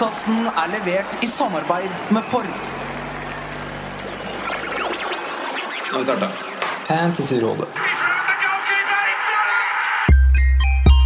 Podkasten 0.00 0.46
er 0.48 0.70
levert 0.72 1.10
i 1.20 1.26
samarbeid 1.28 1.90
med 2.08 2.22
Ford. 2.32 2.46
Nå 5.90 5.92
har 5.92 5.98
vi 5.98 6.04
starta. 6.06 6.28
Fantasyrådet. 6.88 7.68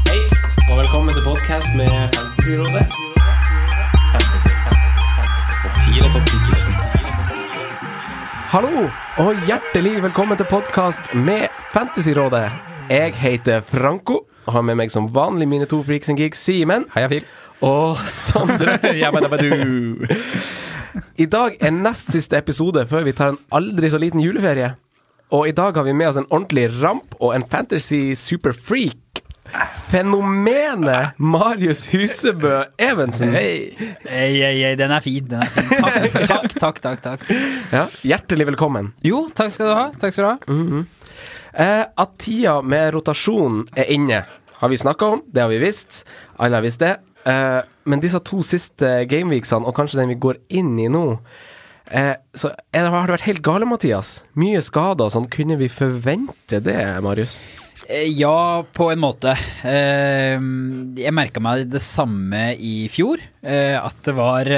Hei, 0.07 0.21
og 0.71 0.79
velkommen 0.79 1.11
til 1.11 1.27
podcast 1.27 1.75
med 1.75 1.91
Fantasyrådet. 2.15 2.87
Fantasy, 4.13 4.53
fantasy, 4.63 6.39
fantasy. 6.47 6.73
Hallo, 8.55 8.87
og 9.19 9.35
hjertelig 9.49 10.03
velkommen 10.07 10.39
til 10.39 10.47
podcast 10.47 11.15
med 11.15 11.49
Fantasyrådet. 11.73 12.47
Jeg 12.91 13.15
heter 13.15 13.61
Franco, 13.61 14.21
og 14.47 14.53
har 14.53 14.63
med 14.63 14.79
meg 14.79 14.95
som 14.95 15.11
vanlig 15.11 15.49
mine 15.49 15.67
to 15.67 15.83
freaks 15.83 16.09
and 16.13 16.21
geeks, 16.21 16.39
Simen. 16.47 16.87
Heia, 16.95 17.09
Phil. 17.09 17.27
Og 17.63 17.99
Sondre. 18.11 18.79
Jabadabadu. 18.99 20.07
I 21.19 21.27
dag 21.31 21.57
er 21.61 21.75
nest 21.75 22.11
siste 22.15 22.39
episode 22.39 22.87
før 22.91 23.07
vi 23.07 23.15
tar 23.17 23.35
en 23.35 23.41
aldri 23.55 23.91
så 23.91 24.01
liten 24.03 24.23
juleferie. 24.23 24.75
Og 25.35 25.49
i 25.49 25.55
dag 25.57 25.75
har 25.77 25.87
vi 25.87 25.95
med 25.97 26.11
oss 26.11 26.19
en 26.21 26.29
ordentlig 26.31 26.69
ramp 26.83 27.15
og 27.21 27.35
en 27.37 27.47
fantasy 27.51 28.13
superfreak. 28.19 28.99
Fenomenet 29.91 31.15
Marius 31.21 31.85
Husebø 31.93 32.65
Evensen. 32.81 33.35
Hei, 33.37 33.75
hei, 34.09 34.31
hei, 34.41 34.75
den 34.79 34.91
er 34.95 35.05
fin. 35.05 35.27
Den 35.31 35.45
er 35.45 35.51
fin. 35.53 35.71
Takk, 35.79 36.11
takk, 36.11 36.55
takk. 36.59 36.81
takk, 36.83 37.03
takk. 37.05 37.27
Ja, 37.73 37.87
hjertelig 38.03 38.49
velkommen. 38.51 38.93
Jo, 39.07 39.27
takk 39.37 39.55
skal 39.55 39.71
du 39.71 39.75
ha. 39.79 39.87
Takk 40.01 40.17
skal 40.17 40.25
du 40.25 40.31
ha. 40.33 40.85
Eh, 41.55 41.85
at 41.87 42.15
tida 42.19 42.57
med 42.67 42.95
rotasjon 42.97 43.63
er 43.79 43.91
inne, 43.95 44.25
har 44.59 44.73
vi 44.73 44.81
snakka 44.81 45.13
om. 45.17 45.23
Det 45.31 45.45
har 45.45 45.53
vi 45.53 45.61
visst. 45.63 46.03
Alle 46.43 46.59
har 46.59 46.65
visst 46.67 46.83
det. 46.83 46.97
Eh, 47.25 47.61
men 47.89 48.03
disse 48.05 48.21
to 48.27 48.43
siste 48.45 48.89
gameweeksene, 49.09 49.65
og 49.65 49.77
kanskje 49.77 50.03
den 50.03 50.13
vi 50.13 50.21
går 50.21 50.41
inn 50.61 50.75
i 50.83 50.91
nå 50.93 51.05
eh, 51.89 52.17
Så 52.37 52.51
det, 52.53 52.83
har 52.85 53.07
det 53.09 53.15
vært 53.17 53.29
helt 53.31 53.45
gale, 53.47 53.69
Mathias. 53.69 54.19
Mye 54.37 54.61
skader 54.65 55.09
og 55.09 55.15
sånn. 55.15 55.31
Kunne 55.33 55.57
vi 55.61 55.71
forvente 55.73 56.61
det, 56.65 56.79
Marius? 57.05 57.39
Eh, 57.89 58.11
Ja, 58.13 58.63
på 58.77 58.91
en 58.93 59.03
måte. 59.03 59.35
Jeg 59.65 61.17
merka 61.17 61.43
meg 61.45 61.67
det 61.73 61.83
samme 61.85 62.51
i 62.57 62.87
fjor. 62.93 63.23
At 63.45 64.01
det 64.05 64.15
var 64.17 64.49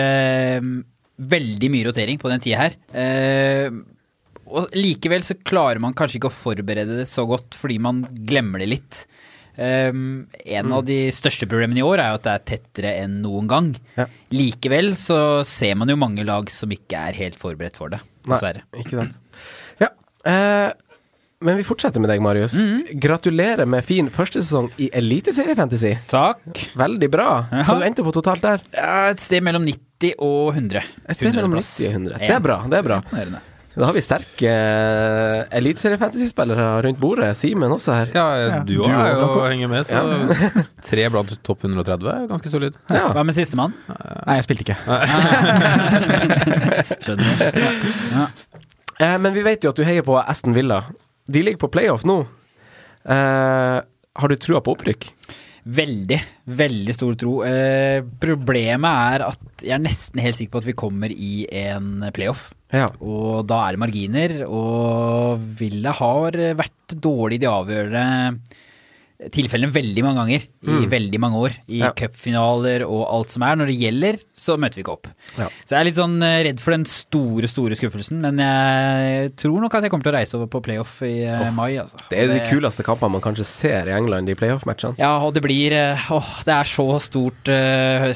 veldig 1.17 1.71
mye 1.73 1.87
rotering 1.89 2.19
på 2.21 2.31
den 2.31 2.43
tida 2.45 2.67
her. 2.67 2.77
Og 4.47 4.75
likevel 4.79 5.25
så 5.27 5.35
klarer 5.43 5.81
man 5.83 5.95
kanskje 5.97 6.21
ikke 6.21 6.31
å 6.31 6.35
forberede 6.37 7.01
det 7.01 7.09
så 7.11 7.25
godt 7.27 7.57
fordi 7.59 7.81
man 7.83 8.05
glemmer 8.29 8.63
det 8.63 8.69
litt. 8.77 9.01
Um, 9.57 10.27
en 10.45 10.73
av 10.77 10.83
de 10.85 10.99
største 11.17 11.49
problemene 11.49 11.81
i 11.81 11.85
år 11.87 12.03
er 12.03 12.11
jo 12.13 12.19
at 12.21 12.27
det 12.27 12.33
er 12.35 12.47
tettere 12.53 12.95
enn 13.03 13.21
noen 13.25 13.49
gang. 13.51 13.71
Ja. 13.97 14.09
Likevel 14.37 14.93
så 15.01 15.21
ser 15.49 15.79
man 15.81 15.89
jo 15.93 15.97
mange 16.01 16.27
lag 16.29 16.51
som 16.53 16.73
ikke 16.75 17.07
er 17.09 17.17
helt 17.17 17.39
forberedt 17.41 17.79
for 17.81 17.93
det, 17.95 18.03
dessverre. 18.29 18.67
Nei, 18.69 18.85
ikke 18.85 19.01
sant. 19.01 19.17
Ja. 19.81 19.93
Eh, 20.29 20.75
men 21.45 21.59
vi 21.61 21.67
fortsetter 21.69 22.01
med 22.01 22.09
deg, 22.09 22.23
Marius. 22.25 22.55
Gratulerer 23.01 23.69
med 23.69 23.85
fin 23.85 24.09
første 24.13 24.41
sesong 24.41 24.71
i 24.81 24.89
Eliteseriefantasy. 24.97 25.93
Takk. 26.09 26.47
Veldig 26.81 27.11
bra. 27.13 27.29
Ja. 27.53 27.67
Hva 27.69 27.77
du 27.81 27.85
endte 27.89 28.05
på 28.07 28.15
totalt 28.17 28.45
der? 28.45 28.65
Ja, 28.77 29.11
et 29.13 29.21
sted 29.25 29.45
mellom 29.45 29.67
90 29.69 30.17
og 30.17 30.55
100. 30.55 30.81
Jeg 31.11 31.21
ser 31.21 31.37
mellom 31.37 31.53
100 31.53 31.61
90 31.61 31.91
og 31.91 32.01
100. 32.01 32.25
Det 32.25 32.33
er 32.39 32.49
bra. 32.49 32.63
det 32.73 32.81
er 32.81 32.89
bra. 32.89 33.03
Da 33.77 33.85
har 33.85 33.93
vi 33.93 34.01
sterke 34.01 34.49
uh, 34.49 35.43
eliteseriefantasyspillere 35.59 36.69
rundt 36.87 37.01
bordet. 37.01 37.29
Simen 37.37 37.75
også 37.75 37.93
her. 37.93 38.13
Ja, 38.17 38.25
du 38.65 38.79
Du 38.79 38.83
òg 38.87 38.95
er 38.95 39.11
jo 39.21 39.27
henger 39.45 39.69
med, 39.69 39.85
så 39.85 40.65
tre 40.87 41.05
blant 41.13 41.35
topp 41.45 41.67
130 41.69 42.09
er 42.15 42.27
ganske 42.31 42.53
solid. 42.53 42.79
Ja. 42.89 43.11
Hva 43.13 43.25
med 43.27 43.37
sistemann? 43.37 43.77
Nei, 43.91 44.39
jeg 44.39 44.47
spilte 44.49 44.65
ikke. 44.65 44.79
Skjønner. 47.05 48.33
Eh, 48.97 49.17
men 49.21 49.35
vi 49.37 49.45
vet 49.45 49.65
jo 49.65 49.73
at 49.75 49.79
du 49.79 49.85
heier 49.85 50.07
på 50.07 50.17
Aston 50.23 50.57
Villa. 50.57 50.85
De 51.29 51.43
ligger 51.45 51.61
på 51.67 51.73
playoff 51.77 52.07
nå. 52.09 52.23
Eh, 53.05 53.79
har 54.17 54.33
du 54.33 54.37
trua 54.41 54.63
på 54.65 54.73
opprykk? 54.73 55.11
Veldig, 55.67 56.21
veldig 56.57 56.95
stor 56.95 57.17
tro. 57.19 57.41
Eh, 57.45 58.01
problemet 58.23 59.17
er 59.17 59.27
at 59.27 59.67
jeg 59.67 59.75
er 59.77 59.83
nesten 59.83 60.23
helt 60.23 60.39
sikker 60.39 60.55
på 60.55 60.63
at 60.63 60.69
vi 60.71 60.77
kommer 60.79 61.13
i 61.13 61.33
en 61.67 62.07
playoff. 62.15 62.49
Ja. 62.75 62.89
Og 63.01 63.47
da 63.47 63.63
er 63.67 63.77
det 63.77 63.83
marginer, 63.85 64.37
og 64.49 65.43
Villa 65.59 65.95
har 65.97 66.39
vært 66.59 66.97
dårlig 66.99 67.39
i 67.41 67.45
de 67.45 67.51
avgjørende 67.51 68.07
tilfellene 69.33 69.73
veldig 69.73 70.03
mange 70.05 70.21
ganger 70.21 70.43
i 70.77 70.89
veldig 70.93 71.19
mange 71.23 71.39
år. 71.41 71.55
I 71.73 71.79
Ja. 71.81 71.91
cupfinaler 71.97 72.83
og 72.85 73.07
alt 73.09 73.31
som 73.31 73.43
er. 73.43 73.57
Når 73.57 73.67
det 73.71 73.77
gjelder, 73.81 74.19
så 74.37 74.59
møter 74.59 74.77
vi 74.77 74.83
ikke 74.85 74.93
opp. 74.93 75.07
Ja. 75.39 75.49
Så 75.65 75.73
jeg 75.73 75.81
er 75.81 75.85
litt 75.89 75.97
sånn 75.97 76.23
eh, 76.23 76.43
redd 76.45 76.61
for 76.61 76.73
den 76.73 76.85
store, 76.85 77.49
store 77.49 77.79
skuffelsen, 77.79 78.21
men 78.21 78.37
jeg 78.37 79.33
tror 79.37 79.61
nok 79.63 79.75
at 79.75 79.87
jeg 79.87 79.91
kommer 79.91 80.05
til 80.05 80.13
å 80.13 80.19
reise 80.19 80.37
over 80.37 80.51
på 80.53 80.61
playoff 80.61 81.01
i 81.03 81.25
oh, 81.25 81.51
mai. 81.57 81.79
Altså. 81.81 81.97
Det 82.11 82.19
er 82.19 82.29
de 82.29 82.43
kuleste 82.51 82.85
kampene 82.85 83.17
man 83.17 83.25
kanskje 83.25 83.47
ser 83.49 83.89
i 83.89 83.97
England, 83.97 84.29
de 84.29 84.37
playoff-matchene. 84.37 84.99
Ja, 85.01 85.17
og 85.25 85.33
det 85.33 85.43
blir 85.47 85.73
eh, 85.73 86.11
Åh, 86.13 86.33
det 86.45 86.53
er 86.53 86.65
så 86.69 87.01
stort 87.01 87.49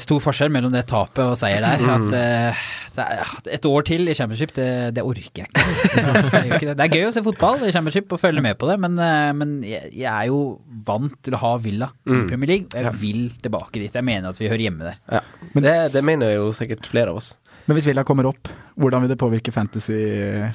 stor 0.01 0.19
forskjell 0.21 0.51
mellom 0.53 0.71
det 0.71 0.85
tapet 0.89 1.23
og 1.23 1.37
seier 1.39 1.65
der. 1.65 1.81
At 1.81 2.90
et 2.99 3.65
år 3.69 3.85
til 3.87 4.09
i 4.11 4.15
championship, 4.17 4.53
det, 4.57 4.67
det 4.97 5.03
orker 5.07 5.43
jeg 5.43 5.47
ikke. 5.47 5.51
Det, 6.01 6.59
det. 6.61 6.75
det 6.77 6.85
er 6.85 6.95
gøy 6.95 7.07
å 7.07 7.13
se 7.15 7.23
fotball 7.25 7.63
i 7.67 7.71
championship 7.73 8.11
og 8.11 8.19
følge 8.21 8.43
med 8.43 8.57
på 8.59 8.67
det, 8.69 8.77
men, 8.83 8.97
eh, 9.01 9.29
men 9.37 9.53
jeg, 9.67 9.91
jeg 9.95 10.09
er 10.11 10.29
jo 10.31 10.41
vant 10.87 11.15
til 11.23 11.35
å 11.37 11.41
ha 11.41 11.51
Villa 11.63 11.91
i 12.05 12.23
Premier 12.29 12.51
League. 12.55 12.71
Jeg 12.75 12.95
vil 13.01 13.21
tilbake 13.43 13.79
dit. 13.79 13.93
Jeg 13.95 14.07
mener 14.07 14.31
at 14.33 14.41
vi 14.41 14.49
hører 14.51 14.65
hjemme 14.65 14.89
der. 14.89 14.99
Ja. 15.11 15.21
Det, 15.55 15.75
det 15.95 16.03
mener 16.07 16.35
jo 16.35 16.51
sikkert 16.55 16.87
flere 16.89 17.13
av 17.13 17.21
oss. 17.21 17.33
Men 17.67 17.77
hvis 17.77 17.87
Villa 17.89 18.03
kommer 18.07 18.27
opp, 18.29 18.49
hvordan 18.81 19.03
vil 19.03 19.11
det 19.11 19.17
påvirke 19.19 19.51
fantasy, 19.53 19.97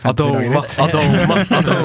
fantasy-laget 0.02 0.54
ditt? 0.56 0.78
Adoma. 0.82 1.36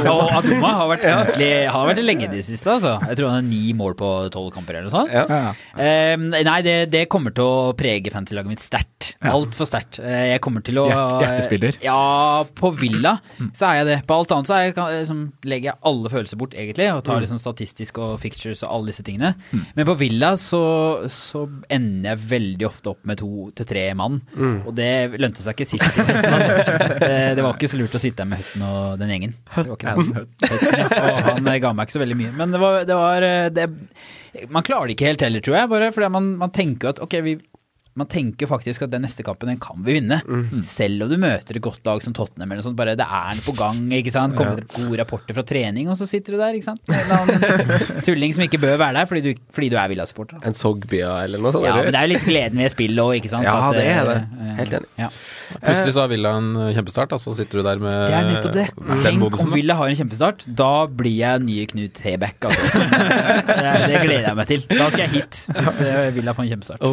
Ja, 0.08 0.14
Adoma 0.40 0.70
har 0.80 0.88
vært 0.90 1.04
ordentlig 1.12 1.50
Har 1.70 1.88
vært 1.90 2.02
lenge 2.04 2.26
i 2.26 2.30
det 2.32 2.44
siste, 2.48 2.72
altså. 2.74 2.94
Jeg 3.10 3.20
tror 3.20 3.30
han 3.30 3.38
har 3.42 3.46
ni 3.46 3.74
mål 3.78 3.94
på 4.00 4.10
tolv 4.34 4.50
kamper 4.56 4.80
eller 4.80 4.88
noe 4.90 4.96
sånt. 4.96 5.12
Ja. 5.14 5.52
Eh, 5.76 6.16
nei, 6.48 6.58
det, 6.66 6.76
det 6.94 7.04
kommer 7.12 7.36
til 7.36 7.46
å 7.46 7.74
prege 7.78 8.14
fantasy-laget 8.14 8.54
mitt 8.56 8.64
sterkt. 8.64 9.12
Altfor 9.28 9.70
sterkt. 9.70 10.00
Eh, 10.02 10.32
jeg 10.32 10.42
kommer 10.44 10.64
til 10.66 10.80
å 10.82 10.88
hjertespiller. 10.90 11.78
Ja, 11.84 12.44
på 12.58 12.72
Villa 12.80 13.18
så 13.52 13.70
er 13.72 13.82
jeg 13.82 13.90
det. 13.92 14.00
På 14.10 14.18
alt 14.22 14.34
annet 14.36 14.50
så 14.50 14.58
er 14.58 14.66
jeg, 14.70 14.76
liksom, 14.80 15.22
legger 15.48 15.72
jeg 15.74 15.80
alle 15.92 16.14
følelser 16.14 16.42
bort, 16.42 16.56
egentlig, 16.58 16.88
og 16.96 17.04
tar 17.08 17.22
liksom 17.24 17.42
statistisk 17.42 18.02
og 18.02 18.16
fixtures 18.24 18.64
og 18.66 18.72
alle 18.78 18.92
disse 18.94 19.06
tingene. 19.06 19.34
Men 19.78 19.88
på 19.90 19.98
Villa 20.00 20.34
så, 20.40 20.64
så 21.12 21.46
ender 21.72 22.14
jeg 22.14 22.24
veldig 22.32 22.70
ofte 22.72 22.94
opp 22.96 23.04
med 23.10 23.22
to 23.22 23.50
til 23.58 23.68
tre 23.70 23.86
mann, 23.98 24.22
og 24.66 24.74
det 24.78 24.92
lønte 25.20 25.44
seg 25.44 25.58
ikke 25.58 25.68
sist. 25.68 26.00
det, 27.04 27.12
det 27.38 27.44
var 27.44 27.56
ikke 27.56 27.70
så 27.72 27.80
lurt 27.80 27.98
å 27.98 28.02
sitte 28.02 28.22
der 28.24 28.30
med 28.32 28.42
Høtten 28.42 28.66
og 28.68 28.98
den 29.02 29.14
gjengen. 29.14 29.36
Høtten. 29.58 30.12
Og 30.48 31.22
han 31.28 31.52
eh, 31.52 31.62
ga 31.64 31.74
meg 31.76 31.88
ikke 31.90 31.98
så 31.98 32.04
veldig 32.04 32.20
mye. 32.22 32.34
Men 32.40 32.56
det 32.56 32.62
var, 32.62 32.82
det 32.88 32.98
var 32.98 33.28
eh, 33.28 33.48
det, 33.54 33.68
Man 34.54 34.68
klarer 34.68 34.90
det 34.90 34.98
ikke 34.98 35.10
helt 35.12 35.26
heller, 35.26 35.44
tror 35.46 35.60
jeg. 35.60 35.72
Bare 35.74 35.92
fordi 35.96 36.12
man, 36.16 36.32
man 36.42 36.54
tenker 36.56 36.94
at 36.94 37.02
ok, 37.04 37.18
vi 37.26 37.36
man 38.00 38.08
tenker 38.08 38.48
faktisk 38.48 38.86
at 38.86 38.92
den 38.94 39.04
neste 39.04 39.24
kampen 39.28 39.50
den 39.52 39.58
kan 39.60 39.82
vi 39.84 39.98
vinne. 39.98 40.22
Selv 40.64 41.04
om 41.04 41.10
du 41.12 41.18
møter 41.20 41.58
et 41.60 41.64
godt 41.64 41.84
lag 41.88 42.00
som 42.06 42.14
Tottenham 42.16 42.48
eller 42.48 42.62
noe 42.62 42.68
sånt. 42.70 42.78
Bare 42.80 42.94
det 42.96 43.04
er 43.04 43.36
noe 43.36 43.44
på 43.44 43.56
gang, 43.58 43.82
ikke 43.98 44.14
sant. 44.14 44.36
Kommer 44.38 44.62
ja. 44.64 44.68
gode 44.78 45.00
rapporter 45.02 45.36
fra 45.36 45.44
trening, 45.48 45.90
og 45.92 45.98
så 46.00 46.08
sitter 46.08 46.38
du 46.38 46.40
der, 46.40 46.56
ikke 46.56 46.70
sant. 46.70 46.88
En 46.88 48.06
tulling 48.06 48.32
som 48.38 48.46
ikke 48.46 48.62
bør 48.64 48.78
være 48.80 49.02
der 49.02 49.10
fordi 49.10 49.22
du, 49.26 49.42
fordi 49.52 49.72
du 49.74 49.76
er 49.82 49.92
Villa-supporter. 49.92 50.40
En 50.48 50.56
Sogbia 50.56 51.18
eller 51.26 51.44
noe 51.44 51.52
sånt? 51.52 51.68
Ja, 51.68 51.74
eller? 51.76 51.90
men 51.90 51.96
det 51.98 52.00
er 52.00 52.08
jo 52.08 52.14
litt 52.14 52.28
gleden 52.30 52.64
ved 52.64 52.74
spillet 52.74 53.04
òg, 53.04 53.14
ikke 53.20 53.34
sant. 53.34 53.48
Ja, 53.50 53.58
At, 53.68 53.76
det 53.76 53.84
er 53.92 54.08
det. 54.08 54.18
eh, 54.40 54.54
Helt 54.62 54.78
enig. 54.80 54.92
Ja. 55.02 55.12
Plutselig 55.58 55.96
så 55.98 56.04
har 56.06 56.12
Villa 56.14 56.34
en 56.40 56.50
kjempestart, 56.78 57.18
og 57.18 57.24
så 57.26 57.36
sitter 57.36 57.60
du 57.60 57.68
der 57.68 57.84
med 57.84 57.98
Det 58.08 58.16
er 58.22 58.30
nettopp 58.30 58.56
det. 58.56 58.68
Tenk 59.04 59.28
om. 59.28 59.52
Villa 59.52 59.76
har 59.82 59.92
en 59.92 60.00
kjempestart. 60.00 60.48
Da 60.48 60.72
blir 60.88 61.18
jeg 61.18 61.44
nye 61.44 61.68
Knut 61.72 62.00
Hebekk. 62.08 62.48
Altså. 62.48 62.88
Det, 63.52 63.72
det 63.92 64.00
gleder 64.04 64.26
jeg 64.30 64.38
meg 64.38 64.48
til. 64.50 64.64
Da 64.70 64.88
skal 64.92 65.02
jeg 65.04 65.12
hit, 65.16 65.38
hvis 65.56 65.78
eh, 65.84 66.08
Villa 66.16 66.34
får 66.38 66.46
en 66.46 66.52
kjempestart. 66.54 66.84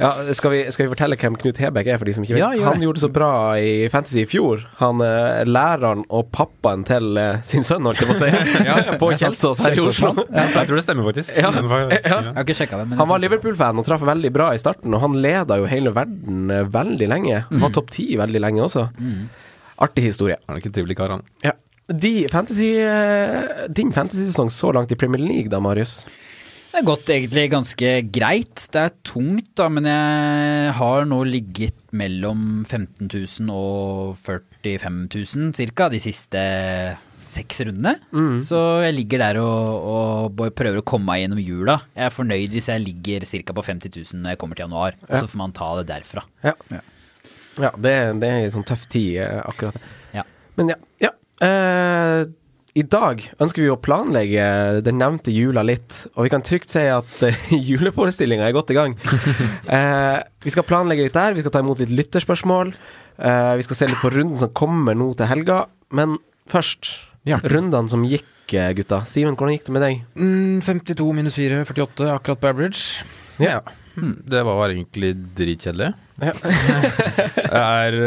Ja, 0.00 0.10
skal 0.36 0.52
vi, 0.52 0.60
skal 0.72 0.86
vi 0.86 0.90
fortelle 0.92 1.16
hvem 1.20 1.36
Knut 1.40 1.58
Hebekk 1.60 1.88
er, 1.92 1.98
for 2.00 2.08
de 2.08 2.14
som 2.16 2.24
ikke 2.24 2.36
vet? 2.36 2.42
Ja, 2.42 2.50
ja. 2.56 2.66
han 2.68 2.82
gjorde 2.84 3.00
det 3.00 3.04
så 3.04 3.10
bra 3.12 3.30
i 3.60 3.88
Fantasy 3.92 4.22
i 4.22 4.26
fjor. 4.28 4.64
Han 4.80 5.02
eh, 5.04 5.42
læreren 5.48 6.04
og 6.08 6.28
pappaen 6.34 6.84
til 6.88 7.18
eh, 7.20 7.40
sin 7.46 7.66
sønn, 7.66 7.86
holdt 7.88 8.02
jeg 8.02 8.10
på 8.10 8.16
å 8.16 8.20
si, 8.20 8.30
på 9.02 9.10
Kjelsås 9.22 9.62
her 9.64 9.78
i 9.78 9.84
Oslo. 9.84 10.12
Jeg 10.26 10.54
tror 10.54 10.78
det 10.78 10.84
stemmer, 10.84 11.08
faktisk. 11.10 11.34
Ja, 11.36 11.52
ja. 11.52 11.64
Jeg 12.00 12.38
har 12.38 12.48
ikke 12.50 12.80
det. 12.82 12.86
Men 12.92 13.02
Han 13.02 13.10
var 13.12 13.24
Liverpool-fan 13.24 13.82
og 13.82 13.88
traff 13.88 14.04
veldig 14.06 14.32
bra 14.34 14.50
i 14.56 14.62
starten, 14.62 14.94
og 14.96 15.04
han 15.04 15.18
leda 15.24 15.60
jo 15.60 15.68
hele 15.70 15.94
verden 15.96 16.54
eh, 16.54 16.66
veldig 16.78 17.10
lenge. 17.10 17.42
Var 17.50 17.74
topp 17.76 17.92
ti 17.94 18.08
veldig 18.20 18.44
lenge 18.46 18.64
også. 18.66 18.86
Artig 19.80 20.10
historie. 20.10 20.38
Han 20.46 20.56
er 20.56 20.62
ikke 20.62 20.72
en 20.72 20.78
trivelig 20.80 20.98
kar, 21.00 21.16
han. 21.16 21.26
Ja. 21.46 21.56
De 21.90 22.14
fantasy, 22.30 22.68
din 23.74 23.88
fantasy-sesong 23.90 24.52
så 24.54 24.70
langt 24.76 24.92
i 24.94 24.98
Premier 24.98 25.22
League, 25.22 25.50
da, 25.50 25.58
Marius? 25.64 26.04
Det 26.70 26.78
har 26.78 26.86
gått 26.86 27.08
egentlig 27.10 27.48
ganske 27.50 27.88
greit. 28.14 28.62
Det 28.70 28.78
er 28.78 28.92
tungt, 29.02 29.48
da, 29.58 29.66
men 29.74 29.88
jeg 29.90 30.74
har 30.78 31.06
nå 31.10 31.18
ligget 31.26 31.78
mellom 31.98 32.62
15 32.62 33.08
000 33.10 33.50
og 33.50 34.14
45 34.22 35.00
000 35.10 35.50
cirka 35.58 35.88
de 35.90 35.98
siste 36.02 36.42
seks 37.26 37.60
rundene. 37.66 37.96
Mm. 38.14 38.38
Så 38.46 38.60
jeg 38.84 38.94
ligger 39.00 39.24
der 39.24 39.40
og, 39.42 40.30
og 40.30 40.54
prøver 40.56 40.78
å 40.78 40.86
komme 40.86 41.10
meg 41.10 41.24
gjennom 41.24 41.42
jula. 41.42 41.76
Jeg 41.96 42.06
er 42.06 42.14
fornøyd 42.14 42.54
hvis 42.54 42.70
jeg 42.70 42.84
ligger 42.86 43.26
ca. 43.26 43.56
på 43.58 43.66
50 43.66 43.96
000 44.14 44.22
når 44.22 44.36
jeg 44.36 44.40
kommer 44.44 44.58
til 44.58 44.68
januar. 44.68 44.98
Og 45.08 45.14
så 45.16 45.26
får 45.26 45.42
man 45.42 45.56
ta 45.56 45.72
det 45.80 45.88
derfra. 45.90 46.24
Ja, 46.46 46.54
ja 46.70 47.74
det, 47.76 47.96
det 48.22 48.30
er 48.30 48.44
en 48.46 48.54
sånn 48.54 48.68
tøff 48.70 48.86
tid, 48.86 49.18
eh, 49.24 49.40
akkurat. 49.42 49.90
Ja. 50.14 50.22
Men 50.54 50.76
ja. 50.76 50.78
ja. 51.02 51.10
Eh, 51.42 52.28
I 52.78 52.84
dag 52.86 53.22
ønsker 53.42 53.64
vi 53.64 53.70
å 53.72 53.78
planlegge 53.82 54.44
den 54.86 55.00
nevnte 55.00 55.32
jula 55.34 55.64
litt, 55.66 56.04
og 56.14 56.26
vi 56.26 56.30
kan 56.32 56.44
trygt 56.46 56.70
si 56.70 56.84
at 56.86 57.16
uh, 57.24 57.44
juleforestillinga 57.70 58.46
er 58.46 58.56
godt 58.56 58.74
i 58.74 58.78
gang. 58.78 58.96
Eh, 59.70 60.18
vi 60.42 60.50
skal 60.50 60.64
planlegge 60.66 61.04
litt 61.04 61.14
der, 61.14 61.34
vi 61.36 61.42
skal 61.44 61.52
ta 61.54 61.60
imot 61.62 61.78
litt 61.82 61.92
lytterspørsmål. 61.94 62.72
Eh, 63.22 63.50
vi 63.60 63.64
skal 63.66 63.78
se 63.78 63.86
litt 63.86 64.00
på 64.02 64.10
runden 64.10 64.40
som 64.40 64.50
kommer 64.56 64.96
nå 64.98 65.12
til 65.18 65.28
helga. 65.30 65.60
Men 65.94 66.16
først, 66.50 66.90
rundene 67.28 67.92
som 67.92 68.02
gikk, 68.08 68.26
gutta. 68.50 69.04
Simen, 69.06 69.36
hvordan 69.38 69.54
gikk 69.54 69.68
det 69.68 69.74
med 69.76 69.84
deg? 69.86 70.00
Mm, 70.18 70.58
52 70.66 71.06
minus 71.14 71.38
4, 71.38 71.62
48, 71.68 72.08
akkurat 72.16 72.42
på 72.42 72.50
average. 72.50 73.06
Ja. 73.38 73.60
Det 73.94 74.42
var 74.48 74.74
egentlig 74.74 75.12
dritkjedelig. 75.38 75.92
Ja. 76.18 76.34
det 77.54 77.62
er 77.62 78.00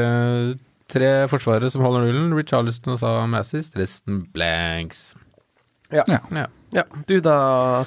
tre 0.92 1.12
forsvarere 1.32 1.70
som 1.74 1.84
holder 1.86 2.08
nullen. 2.08 2.34
Richarlison 2.38 2.96
og 2.96 3.00
Sa 3.02 3.16
Massis, 3.30 3.72
resten 3.78 4.24
blanks. 4.34 5.14
Ja. 5.94 6.04
Ja. 6.08 6.20
Ja. 6.34 6.48
ja. 6.74 6.84
Du 7.08 7.20
da, 7.24 7.38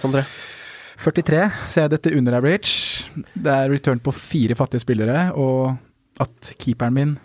Sondre? 0.01 0.23
43, 0.97 1.43
ser 1.71 1.87
jeg 1.87 1.93
dette 1.93 2.13
under 2.17 2.39
average. 2.39 3.05
Det 3.35 3.53
er 3.53 3.71
return 3.71 4.01
på 4.03 4.15
fire 4.17 4.57
fattige 4.59 4.83
spillere, 4.83 5.29
og 5.37 5.77
at 6.23 6.55
keeperen 6.63 6.97
min, 6.97 7.17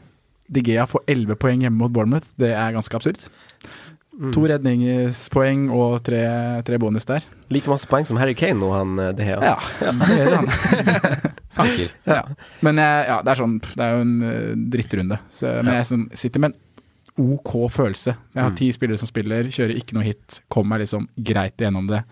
Digea, 0.52 0.84
får 0.90 1.06
11 1.08 1.38
poeng 1.40 1.64
hjemme 1.64 1.80
mot 1.80 1.94
Bournemouth, 1.96 2.34
det 2.42 2.52
er 2.52 2.74
ganske 2.76 2.98
absurd. 2.98 3.22
Mm. 4.12 4.34
To 4.36 4.44
redningspoeng 4.44 5.70
og 5.72 6.02
tre, 6.04 6.20
tre 6.68 6.80
bonus 6.82 7.08
der. 7.08 7.24
Like 7.54 7.72
masse 7.72 7.88
poeng 7.88 8.06
som 8.06 8.20
Harry 8.20 8.36
Kane 8.38 8.60
nå, 8.60 8.74
han 8.76 9.00
eh, 9.00 9.24
Ja, 9.32 9.56
Ja, 9.80 9.94
det 9.96 10.18
gjør 10.20 10.36
han. 10.42 11.32
Sanker. 11.52 11.94
Ja. 12.08 12.24
Men 12.66 12.80
jeg, 12.82 13.08
ja, 13.10 13.18
det 13.26 13.32
er 13.34 13.40
sånn 13.42 13.58
Det 13.64 13.86
er 13.86 13.96
jo 13.96 14.04
en 14.06 14.14
eh, 14.28 14.52
drittrunde. 14.74 15.18
Så, 15.38 15.56
men 15.62 15.74
jeg 15.78 15.90
sånn, 15.90 16.06
sitter 16.18 16.44
med 16.44 16.54
en 16.54 16.60
OK 17.22 17.52
følelse. 17.74 18.16
Jeg 18.34 18.42
har 18.42 18.54
ti 18.58 18.70
spillere 18.74 19.02
som 19.02 19.10
spiller, 19.10 19.50
kjører 19.52 19.76
ikke 19.78 19.98
noe 19.98 20.06
hit. 20.08 20.40
Kommer 20.52 20.76
meg 20.78 20.86
liksom 20.86 21.10
greit 21.28 21.60
gjennom 21.60 21.90
det. 21.92 22.06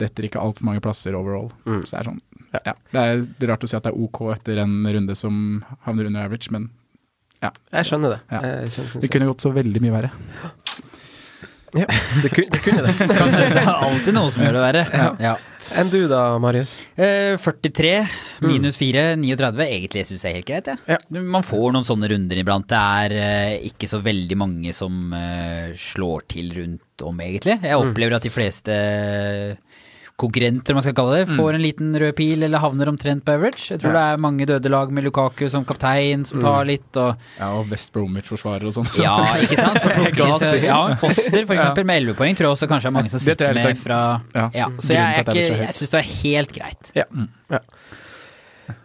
Detter 0.00 0.28
ikke 0.28 0.40
altfor 0.40 0.66
mange 0.70 0.82
plasser 0.82 1.16
overall. 1.18 1.50
Mm. 1.68 1.82
Så 1.84 1.92
det 1.92 2.00
er 2.00 2.10
sånn 2.12 2.22
ja. 2.48 2.72
Det 2.94 3.00
er 3.04 3.50
rart 3.50 3.64
å 3.66 3.68
si 3.68 3.76
at 3.76 3.84
det 3.84 3.92
er 3.92 4.00
OK 4.00 4.22
etter 4.32 4.62
en 4.62 4.80
runde 4.88 5.16
som 5.18 5.62
havner 5.84 6.08
under 6.08 6.24
average, 6.24 6.48
men 6.54 6.70
Jeg 7.44 7.86
skjønner 7.86 8.16
det. 8.16 8.20
Ja. 8.32 8.40
Jeg 8.64 8.70
skjønner, 8.72 9.02
det 9.04 9.10
kunne 9.12 9.28
gått 9.28 9.44
så 9.44 9.52
veldig 9.54 9.82
mye 9.84 9.98
verre. 9.98 10.14
Ja, 11.76 11.84
det 12.22 12.30
kunne 12.32 12.48
det. 12.50 12.62
Kunne 12.62 12.82
det. 12.86 13.52
Det 13.52 13.62
er 13.62 13.68
alltid 13.68 14.16
noe 14.16 14.32
som 14.32 14.44
gjør 14.44 14.56
det 14.56 14.64
verre. 14.64 14.84
Ja. 15.20 15.36
Enn 15.76 15.90
du 15.92 15.98
da, 16.08 16.22
Marius? 16.40 16.78
Eh, 16.96 17.34
43 17.36 17.90
minus 18.46 18.78
4, 18.80 19.02
39. 19.20 19.66
Egentlig 19.66 20.04
syns 20.08 20.24
jeg 20.24 20.32
er 20.32 20.38
helt 20.38 20.48
greit, 20.48 20.70
jeg. 20.72 20.80
Ja. 20.88 20.98
Man 21.20 21.44
får 21.44 21.74
noen 21.76 21.84
sånne 21.84 22.08
runder 22.12 22.40
iblant. 22.40 22.68
Det 22.70 22.78
er 23.04 23.16
eh, 23.18 23.68
ikke 23.68 23.90
så 23.90 24.00
veldig 24.04 24.38
mange 24.40 24.72
som 24.76 25.12
eh, 25.16 25.74
slår 25.76 26.24
til 26.32 26.54
rundt 26.56 27.04
om, 27.04 27.20
egentlig. 27.22 27.58
Jeg 27.62 27.82
opplever 27.82 28.16
at 28.16 28.24
de 28.24 28.32
fleste 28.32 28.78
konkurrenter, 30.18 30.74
man 30.74 30.82
skal 30.82 30.96
kalle 30.98 31.20
det, 31.20 31.36
får 31.38 31.54
en 31.54 31.62
liten 31.62 31.92
rød 32.02 32.14
pil 32.18 32.42
eller 32.42 32.58
havner 32.58 32.90
omtrent 32.90 33.22
på 33.26 33.36
average. 33.36 33.68
Jeg 33.70 33.82
tror 33.82 33.94
det 33.94 34.02
er 34.02 34.22
mange 34.24 34.48
døde 34.50 34.72
lag 34.72 34.90
med 34.94 35.06
Lukaku 35.06 35.44
som 35.52 35.66
kaptein, 35.68 36.24
som 36.26 36.42
tar 36.42 36.66
litt, 36.66 36.88
og 36.98 37.14
Ja, 37.38 37.52
og 37.54 37.70
West 37.70 37.92
Bromwich-forsvarer 37.94 38.66
og 38.66 38.74
sånn. 38.74 38.88
Ja, 38.98 39.14
ikke 39.38 39.60
sant? 39.62 39.78
Så 40.42 40.50
ja, 40.62 40.80
Foster 40.98 41.46
for 41.46 41.54
eksempel 41.54 41.86
med 41.86 42.02
11 42.02 42.18
poeng 42.18 42.36
tror 42.38 42.48
jeg 42.48 42.56
også 42.56 42.68
kanskje 42.70 42.90
er 42.90 42.96
mange 42.98 43.12
som 43.12 43.22
sitter 43.22 43.52
er 43.52 43.58
med 43.58 43.78
fra 43.78 44.00
ja. 44.34 44.48
Ja, 44.54 44.66
så 44.78 44.94
jeg, 44.94 45.22
jeg, 45.22 45.26
høyt. 45.28 45.62
jeg 45.62 45.76
syns 45.76 45.94
det 45.94 46.00
er 46.00 46.10
helt 46.18 46.54
greit. 46.54 46.92
Ja. 46.98 47.06
ja. 47.54 47.62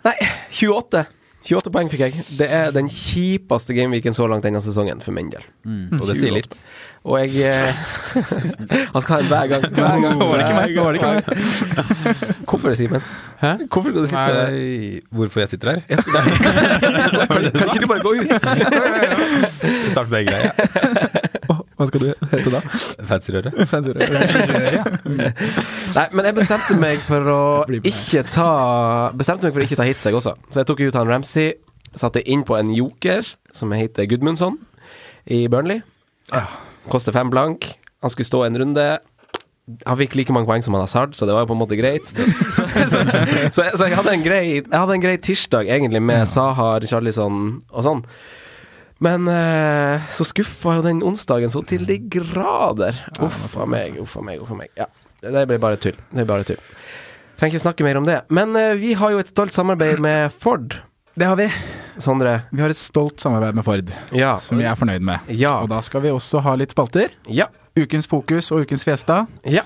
Nei, 0.05 0.15
28. 0.53 1.05
28 1.43 1.71
poeng 1.75 1.89
fikk 1.91 2.05
jeg. 2.05 2.23
Det 2.39 2.47
er 2.47 2.71
den 2.71 2.87
kjipeste 2.87 3.75
gameweeken 3.75 4.15
så 4.15 4.27
langt 4.31 4.45
denne 4.47 4.61
sesongen, 4.63 5.01
for 5.03 5.15
min 5.15 5.31
del. 5.33 5.43
Og 5.99 6.07
det 6.07 6.15
sier 6.21 6.31
litt. 6.35 6.55
Og 7.03 7.19
jeg 7.19 7.35
eh, 7.43 7.67
Han 8.93 9.01
skal 9.03 9.15
ha 9.15 9.19
en 9.19 9.27
hver 9.27 9.47
gang. 9.51 9.65
Hver 9.75 9.97
gang. 10.05 10.19
Nå 10.19 10.27
var 10.29 10.39
det 10.39 10.45
ikke 10.45 10.55
meg, 10.55 10.77
var 10.77 10.91
det 10.91 11.01
ikke 11.01 11.11
meg. 11.11 11.23
Hvorfor 12.49 12.71
det, 12.71 12.77
Simen? 12.79 13.03
Hæ? 13.41 13.51
Hvorfor 13.67 13.89
skal 13.89 14.01
du 14.01 14.07
sitte 14.07 14.33
Nei, 14.37 15.01
hvorfor 15.11 15.39
jeg 15.43 15.49
sitter 15.51 15.69
her? 15.73 15.79
Kan 17.27 17.67
ikke 17.67 17.83
du 17.83 17.87
bare 17.91 17.99
gå 17.99 18.13
ut? 18.21 18.31
Start 19.91 20.09
med 20.09 20.19
en 20.23 20.27
greie. 20.31 21.21
Hva 21.83 21.89
skal 21.89 21.99
du 21.99 22.07
hete 22.31 22.51
da? 22.53 22.59
Fancy-røret. 23.09 23.51
Nei, 25.97 26.05
men 26.15 26.27
jeg 26.29 26.35
bestemte 26.37 26.77
meg 26.79 27.01
for 27.03 27.27
å 27.33 27.41
ikke 27.83 28.21
ta 28.31 28.49
Bestemte 29.19 29.49
meg 29.49 29.55
for 29.55 29.61
å 29.63 29.65
ikke 29.67 29.79
ta 29.81 29.87
hits, 29.87 30.05
jeg 30.07 30.15
også. 30.15 30.33
Så 30.47 30.61
jeg 30.61 30.67
tok 30.69 30.83
ut 30.85 30.95
han 30.95 31.11
Ramsey, 31.11 31.47
satte 31.99 32.23
inn 32.23 32.45
på 32.47 32.55
en 32.55 32.71
joker 32.71 33.27
som 33.53 33.71
heter 33.75 34.07
Gudmundsson 34.07 34.55
i 35.27 35.47
Burnley. 35.51 35.83
Koster 36.91 37.11
fem 37.15 37.29
blank. 37.33 37.67
Han 38.03 38.13
skulle 38.13 38.31
stå 38.31 38.45
en 38.47 38.59
runde. 38.63 38.85
Han 39.87 39.99
fikk 39.99 40.15
like 40.19 40.33
mange 40.35 40.47
poeng 40.47 40.63
som 40.63 40.75
han 40.75 40.83
Hazard, 40.83 41.15
så 41.15 41.27
det 41.27 41.35
var 41.35 41.43
jo 41.43 41.51
på 41.51 41.57
en 41.57 41.61
måte 41.61 41.79
greit. 41.79 42.07
så, 42.55 42.63
så, 42.95 43.67
så 43.75 43.87
jeg, 43.87 43.95
hadde 43.95 44.15
en 44.15 44.23
grei, 44.23 44.43
jeg 44.59 44.71
hadde 44.71 44.97
en 44.97 45.03
grei 45.03 45.15
tirsdag, 45.23 45.69
egentlig, 45.71 46.01
med 46.03 46.27
Saha, 46.27 46.75
Charlison 46.87 47.61
og 47.71 47.87
sånn. 47.87 48.03
Men 49.03 49.27
eh, 49.27 50.05
så 50.15 50.23
skuffa 50.27 50.77
jo 50.77 50.83
den 50.85 51.01
onsdagen 51.03 51.51
så 51.51 51.61
til 51.67 51.83
de 51.89 51.97
grader. 52.13 52.95
Uff 53.23 53.57
a 53.59 53.65
meg, 53.67 53.97
uff 53.99 54.15
a 54.19 54.23
meg, 54.23 54.39
uff 54.43 54.53
a 54.53 54.57
meg. 54.61 54.71
Ja, 54.79 54.87
det 55.23 55.45
ble 55.49 55.57
bare 55.59 55.79
tull. 55.81 55.97
Det 56.09 56.21
ble 56.23 56.27
bare 56.29 56.47
tull. 56.47 56.61
Trenger 57.39 57.57
ikke 57.57 57.63
snakke 57.65 57.83
mer 57.87 57.97
om 57.99 58.07
det. 58.07 58.21
Men 58.31 58.55
eh, 58.59 58.73
vi 58.79 58.93
har 58.99 59.11
jo 59.15 59.19
et 59.23 59.31
stolt 59.33 59.55
samarbeid 59.55 59.99
med 60.03 60.31
Ford, 60.31 60.77
Det 61.13 61.27
har 61.29 61.35
vi. 61.37 61.49
Sondre. 62.01 62.39
Vi 62.49 62.61
har 62.63 62.71
et 62.73 62.79
stolt 62.79 63.19
samarbeid 63.21 63.53
med 63.59 63.65
Ford, 63.67 63.91
Ja. 64.17 64.37
som 64.41 64.57
vi 64.57 64.63
er 64.65 64.73
fornøyd 64.79 65.03
med. 65.05 65.27
Ja. 65.29 65.59
Og 65.61 65.67
da 65.69 65.81
skal 65.85 66.01
vi 66.01 66.09
også 66.09 66.41
ha 66.41 66.55
litt 66.57 66.71
spalter. 66.73 67.11
Ja. 67.29 67.49
Ukens 67.77 68.07
fokus 68.09 68.49
og 68.53 68.63
ukens 68.65 68.85
fiesta. 68.87 69.25
Ja. 69.45 69.61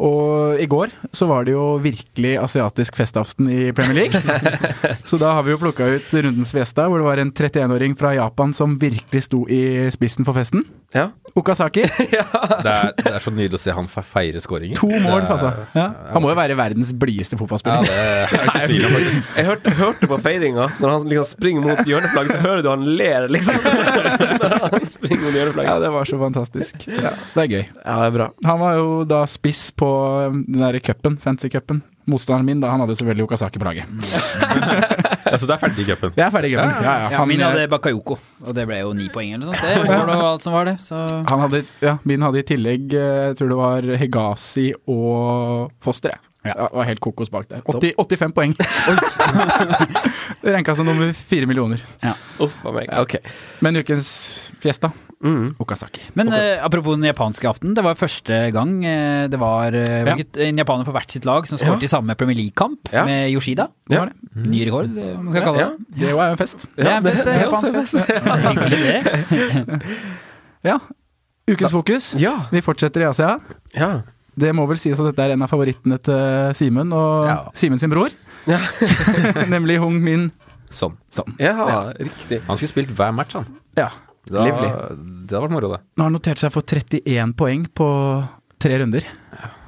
Og 0.00 0.56
i 0.56 0.66
går 0.70 0.94
så 1.12 1.28
var 1.28 1.44
det 1.44 1.52
jo 1.52 1.74
virkelig 1.82 2.38
asiatisk 2.40 2.96
festaften 2.96 3.50
i 3.52 3.68
Premier 3.76 3.98
League. 3.98 4.38
så 5.08 5.20
da 5.20 5.34
har 5.36 5.44
vi 5.44 5.52
jo 5.52 5.60
plukka 5.60 5.90
ut 5.98 6.14
rundens 6.14 6.54
fiesta, 6.56 6.88
hvor 6.88 7.02
det 7.02 7.08
var 7.10 7.20
en 7.20 7.32
31-åring 7.32 7.98
fra 8.00 8.14
Japan 8.16 8.54
som 8.56 8.78
virkelig 8.80 9.26
sto 9.28 9.44
i 9.44 9.90
spissen 9.92 10.24
for 10.24 10.36
festen. 10.40 10.64
Ja. 10.94 11.10
Okazaki. 11.38 11.84
Det 12.60 12.70
er, 12.70 12.90
det 12.98 13.10
er 13.14 13.22
så 13.22 13.30
nydelig 13.32 13.56
å 13.56 13.60
se 13.62 13.72
han 13.72 13.86
feire 13.88 14.40
skåringen. 14.42 14.76
To 14.76 14.88
mål, 14.90 15.22
altså. 15.30 15.52
Ja. 15.76 15.86
Han 16.12 16.24
må 16.24 16.32
jo 16.32 16.36
være 16.36 16.56
verdens 16.58 16.90
blideste 16.98 17.38
Ja, 17.38 17.76
det 17.86 17.94
er 17.94 18.32
ikke 18.50 18.64
tvil 18.66 18.86
om, 18.88 18.96
faktisk. 18.96 19.30
Jeg 19.38 19.46
hørte, 19.46 19.74
hørte 19.78 20.08
på 20.10 20.18
feiringa, 20.20 20.66
når 20.82 20.92
han 20.92 21.06
liksom 21.12 21.28
springer 21.30 21.64
mot 21.64 21.80
hjørneflagget, 21.88 22.34
så 22.34 22.42
hører 22.44 22.64
du 22.66 22.70
han 22.72 22.84
ler, 22.98 23.28
liksom. 23.32 23.60
når 23.62 24.56
han 24.66 24.88
springer 24.90 25.24
mot 25.24 25.62
Ja, 25.64 25.78
det 25.82 25.92
var 25.94 26.10
så 26.10 26.20
fantastisk. 26.20 26.88
Ja, 26.90 27.14
det 27.36 27.46
er 27.46 27.54
gøy. 27.54 27.62
Ja, 27.62 27.96
det 28.02 28.10
er 28.10 28.16
bra. 28.18 28.28
Han 28.50 28.60
var 28.64 28.76
jo 28.80 28.90
da 29.08 29.22
spiss 29.30 29.68
på 29.72 29.90
um, 30.26 30.42
den 30.48 30.60
derre 30.66 30.82
cupen, 30.84 31.16
fancy-cupen. 31.22 31.84
Motstanderen 32.10 32.50
min, 32.50 32.60
da, 32.62 32.74
han 32.74 32.82
hadde 32.82 32.98
selvfølgelig 32.98 33.28
Okasaki 33.30 33.62
på 33.62 33.70
laget. 33.70 35.06
Ja, 35.30 35.38
så 35.38 35.46
du 35.46 35.52
er 35.54 35.60
ferdig 35.62 35.84
i 35.84 35.88
cupen? 35.92 36.14
Jeg 36.16 36.24
er 36.26 36.32
ferdig 36.34 36.50
i 36.52 36.56
cupen. 36.56 36.72
Ja, 36.82 36.94
ja. 37.04 37.10
Ja, 37.10 37.18
Han, 37.20 37.28
min 37.30 37.40
eh, 37.40 37.46
hadde 37.46 37.68
Bakayoko, 37.70 38.16
og 38.44 38.56
det 38.56 38.64
ble 38.70 38.80
jo 38.82 38.92
ni 38.98 39.06
poeng 39.14 39.36
eller 39.36 39.50
noe 39.50 39.60
sånt. 39.60 39.84
Det 39.90 39.98
var 40.00 40.10
og 40.16 40.24
alt 40.32 40.46
som 40.46 40.56
var 40.56 40.66
det, 40.70 40.76
så 40.82 41.04
han 41.30 41.44
hadde, 41.46 41.62
ja, 41.84 41.96
min 42.08 42.22
hadde 42.26 42.42
i 42.42 42.46
tillegg, 42.50 42.90
eh, 42.96 43.20
jeg 43.30 43.38
tror 43.40 43.52
det 43.54 43.60
var 43.60 43.90
Hegazi 44.02 44.66
og 44.90 45.70
Foster, 45.84 46.16
jeg. 46.16 46.26
Ja. 46.44 46.54
Det 46.56 46.68
var 46.72 46.84
helt 46.88 47.00
kokos 47.04 47.28
bak 47.30 47.48
der. 47.50 47.60
80, 47.68 47.92
85 47.98 48.32
poeng. 48.32 48.54
det 50.42 50.54
Renka 50.54 50.74
som 50.74 50.86
nummer 50.88 51.12
fire 51.12 51.46
millioner. 51.46 51.82
Uff 52.40 52.62
a 52.64 52.72
meg. 52.72 52.88
Ok. 53.02 53.18
Men 53.60 53.76
ukens 53.82 54.50
fiesta, 54.60 54.92
Mm. 55.20 55.50
Okazaki. 55.60 56.00
Men 56.16 56.30
eh, 56.32 56.64
apropos 56.64 56.94
den 56.96 57.04
japanske 57.04 57.44
aften, 57.44 57.74
det 57.76 57.82
var 57.84 57.92
første 58.00 58.38
gang 58.56 58.70
eh, 58.88 59.26
det 59.28 59.36
var 59.36 59.74
eh, 59.76 60.06
Ja. 60.08 60.14
en 60.46 60.56
japaner 60.62 60.86
på 60.88 60.94
hvert 60.96 61.12
sitt 61.12 61.26
lag 61.28 61.44
som 61.46 61.58
skåret 61.60 61.82
i 61.84 61.90
samme 61.92 62.14
Premier 62.16 62.38
League-kamp 62.38 62.88
Ja. 62.90 63.02
med 63.04 63.28
Yoshida. 63.28 63.66
Ja. 63.92 63.98
var 64.06 64.14
det. 64.14 64.46
Ny 64.48 64.62
rekord, 64.64 64.96
eh, 64.96 65.18
om 65.18 65.24
man 65.26 65.34
skal 65.34 65.44
kalle 65.44 65.60
Ja. 65.60 65.66
det. 65.76 66.00
Det 66.06 66.14
var 66.16 66.24
jo 66.24 66.32
en 66.32 66.40
fest. 66.40 66.64
Det 66.74 66.86
er 66.86 66.96
en 66.96 67.04
fest, 67.04 67.24
det 67.28 67.34
er 67.36 67.46
også 67.52 67.68
japansk 67.68 67.76
fest. 67.76 68.08
Ja, 68.08 68.36
Hyggelig 68.48 68.80
det. 68.80 69.82
Ja. 70.70 70.78
Ukens 71.52 71.72
fokus. 71.72 72.14
Ja. 72.16 72.34
Vi 72.50 72.60
fortsetter 72.64 73.04
i 73.04 73.04
Asia. 73.12 73.36
Ja. 73.76 73.90
Det 74.38 74.52
må 74.54 74.66
vel 74.70 74.78
sies 74.78 74.98
at 75.00 75.06
dette 75.10 75.24
er 75.24 75.34
en 75.34 75.42
av 75.42 75.50
favorittene 75.50 75.98
til 76.02 76.54
Simen 76.58 76.92
og 76.92 77.26
Ja. 77.26 77.38
Simen 77.54 77.78
sin 77.82 77.90
bror. 77.90 78.10
Ja. 78.48 78.58
Nemlig 79.54 79.78
Hung 79.82 79.98
Min 80.02 80.30
Sånn. 80.70 80.94
Son. 81.10 81.32
ja, 81.42 81.90
riktig. 81.98 82.44
Han 82.46 82.56
skulle 82.56 82.70
spilt 82.70 82.90
hver 82.94 83.10
match, 83.12 83.34
han. 83.34 83.46
Ja. 83.76 83.88
Da, 84.30 84.44
Livlig. 84.46 84.68
Det 85.26 85.34
hadde 85.34 85.40
vært 85.48 85.54
moro, 85.56 85.70
det. 85.72 85.80
Nå 85.98 86.04
har 86.04 86.06
han 86.10 86.14
notert 86.14 86.38
seg 86.38 86.52
for 86.54 86.62
31 86.62 87.32
poeng 87.34 87.64
på 87.74 87.88
tre 88.62 88.76
runder. 88.78 89.02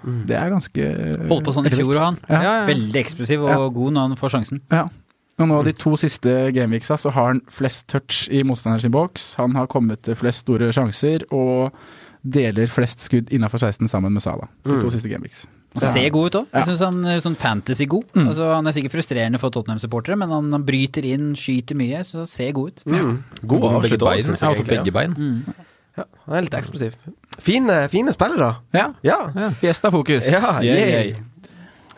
Mm. 0.06 0.20
Det 0.28 0.36
er 0.38 0.52
ganske 0.52 0.86
Holdt 1.26 1.46
på 1.48 1.54
sånn 1.56 1.66
i 1.66 1.72
fjor, 1.74 1.98
han. 1.98 2.20
Ja. 2.30 2.52
Veldig 2.70 3.00
eksplosiv 3.02 3.42
og 3.42 3.50
Ja. 3.50 3.68
god 3.80 3.96
når 3.96 4.06
han 4.12 4.16
får 4.20 4.34
sjansen. 4.36 4.60
Ja. 4.70 4.84
Og 5.40 5.48
nå 5.48 5.58
de 5.66 5.72
to 5.74 5.96
siste 5.98 6.52
gameweeksa 6.54 6.94
så 7.00 7.10
har 7.10 7.32
han 7.32 7.40
flest 7.50 7.88
touch 7.90 8.28
i 8.30 8.44
motstanderen 8.46 8.84
sin 8.84 8.94
boks. 8.94 9.34
Han 9.40 9.56
har 9.58 9.66
kommet 9.66 10.02
til 10.06 10.14
flest 10.14 10.44
store 10.46 10.70
sjanser, 10.70 11.24
og 11.34 11.72
deler 12.22 12.70
flest 12.70 13.02
skudd 13.02 13.32
innafor 13.34 13.58
16 13.62 13.90
sammen 13.90 14.14
med 14.14 14.22
Sala. 14.22 14.48
De 14.66 14.78
to 14.80 14.92
siste 14.94 15.10
gameweeks. 15.10 15.46
Han 15.72 15.94
ser 15.94 16.10
god 16.12 16.28
ut 16.28 16.38
òg. 16.42 16.46
Ja. 16.50 16.60
Jeg 16.60 16.68
syns 16.68 16.84
han 16.84 17.00
er 17.08 17.22
sånn 17.24 17.36
fantasy-god. 17.40 18.10
Altså, 18.26 18.48
han 18.52 18.68
er 18.68 18.76
sikkert 18.76 18.94
frustrerende 18.98 19.40
for 19.40 19.54
Tottenham-supportere, 19.54 20.18
men 20.20 20.32
han, 20.34 20.50
han 20.52 20.66
bryter 20.68 21.06
inn, 21.08 21.32
skyter 21.38 21.78
mye, 21.78 22.02
så 22.04 22.22
han 22.22 22.30
ser 22.30 22.52
god 22.56 22.72
ut. 22.74 22.84
Mm. 22.86 23.12
God 23.40 23.64
God 23.64 23.68
avslutt 23.80 24.06
synes 24.28 24.44
Ja, 24.44 24.52
jeg 24.52 24.60
egentlig, 24.60 24.76
begge 24.76 24.94
bein. 24.94 25.16
Mm. 25.16 25.68
Ja. 25.96 26.06
Han 26.26 26.36
er 26.38 26.46
litt 26.46 26.56
eksplosiv. 26.56 26.96
Fine, 27.42 27.82
fine 27.92 28.14
spillere. 28.14 28.54
Ja. 28.76 28.90
Ja. 29.04 29.18
Fiesta-fokus. 29.60 30.28
Ja, 30.32 30.58
yeah. 30.64 31.16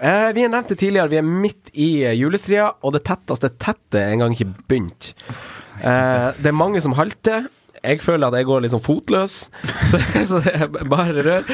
Eh, 0.04 0.30
vi 0.34 0.42
har 0.42 0.50
nevnt 0.50 0.72
det 0.72 0.78
tidligere, 0.80 1.08
vi 1.12 1.18
er 1.20 1.26
midt 1.26 1.70
i 1.72 1.88
eh, 2.02 2.16
julestria, 2.18 2.66
og 2.82 2.96
det 2.96 3.04
tetteste 3.06 3.52
tettet 3.54 4.00
er 4.00 4.14
engang 4.16 4.34
ikke 4.34 4.50
begynt. 4.68 5.12
Eh, 5.78 6.30
det 6.34 6.50
er 6.50 6.56
mange 6.56 6.82
som 6.82 6.96
halter. 6.98 7.46
Jeg 7.84 8.00
føler 8.00 8.26
at 8.30 8.38
jeg 8.38 8.48
går 8.48 8.66
sånn 8.72 8.82
fotløs, 8.84 9.34
så, 9.92 10.00
så 10.30 10.40
det 10.44 10.54
er 10.56 10.68
bare 10.88 11.24
rør. 11.26 11.48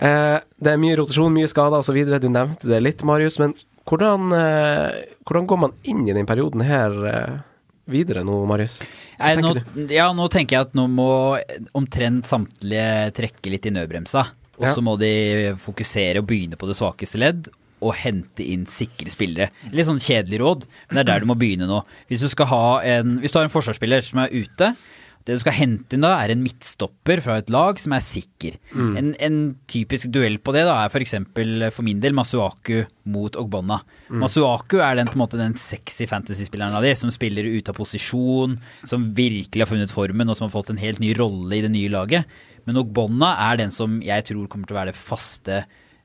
Eh, 0.00 0.36
det 0.64 0.72
er 0.72 0.80
mye 0.80 0.96
rotasjon, 1.00 1.34
mye 1.34 1.50
skader 1.50 1.82
osv. 1.84 1.98
Du 2.18 2.28
nevnte 2.32 2.70
det 2.70 2.80
litt, 2.82 3.04
Marius. 3.04 3.36
Men 3.42 3.52
hvordan, 3.84 4.30
eh, 4.38 5.02
hvordan 5.28 5.48
går 5.50 5.60
man 5.66 5.74
inn 5.84 6.06
i 6.08 6.14
den 6.16 6.28
perioden 6.28 6.64
her 6.64 6.94
eh, 7.10 7.34
videre 7.92 8.22
nå, 8.24 8.38
Marius? 8.48 8.78
Nei, 9.20 9.34
nå, 9.44 9.52
ja, 9.92 10.08
nå 10.16 10.28
tenker 10.32 10.56
jeg 10.56 10.68
at 10.70 10.78
nå 10.78 10.86
må 10.90 11.10
omtrent 11.76 12.26
samtlige 12.30 13.12
trekke 13.20 13.52
litt 13.52 13.68
i 13.68 13.74
nødbremsa. 13.76 14.24
Og 14.54 14.64
så 14.70 14.78
Ja. 14.78 14.86
må 14.86 14.94
de 15.00 15.12
fokusere 15.58 16.20
og 16.22 16.28
begynne 16.30 16.56
på 16.56 16.66
det 16.70 16.76
svakeste 16.78 17.18
ledd. 17.20 17.48
Og 17.84 17.92
hente 18.00 18.40
inn 18.40 18.62
sikre 18.70 19.10
spillere. 19.12 19.50
Litt 19.74 19.84
sånn 19.84 20.00
kjedelig 20.00 20.38
råd, 20.40 20.62
men 20.88 20.96
det 20.96 21.02
er 21.02 21.08
der 21.10 21.20
du 21.20 21.26
må 21.28 21.34
begynne 21.36 21.66
nå. 21.68 21.82
Hvis 22.08 22.22
du 22.24 22.28
skal 22.32 22.46
ha 22.48 22.66
en, 22.94 23.18
hvis 23.20 23.34
du 23.34 23.36
har 23.40 23.44
en 23.44 23.52
forsvarsspiller 23.52 24.06
som 24.06 24.22
er 24.22 24.32
ute, 24.32 24.70
det 25.24 25.38
du 25.38 25.40
skal 25.40 25.54
hente 25.56 25.96
inn 25.96 26.02
da, 26.04 26.10
er 26.20 26.34
en 26.34 26.42
midtstopper 26.44 27.22
fra 27.24 27.38
et 27.40 27.48
lag 27.48 27.78
som 27.80 27.94
er 27.96 28.02
sikker. 28.04 28.58
En, 29.00 29.14
en 29.24 29.38
typisk 29.72 30.10
duell 30.12 30.36
på 30.44 30.52
det 30.52 30.66
da 30.68 30.74
er 30.82 30.90
f.eks. 30.92 31.14
For, 31.32 31.62
for 31.78 31.86
min 31.86 32.02
del 32.02 32.12
Masuaku 32.12 32.82
mot 33.08 33.36
Ogbonna. 33.40 33.78
Masuaku 34.20 34.82
er 34.84 34.98
den 34.98 35.08
på 35.08 35.16
en 35.16 35.22
måte 35.22 35.40
den 35.40 35.56
sexy 35.56 36.04
fantasy-spilleren 36.10 36.76
av 36.76 36.84
de, 36.84 36.92
som 37.00 37.08
spiller 37.14 37.48
ute 37.48 37.72
av 37.72 37.78
posisjon, 37.78 38.58
som 38.84 39.06
virkelig 39.16 39.64
har 39.64 39.70
funnet 39.70 39.94
formen, 39.94 40.28
og 40.28 40.36
som 40.36 40.44
har 40.50 40.52
fått 40.58 40.74
en 40.74 40.82
helt 40.82 41.00
ny 41.00 41.14
rolle 41.16 41.56
i 41.56 41.62
det 41.64 41.72
nye 41.72 41.88
laget. 41.92 42.28
Men 42.68 42.80
Ogbonna 42.80 43.32
er 43.50 43.62
den 43.62 43.72
som 43.72 43.96
jeg 44.04 44.26
tror 44.28 44.44
kommer 44.52 44.68
til 44.68 44.76
å 44.76 44.80
være 44.82 44.92
det 44.92 45.00
faste 45.00 45.62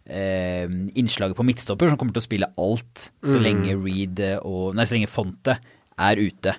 eh, 0.07 0.63
innslaget 0.95 1.35
på 1.35 1.43
midtstopper, 1.47 1.91
som 1.91 1.99
kommer 1.99 2.15
til 2.15 2.23
å 2.23 2.27
spille 2.29 2.51
alt 2.55 3.09
så 3.23 3.35
lenge 3.43 3.75
Reed 3.83 4.23
og 4.47 4.79
Nei, 4.79 4.87
så 4.87 4.95
lenge 4.95 5.11
Fonte 5.11 5.59
er 5.99 6.15
ute. 6.23 6.55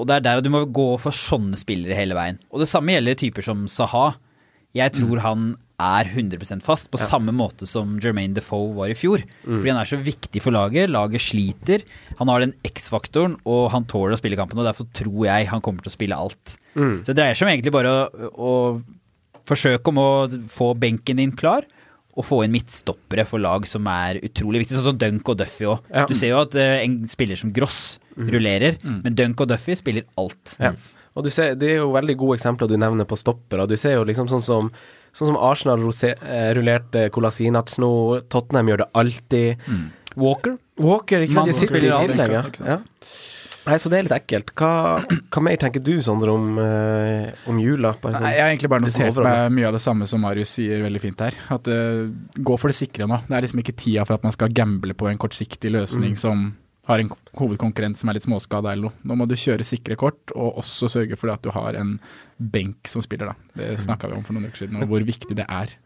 Og 0.00 0.08
det 0.08 0.18
er 0.18 0.24
der 0.24 0.40
du 0.44 0.48
må 0.52 0.64
gå 0.72 0.88
for 1.02 1.12
sånne 1.14 1.58
spillere 1.60 1.96
hele 1.98 2.16
veien. 2.16 2.38
Og 2.50 2.62
det 2.62 2.70
samme 2.70 2.94
gjelder 2.94 3.18
typer 3.20 3.44
som 3.44 3.66
Saha. 3.68 4.14
Jeg 4.72 4.94
tror 4.96 5.20
han 5.20 5.50
er 5.82 6.08
100% 6.08 6.62
fast, 6.64 6.86
på 6.92 6.96
samme 7.00 7.32
måte 7.34 7.66
som 7.68 7.98
Jermaine 8.00 8.36
Defoe 8.36 8.70
var 8.76 8.88
i 8.92 8.96
fjor. 8.96 9.20
Fordi 9.58 9.68
han 9.72 9.80
er 9.82 9.88
så 9.90 9.98
viktig 10.00 10.40
for 10.44 10.54
laget. 10.54 10.88
Laget 10.94 11.20
sliter. 11.20 11.84
Han 12.20 12.30
har 12.32 12.40
den 12.44 12.54
X-faktoren, 12.64 13.34
og 13.44 13.66
han 13.74 13.84
tåler 13.90 14.14
å 14.16 14.20
spille 14.20 14.38
kampen. 14.38 14.60
Og 14.62 14.68
derfor 14.68 14.88
tror 14.96 15.26
jeg 15.26 15.50
han 15.50 15.60
kommer 15.64 15.84
til 15.84 15.92
å 15.92 15.96
spille 15.96 16.16
alt. 16.16 16.54
Så 17.02 17.10
det 17.12 17.18
dreier 17.18 17.36
seg 17.36 17.48
om 17.48 17.52
egentlig 17.52 17.74
bare 17.74 17.92
å, 17.92 18.30
å 18.32 19.42
forsøke 19.44 19.92
om 19.92 19.98
å 20.00 20.10
få 20.54 20.72
benken 20.78 21.20
din 21.20 21.34
klar. 21.36 21.66
Og 22.12 22.24
få 22.28 22.42
inn 22.44 22.52
midtstoppere 22.52 23.24
for 23.28 23.40
lag 23.40 23.64
som 23.68 23.86
er 23.88 24.20
utrolig 24.24 24.62
viktige, 24.64 24.78
sånn 24.80 24.92
som 24.92 24.98
Dunk 25.00 25.28
og 25.32 25.38
Duffy 25.40 25.68
òg. 25.68 25.84
Ja. 25.92 26.06
Du 26.08 26.14
ser 26.16 26.34
jo 26.34 26.42
at 26.44 26.56
eh, 26.60 26.82
en 26.84 26.98
spiller 27.08 27.36
som 27.40 27.52
Gross 27.56 27.98
rullerer, 28.16 28.78
men 28.82 29.16
Dunk 29.18 29.44
og 29.44 29.52
Duffy 29.52 29.76
spiller 29.78 30.08
alt. 30.20 30.56
Ja. 30.60 30.74
Og 31.12 31.26
du 31.26 31.30
ser, 31.30 31.54
Det 31.60 31.68
er 31.68 31.82
jo 31.82 31.90
veldig 31.92 32.16
gode 32.16 32.38
eksempler 32.38 32.70
du 32.70 32.78
nevner 32.80 33.04
på 33.08 33.18
stoppere. 33.20 33.66
Du 33.68 33.76
ser 33.76 33.98
jo 33.98 34.04
liksom 34.08 34.30
sånn 34.32 34.44
som, 34.44 34.70
sånn 35.12 35.32
som 35.32 35.36
Arsenal 35.36 35.82
eh, 35.84 36.52
rullerte 36.56 37.10
Kolasinac 37.12 37.74
nå, 37.82 37.92
Tottenham 38.32 38.72
gjør 38.72 38.84
det 38.84 38.88
alltid. 39.02 39.68
Walker? 40.16 40.56
Walker, 40.80 41.20
ikke 41.24 41.36
sant, 41.36 41.52
de 41.52 41.56
sitter 41.56 41.84
i 41.84 41.92
tillegg. 41.92 42.32
Ja. 42.32 42.46
Ja. 42.74 42.80
Nei, 43.62 43.76
Så 43.78 43.90
det 43.92 43.98
er 43.98 44.06
litt 44.08 44.14
ekkelt. 44.16 44.50
Hva, 44.58 44.70
hva 45.06 45.42
mer 45.44 45.58
tenker 45.60 45.82
du, 45.84 45.92
Sondre, 46.02 46.32
om, 46.34 46.56
eh, 46.58 47.28
om 47.50 47.60
jula? 47.62 47.92
Bare 48.02 48.16
sånn. 48.16 48.26
Nei, 48.26 48.32
jeg 48.34 48.42
har 48.42 48.50
egentlig 48.50 48.70
bare 48.72 48.84
notert 48.86 49.20
meg 49.22 49.52
mye 49.54 49.68
av 49.68 49.76
det 49.76 49.82
samme 49.84 50.08
som 50.10 50.24
Marius 50.24 50.56
sier 50.58 50.82
veldig 50.82 51.02
fint 51.02 51.22
her. 51.22 51.36
At 51.54 51.70
uh, 51.70 52.08
Gå 52.42 52.56
for 52.58 52.72
det 52.72 52.78
sikre 52.80 53.06
nå. 53.10 53.20
Det 53.28 53.36
er 53.38 53.46
liksom 53.46 53.62
ikke 53.62 53.76
tida 53.78 54.06
for 54.08 54.18
at 54.18 54.26
man 54.26 54.34
skal 54.34 54.50
gamble 54.54 54.96
på 54.98 55.06
en 55.12 55.20
kortsiktig 55.20 55.70
løsning 55.76 56.18
som 56.18 56.48
har 56.90 56.98
en 56.98 57.10
hovedkonkurrent 57.38 57.98
som 57.98 58.10
er 58.10 58.18
litt 58.18 58.26
småskada 58.26 58.72
eller 58.72 58.90
noe. 58.90 59.06
Nå 59.06 59.16
må 59.18 59.26
du 59.30 59.36
kjøre 59.38 59.66
sikre 59.66 59.96
kort, 59.98 60.32
og 60.34 60.58
også 60.64 60.90
sørge 60.90 61.18
for 61.18 61.30
at 61.30 61.44
du 61.44 61.52
har 61.54 61.78
en 61.78 61.94
benk 62.38 62.90
som 62.90 63.04
spiller, 63.04 63.30
da. 63.30 63.52
Det 63.60 63.76
snakka 63.84 64.10
vi 64.10 64.16
om 64.18 64.24
for 64.26 64.34
noen 64.34 64.50
uker 64.50 64.64
siden, 64.64 64.80
og 64.82 64.88
hvor 64.90 65.06
viktig 65.06 65.36
det 65.38 65.46
er. 65.46 65.76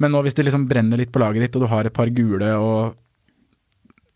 Men 0.00 0.14
nå 0.14 0.24
hvis 0.26 0.34
det 0.34 0.48
liksom 0.48 0.66
brenner 0.70 0.98
litt 0.98 1.12
på 1.14 1.22
laget 1.22 1.46
ditt, 1.46 1.60
og 1.60 1.66
du 1.66 1.70
har 1.70 1.86
et 1.86 1.96
par 1.96 2.10
gule 2.14 2.56
og 2.58 2.98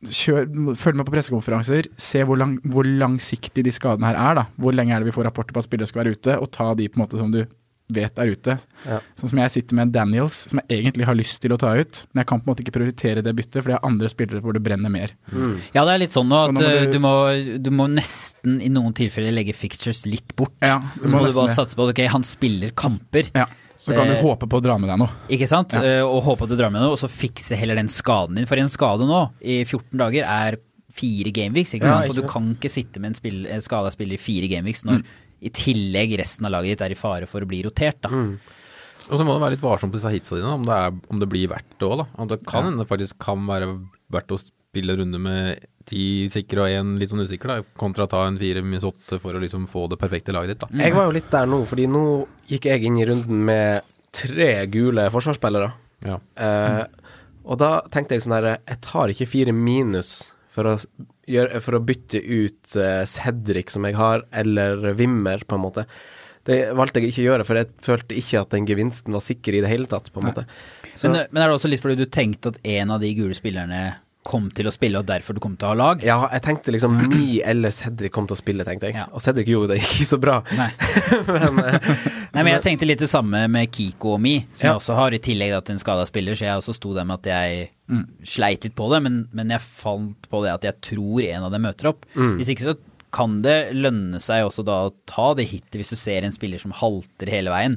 Kjør, 0.04 0.42
følg 0.76 0.98
med 0.98 1.06
på 1.08 1.14
pressekonferanser. 1.14 1.86
Se 1.96 2.20
hvor, 2.28 2.36
lang, 2.36 2.58
hvor 2.68 2.84
langsiktig 2.84 3.62
de 3.64 3.72
skadene 3.72 4.10
her 4.10 4.18
er. 4.20 4.34
da. 4.36 4.42
Hvor 4.60 4.74
lenge 4.76 4.92
er 4.92 5.00
det 5.00 5.08
vi 5.08 5.14
får 5.16 5.24
rapporter 5.30 5.56
på 5.56 5.62
at 5.62 5.64
spillere 5.64 5.88
skal 5.88 6.02
være 6.02 6.18
ute, 6.18 6.34
og 6.36 6.50
ta 6.52 6.66
de 6.76 6.90
på 6.90 6.98
en 6.98 7.04
måte 7.06 7.16
som 7.16 7.30
du 7.32 7.40
vet 7.94 8.18
er 8.20 8.32
ute. 8.34 8.56
Ja. 8.86 8.98
Sånn 9.18 9.30
som 9.32 9.40
jeg 9.42 9.52
sitter 9.54 9.78
med 9.78 9.86
en 9.88 9.92
Daniels 9.94 10.36
som 10.50 10.60
jeg 10.62 10.80
egentlig 10.82 11.06
har 11.08 11.14
lyst 11.18 11.40
til 11.44 11.54
å 11.54 11.58
ta 11.60 11.72
ut, 11.78 12.02
men 12.12 12.22
jeg 12.22 12.28
kan 12.30 12.40
på 12.42 12.48
en 12.48 12.52
måte 12.52 12.64
ikke 12.66 12.74
prioritere 12.76 13.22
det 13.24 13.34
byttet, 13.38 13.62
for 13.62 13.70
det 13.72 13.78
er 13.78 13.86
andre 13.88 14.10
spillere 14.12 14.42
hvor 14.44 14.52
det 14.56 14.62
brenner 14.66 14.92
mer. 14.92 15.14
Ja, 15.74 15.84
det 15.86 15.94
er 15.94 16.02
litt 16.04 16.14
sånn 16.16 16.28
nå 16.28 16.42
at 16.48 16.54
nå 16.54 16.60
må 16.60 16.68
eh, 16.68 16.84
du- 16.86 16.92
du, 16.92 16.98
må, 17.00 17.14
du 17.62 17.70
må 17.70 17.88
nesten 17.90 18.60
i 18.62 18.68
noen 18.68 18.92
tilfeller 18.94 19.32
legge 19.32 19.54
fixtures 19.56 20.04
litt 20.06 20.34
bort. 20.36 20.52
Ja, 20.62 20.80
du 21.00 21.08
Så 21.08 21.14
må 21.14 21.22
må 21.22 21.28
du 21.30 21.32
bare 21.38 21.48
det. 21.48 21.56
satse 21.56 21.74
på 21.78 21.88
at 21.88 21.94
ok, 21.96 22.04
han 22.12 22.22
spiller 22.26 22.70
kamper. 22.74 23.30
Ja. 23.34 23.46
Så 23.84 23.92
kan 23.94 24.06
du 24.08 24.14
Eh, 24.14 24.22
håpe 24.22 24.46
på 24.48 24.56
å 24.60 24.62
dra 24.64 24.78
med 24.78 24.88
deg 24.88 24.98
noe. 24.98 25.10
Ikke 25.28 25.46
sant? 25.46 25.74
Ja. 25.76 25.82
Eh, 25.82 26.02
Og 26.02 26.22
håpe 26.24 26.44
at 26.46 26.48
du 26.48 26.56
drar 26.56 26.70
med 26.72 26.80
deg 26.80 26.86
noe, 26.88 26.94
og 26.96 26.98
så 27.02 27.08
fikse 27.10 27.54
heller 27.54 27.74
den 27.76 27.88
skaden 27.92 28.34
din. 28.38 28.46
For 28.46 28.56
en 28.56 28.70
skade 28.72 29.04
nå, 29.04 29.30
i 29.44 29.58
14 29.64 29.98
dager, 30.00 30.24
er 30.24 30.56
fire 30.94 31.30
gameweeks. 31.34 31.74
Ikke 31.74 31.84
Ja, 31.90 31.98
ikke 32.06 32.10
og 32.10 32.14
du 32.16 32.22
kan 32.30 32.54
ikke 32.54 32.70
sitte 32.70 33.00
med 33.02 33.10
en, 33.10 33.14
spill, 33.18 33.44
skada 33.60 33.90
spiller 33.92 34.14
i 34.14 34.22
fire 34.22 34.48
gameweeks 34.48 34.84
når 34.86 35.02
i 35.44 35.52
tillegg 35.54 36.16
resten 36.20 36.48
av 36.48 36.54
laget 36.56 36.74
ditt 36.74 36.84
er 36.86 36.94
i 36.94 36.98
fare 36.98 37.28
for 37.30 37.44
å 37.44 37.48
bli 37.48 37.62
rotert. 37.66 38.00
Da. 38.06 38.10
Og 39.04 39.20
så 39.20 39.24
må 39.26 39.36
du 39.36 39.42
være 39.42 39.56
litt 39.56 39.64
varsom 39.64 39.92
på 39.92 39.98
disse 39.98 40.12
hitsa 40.14 40.38
dine, 40.38 40.52
om 40.56 40.64
det, 40.64 40.74
er, 40.74 40.98
om 41.12 41.20
det 41.20 41.28
blir 41.30 41.50
verdt 41.52 41.76
det 41.76 41.88
òg, 41.88 41.98
da. 42.00 42.08
Om 42.16 42.30
det 42.30 42.40
kan 42.48 42.70
hende 42.70 42.88
faktisk 42.88 43.18
kan 43.22 43.44
være 43.48 43.68
verdt 44.14 44.32
å 44.32 44.40
spille 44.40 44.94
en 44.94 45.02
runde 45.02 45.20
med 45.22 45.66
ti 45.84 46.26
sikre 46.32 46.64
og 46.64 46.72
én 46.72 46.94
litt 47.00 47.12
sånn 47.12 47.22
usikker, 47.26 47.50
da, 47.50 47.74
kontra 47.78 48.06
å 48.06 48.10
ta 48.10 48.22
en 48.24 48.40
fire 48.40 48.62
minus 48.64 48.86
åtte 48.88 49.20
for 49.20 49.36
å 49.36 49.42
liksom 49.42 49.68
få 49.70 49.84
det 49.92 50.00
perfekte 50.00 50.32
laget 50.34 50.54
ditt, 50.54 50.64
da. 50.64 50.84
Jeg 50.86 50.96
var 50.96 51.10
jo 51.10 51.16
litt 51.18 51.30
der 51.34 51.50
nå, 51.50 51.60
fordi 51.68 51.88
nå 51.92 52.04
gikk 52.48 52.70
jeg 52.70 52.88
inn 52.88 53.00
i 53.02 53.08
runden 53.10 53.44
med 53.50 53.90
tre 54.14 54.52
gule 54.72 55.08
forsvarsspillere. 55.12 55.72
Ja. 56.08 56.18
Eh, 56.40 57.10
og 57.44 57.60
da 57.60 57.74
tenkte 57.92 58.16
jeg 58.16 58.24
sånn 58.24 58.36
herre, 58.36 58.58
Jeg 58.68 58.80
tar 58.84 59.12
ikke 59.12 59.28
fire 59.28 59.52
minus 59.56 60.14
for 60.52 60.68
å, 60.70 60.74
gjøre, 61.31 61.62
for 61.64 61.78
å 61.78 61.83
bytte 61.85 62.21
ut 62.21 62.76
eh, 62.81 63.02
Cedric, 63.09 63.73
som 63.75 63.87
jeg 63.88 63.97
har, 63.99 64.26
eller 64.35 64.93
Wimmer, 64.99 65.45
på 65.49 65.59
en 65.59 65.64
måte. 65.64 65.87
Det 66.45 66.59
valgte 66.76 67.00
jeg 67.00 67.12
ikke 67.12 67.23
å 67.23 67.28
gjøre, 67.31 67.45
for 67.49 67.61
jeg 67.61 67.71
følte 67.85 68.16
ikke 68.21 68.43
at 68.45 68.52
den 68.52 68.66
gevinsten 68.69 69.16
var 69.16 69.25
sikker 69.25 69.57
i 69.57 69.62
det 69.64 69.71
hele 69.73 69.88
tatt, 69.88 70.11
på 70.12 70.21
en 70.21 70.28
måte. 70.28 70.45
Men, 71.00 71.23
men 71.31 71.40
er 71.40 71.49
det 71.49 71.57
også 71.57 71.71
litt 71.73 71.83
fordi 71.83 72.04
du 72.04 72.11
tenkte 72.12 72.52
at 72.52 72.61
en 72.76 72.93
av 72.95 73.00
de 73.02 73.14
gule 73.16 73.37
spillerne 73.37 73.81
kom 74.25 74.47
til 74.57 74.66
å 74.66 74.73
spille, 74.73 74.99
og 74.99 75.07
derfor 75.09 75.37
du 75.37 75.40
kom 75.45 75.54
til 75.61 75.69
å 75.69 75.73
ha 75.75 75.76
lag? 75.76 76.02
ja, 76.04 76.16
jeg 76.33 76.43
tenkte 76.47 76.73
liksom 76.73 76.97
Mi 77.12 77.40
eller 77.45 77.71
Cedric 77.75 78.12
kom 78.14 78.26
til 78.31 78.38
å 78.38 78.40
spille, 78.40 78.64
tenkte 78.64 78.88
jeg. 78.88 78.97
Ja. 78.97 79.04
Og 79.12 79.21
Cedric 79.25 79.50
gjorde 79.52 79.75
det 79.75 79.83
ikke 79.85 80.07
så 80.09 80.19
bra. 80.23 80.38
Nei. 80.57 80.71
Men 81.28 81.61
eh, 81.64 81.90
Nei, 82.35 82.43
men 82.43 82.49
jeg 82.57 82.64
tenkte 82.64 82.87
litt 82.88 82.99
det 83.04 83.07
samme 83.07 83.45
med 83.47 83.69
Kiko 83.71 84.16
og 84.16 84.23
Mi, 84.25 84.33
som 84.50 84.64
Ja. 84.64 84.73
jeg 84.73 84.81
også 84.81 84.97
har, 84.99 85.14
i 85.14 85.21
tillegg 85.23 85.52
til 85.69 85.76
en 85.76 85.83
skada 85.85 86.02
spiller, 86.09 86.35
så 86.35 86.49
jeg 86.49 86.59
også 86.59 86.75
sto 86.75 86.90
der 86.97 87.07
med 87.07 87.21
at 87.23 87.28
jeg 87.31 87.69
sleit 88.26 88.64
litt 88.66 88.75
på 88.75 88.88
det, 88.90 88.99
men, 89.04 89.21
men 89.37 89.52
jeg 89.54 89.62
fant 89.62 90.26
på 90.33 90.40
det 90.43 90.50
at 90.57 90.66
jeg 90.66 90.81
tror 90.88 91.23
en 91.28 91.47
av 91.47 91.52
dem 91.54 91.62
møter 91.69 91.93
opp. 91.93 92.09
Hvis 92.16 92.50
ikke 92.50 92.66
så 92.73 92.75
kan 93.14 93.37
det 93.45 93.69
lønne 93.78 94.19
seg 94.19 94.43
også 94.49 94.64
da 94.66 94.81
å 94.88 94.95
ta 95.07 95.28
det 95.38 95.45
hitet 95.47 95.76
hvis 95.78 95.93
du 95.95 95.99
ser 96.00 96.26
en 96.26 96.35
spiller 96.35 96.59
som 96.59 96.73
halter 96.75 97.31
hele 97.31 97.52
veien, 97.54 97.76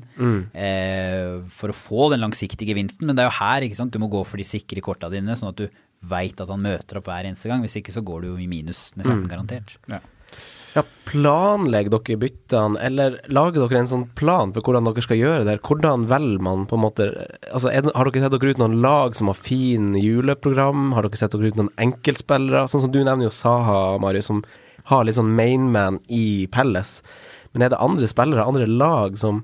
eh, 0.58 1.38
for 1.54 1.70
å 1.70 1.78
få 1.78 2.08
den 2.16 2.24
langsiktige 2.26 2.72
gevinsten. 2.74 3.06
Men 3.06 3.14
det 3.18 3.26
er 3.26 3.30
jo 3.30 3.38
her, 3.44 3.66
ikke 3.68 3.78
sant, 3.78 3.94
du 3.94 4.02
må 4.02 4.10
gå 4.12 4.24
for 4.26 4.42
de 4.42 4.48
sikre 4.48 4.82
korta 4.82 5.12
dine, 5.14 5.38
sånn 5.38 5.54
at 5.54 5.62
du 5.62 5.68
veit 6.06 6.40
at 6.42 6.52
han 6.52 6.62
møter 6.64 7.00
opp 7.00 7.10
hver 7.10 7.28
eneste 7.28 7.50
gang. 7.50 7.64
Hvis 7.66 7.80
ikke 7.80 7.96
så 7.96 8.04
går 8.06 8.24
du 8.24 8.30
jo 8.34 8.38
i 8.42 8.48
minus, 8.50 8.92
nesten 9.00 9.26
garantert. 9.30 9.78
ja, 9.88 10.84
planlegger 11.08 11.94
dere 11.96 12.20
byttene, 12.22 12.80
eller 12.84 13.18
lager 13.34 13.64
dere 13.64 13.80
en 13.82 13.90
sånn 13.90 14.06
plan 14.20 14.52
for 14.54 14.62
hvordan 14.66 14.86
dere 14.90 15.04
skal 15.06 15.20
gjøre 15.22 15.48
det? 15.48 15.58
Hvordan 15.66 16.06
velger 16.12 16.44
man 16.44 16.68
på 16.70 16.78
en 16.78 16.84
måte 16.84 17.08
Altså, 17.50 17.72
er, 17.72 17.88
Har 17.96 18.10
dere 18.12 18.26
sett 18.26 18.36
dere 18.36 18.54
ut 18.54 18.62
noen 18.62 18.80
lag 18.84 19.16
som 19.18 19.32
har 19.32 19.40
fin 19.40 19.96
juleprogram? 19.98 20.92
Har 20.94 21.08
dere 21.08 21.20
sett 21.20 21.34
dere 21.34 21.50
ut 21.52 21.60
noen 21.60 21.74
enkeltspillere? 21.82 22.68
Sånn 22.70 22.86
som 22.86 22.94
du 22.94 23.00
nevner 23.02 23.30
jo 23.30 23.34
Saha, 23.34 23.98
Marius, 24.04 24.30
som 24.30 24.44
har 24.88 25.04
litt 25.08 25.18
sånn 25.18 25.34
mainman 25.36 26.02
i 26.14 26.48
Pelles. 26.52 27.02
Men 27.52 27.66
er 27.66 27.74
det 27.74 27.82
andre 27.84 28.08
spillere, 28.08 28.46
andre 28.46 28.68
lag, 28.70 29.18
som 29.20 29.42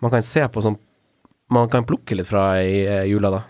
man 0.00 0.14
kan 0.14 0.24
se 0.24 0.46
på 0.48 0.62
som 0.64 0.78
man 1.50 1.68
kan 1.70 1.84
plukke 1.86 2.16
litt 2.16 2.30
fra 2.30 2.54
i 2.62 2.84
eh, 2.86 3.04
jula, 3.10 3.30
da? 3.34 3.42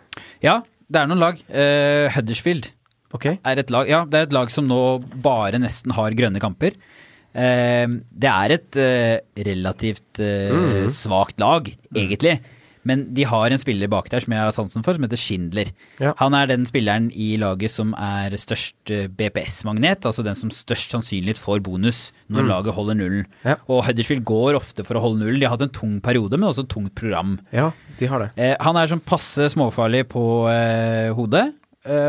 Ja, 0.45 0.55
det 0.91 1.01
er 1.01 1.11
noen 1.11 1.23
lag. 1.23 1.41
Uh, 1.49 2.07
Huddersfield 2.15 2.71
okay. 3.15 3.39
er 3.47 3.63
et 3.63 3.71
lag, 3.73 3.91
ja, 3.91 4.05
det 4.09 4.19
er 4.19 4.29
et 4.29 4.37
lag 4.37 4.51
som 4.53 4.67
nå 4.69 4.81
bare 5.23 5.61
nesten 5.63 5.95
har 5.97 6.17
grønne 6.19 6.43
kamper. 6.43 6.79
Uh, 7.31 8.01
det 8.11 8.31
er 8.31 8.57
et 8.57 8.81
uh, 8.81 9.17
relativt 9.51 10.21
mm. 10.21 10.89
svakt 10.95 11.39
lag, 11.43 11.71
egentlig. 11.95 12.41
Men 12.89 13.05
de 13.15 13.27
har 13.29 13.53
en 13.53 13.61
spiller 13.61 13.91
bak 13.93 14.09
der 14.13 14.25
som 14.25 14.35
jeg 14.35 14.41
har 14.41 14.55
sansen 14.57 14.85
for, 14.87 14.97
som 14.97 15.05
heter 15.05 15.21
Schindler. 15.21 15.73
Ja. 16.01 16.15
Han 16.21 16.37
er 16.37 16.49
den 16.51 16.65
spilleren 16.69 17.11
i 17.13 17.35
laget 17.41 17.73
som 17.75 17.93
er 17.99 18.35
størst 18.41 18.93
eh, 18.95 19.09
BPS-magnet, 19.09 20.07
altså 20.09 20.25
den 20.27 20.39
som 20.39 20.53
størst 20.55 20.95
sannsynlighet 20.97 21.41
får 21.41 21.63
bonus 21.67 22.09
når 22.33 22.49
laget 22.49 22.77
holder 22.77 22.99
nullen. 22.99 23.29
Ja. 23.45 23.59
Og 23.69 23.85
Huddersfield 23.89 24.25
går 24.29 24.59
ofte 24.59 24.87
for 24.87 24.97
å 24.97 25.05
holde 25.05 25.25
nullen. 25.25 25.41
De 25.41 25.49
har 25.49 25.57
hatt 25.57 25.67
en 25.69 25.77
tung 25.77 25.99
periode, 26.05 26.41
men 26.41 26.49
også 26.49 26.65
et 26.65 26.73
tungt 26.73 26.95
program. 26.99 27.39
Ja, 27.55 27.71
de 28.01 28.11
har 28.11 28.25
det. 28.25 28.33
Eh, 28.41 28.57
han 28.61 28.79
er 28.81 28.91
sånn 28.91 29.05
passe 29.05 29.51
småfarlig 29.53 30.07
på 30.13 30.25
eh, 30.53 31.11
hodet, 31.17 31.51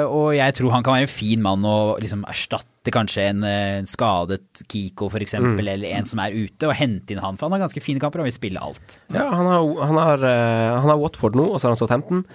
og 0.03 0.33
jeg 0.35 0.53
tror 0.57 0.71
han 0.73 0.83
kan 0.83 0.93
være 0.97 1.05
en 1.07 1.11
fin 1.11 1.41
mann 1.41 1.63
å 1.63 1.95
liksom 2.01 2.25
erstatte 2.27 2.91
kanskje 2.91 3.23
en 3.29 3.43
eh, 3.47 3.83
skadet 3.87 4.63
Kiko 4.67 5.07
for 5.07 5.23
eksempel, 5.23 5.63
eller 5.71 5.93
en 5.95 6.05
som 6.09 6.19
er 6.19 6.33
ute, 6.35 6.67
og 6.67 6.73
hente 6.75 7.13
inn 7.13 7.21
han, 7.23 7.37
for 7.37 7.45
han 7.47 7.55
har 7.55 7.63
ganske 7.67 7.79
fine 7.83 8.01
kamper 8.03 8.19
og 8.19 8.27
vil 8.27 8.33
spille 8.35 8.59
alt. 8.59 8.97
Ja, 9.13 9.29
han 9.31 9.45
har, 9.47 9.61
han 9.85 9.95
har, 10.01 10.25
eh, 10.27 10.79
han 10.81 10.89
har 10.91 10.99
Watford 10.99 11.37
nå, 11.39 11.45
og 11.53 11.61
så 11.61 11.69
har 11.69 11.75
han 11.75 11.79
Southampton. 11.79 12.25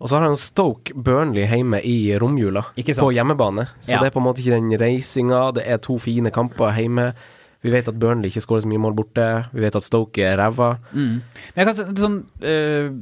Og 0.00 0.08
så 0.08 0.16
har 0.16 0.24
han 0.30 0.38
Stoke 0.40 0.94
Burnley 0.94 1.44
hjemme 1.50 1.82
i 1.84 2.16
romjula, 2.16 2.64
på 2.72 3.10
hjemmebane. 3.12 3.66
Så 3.82 3.92
Ja. 3.92 4.00
det 4.00 4.06
er 4.08 4.14
på 4.16 4.22
en 4.22 4.28
måte 4.30 4.40
ikke 4.40 4.56
den 4.56 4.72
reisinga, 4.80 5.52
det 5.58 5.66
er 5.66 5.76
to 5.84 5.98
fine 5.98 6.30
kamper 6.32 6.72
hjemme. 6.72 7.12
Vi 7.60 7.70
vet 7.74 7.88
at 7.90 7.98
Burnley 7.98 8.30
ikke 8.30 8.40
skårer 8.46 8.62
så 8.62 8.68
mye 8.70 8.78
mål 8.80 8.94
borte. 8.94 9.28
Vi 9.52 9.60
vet 9.60 9.74
at 9.76 9.82
Stoke 9.82 10.22
er 10.22 10.38
ræva. 10.38 10.78
Men 10.94 11.20
jeg 11.56 11.66
kan, 11.66 11.74
så- 11.74 11.92
sånn, 11.98 12.22
øh, 12.40 12.92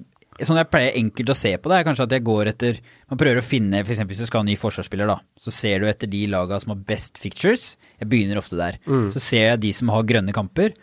sånn 0.45 0.59
jeg 0.61 0.69
pleier 0.69 0.93
enkelt 1.01 1.31
å 1.33 1.37
se 1.39 1.55
på 1.57 1.71
det, 1.71 1.79
er 1.79 1.85
kanskje 1.87 2.05
at 2.05 2.13
jeg 2.13 2.25
går 2.27 2.51
etter 2.51 2.81
Man 3.09 3.17
prøver 3.17 3.39
å 3.41 3.45
finne, 3.47 3.81
f.eks. 3.81 4.03
hvis 4.05 4.19
du 4.21 4.27
skal 4.27 4.43
ha 4.43 4.45
en 4.45 4.51
ny 4.51 4.57
forsvarsspiller, 4.61 5.07
da, 5.09 5.17
så 5.41 5.51
ser 5.55 5.81
du 5.81 5.87
etter 5.89 6.07
de 6.11 6.27
laga 6.29 6.59
som 6.61 6.75
har 6.75 6.83
best 6.85 7.17
fictures. 7.23 7.77
Jeg 8.01 8.09
begynner 8.11 8.37
ofte 8.37 8.59
der. 8.59 8.77
Så 9.15 9.23
ser 9.23 9.47
jeg 9.55 9.61
de 9.63 9.73
som 9.73 9.89
har 9.95 10.03
grønne 10.05 10.35
kamper, 10.37 10.75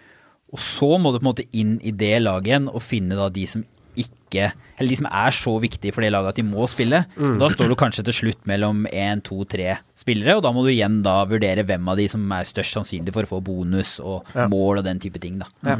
og 0.53 0.59
så 0.59 0.97
må 0.97 1.11
du 1.11 1.19
på 1.19 1.25
en 1.25 1.29
måte 1.29 1.45
inn 1.53 1.75
i 1.83 1.91
det 1.91 2.15
laget 2.23 2.47
igjen 2.49 2.67
og 2.71 2.81
finne 2.81 3.15
da 3.19 3.29
de 3.29 3.45
som 3.49 3.63
ikke 3.93 4.47
Eller 4.79 4.89
de 4.89 4.95
som 4.97 5.05
er 5.05 5.29
så 5.37 5.51
viktige 5.61 5.93
for 5.93 6.01
det 6.01 6.09
laget 6.09 6.31
at 6.31 6.37
de 6.39 6.43
må 6.47 6.65
spille. 6.65 7.03
Mm. 7.13 7.35
Da 7.37 7.45
står 7.53 7.69
du 7.69 7.75
kanskje 7.77 8.01
til 8.07 8.15
slutt 8.17 8.47
mellom 8.49 8.87
én, 8.89 9.21
to, 9.21 9.43
tre 9.45 9.75
spillere, 9.93 10.33
og 10.39 10.41
da 10.41 10.49
må 10.55 10.63
du 10.65 10.71
igjen 10.71 11.03
da 11.05 11.19
vurdere 11.29 11.61
hvem 11.67 11.91
av 11.93 11.99
de 12.01 12.07
som 12.09 12.23
er 12.33 12.47
størst 12.49 12.73
sannsynlig 12.79 13.13
for 13.13 13.27
å 13.27 13.29
få 13.35 13.41
bonus 13.45 13.99
og 14.01 14.25
Ja. 14.33 14.47
mål 14.49 14.79
og 14.81 14.85
den 14.87 14.99
type 14.99 15.21
ting, 15.21 15.37
da. 15.37 15.45
Ja. 15.61 15.77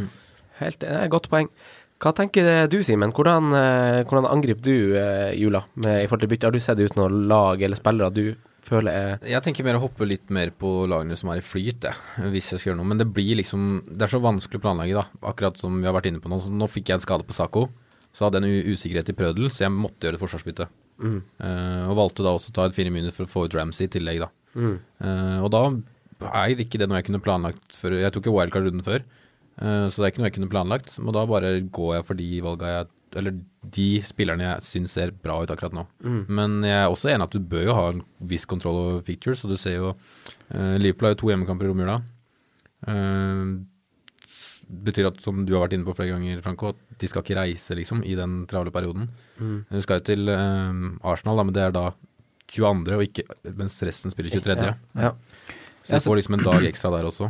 Helt, 0.59 0.77
det 0.79 0.89
er 0.91 1.05
et 1.07 1.09
godt 1.09 1.29
poeng. 1.31 1.49
Hva 2.03 2.11
tenker 2.11 2.65
du, 2.67 2.81
Simen? 2.83 3.13
Hvordan, 3.15 3.53
eh, 3.55 4.01
hvordan 4.03 4.27
angriper 4.27 4.65
du 4.65 4.95
eh, 4.99 5.35
jula 5.39 5.61
med, 5.79 6.01
i 6.03 6.07
forhold 6.09 6.25
til 6.25 6.31
bytte? 6.33 6.49
Har 6.49 6.55
du 6.55 6.59
sett 6.59 6.81
ut 6.81 6.97
noen 6.99 7.29
lag 7.31 7.61
eller 7.63 7.79
spillere 7.79 8.11
du 8.11 8.25
føler 8.63 8.91
er 8.91 9.23
Jeg 9.27 9.43
tenker 9.45 9.63
mer 9.63 9.77
å 9.79 9.83
hoppe 9.85 10.07
litt 10.07 10.31
mer 10.33 10.51
på 10.51 10.83
lagene 10.89 11.15
som 11.19 11.31
er 11.31 11.39
i 11.39 11.45
flyt, 11.45 11.87
jeg, 11.87 12.27
hvis 12.33 12.51
jeg 12.51 12.59
skal 12.59 12.71
gjøre 12.71 12.81
noe. 12.81 12.89
Men 12.91 12.99
det 12.99 13.07
blir 13.15 13.39
liksom 13.39 13.85
Det 13.87 14.03
er 14.03 14.11
så 14.11 14.19
vanskelig 14.23 14.59
å 14.59 14.65
planlegge, 14.65 14.99
da. 14.99 15.23
Akkurat 15.31 15.59
som 15.59 15.79
vi 15.79 15.87
har 15.87 15.95
vært 15.95 16.11
inne 16.11 16.19
på 16.23 16.31
nå. 16.31 16.41
Så 16.43 16.51
nå 16.51 16.67
fikk 16.71 16.91
jeg 16.91 16.99
en 16.99 17.05
skade 17.05 17.27
på 17.27 17.37
Sako. 17.37 17.69
Så 18.13 18.27
hadde 18.27 18.43
jeg 18.43 18.51
en 18.51 18.75
usikkerhet 18.75 19.09
i 19.09 19.17
Prødel, 19.17 19.47
så 19.49 19.65
jeg 19.65 19.73
måtte 19.73 20.05
gjøre 20.05 20.19
et 20.19 20.25
forsvarsbytte. 20.25 20.67
Eh, 21.41 21.85
og 21.89 21.97
valgte 21.97 22.25
da 22.25 22.35
også 22.35 22.51
å 22.51 22.55
ta 22.59 22.67
et 22.67 22.75
fire 22.75 22.91
minutter 22.93 23.15
for 23.15 23.25
å 23.25 23.31
få 23.31 23.47
ut 23.47 23.55
Ramsey 23.57 23.87
i 23.87 23.93
tillegg, 23.95 24.21
da. 24.21 24.29
Eh, 24.53 25.39
og 25.39 25.49
da 25.55 25.63
er 26.29 26.61
ikke 26.61 26.79
det 26.79 26.87
noe 26.87 26.99
jeg 26.99 27.07
kunne 27.07 27.23
planlagt 27.23 27.73
før 27.75 27.97
Jeg 27.97 28.13
tok 28.15 28.29
jo 28.29 28.35
wildcard-runden 28.37 28.85
før, 28.85 29.01
så 29.53 30.01
det 30.01 30.05
er 30.05 30.11
ikke 30.11 30.21
noe 30.23 30.29
jeg 30.31 30.37
kunne 30.39 30.51
planlagt. 30.51 30.95
Og 30.97 31.11
da 31.15 31.25
bare 31.29 31.55
går 31.61 31.91
jeg 31.97 32.05
for 32.07 32.17
de 32.17 32.29
valga 32.41 32.71
jeg 32.71 32.87
Eller 33.21 33.35
de 33.75 33.87
spillerne 34.01 34.47
jeg 34.47 34.65
syns 34.65 34.95
ser 34.97 35.11
bra 35.13 35.35
ut 35.43 35.51
akkurat 35.53 35.75
nå. 35.77 35.83
Men 36.33 36.63
jeg 36.65 36.79
er 36.79 36.89
også 36.89 37.11
enig 37.11 37.27
at 37.27 37.35
du 37.35 37.51
bør 37.51 37.67
jo 37.67 37.75
ha 37.77 37.83
en 37.91 38.01
viss 38.31 38.47
kontroll 38.49 38.79
over 38.79 39.03
features, 39.05 39.43
og 39.45 39.53
du 39.53 39.57
ser 39.61 39.77
jo 39.77 39.91
eh, 39.93 40.79
Liverpool 40.81 41.11
har 41.11 41.13
jo 41.13 41.19
to 41.21 41.29
hjemmekamper 41.29 41.67
i 41.67 41.69
romjula. 41.69 41.99
Uh, 42.83 43.61
betyr 44.67 45.09
at, 45.11 45.21
som 45.23 45.43
du 45.45 45.53
har 45.55 45.65
vært 45.65 45.75
inne 45.77 45.87
på 45.87 45.95
flere 45.95 46.15
ganger, 46.15 46.41
Franco, 46.43 46.73
at 46.73 46.99
de 46.99 47.09
skal 47.09 47.23
ikke 47.23 47.37
reise 47.37 47.77
liksom 47.77 48.01
i 48.07 48.15
den 48.17 48.43
travle 48.49 48.73
perioden. 48.73 49.09
Du 49.69 49.81
skal 49.83 49.99
jo 49.99 50.07
til 50.07 50.31
eh, 50.31 50.81
Arsenal, 51.05 51.39
da, 51.39 51.45
men 51.45 51.55
det 51.55 51.63
er 51.65 51.75
da 51.75 51.85
22., 52.53 52.95
og 52.97 53.05
ikke, 53.05 53.25
mens 53.59 53.77
resten 53.85 54.13
spiller 54.13 54.33
23. 54.33 54.71
Ja. 54.71 54.75
ja. 54.99 55.13
Så 55.83 55.99
du 55.99 56.07
får 56.07 56.21
liksom 56.21 56.37
en 56.37 56.45
dag 56.45 56.65
ekstra 56.69 56.93
der 56.95 57.07
også. 57.09 57.29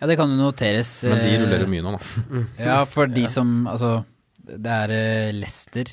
Ja, 0.00 0.06
det 0.06 0.16
kan 0.20 0.30
jo 0.30 0.36
noteres. 0.38 0.92
Men 1.04 1.18
de 1.18 1.30
ruller 1.32 1.44
rullerer 1.46 1.64
jo 1.66 1.70
mye 1.72 1.82
nå, 1.86 1.94
da. 1.96 2.42
Ja, 2.68 2.76
for 2.86 3.06
de 3.10 3.24
som 3.28 3.66
Altså, 3.70 4.04
det 4.48 4.70
er 4.72 4.92
eh, 4.94 5.32
Leicester 5.34 5.90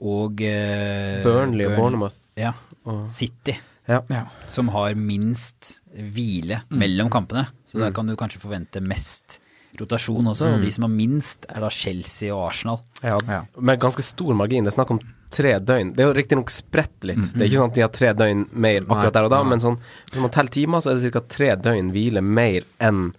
og 0.00 0.40
uh, 0.40 1.18
Burnley 1.26 1.66
og 1.66 1.74
Burn- 1.74 1.76
Bournemouth. 1.76 2.16
Ja. 2.40 2.54
Og, 2.88 3.02
City, 3.10 3.52
ja. 3.90 3.98
Ja. 4.08 4.22
som 4.48 4.70
har 4.72 4.94
minst 4.96 5.80
hvile 5.92 6.62
mellom 6.72 7.10
kampene. 7.12 7.46
Så 7.68 7.82
der 7.82 7.92
kan 7.92 8.08
du 8.08 8.14
kanskje 8.16 8.40
forvente 8.40 8.80
mest 8.80 9.40
rotasjon 9.80 10.30
også. 10.32 10.54
Og 10.54 10.64
de 10.64 10.70
som 10.72 10.86
har 10.86 10.94
minst, 10.94 11.44
er 11.52 11.60
da 11.60 11.68
Chelsea 11.70 12.32
og 12.32 12.46
Arsenal. 12.48 12.80
Ja, 13.04 13.18
Ja. 13.28 13.42
med 13.60 13.78
ganske 13.82 14.02
stor 14.06 14.32
margin. 14.34 14.64
Det 14.64 14.72
er 14.72 14.78
snakk 14.78 14.90
om 14.96 15.02
tre 15.30 15.56
døgn. 15.62 15.92
Det 15.96 16.04
er 16.04 16.08
jo 16.10 16.14
riktignok 16.16 16.52
spredt 16.52 17.06
litt. 17.08 17.22
Det 17.32 17.44
er 17.44 17.48
ikke 17.48 17.60
sånn 17.60 17.72
at 17.72 17.76
de 17.78 17.84
har 17.84 17.92
tre 17.94 18.14
døgn 18.18 18.46
mer 18.52 18.86
akkurat 18.86 19.14
der 19.16 19.28
og 19.28 19.34
da, 19.34 19.42
nei. 19.44 19.54
men 19.54 19.62
sånn, 19.62 19.76
hvis 20.10 20.24
man 20.24 20.32
teller 20.34 20.54
timer, 20.56 20.82
så 20.82 20.92
er 20.92 20.98
det 20.98 21.12
ca. 21.14 21.22
tre 21.36 21.52
døgn 21.68 21.92
hvile 21.94 22.24
mer 22.24 22.66
enn 22.82 23.10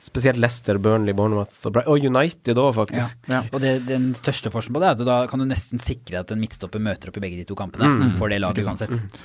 spesielt 0.00 0.38
Leicester, 0.40 0.78
Burnley, 0.80 1.12
Bournemouth 1.12 1.66
og, 1.68 1.76
og 1.84 2.04
United 2.08 2.56
òg, 2.56 2.70
faktisk. 2.78 3.18
Ja. 3.28 3.42
Og 3.52 3.60
det, 3.60 3.74
den 3.84 4.10
største 4.16 4.52
forskjellen 4.52 4.78
på 4.78 4.80
det 4.80 4.88
er 4.88 4.96
at 4.96 5.02
da 5.10 5.18
kan 5.28 5.42
du 5.42 5.46
nesten 5.48 5.82
sikre 5.82 6.22
at 6.22 6.32
en 6.32 6.40
midtstopper 6.40 6.80
møter 6.80 7.12
opp 7.12 7.18
i 7.20 7.24
begge 7.26 7.42
de 7.42 7.44
to 7.48 7.56
kampene 7.58 8.14
for 8.16 8.32
det 8.32 8.40
laget 8.40 8.64
sånn 8.64 8.80
sett 8.80 8.94
uansett. 8.96 9.20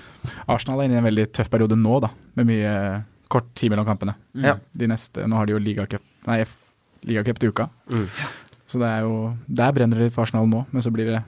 Arsenal 0.51 0.83
er 0.83 0.89
inne 0.89 0.99
i 0.99 1.01
en 1.03 1.07
veldig 1.07 1.29
tøff 1.35 1.51
periode 1.53 1.79
nå, 1.79 2.01
da, 2.03 2.11
med 2.35 2.49
mye 2.51 2.73
kort 3.31 3.47
tid 3.55 3.71
mellom 3.71 3.87
kampene. 3.87 4.17
Mm. 4.35 4.65
De 4.83 4.89
neste, 4.91 5.23
Nå 5.25 5.39
har 5.39 5.47
de 5.47 5.55
jo 5.55 5.63
ligacup 5.63 6.03
ligacup 7.05 7.39
til 7.39 7.53
uka. 7.55 7.69
Mm. 7.91 8.05
Så 8.65 8.81
det 8.81 8.89
er 8.89 9.05
jo 9.05 9.15
Der 9.45 9.73
brenner 9.77 9.99
det 9.99 10.09
litt 10.09 10.15
for 10.15 10.25
Arsenal 10.25 10.47
nå, 10.49 10.65
men 10.73 10.83
så 10.83 10.91
blir 10.93 11.07
det 11.13 11.23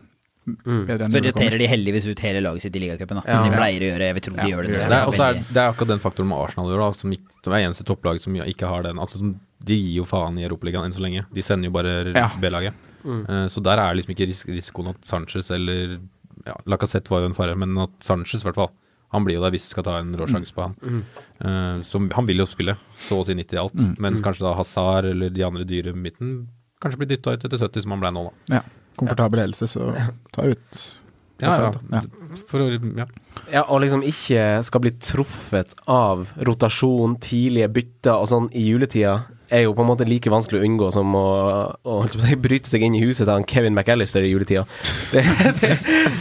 Mm. 0.47 0.85
bedre 0.87 1.05
enn 1.07 1.11
Så 1.11 1.21
roterer 1.25 1.59
de 1.59 1.67
heldigvis 1.67 2.07
ut 2.07 2.21
hele 2.23 2.41
laget 2.45 2.63
sitt 2.63 2.75
i 2.75 2.79
ligacupen. 2.79 3.19
da. 3.19 3.23
Ja. 3.27 3.43
De 3.43 3.51
pleier 3.57 3.83
å 3.83 3.89
gjøre 3.91 4.07
jeg 4.07 4.17
vil 4.17 4.25
tro 4.27 4.33
de 4.35 4.41
Ja, 4.41 4.47
gjør 4.53 4.61
det. 4.63 4.71
de 4.71 4.73
gjør 4.77 4.81
så 4.81 4.87
Det 4.87 4.97
er, 4.97 5.01
er 5.01 5.11
også 5.11 5.25
er, 5.27 5.41
det 5.51 5.61
er 5.63 5.71
akkurat 5.73 5.91
den 5.93 6.03
faktoren 6.03 6.29
med 6.31 6.37
Arsenal 6.45 6.71
da, 6.71 6.89
som, 6.93 7.11
ikke, 7.17 7.37
som 7.43 7.53
er 7.57 7.65
eneste 7.67 7.87
topplag 7.87 8.21
som 8.23 8.35
ikke 8.35 8.71
har 8.71 8.87
den. 8.87 8.97
Altså, 9.03 9.21
de 9.67 9.75
gir 9.75 9.97
jo 9.99 10.05
faen 10.07 10.39
i 10.39 10.45
Europaligaen 10.47 10.87
enn 10.87 10.95
så 10.95 11.03
lenge. 11.03 11.25
De 11.33 11.43
sender 11.43 11.67
jo 11.67 11.75
bare 11.75 12.13
Ja. 12.15 12.29
B-laget. 12.39 12.73
Eh, 13.07 13.47
så 13.51 13.63
der 13.63 13.77
er 13.79 13.95
liksom 13.95 14.15
ikke 14.15 14.27
ris 14.27 14.43
risikoen 14.47 14.89
at 14.93 15.03
Sanchez 15.05 15.51
eller 15.51 15.99
ja, 16.45 16.55
Lacassette 16.65 17.11
var 17.11 17.21
jo 17.21 17.31
en 17.31 17.37
fare, 17.37 17.55
men 17.55 17.77
at 17.77 17.91
Sanchez 18.03 18.41
i 18.41 18.47
hvert 18.47 18.55
fall 18.55 18.71
han 19.15 19.23
blir 19.23 19.37
jo 19.37 19.43
der 19.45 19.53
hvis 19.55 19.63
du 19.63 19.71
skal 19.71 19.85
ta 19.87 19.99
en 20.01 20.11
rå 20.19 20.25
sjanse 20.27 20.51
på 20.51 20.65
han. 20.65 20.73
Mm. 20.83 21.03
Uh, 21.39 21.83
som, 21.87 22.09
han 22.11 22.27
vil 22.27 22.41
jo 22.43 22.45
spille, 22.49 22.75
så 23.07 23.21
å 23.21 23.25
si 23.25 23.35
90 23.39 23.55
i 23.55 23.61
alt. 23.61 23.99
Mens 24.03 24.23
kanskje 24.23 24.43
da 24.43 24.51
Hazard 24.57 25.07
eller 25.07 25.31
de 25.31 25.45
andre 25.47 25.63
dyre 25.67 25.93
midten 25.95 26.49
kanskje 26.83 26.99
blir 27.01 27.09
dytta 27.09 27.33
ut 27.33 27.45
etter 27.47 27.57
70, 27.57 27.85
som 27.85 27.95
han 27.95 28.03
ble 28.03 28.11
nå, 28.13 28.25
da. 28.27 28.59
Ja, 28.59 28.61
komfortabel 28.99 29.45
helse, 29.45 29.69
så 29.69 29.91
ta 30.35 30.47
ut 30.49 30.81
Ja, 31.39 31.51
ja. 31.53 31.71
Ja. 31.93 32.01
For 32.49 32.63
å, 32.63 32.67
ja. 32.97 33.05
Ja, 33.53 33.61
og 33.69 33.83
liksom 33.83 34.01
ikke 34.05 34.43
skal 34.65 34.81
bli 34.81 34.91
truffet 34.97 35.75
av 35.89 36.31
rotasjon, 36.47 37.13
tidlige 37.21 37.69
bytter 37.75 38.17
og 38.17 38.29
sånn 38.31 38.47
i 38.57 38.63
juletida, 38.71 39.19
er 39.53 39.63
jo 39.67 39.75
på 39.77 39.83
en 39.85 39.89
måte 39.91 40.07
like 40.07 40.31
vanskelig 40.31 40.59
å 40.59 40.67
unngå 40.67 40.89
som 40.91 41.13
å, 41.15 41.27
å 41.87 41.97
å 42.03 42.31
bryte 42.41 42.67
seg 42.71 42.83
inn 42.83 42.97
i 42.97 43.03
huset 43.05 43.29
til 43.29 43.45
Kevin 43.47 43.77
McAllister 43.77 44.25
i 44.25 44.33
juletida. 44.33 44.65
Det, 45.13 45.23
det, 45.61 45.75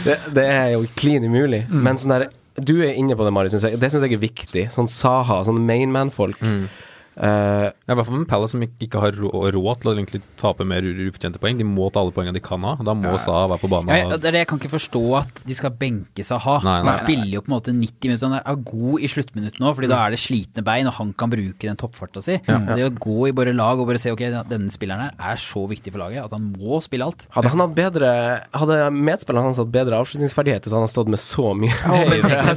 det, 0.05 0.17
det 0.37 0.45
er 0.53 0.69
jo 0.77 0.85
klin 0.95 1.25
umulig. 1.27 1.65
Men 1.69 1.99
sånn 1.99 2.13
der 2.15 2.29
Du 2.57 2.77
er 2.81 2.95
inne 2.97 3.17
på 3.17 3.25
det, 3.27 3.33
Mari. 3.35 3.51
Synes 3.53 3.67
jeg. 3.67 3.77
Det 3.81 3.89
syns 3.93 4.05
jeg 4.07 4.15
er 4.15 4.21
viktig. 4.21 4.63
Sånn 4.73 4.87
Saha, 4.89 5.41
sånn 5.45 5.59
mainman-folk. 5.67 6.39
Eh, 6.41 6.85
Ja, 7.17 7.71
I 7.87 7.95
hvert 7.97 8.05
fall 8.07 8.19
med 8.19 8.27
Palace 8.29 8.53
som 8.53 8.61
ikke 8.63 8.99
har 9.01 9.15
råd 9.17 9.79
til 9.81 9.89
å 9.89 9.93
egentlig 9.95 10.21
tape 10.37 10.65
mer 10.67 10.85
ufortjente 10.85 11.39
poeng. 11.41 11.57
De 11.57 11.65
må 11.65 11.87
ta 11.91 12.01
alle 12.03 12.13
poengene 12.15 12.35
de 12.37 12.43
kan 12.43 12.61
ha. 12.67 12.75
Da 12.85 12.93
må 12.97 13.15
Saha 13.23 13.47
være 13.49 13.61
på 13.63 13.69
banen. 13.71 13.89
Ja, 13.95 14.17
det 14.21 14.33
jeg 14.37 14.47
kan 14.49 14.59
ikke 14.61 14.73
forstå 14.75 15.01
at 15.21 15.41
de 15.47 15.55
skal 15.57 15.71
benke 15.71 16.23
Saha. 16.27 16.59
Nei, 16.63 16.77
nei. 16.83 16.91
Han 16.93 17.01
spiller 17.01 17.31
jo 17.37 17.41
på 17.41 17.51
en 17.51 17.55
måte 17.57 17.73
90 17.73 18.11
minutter. 18.11 18.27
Han 18.27 18.37
er- 18.41 18.63
god 18.67 18.99
i 19.01 19.07
sluttminutt 19.07 19.59
nå, 19.61 19.71
fordi 19.77 19.87
da 19.87 19.99
er 20.05 20.11
det 20.11 20.19
slitne 20.19 20.63
bein, 20.65 20.87
og 20.89 20.93
han 20.97 21.13
kan 21.13 21.29
bruke 21.29 21.59
den 21.61 21.77
toppfarta 21.77 22.21
si. 22.21 22.35
Og 22.47 22.65
Det 22.75 22.85
å 22.87 22.93
gå 22.99 23.29
i 23.29 23.31
bare 23.31 23.53
lag 23.55 23.79
og 23.79 23.87
bare 23.87 23.99
se 24.01 24.11
ok, 24.11 24.19
denne 24.49 24.69
spilleren 24.73 25.07
her 25.07 25.33
er 25.33 25.37
så 25.37 25.63
viktig 25.69 25.91
for 25.93 25.99
laget 26.03 26.23
at 26.25 26.31
han 26.35 26.51
må 26.57 26.81
spille 26.83 27.05
alt. 27.05 27.27
hadde 27.31 27.49
han 27.49 27.59
hatt 27.63 27.75
bedre 27.77 28.09
Hadde 28.53 28.91
medspilleren 28.91 29.43
hans 29.49 29.57
hatt 29.57 29.71
bedre 29.71 29.97
avslutningsferdigheter, 30.01 30.69
så 30.69 30.77
hadde 30.77 30.87
han 30.87 30.93
stått 30.93 31.07
med 31.13 31.19
så 31.21 31.53
mye 31.55 31.71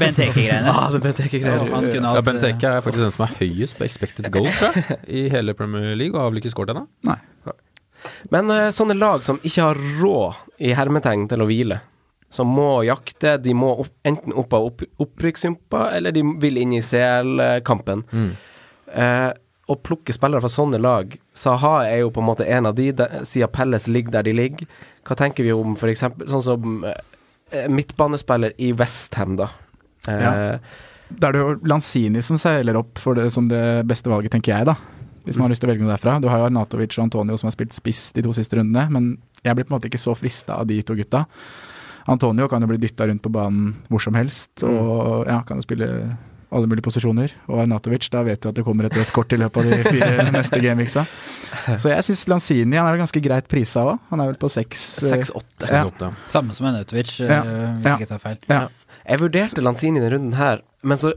Benteke-greiene. 0.00 0.66
Ja, 0.66 0.88
det 0.92 1.00
Benteke 1.04 1.40
ben 1.44 1.72
Han 1.72 1.84
kunne 1.90 2.14
Ja, 2.14 2.20
Ben 2.20 2.38
Benteke 2.40 2.72
er 2.78 2.82
faktisk 2.84 3.04
den 3.04 3.14
som 3.14 3.26
er 3.26 3.34
høyest 3.40 3.76
på 3.78 3.84
expected 3.86 4.26
goals 4.50 4.58
tror 4.60 4.78
jeg, 4.80 4.98
i 5.08 5.28
hele 5.32 5.54
Premier 5.54 5.94
League, 5.96 6.14
og 6.16 6.22
har 6.24 6.30
vel 6.34 6.40
ikke 6.42 6.52
skåret 6.52 6.74
ennå. 6.74 6.86
Nei. 7.08 7.18
Men 8.32 8.48
eh, 8.50 8.68
sånne 8.72 8.94
lag 8.96 9.22
som 9.26 9.38
ikke 9.44 9.62
har 9.70 9.80
råd 10.00 10.60
i 10.64 10.70
hermetegn 10.76 11.26
til 11.28 11.42
å 11.44 11.48
hvile, 11.48 11.80
som 12.32 12.48
må 12.54 12.82
jakte, 12.86 13.34
de 13.42 13.52
må 13.58 13.72
opp, 13.82 13.90
enten 14.06 14.32
opp 14.38 14.54
av 14.56 14.68
opp, 14.70 14.84
opprykkssumpa, 15.02 15.90
eller 15.98 16.14
de 16.16 16.22
vil 16.40 16.56
inn 16.62 16.72
i 16.78 16.80
CL-kampen. 16.84 18.04
Eh, 18.94 19.30
å 19.70 19.76
plukke 19.78 20.14
spillere 20.16 20.42
fra 20.42 20.48
sånne 20.50 20.80
lag 20.82 21.12
Saha 21.38 21.84
er 21.86 22.00
jo 22.00 22.08
på 22.10 22.18
en 22.18 22.26
måte 22.26 22.42
en 22.50 22.66
av 22.66 22.74
de, 22.74 22.88
de 22.98 23.04
siden 23.28 23.52
Pelles 23.54 23.84
ligger 23.86 24.16
der 24.16 24.26
de 24.26 24.32
ligger. 24.34 24.66
Hva 25.06 25.14
tenker 25.20 25.46
vi 25.46 25.52
om 25.54 25.76
f.eks. 25.78 26.02
sånn 26.26 26.42
som 26.42 26.80
eh, 26.88 27.68
midtbanespiller 27.70 28.56
i 28.58 28.72
Westham, 28.78 29.36
da? 29.38 29.50
Eh, 30.08 30.24
Ja. 30.24 30.32
Da 31.18 31.28
er 31.28 31.32
det 31.32 31.40
jo 31.42 31.54
Lanzini 31.66 32.22
som 32.22 32.38
seiler 32.38 32.76
opp 32.78 32.98
for 33.02 33.14
det 33.18 33.30
som 33.34 33.48
det 33.50 33.86
beste 33.90 34.10
valget, 34.12 34.30
tenker 34.32 34.54
jeg, 34.54 34.66
da. 34.70 34.76
Hvis 35.24 35.36
man 35.36 35.48
har 35.48 35.52
lyst 35.52 35.60
til 35.62 35.68
å 35.68 35.72
velge 35.74 35.84
noe 35.84 35.92
derfra. 35.92 36.14
Du 36.22 36.28
har 36.30 36.38
jo 36.40 36.46
Arnatovic 36.48 36.94
og 36.98 37.04
Antonio 37.04 37.36
som 37.36 37.48
har 37.50 37.52
spilt 37.56 37.74
spiss 37.76 38.06
de 38.16 38.22
to 38.24 38.32
siste 38.32 38.56
rundene, 38.56 38.86
men 38.90 39.10
jeg 39.44 39.54
blir 39.56 39.66
på 39.68 39.74
en 39.74 39.78
måte 39.78 39.90
ikke 39.90 40.00
så 40.00 40.14
frista 40.16 40.56
av 40.56 40.66
de 40.70 40.80
to 40.82 40.94
gutta. 40.96 41.26
Antonio 42.10 42.48
kan 42.48 42.62
jo 42.64 42.70
bli 42.70 42.78
dytta 42.80 43.06
rundt 43.10 43.22
på 43.22 43.30
banen 43.32 43.74
hvor 43.90 44.00
som 44.02 44.16
helst, 44.16 44.64
og 44.64 45.26
ja, 45.28 45.42
kan 45.46 45.60
jo 45.60 45.66
spille 45.66 45.90
alle 46.50 46.66
mulige 46.66 46.82
posisjoner. 46.82 47.30
Og 47.46 47.60
Arnatovic, 47.62 48.08
da 48.10 48.24
vet 48.26 48.40
du 48.42 48.48
at 48.50 48.56
det 48.58 48.64
kommer 48.66 48.88
et 48.88 48.96
rødt 48.98 49.12
kort 49.14 49.30
i 49.36 49.38
løpet 49.38 49.60
av 49.60 49.70
de 49.70 49.92
fire 49.92 50.24
neste 50.34 50.58
gameweeksa. 50.64 51.04
Så 51.78 51.92
jeg 51.92 52.02
syns 52.08 52.24
Lanzini 52.32 52.80
han 52.80 52.88
er 52.88 52.96
vel 52.96 53.04
ganske 53.04 53.22
greit 53.22 53.46
prisa 53.52 53.84
òg. 53.86 54.00
Han 54.10 54.24
er 54.24 54.32
vel 54.32 54.40
på 54.40 54.50
seks 54.50 54.88
eh, 55.06 55.20
6-8. 55.20 55.68
Ja. 55.70 56.10
Samme 56.26 56.56
som 56.56 56.66
Arnatovic, 56.72 57.12
Ja. 57.22 57.42
uh, 57.44 57.52
hvis 57.76 57.86
Ja. 57.86 57.92
jeg 57.92 58.00
ikke 58.00 58.10
tar 58.16 58.24
feil. 58.24 58.40
Ja. 58.50 58.64
Jeg 59.08 59.18
vurderte 59.22 59.62
Lanzini 59.64 60.00
denne 60.00 60.12
runden 60.14 60.34
her, 60.38 60.60
men 60.82 60.96
så 61.00 61.12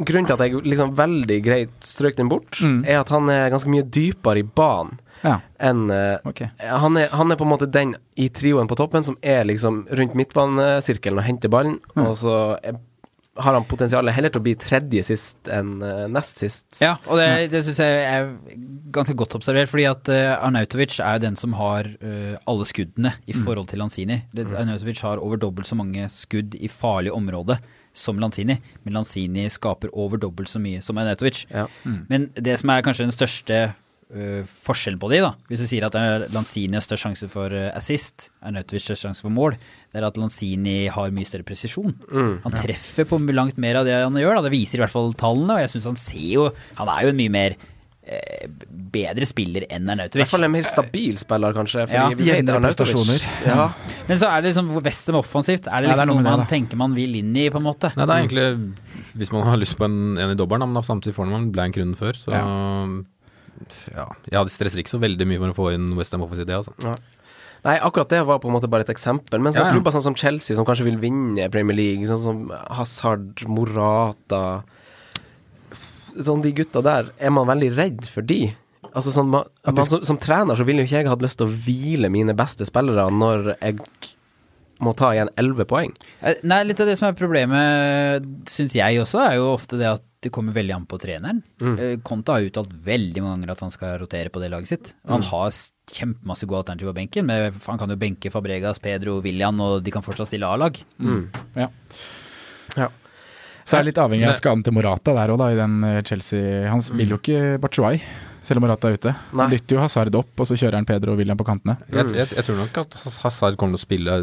grunnen 0.00 0.26
til 0.26 0.34
at 0.38 0.40
jeg 0.46 0.62
liksom 0.64 0.94
veldig 0.96 1.38
greit 1.44 1.72
strøk 1.84 2.16
den 2.16 2.28
bort, 2.28 2.58
Mm. 2.62 2.84
er 2.88 3.00
at 3.00 3.08
han 3.12 3.28
er 3.28 3.50
ganske 3.52 3.68
mye 3.68 3.82
dypere 3.84 4.38
i 4.40 4.42
banen 4.42 4.98
ja. 5.22 5.40
enn 5.60 5.90
eh, 5.90 6.16
Ok. 6.24 6.40
han, 6.58 6.96
er, 6.96 7.08
han 7.12 7.30
er 7.30 7.36
på 7.36 7.44
en 7.44 7.50
måte 7.52 7.70
den 7.70 7.94
i 8.16 8.28
trioen 8.32 8.66
på 8.68 8.76
toppen 8.80 9.04
som 9.04 9.16
er 9.22 9.44
liksom 9.44 9.86
rundt 9.92 10.14
midtbanesirkelen 10.16 11.18
og 11.20 11.24
henter 11.24 11.48
ballen, 11.52 11.78
Mm. 11.94 12.06
og 12.06 12.16
så 12.16 12.34
har 13.38 13.54
han 13.54 13.66
potensialet 13.68 14.14
heller 14.14 14.32
til 14.32 14.40
å 14.40 14.44
bli 14.44 14.54
tredje 14.58 15.02
sist 15.06 15.50
enn 15.52 15.78
eh, 15.86 16.06
nest 16.10 16.40
sist. 16.42 16.66
Ja, 16.82 16.96
og 17.06 17.20
det, 17.20 17.50
det 17.52 17.62
syns 17.66 17.78
jeg 17.82 18.00
er 18.02 18.30
ganske 18.94 19.14
godt 19.18 19.36
observert, 19.38 19.70
fordi 19.70 19.86
at 19.86 20.10
uh, 20.10 20.34
Arnautovic 20.42 20.98
er 20.98 21.18
jo 21.18 21.24
den 21.28 21.38
som 21.38 21.54
har 21.58 21.86
eh, 22.02 22.34
alle 22.50 22.66
skuddene 22.66 23.14
i 23.30 23.36
forhold 23.36 23.70
til 23.70 23.82
Lanzini. 23.82 24.22
Det, 24.34 24.48
Arnautovic 24.50 25.02
har 25.06 25.22
over 25.22 25.38
dobbelt 25.40 25.70
så 25.70 25.78
mange 25.78 26.08
skudd 26.12 26.56
i 26.58 26.70
farlig 26.72 27.14
område 27.14 27.60
som 27.96 28.18
Lanzini, 28.22 28.58
men 28.84 28.94
Lanzini 28.94 29.48
skaper 29.50 29.90
over 29.98 30.20
dobbelt 30.22 30.50
så 30.50 30.60
mye 30.62 30.82
som 30.82 30.98
Arnautovic. 30.98 31.44
Ja. 31.50 31.68
Men 32.10 32.28
det 32.34 32.58
som 32.60 32.74
er 32.74 32.84
kanskje 32.86 33.06
den 33.08 33.14
største 33.14 33.62
øh, 34.14 34.42
forskjellen 34.66 35.00
på 35.00 35.10
de, 35.12 35.20
da, 35.24 35.32
hvis 35.50 35.62
du 35.62 35.66
sier 35.70 35.86
at 35.86 35.96
uh, 35.98 36.26
Lanzini 36.34 36.78
har 36.78 36.84
størst 36.84 37.06
sjanse 37.06 37.30
for 37.32 37.54
assist, 37.70 38.30
er 38.42 38.54
Nautovic 38.56 38.84
størst 38.86 39.06
sjanse 39.06 39.24
for 39.24 39.32
mål, 39.34 39.56
det 39.90 40.00
er 40.00 40.06
at 40.06 40.20
Lanzini 40.20 40.78
har 40.92 41.10
mye 41.14 41.28
større 41.28 41.46
presisjon. 41.46 41.94
Han 42.44 42.54
treffer 42.58 43.08
på 43.10 43.18
langt 43.32 43.58
mer 43.60 43.80
av 43.80 43.88
det 43.88 43.96
han 43.98 44.16
gjør, 44.20 44.38
da. 44.38 44.46
det 44.46 44.54
viser 44.54 44.78
i 44.80 44.84
hvert 44.84 44.94
fall 44.94 45.12
tallene, 45.18 45.56
og 45.58 45.64
jeg 45.64 45.74
syns 45.74 45.90
han 45.90 46.00
ser 46.00 46.30
jo 46.30 46.48
Han 46.78 46.88
er 46.92 47.04
jo 47.06 47.12
en 47.12 47.18
mye 47.18 47.32
mer 47.34 47.56
eh, 48.10 48.46
bedre 48.70 49.26
spiller 49.28 49.66
enn 49.70 49.86
I 49.88 49.94
Arnautovic. 49.94 50.24
hvert 50.24 50.32
fall 50.32 50.46
en 50.46 50.54
mer 50.54 50.66
stabil 50.68 51.18
spiller, 51.20 51.54
kanskje. 51.56 51.86
Fordi 51.90 51.98
Ja, 51.98 52.08
vi 52.16 52.30
er 52.30 52.40
jevnere 52.40 52.62
prestasjoner. 52.64 53.26
Ja. 53.46 53.68
Men 54.08 54.18
så 54.22 54.30
er 54.30 54.42
det 54.42 54.50
liksom 54.52 54.72
Westham 54.80 55.20
offensivt. 55.20 55.68
Er 55.68 55.84
det 55.84 55.90
Ja, 55.90 55.96
det 55.96 56.02
er 56.02 56.10
liksom 56.10 56.12
noe 56.14 56.22
noe 56.22 56.26
man 56.26 56.32
det, 56.32 56.46
man 56.46 56.52
tenker 56.54 56.80
man 56.80 56.98
vil 56.98 57.16
inn 57.20 57.30
i, 57.36 57.48
på 57.50 57.60
en 57.62 57.66
måte? 57.68 57.92
Nei, 57.96 58.06
det 58.06 58.16
er 58.16 58.24
egentlig 58.24 58.74
Hvis 59.20 59.32
man 59.34 59.46
har 59.46 59.60
lyst 59.60 59.78
på 59.78 59.86
en, 59.86 60.18
en 60.18 60.34
i 60.34 60.38
dobbelen, 60.38 60.70
men 60.70 60.86
samtidig 60.86 61.14
får 61.16 61.30
man 61.30 61.42
en 61.44 61.54
blank 61.54 61.78
runden 61.78 61.98
før, 61.98 62.18
så 62.18 62.34
ja. 63.94 64.06
Jeg 64.30 64.52
stresser 64.54 64.82
ikke 64.82 64.92
så 64.94 65.00
veldig 65.02 65.26
mye 65.28 65.40
med 65.42 65.52
å 65.54 65.56
få 65.58 65.70
inn 65.74 65.90
Westham 65.98 66.24
offensivt, 66.26 66.48
det, 66.50 66.58
altså. 66.60 66.94
Nei, 67.60 67.74
akkurat 67.76 68.08
det 68.08 68.22
var 68.24 68.38
på 68.40 68.48
en 68.48 68.54
måte 68.56 68.70
bare 68.72 68.86
et 68.86 68.92
eksempel. 68.92 69.40
Men 69.42 69.52
så 69.52 69.60
Ja, 69.60 69.66
ja. 69.68 69.74
klubber 69.76 69.92
sånn 69.92 70.06
som 70.06 70.16
Chelsea, 70.16 70.56
som 70.56 70.64
kanskje 70.68 70.86
vil 70.88 70.96
vinne 71.02 71.50
Premier 71.52 71.76
League, 71.76 72.06
sånn 72.08 72.22
som 72.22 72.38
Hazard, 72.72 73.44
Morata 73.48 74.62
Sånn 76.10 76.40
de 76.42 76.50
gutta 76.56 76.80
der, 76.82 77.12
er 77.22 77.30
man 77.30 77.46
veldig 77.46 77.68
redd 77.76 78.08
for 78.10 78.26
de? 78.26 78.48
Altså 78.90 79.12
sånn, 79.14 79.28
man, 79.30 79.44
man, 79.62 79.84
som, 79.86 80.02
som 80.02 80.18
trener 80.18 80.58
så 80.58 80.64
ville 80.66 80.82
jo 80.82 80.88
ikke 80.88 81.04
jeg 81.04 81.10
hatt 81.12 81.22
lyst 81.22 81.38
til 81.38 81.46
å 81.46 81.52
hvile 81.66 82.10
mine 82.10 82.34
beste 82.34 82.66
spillere 82.66 83.04
når 83.14 83.52
jeg 83.60 83.78
må 84.80 84.94
ta 84.96 85.12
igjen 85.14 85.30
11 85.40 85.66
poeng. 85.70 85.92
Eh, 86.24 86.38
Nei, 86.48 86.62
litt 86.68 86.80
av 86.80 86.88
det 86.88 86.96
som 87.00 87.08
er 87.10 87.18
problemet, 87.18 88.26
syns 88.50 88.74
jeg 88.78 89.00
også, 89.02 89.20
er 89.28 89.36
jo 89.40 89.50
ofte 89.54 89.78
det 89.80 89.88
at 89.90 90.06
det 90.20 90.28
kommer 90.34 90.52
veldig 90.52 90.74
an 90.76 90.84
på 90.88 90.98
treneren. 91.00 91.38
Eh, 91.64 91.94
Conte 92.04 92.34
har 92.34 92.44
uttalt 92.44 92.72
veldig 92.84 93.22
mange 93.24 93.38
ganger 93.38 93.52
at 93.54 93.62
han 93.64 93.72
skal 93.72 93.94
rotere 94.02 94.28
på 94.32 94.40
det 94.42 94.50
laget 94.52 94.68
sitt. 94.68 94.90
Han 95.08 95.22
har 95.24 95.48
kjempemasse 95.90 96.44
gode 96.48 96.60
alternativer 96.64 96.92
på 96.92 96.98
benken. 96.98 97.24
Men 97.30 97.54
han 97.64 97.80
kan 97.80 97.88
jo 97.88 97.96
benke 98.00 98.32
Fabregas, 98.32 98.82
Pedro, 98.84 99.18
William, 99.24 99.56
og 99.64 99.80
de 99.86 99.94
kan 99.94 100.04
fortsatt 100.04 100.28
stille 100.28 100.44
A-lag. 100.50 100.76
Ja. 101.56 101.70
Ja. 102.76 102.90
Så 103.64 103.78
er 103.78 103.84
det 103.84 103.92
litt 103.94 104.00
avhengig 104.02 104.26
av 104.28 104.36
skaden 104.36 104.64
til 104.66 104.74
Morata 104.76 105.14
der 105.16 105.32
òg, 105.32 105.38
da, 105.40 105.48
i 105.54 105.58
den 105.58 105.80
eh, 105.86 106.00
Chelsea 106.06 106.66
Han 106.72 106.82
vil 106.98 107.12
jo 107.14 107.18
ikke 107.20 107.56
Bachuay, 107.62 108.00
selv 108.44 108.58
om 108.60 108.66
Morata 108.66 108.90
er 108.90 108.96
ute. 108.98 109.12
Han 109.30 109.44
Nei. 109.44 109.48
dytter 109.54 109.76
jo 109.78 109.82
Hazard 109.84 110.16
opp, 110.20 110.32
og 110.36 110.48
så 110.48 110.56
kjører 110.58 110.80
han 110.80 110.88
Pedro 110.88 111.14
og 111.14 111.20
William 111.22 111.38
på 111.38 111.46
kantene. 111.48 111.78
Jeg, 111.88 112.10
jeg, 112.18 112.28
jeg 112.36 112.46
tror 112.48 112.60
nok 112.60 112.80
at 112.82 112.96
Hazard 113.24 113.56
kommer 113.60 113.78
til 113.78 113.80
å 113.80 113.86
spille 113.88 114.18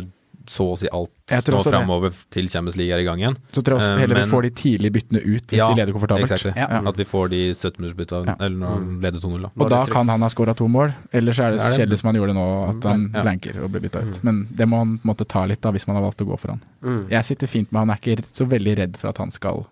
så 0.47 0.65
å 0.73 0.77
si 0.79 0.87
alt 0.95 1.11
nå 1.51 1.59
framover 1.61 2.13
til 2.31 2.47
Champions 2.49 2.77
League 2.79 2.93
er 2.95 3.01
i 3.03 3.05
gang 3.07 3.19
igjen. 3.19 3.35
Så 3.51 3.61
tror 3.61 3.77
jeg 3.77 3.83
også 3.83 3.93
Eh, 3.95 3.99
heller 3.99 4.15
vi 4.15 4.21
men- 4.21 4.29
får 4.31 4.41
de 4.43 4.49
tidlige 4.51 4.91
byttene 4.95 5.21
ut 5.25 5.47
hvis 5.47 5.59
de 5.67 5.75
leder 5.75 5.91
komfortabelt. 5.93 6.31
Exactly. 6.31 6.53
Ja. 6.55 6.81
At 6.87 6.95
vi 6.97 7.03
får 7.03 7.29
de 7.29 7.41
17-minuttersbytta, 7.53 8.25
Ja. 8.27 8.35
eller 8.39 8.57
når 8.57 8.67
han 8.67 9.01
leder 9.01 9.19
2-0. 9.19 9.51
Og 9.59 9.69
da 9.69 9.85
kan 9.85 10.07
han 10.07 10.21
ha 10.21 10.27
skåra 10.29 10.55
to 10.55 10.67
mål, 10.67 10.93
eller 11.13 11.33
så 11.33 11.43
er 11.47 11.51
det 11.51 11.59
det- 11.59 11.77
kjedelig 11.79 11.99
som 11.99 12.07
han 12.13 12.15
gjorde 12.21 12.33
nå, 12.33 12.69
at 12.69 12.83
han 12.83 13.11
Ja. 13.13 13.23
blanker 13.23 13.63
og 13.63 13.71
blir 13.71 13.81
bytta 13.81 14.01
ut. 14.07 14.23
Men 14.23 14.47
det 14.55 14.67
må 14.67 14.77
han 14.77 14.99
måte 15.05 15.27
ta 15.27 15.45
litt 15.45 15.61
da, 15.61 15.71
hvis 15.71 15.87
man 15.87 15.95
har 15.97 16.03
valgt 16.03 16.21
å 16.23 16.27
gå 16.27 16.39
for 16.39 16.47
han. 16.49 16.61
Mm. 16.83 17.09
Jeg 17.09 17.23
sitter 17.25 17.47
fint 17.47 17.71
med 17.71 17.79
han, 17.79 17.89
er 17.89 17.95
ikke 17.97 18.23
så 18.33 18.47
veldig 18.47 18.77
redd 18.77 18.97
for 18.97 19.09
at 19.09 19.17
han 19.17 19.29
skal 19.29 19.67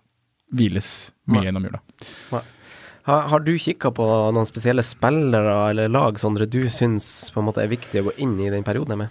hviles 0.54 1.12
mye 1.28 1.42
Nei. 1.42 1.46
gjennom 1.52 1.64
jula. 1.64 1.80
Har, 3.06 3.22
har 3.30 3.40
du 3.40 3.54
kikka 3.58 3.92
på 3.94 4.06
noen 4.34 4.48
spesielle 4.50 4.82
spillere 4.82 5.70
eller 5.70 5.88
lag, 5.88 6.16
Sondre, 6.18 6.48
du 6.50 6.64
syns 6.74 7.30
på 7.32 7.38
en 7.38 7.46
måte 7.46 7.62
er 7.64 7.68
viktig 7.70 8.02
å 8.02 8.08
gå 8.10 8.14
inn 8.18 8.40
i 8.42 8.50
den 8.50 8.64
perioden 8.64 8.98
med? 8.98 9.10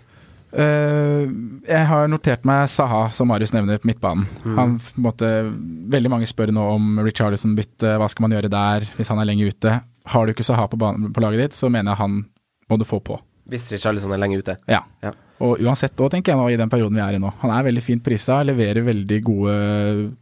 Eh, 0.55 1.25
jeg 1.67 1.89
har 1.91 2.09
notert 2.11 2.47
meg 2.47 2.69
Saha, 2.71 3.09
som 3.15 3.29
Marius 3.31 3.55
nevner, 3.55 3.81
på 3.83 3.91
midtbanen. 3.91 4.29
Han, 4.59 4.77
på 4.79 5.05
måte, 5.09 5.31
veldig 5.95 6.13
mange 6.13 6.31
spør 6.31 6.55
nå 6.55 6.69
om 6.77 7.03
Richarlison-bytte, 7.05 7.97
hva 8.01 8.09
skal 8.13 8.29
man 8.29 8.37
gjøre 8.37 8.53
der 8.53 8.89
hvis 8.99 9.11
han 9.13 9.21
er 9.23 9.31
lenge 9.31 9.51
ute. 9.51 9.81
Har 10.15 10.27
du 10.27 10.35
ikke 10.35 10.47
Saha 10.47 10.69
på, 10.71 10.81
banen, 10.81 11.11
på 11.15 11.25
laget 11.25 11.49
ditt, 11.49 11.59
så 11.59 11.73
mener 11.73 11.95
jeg 11.95 12.05
han 12.05 12.23
må 12.71 12.81
du 12.81 12.87
få 12.89 13.01
på. 13.05 13.19
Hvis 13.51 13.67
Richarlison 13.75 14.13
er 14.15 14.21
lenge 14.23 14.39
ute. 14.41 14.57
Ja. 14.71 14.85
Ja. 15.05 15.13
Og 15.43 15.59
uansett 15.61 15.99
òg, 15.99 16.13
tenker 16.13 16.33
jeg 16.33 16.39
nå, 16.39 16.45
i 16.55 16.59
den 16.59 16.71
perioden 16.71 16.95
vi 16.97 17.03
er 17.03 17.17
i 17.17 17.21
nå. 17.21 17.29
Han 17.43 17.51
er 17.53 17.67
veldig 17.67 17.83
fint 17.83 18.03
prisa, 18.05 18.39
leverer 18.47 18.87
veldig 18.87 19.19
gode 19.27 19.55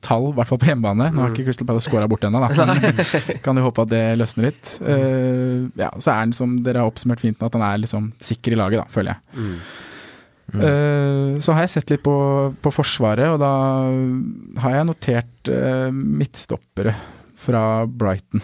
tall, 0.02 0.30
i 0.30 0.36
hvert 0.38 0.48
fall 0.48 0.60
på 0.62 0.70
hjemmebane. 0.70 1.10
Nå 1.12 1.22
har 1.22 1.34
ikke 1.34 1.44
Crystal 1.50 1.68
Palace 1.68 1.90
scora 1.90 2.08
bort 2.10 2.24
ennå, 2.26 2.40
da. 2.42 2.66
Men 2.72 3.42
kan 3.44 3.60
jo 3.60 3.66
håpe 3.68 3.84
at 3.84 3.92
det 3.92 4.02
løsner 4.18 4.48
litt. 4.48 4.72
Uh, 4.80 5.68
ja, 5.78 5.92
så 6.00 6.14
er 6.14 6.22
han, 6.24 6.34
som 6.36 6.56
dere 6.64 6.82
har 6.82 6.90
oppsummert 6.90 7.22
fint, 7.22 7.36
nå, 7.38 7.50
at 7.50 7.58
han 7.58 7.66
er 7.68 7.84
liksom 7.84 8.10
sikker 8.24 8.56
i 8.56 8.60
laget, 8.62 8.82
da, 8.82 8.88
føler 8.96 9.14
jeg. 9.14 9.52
Eh, 10.60 11.38
så 11.40 11.52
har 11.56 11.64
jeg 11.64 11.70
sett 11.78 11.90
litt 11.94 12.02
på, 12.04 12.14
på 12.60 12.72
Forsvaret, 12.74 13.28
og 13.32 13.38
da 13.40 13.52
har 14.64 14.74
jeg 14.80 14.88
notert 14.90 15.48
eh, 15.52 15.88
midtstoppere 15.92 16.92
fra 17.42 17.86
Brighton. 17.88 18.42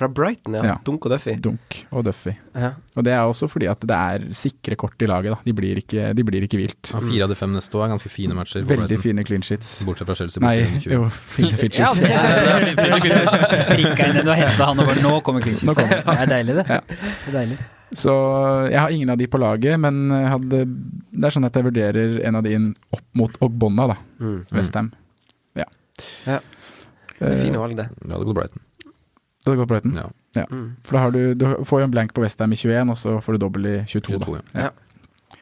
Fra 0.00 0.06
Brighton, 0.08 0.54
ja. 0.56 0.62
Ja. 0.64 0.74
Dunk 0.86 1.04
og 1.04 1.12
Duffy. 1.12 1.34
Dunk 1.44 1.74
og 1.92 2.06
Duffy. 2.06 2.32
Ja. 2.56 2.70
Og 2.96 3.04
det 3.04 3.12
er 3.12 3.26
også 3.28 3.50
fordi 3.52 3.66
at 3.68 3.82
det 3.84 3.96
er 3.98 4.22
sikre 4.32 4.72
kort 4.80 4.96
i 5.04 5.08
laget, 5.10 5.34
da. 5.34 5.38
De 5.44 5.52
blir 5.52 5.76
ikke, 5.82 6.06
de 6.16 6.24
blir 6.24 6.46
ikke 6.46 6.56
vilt. 6.56 6.94
Ja, 6.94 7.02
Fire 7.04 7.26
av 7.26 7.34
de 7.34 7.36
fem 7.36 7.52
neste 7.52 7.76
år 7.76 7.84
er 7.84 7.92
ganske 7.92 8.08
fine 8.14 8.32
matcher. 8.38 8.62
Veldig 8.64 8.86
Brighton. 8.86 9.02
fine 9.04 9.26
clean 9.28 9.44
sheets. 9.44 9.74
Bortsett 9.84 10.08
fra 10.08 10.16
Chelsea. 10.22 10.40
Nei, 10.40 10.54
borte 10.62 10.78
i 10.78 10.84
20. 10.86 10.94
jo, 10.94 11.10
fine 11.34 11.50
Ja, 11.52 11.60
features. 11.60 12.00
er 12.00 13.68
Prikka 13.74 14.08
inn 14.08 14.16
den 14.22 14.32
har 14.32 14.40
henta 14.40 14.70
han 14.70 14.80
over. 14.86 15.02
Nå 15.04 15.12
kommer 15.26 15.44
clean 15.44 15.60
sheets. 15.60 15.76
kommer 15.76 16.00
Det 16.00 16.16
er 16.24 16.32
deilig, 16.32 16.56
det. 16.62 16.66
Ja. 16.70 16.80
det 16.88 17.28
er 17.34 17.38
deilig. 17.42 17.60
Så 17.96 18.12
jeg 18.70 18.78
har 18.78 18.92
ingen 18.94 19.10
av 19.10 19.18
de 19.18 19.26
på 19.26 19.38
laget, 19.42 19.74
men 19.82 20.10
hadde, 20.12 20.60
det 21.10 21.26
er 21.26 21.34
sånn 21.34 21.46
at 21.48 21.56
jeg 21.58 21.66
vurderer 21.66 22.20
en 22.28 22.38
av 22.38 22.44
de 22.46 22.52
inn 22.54 22.68
opp 22.94 23.02
mot 23.18 23.34
Ogbonna, 23.42 23.88
da. 23.90 23.96
Mm. 24.22 24.36
Westham. 24.54 24.92
Ja. 25.58 25.66
Ja. 26.26 26.38
Det 27.18 27.26
er 27.26 27.34
Eh, 27.34 27.42
Fine 27.42 27.58
valg, 27.60 27.74
det. 27.76 27.88
Ja, 28.08 28.16
det 28.16 28.24
går 28.24 28.34
Brighton. 28.38 28.62
Det 28.80 29.48
hadde 29.50 29.58
gått 29.60 29.68
Brighton. 29.68 29.96
Ja. 29.98 30.44
Mm. 30.48 30.76
For 30.86 30.96
da 30.96 31.02
har 31.02 31.10
du, 31.10 31.34
du 31.34 31.44
får 31.68 31.80
jo 31.82 31.84
en 31.88 31.92
blank 31.92 32.14
på 32.14 32.22
Westham 32.22 32.52
i 32.54 32.56
21, 32.56 32.92
og 32.94 32.96
så 32.96 33.16
får 33.20 33.36
du 33.36 33.42
dobbel 33.42 33.66
i 33.66 33.74
22. 33.90 34.20
22, 34.22 34.38
da. 34.54 34.64
ja. 34.68 34.70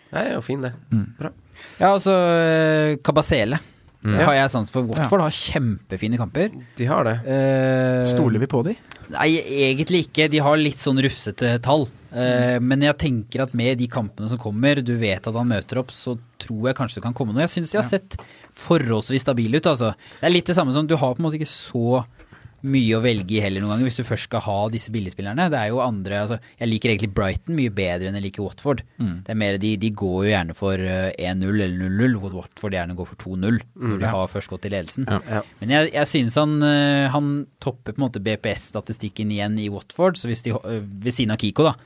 Det 0.08 0.22
er 0.24 0.32
jo 0.32 0.40
fin, 0.42 0.62
det. 0.64 0.72
Ja, 1.78 1.92
og 1.92 2.00
så 2.00 2.14
eh, 2.16 2.96
Kabasele. 3.04 3.58
Mm. 4.08 4.20
Har 4.24 4.36
jeg 4.38 4.52
sans 4.54 4.70
for. 4.72 4.86
Watford 4.88 5.24
har 5.26 5.34
kjempefine 5.34 6.18
kamper. 6.20 6.52
De 6.78 6.88
har 6.88 7.04
det. 7.08 7.16
Eh, 7.28 8.04
Stoler 8.08 8.40
vi 8.42 8.48
på 8.50 8.62
de? 8.66 8.74
Nei, 9.12 9.28
egentlig 9.68 10.06
ikke. 10.06 10.28
De 10.32 10.40
har 10.44 10.60
litt 10.60 10.80
sånn 10.80 11.00
rufsete 11.04 11.54
tall. 11.64 11.86
Eh, 12.08 12.56
men 12.64 12.84
jeg 12.86 12.96
tenker 13.00 13.44
at 13.44 13.54
med 13.56 13.78
de 13.80 13.88
kampene 13.92 14.30
som 14.30 14.40
kommer, 14.40 14.80
du 14.84 14.94
vet 15.00 15.26
at 15.28 15.36
han 15.36 15.50
møter 15.50 15.82
opp, 15.82 15.92
så 15.92 16.16
tror 16.40 16.70
jeg 16.70 16.78
kanskje 16.78 17.00
det 17.00 17.06
kan 17.08 17.16
komme 17.16 17.34
noe. 17.34 17.44
Jeg 17.44 17.54
syns 17.58 17.74
de 17.74 17.80
har 17.80 17.88
sett 17.88 18.16
forholdsvis 18.58 19.26
stabile 19.26 19.60
ut, 19.60 19.68
altså. 19.68 19.92
Det 20.20 20.28
er 20.30 20.34
litt 20.34 20.48
det 20.48 20.56
samme 20.56 20.74
som 20.76 20.88
du 20.88 20.96
har 20.96 21.14
på 21.14 21.20
en 21.22 21.28
måte 21.28 21.40
ikke 21.40 21.50
så 21.52 22.02
mye 22.66 22.96
å 22.96 23.02
velge 23.04 23.36
i 23.36 23.40
heller 23.44 23.62
noen 23.62 23.74
ganger, 23.76 23.86
hvis 23.86 24.00
du 24.00 24.06
først 24.08 24.26
skal 24.26 24.42
ha 24.42 24.56
disse 24.72 24.90
billigspillerne. 24.90 25.44
Det 25.52 25.58
er 25.60 25.68
jo 25.70 25.78
andre 25.84 26.22
altså, 26.24 26.38
Jeg 26.58 26.68
liker 26.68 26.90
egentlig 26.90 27.10
Brighton 27.14 27.54
mye 27.54 27.70
bedre 27.70 28.08
enn 28.08 28.16
jeg 28.18 28.24
liker 28.24 28.42
Watford. 28.42 28.82
Det 28.98 29.30
er 29.34 29.38
mer, 29.38 29.58
de, 29.62 29.76
de 29.78 29.90
går 29.94 30.16
jo 30.26 30.32
gjerne 30.32 30.56
for 30.58 30.74
eh, 30.82 31.12
1-0 31.18 31.44
eller 31.46 31.76
0-0, 31.90 32.16
hvor 32.22 32.34
Watford 32.40 32.74
gjerne 32.74 32.96
går 32.98 33.10
for 33.12 33.20
2-0 33.22 33.60
når 33.78 34.00
de 34.02 34.10
har 34.10 34.32
først 34.32 34.50
gått 34.50 34.66
i 34.66 34.72
ledelsen. 34.74 35.06
Ja. 35.08 35.20
Ja. 35.38 35.42
Men 35.60 35.74
jeg, 35.76 35.92
jeg 35.94 36.10
synes 36.10 36.34
han, 36.40 36.56
eh, 36.66 37.06
han 37.14 37.30
topper 37.62 37.94
på 37.94 38.02
en 38.02 38.06
måte 38.08 38.22
BPS-statistikken 38.24 39.30
igjen 39.34 39.58
i 39.62 39.68
Watford, 39.72 40.18
så 40.18 40.26
hvis 40.30 40.42
de, 40.46 40.50
eh, 40.56 40.82
ved 40.82 41.14
siden 41.14 41.34
av 41.36 41.38
Kiko, 41.38 41.68
da, 41.70 41.76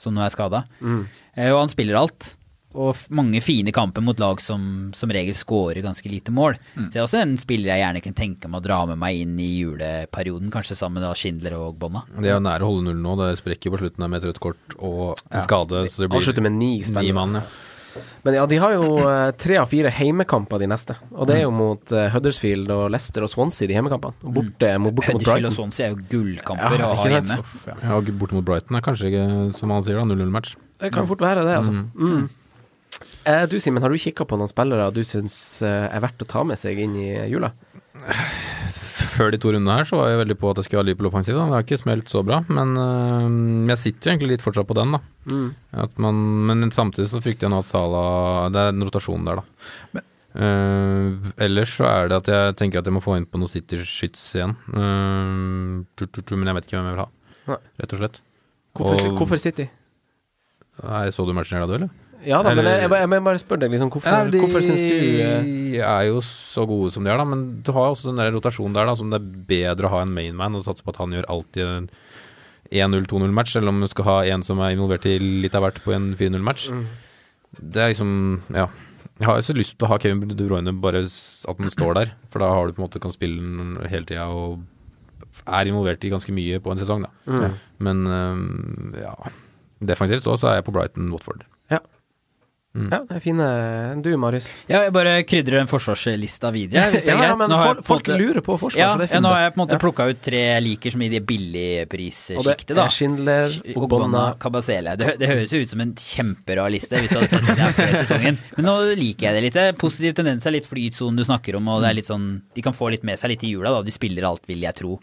som 0.00 0.14
nå 0.16 0.24
er 0.24 0.32
skada. 0.32 0.64
Og 0.80 1.58
han 1.58 1.68
spiller 1.72 1.98
alt. 2.00 2.34
Og 2.74 2.98
mange 3.14 3.40
fine 3.44 3.72
kamper 3.74 4.02
mot 4.04 4.18
lag 4.20 4.40
som 4.42 4.90
som 4.94 5.12
regel 5.14 5.34
scorer 5.36 5.82
ganske 5.84 6.10
lite 6.10 6.32
mål. 6.34 6.56
Så 6.74 6.88
det 6.92 7.00
er 7.00 7.04
også 7.06 7.20
en 7.22 7.36
spiller 7.40 7.72
jeg 7.72 7.84
gjerne 7.84 8.02
kunne 8.04 8.18
tenke 8.18 8.50
meg 8.50 8.62
å 8.62 8.66
dra 8.66 8.80
med 8.90 9.00
meg 9.00 9.20
inn 9.24 9.36
i 9.42 9.50
juleperioden, 9.60 10.50
kanskje 10.54 10.76
sammen 10.78 11.00
med 11.00 11.06
da 11.08 11.14
Schindler 11.18 11.56
og 11.58 11.78
Bonna. 11.78 12.04
De 12.18 12.26
er 12.28 12.36
jo 12.36 12.42
nære 12.44 12.66
å 12.66 12.72
holde 12.72 12.88
null 12.90 13.02
nå. 13.04 13.14
Det 13.22 13.30
sprekker 13.42 13.74
på 13.74 13.82
slutten 13.82 14.04
der 14.04 14.10
med 14.10 14.22
et 14.22 14.30
rødt 14.32 14.42
kort 14.42 14.76
og 14.78 15.22
en 15.30 15.46
skade. 15.46 15.86
Så 15.90 16.04
det 16.04 16.10
blir 16.10 16.22
Avslutter 16.22 16.44
med 16.44 16.58
ni 16.58 16.72
ni 16.82 17.14
mann, 17.14 17.40
ja. 17.40 17.46
Men 18.24 18.34
ja, 18.34 18.44
de 18.50 18.56
har 18.58 18.72
jo 18.74 18.86
eh, 19.06 19.30
tre 19.38 19.58
av 19.60 19.68
fire 19.70 19.90
heimekamper 19.94 20.58
de 20.62 20.68
neste. 20.70 20.96
Og 21.12 21.28
det 21.30 21.36
er 21.38 21.42
jo 21.44 21.52
mot 21.54 21.92
eh, 21.94 22.08
Huddersfield 22.10 22.70
og 22.74 22.88
Leicester 22.90 23.26
og 23.26 23.30
Swansea, 23.30 23.68
de 23.70 23.76
heimekampene. 23.76 24.16
Og 24.24 24.34
borte, 24.38 24.70
mot, 24.82 24.96
borte 24.96 25.14
mot 25.14 25.20
Huddersfield 25.20 25.46
og 25.46 25.52
Brighton. 25.52 25.56
Swansea 25.58 25.86
er 25.86 25.92
jo 25.94 26.00
gullkamper 26.10 26.80
Ja, 26.80 26.88
å 26.90 26.96
ha 26.98 27.10
hjemme. 27.12 27.38
ja. 27.70 28.00
Borte 28.22 28.38
mot 28.38 28.46
Brighton 28.48 28.80
er 28.80 28.86
kanskje 28.86 29.12
ikke, 29.12 29.26
som 29.58 29.74
han 29.74 29.84
sier, 29.86 30.00
da, 30.00 30.08
0-0-match. 30.10 30.56
Det 30.82 30.90
kan 30.94 31.06
fort 31.08 31.22
være 31.22 31.44
det, 31.46 31.58
altså. 31.60 31.76
Mm. 31.94 32.24
Eh, 32.24 32.40
du 33.50 33.56
Simen, 33.60 33.82
har 33.82 33.90
du 33.92 33.98
kikka 34.00 34.26
på 34.28 34.36
noen 34.38 34.50
spillere 34.50 34.90
du 34.94 35.02
syns 35.06 35.36
eh, 35.64 35.88
er 35.88 36.02
verdt 36.04 36.22
å 36.24 36.28
ta 36.28 36.42
med 36.44 36.58
seg 36.60 36.78
inn 36.84 36.94
i 37.00 37.08
jula? 37.30 37.52
Før 39.14 39.30
de 39.30 39.38
to 39.38 39.52
rundene 39.54 39.76
her 39.78 39.86
så 39.86 39.96
var 40.00 40.10
jeg 40.10 40.20
veldig 40.24 40.36
på 40.40 40.50
at 40.50 40.58
jeg 40.60 40.66
skulle 40.66 40.82
ha 40.82 40.86
Liverpool 40.88 41.08
offensiv. 41.10 41.36
Det 41.38 41.44
har 41.54 41.62
ikke 41.64 41.78
smelt 41.80 42.10
så 42.10 42.24
bra, 42.26 42.40
men 42.50 42.72
øh, 42.76 43.68
jeg 43.70 43.80
sitter 43.80 44.10
jo 44.10 44.14
egentlig 44.14 44.32
litt 44.34 44.44
fortsatt 44.44 44.66
på 44.68 44.76
den, 44.76 44.96
da. 44.96 45.00
At 45.84 46.00
man, 46.02 46.18
men 46.50 46.72
samtidig 46.74 47.06
så 47.12 47.22
frykter 47.24 47.46
jeg 47.46 47.54
nå 47.54 47.60
at 47.62 47.68
Sala 47.68 48.02
Det 48.52 48.60
er 48.60 48.74
en 48.74 48.84
rotasjon 48.88 49.28
der, 49.28 49.40
da. 49.40 50.02
Eh, 50.34 51.30
ellers 51.46 51.76
så 51.78 51.86
er 51.86 52.10
det 52.10 52.16
at 52.24 52.30
jeg 52.32 52.56
tenker 52.58 52.82
at 52.82 52.90
jeg 52.90 52.96
må 52.96 53.02
få 53.04 53.14
inn 53.20 53.28
på 53.30 53.38
noe 53.38 53.50
City-skyts 53.50 54.24
igjen. 54.34 54.56
Uh, 54.74 55.84
tru, 55.94 56.08
tru, 56.10 56.24
tru, 56.26 56.34
men 56.40 56.50
jeg 56.50 56.58
vet 56.58 56.66
ikke 56.68 56.80
hvem 56.80 56.88
jeg 56.90 56.96
vil 56.96 57.04
ha, 57.04 57.10
Nei. 57.52 57.60
rett 57.84 57.94
og 57.94 58.02
slett. 58.02 58.18
Hvorfor, 58.74 59.04
Og- 59.12 59.20
hvorfor 59.22 59.38
City? 59.38 59.68
Nei, 60.82 61.04
så 61.14 61.22
du 61.22 61.30
matchen 61.38 61.60
i 61.60 61.62
dag, 61.62 61.70
du, 61.70 61.76
eller? 61.78 61.92
Ja 62.26 62.40
da, 62.44 62.54
men 62.56 62.66
jeg, 62.66 62.80
jeg, 62.84 62.90
jeg 63.02 63.10
må 63.12 63.20
bare 63.26 63.40
spørre 63.42 63.64
deg, 63.64 63.74
liksom, 63.74 63.90
hvorfor, 63.94 64.10
Ja, 64.10 64.28
de 64.30 64.40
hvorfor 64.42 64.64
syns 64.64 64.82
du 64.84 64.94
De 64.94 65.80
er 65.84 66.06
jo 66.08 66.20
så 66.24 66.64
gode 66.68 66.92
som 66.94 67.04
de 67.04 67.12
er, 67.12 67.20
da. 67.20 67.26
Men 67.28 67.44
du 67.66 67.70
har 67.76 67.92
også 67.92 68.10
den 68.10 68.20
der 68.22 68.32
rotasjonen 68.34 68.76
der, 68.76 68.88
da, 68.88 68.96
som 68.98 69.12
det 69.12 69.20
er 69.20 69.44
bedre 69.50 69.88
å 69.90 69.94
ha 69.96 70.02
en 70.04 70.14
mainman 70.14 70.58
og 70.58 70.64
satse 70.66 70.84
på 70.84 70.94
at 70.94 71.00
han 71.02 71.14
gjør 71.16 71.28
alltid 71.32 71.64
en 71.68 71.88
1-0-2-0-match, 72.74 73.56
eller 73.60 73.74
om 73.74 73.82
du 73.84 73.88
skal 73.92 74.08
ha 74.08 74.16
en 74.34 74.44
som 74.46 74.62
er 74.64 74.74
involvert 74.74 75.06
i 75.08 75.18
litt 75.20 75.54
av 75.54 75.66
hvert 75.66 75.82
på 75.84 75.94
en 75.94 76.12
4-0-match. 76.18 76.70
Mm. 76.72 76.84
Det 77.60 77.84
er 77.84 77.94
liksom 77.94 78.16
Ja. 78.54 78.68
Jeg 79.20 79.28
har 79.28 79.36
jo 79.38 79.46
så 79.46 79.54
lyst 79.54 79.76
til 79.78 79.86
å 79.86 79.92
ha 79.92 79.98
Kevin 80.02 80.26
De 80.26 80.46
Bruyne 80.48 80.72
bare 80.82 81.04
at 81.06 81.60
han 81.60 81.70
står 81.70 81.94
der, 82.00 82.14
for 82.32 82.42
da 82.42 82.48
har 82.50 82.66
du 82.66 82.74
på 82.74 82.82
en 82.82 82.88
måte 82.88 83.02
kan 83.02 83.14
spille 83.14 83.38
den 83.38 83.76
hele 83.86 84.08
tida 84.08 84.24
og 84.26 84.64
er 85.46 85.70
involvert 85.70 86.02
i 86.02 86.10
ganske 86.10 86.34
mye 86.34 86.58
på 86.62 86.72
en 86.72 86.80
sesong, 86.80 87.04
da. 87.06 87.12
Mm. 87.30 87.54
Men 87.86 88.02
øhm, 88.10 88.94
ja 88.98 89.14
Defensivt 89.84 90.26
òg, 90.30 90.38
så 90.40 90.50
er 90.50 90.58
jeg 90.58 90.66
på 90.66 90.74
Brighton 90.74 91.10
Watford. 91.12 91.44
Ja, 92.74 92.98
det 93.06 93.14
er 93.14 93.20
fine 93.22 93.44
Du, 94.02 94.08
Marius. 94.18 94.48
Ja, 94.66 94.80
jeg 94.82 94.92
bare 94.92 95.12
krydrer 95.22 95.60
den 95.60 95.68
forsvarslista 95.70 96.50
videre, 96.50 96.88
hvis 96.90 97.04
det 97.06 97.12
er 97.14 97.20
Ja, 97.20 97.28
greit. 97.28 97.38
men 97.38 97.50
Nå 97.52 97.56
har 97.60 97.74
jeg 97.76 97.84
folk, 97.86 98.02
måte- 98.08 98.16
lurer 98.18 98.42
på 98.42 98.56
forsvar, 98.58 98.78
ja, 98.80 98.88
så 98.94 98.98
det 98.98 99.10
er 99.10 99.14
ja, 99.14 99.20
nå 99.22 99.28
har 99.30 99.42
jeg 99.44 99.52
på 99.54 99.60
en 99.60 99.62
måte 99.68 99.76
Ja. 99.76 99.78
plukka 99.84 100.08
ut 100.10 100.22
tre 100.26 100.40
jeg 100.42 100.62
liker 100.64 100.90
som 100.90 101.02
i 101.02 101.08
det 101.08 101.20
billigprissjiktet, 101.26 102.76
er 102.76 102.90
Schindler, 102.90 103.54
Ogbonna 103.76 104.24
Kabasele. 104.40 104.96
Det, 104.98 105.18
det 105.20 105.28
høres 105.30 105.52
jo 105.54 105.60
ut 105.62 105.70
som 105.70 105.80
en 105.84 105.92
kjemperar 105.94 106.70
liste 106.74 106.98
hvis 106.98 107.12
du 107.14 107.18
hadde 107.20 107.30
sett 107.30 107.46
det 107.46 107.56
der 107.60 107.76
før 107.76 107.94
sesongen. 108.00 108.38
Men 108.56 108.66
nå 108.68 108.74
liker 108.98 109.28
jeg 109.30 109.36
det 109.38 109.44
litt. 109.46 109.78
Positiv 109.80 110.14
tendens 110.18 110.46
er 110.46 110.56
litt 110.56 110.66
flytsonen 110.68 111.16
du 111.20 111.24
snakker 111.26 111.56
om, 111.60 111.68
og 111.68 111.82
det 111.84 111.90
er 111.92 111.98
litt 112.00 112.10
sånn 112.10 112.26
De 112.54 112.62
kan 112.64 112.74
få 112.76 112.90
litt 112.90 113.04
med 113.06 113.18
seg 113.20 113.30
litt 113.34 113.44
i 113.46 113.52
jula, 113.54 113.70
da. 113.70 113.82
De 113.86 113.94
spiller 113.94 114.26
alt, 114.28 114.42
vil 114.50 114.60
jeg 114.66 114.74
tro. 114.80 114.98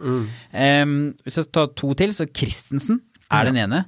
Em, 0.53 1.13
hvis 1.25 1.39
jeg 1.39 1.51
tar 1.55 1.71
to 1.75 1.93
til, 1.95 2.09
så 2.15 2.27
Christensen 2.27 2.99
er 3.31 3.47
den 3.47 3.55
ene. 3.63 3.85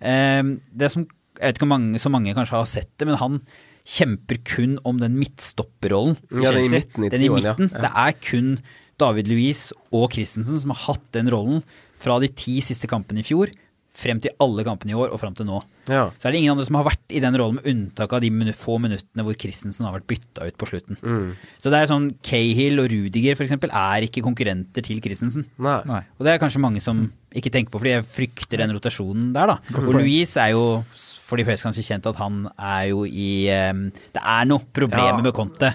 Em, 0.00 0.56
det 0.74 0.90
som 0.92 1.06
Jeg 1.36 1.52
vet 1.52 1.58
ikke 1.60 1.68
om 1.68 1.86
så 2.00 2.12
mange 2.12 2.34
kanskje 2.36 2.58
har 2.58 2.68
sett 2.70 2.92
det, 2.98 3.08
men 3.08 3.18
han 3.20 3.40
kjemper 3.86 4.40
kun 4.46 4.78
om 4.88 4.98
den 4.98 5.14
midtstopperrollen 5.20 6.16
Ja, 6.42 6.50
den 6.50 6.66
i 6.66 6.72
midten 6.72 7.06
i 7.06 7.10
den 7.12 7.22
i 7.22 7.30
midten. 7.30 7.70
Ja. 7.70 7.84
Det 7.84 7.90
er 7.92 8.16
kun 8.24 8.56
David 8.98 9.28
Louise 9.30 9.76
og 9.94 10.10
Christensen 10.16 10.58
som 10.62 10.72
har 10.72 10.82
hatt 10.88 11.06
den 11.14 11.30
rollen 11.32 11.62
fra 12.00 12.18
de 12.22 12.30
ti 12.32 12.58
siste 12.64 12.88
kampene 12.90 13.22
i 13.22 13.26
fjor 13.26 13.52
frem 13.96 14.20
til 14.22 14.34
alle 14.42 14.64
kampene 14.66 14.92
i 14.92 14.98
år 14.98 15.14
og 15.14 15.20
frem 15.22 15.34
til 15.36 15.48
nå. 15.48 15.62
Ja. 15.88 16.08
Så 16.18 16.28
er 16.28 16.34
det 16.34 16.40
ingen 16.42 16.52
andre 16.56 16.66
som 16.68 16.78
har 16.78 16.86
vært 16.88 17.14
i 17.14 17.22
den 17.22 17.36
rollen, 17.38 17.60
med 17.60 17.68
unntak 17.70 18.12
av 18.16 18.22
de 18.24 18.30
få 18.56 18.76
minuttene 18.82 19.24
hvor 19.24 19.36
Christensen 19.38 19.86
har 19.86 19.94
vært 19.96 20.08
bytta 20.10 20.48
ut 20.48 20.58
på 20.60 20.68
slutten. 20.68 20.98
Mm. 21.00 21.34
Så 21.62 21.72
det 21.72 21.80
er 21.80 21.90
sånn 21.90 22.10
Cahill 22.26 22.82
og 22.82 22.90
Rudiger 22.92 23.38
for 23.38 23.46
eksempel 23.46 23.72
er 23.72 24.06
ikke 24.08 24.24
konkurrenter 24.26 24.84
til 24.84 25.00
Christensen. 25.04 25.46
Nei. 25.62 25.80
Nei. 25.88 26.02
Og 26.18 26.26
det 26.26 26.34
er 26.34 26.42
kanskje 26.42 26.62
mange 26.62 26.82
som 26.84 27.06
ikke 27.36 27.52
tenker 27.52 27.72
på, 27.72 27.80
fordi 27.82 27.96
jeg 27.96 28.08
frykter 28.08 28.62
den 28.62 28.72
rotasjonen 28.76 29.30
der, 29.36 29.54
da. 29.54 29.58
Og 29.82 29.92
Louise 29.98 30.40
er 30.40 30.54
jo 30.54 30.80
for 31.26 31.40
de 31.40 31.44
fleste 31.46 31.66
kanskje 31.66 31.84
kjent 31.88 32.06
at 32.06 32.18
han 32.20 32.44
er 32.54 32.84
jo 32.92 33.02
i 33.06 33.48
um, 33.50 33.86
Det 34.14 34.22
er 34.22 34.46
noe 34.46 34.62
problemer 34.72 35.16
Ja. 35.18 35.22
med 35.24 35.34
Conte. 35.34 35.72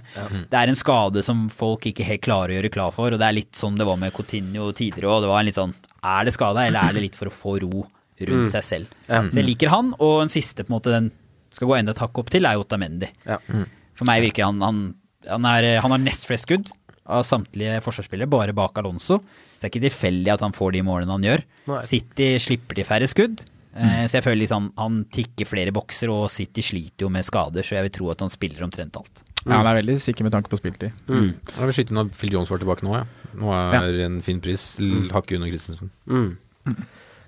Det 0.47 0.57
er 0.57 0.71
en 0.71 0.79
skade 0.79 1.23
som 1.27 1.49
folk 1.51 1.85
ikke 1.91 2.07
helt 2.07 2.23
klarer 2.23 2.53
å 2.55 2.59
gjøre 2.59 2.73
klar 2.73 2.93
for, 2.95 3.11
og 3.11 3.19
det 3.19 3.27
er 3.27 3.39
litt 3.41 3.57
sånn 3.59 3.75
det 3.79 3.87
var 3.87 3.99
med 3.99 4.13
Coutinho 4.15 4.71
tidligere 4.71 5.11
òg. 5.11 5.25
Det 5.25 5.31
var 5.33 5.41
en 5.43 5.49
litt 5.51 5.59
sånn 5.59 5.75
Er 6.01 6.25
det 6.25 6.33
skada, 6.33 6.63
eller 6.65 6.81
er 6.87 6.95
det 6.95 7.03
litt 7.03 7.17
for 7.19 7.29
å 7.29 7.35
få 7.35 7.59
ro 7.61 7.83
rundt 8.29 8.53
seg 8.53 8.65
selv? 8.67 8.95
Ja. 9.07 9.23
Så 9.27 9.41
jeg 9.41 9.47
liker 9.47 9.71
han, 9.73 9.93
og 9.99 10.21
en 10.23 10.31
siste 10.31 10.65
på 10.65 10.71
en 10.71 10.77
måte 10.77 10.93
den 10.93 11.11
skal 11.51 11.67
gå 11.67 11.77
enda 11.77 11.95
et 11.95 12.01
hakk 12.03 12.21
opp 12.21 12.29
til, 12.31 12.47
er 12.47 12.59
Otamendi. 12.61 13.09
Ja. 13.27 13.39
For 13.97 14.07
meg 14.07 14.23
virker 14.23 14.47
han 14.47 14.61
Han, 14.63 14.83
han, 15.27 15.47
er, 15.49 15.81
han 15.83 15.91
har 15.93 16.01
nest 16.01 16.27
flest 16.29 16.47
skudd 16.47 16.71
av 17.11 17.25
samtlige 17.27 17.81
forsvarsspillere, 17.83 18.29
bare 18.29 18.53
bak 18.55 18.77
Alonso. 18.79 19.19
Så 19.19 19.59
det 19.59 19.67
er 19.67 19.71
ikke 19.73 19.87
tilfeldig 19.89 20.31
at 20.33 20.43
han 20.45 20.55
får 20.55 20.77
de 20.77 20.83
målene 20.85 21.11
han 21.11 21.25
gjør. 21.25 21.43
Nei. 21.71 21.81
City 21.85 22.29
slipper 22.41 22.77
til 22.77 22.87
færre 22.87 23.09
skudd. 23.09 23.43
Mm. 23.71 24.07
Så 24.11 24.17
jeg 24.17 24.25
føler 24.25 24.41
liksom 24.41 24.69
han 24.79 25.01
tikker 25.15 25.47
flere 25.47 25.73
bokser, 25.75 26.11
og 26.11 26.29
City 26.31 26.63
sliter 26.65 27.05
jo 27.05 27.11
med 27.13 27.27
skader, 27.27 27.63
så 27.63 27.77
jeg 27.77 27.87
vil 27.87 27.93
tro 27.99 28.09
at 28.13 28.23
han 28.23 28.31
spiller 28.31 28.63
omtrent 28.65 28.97
alt. 28.99 29.23
Ja, 29.41 29.57
han 29.57 29.67
er 29.69 29.79
veldig 29.79 29.95
sikker 30.03 30.27
med 30.27 30.35
tanke 30.35 30.51
på 30.51 30.59
spiltid. 30.59 30.91
Mm. 31.07 31.31
Jeg 31.33 31.67
vil 31.67 31.75
skyte 31.77 31.95
inn 31.95 32.01
at 32.03 32.17
Phil 32.17 32.35
Jones 32.35 32.51
var 32.51 32.61
tilbake 32.61 32.85
nå, 32.85 32.93
ja. 32.99 33.05
Nå 33.41 33.53
er 33.55 34.01
en 34.05 34.19
fin 34.25 34.41
pris. 34.43 34.65
Hakket 35.13 35.39
under 35.39 35.49
Christensen. 35.53 35.89
Mm. 36.05 36.35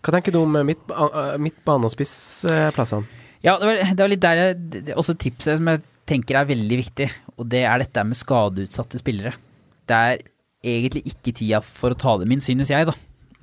Hva 0.03 0.17
tenker 0.17 0.35
du 0.35 0.41
om 0.41 0.55
eh, 0.59 0.65
midt, 0.67 0.83
eh, 0.91 1.35
midtbane- 1.39 1.87
og 1.87 1.93
spissplassene? 1.93 3.21
Ja, 3.43 3.57
det 3.59 3.67
var, 3.67 3.79
det 3.83 4.03
var 4.03 4.11
litt 4.11 4.23
der 4.23 4.39
jeg, 4.39 4.95
Også 4.95 5.15
tipset 5.19 5.59
som 5.59 5.67
jeg 5.67 5.81
tenker 6.07 6.39
er 6.39 6.47
veldig 6.47 6.77
viktig, 6.79 7.09
og 7.37 7.47
det 7.51 7.63
er 7.67 7.79
dette 7.79 8.03
med 8.07 8.19
skadeutsatte 8.19 8.99
spillere. 8.99 9.33
Det 9.87 9.95
er 9.95 10.23
egentlig 10.63 11.03
ikke 11.11 11.33
tida 11.35 11.59
for 11.63 11.91
å 11.91 11.99
ta 11.99 12.17
dem 12.19 12.31
inn, 12.35 12.43
synes 12.43 12.71
jeg, 12.71 12.87
da. 12.87 12.95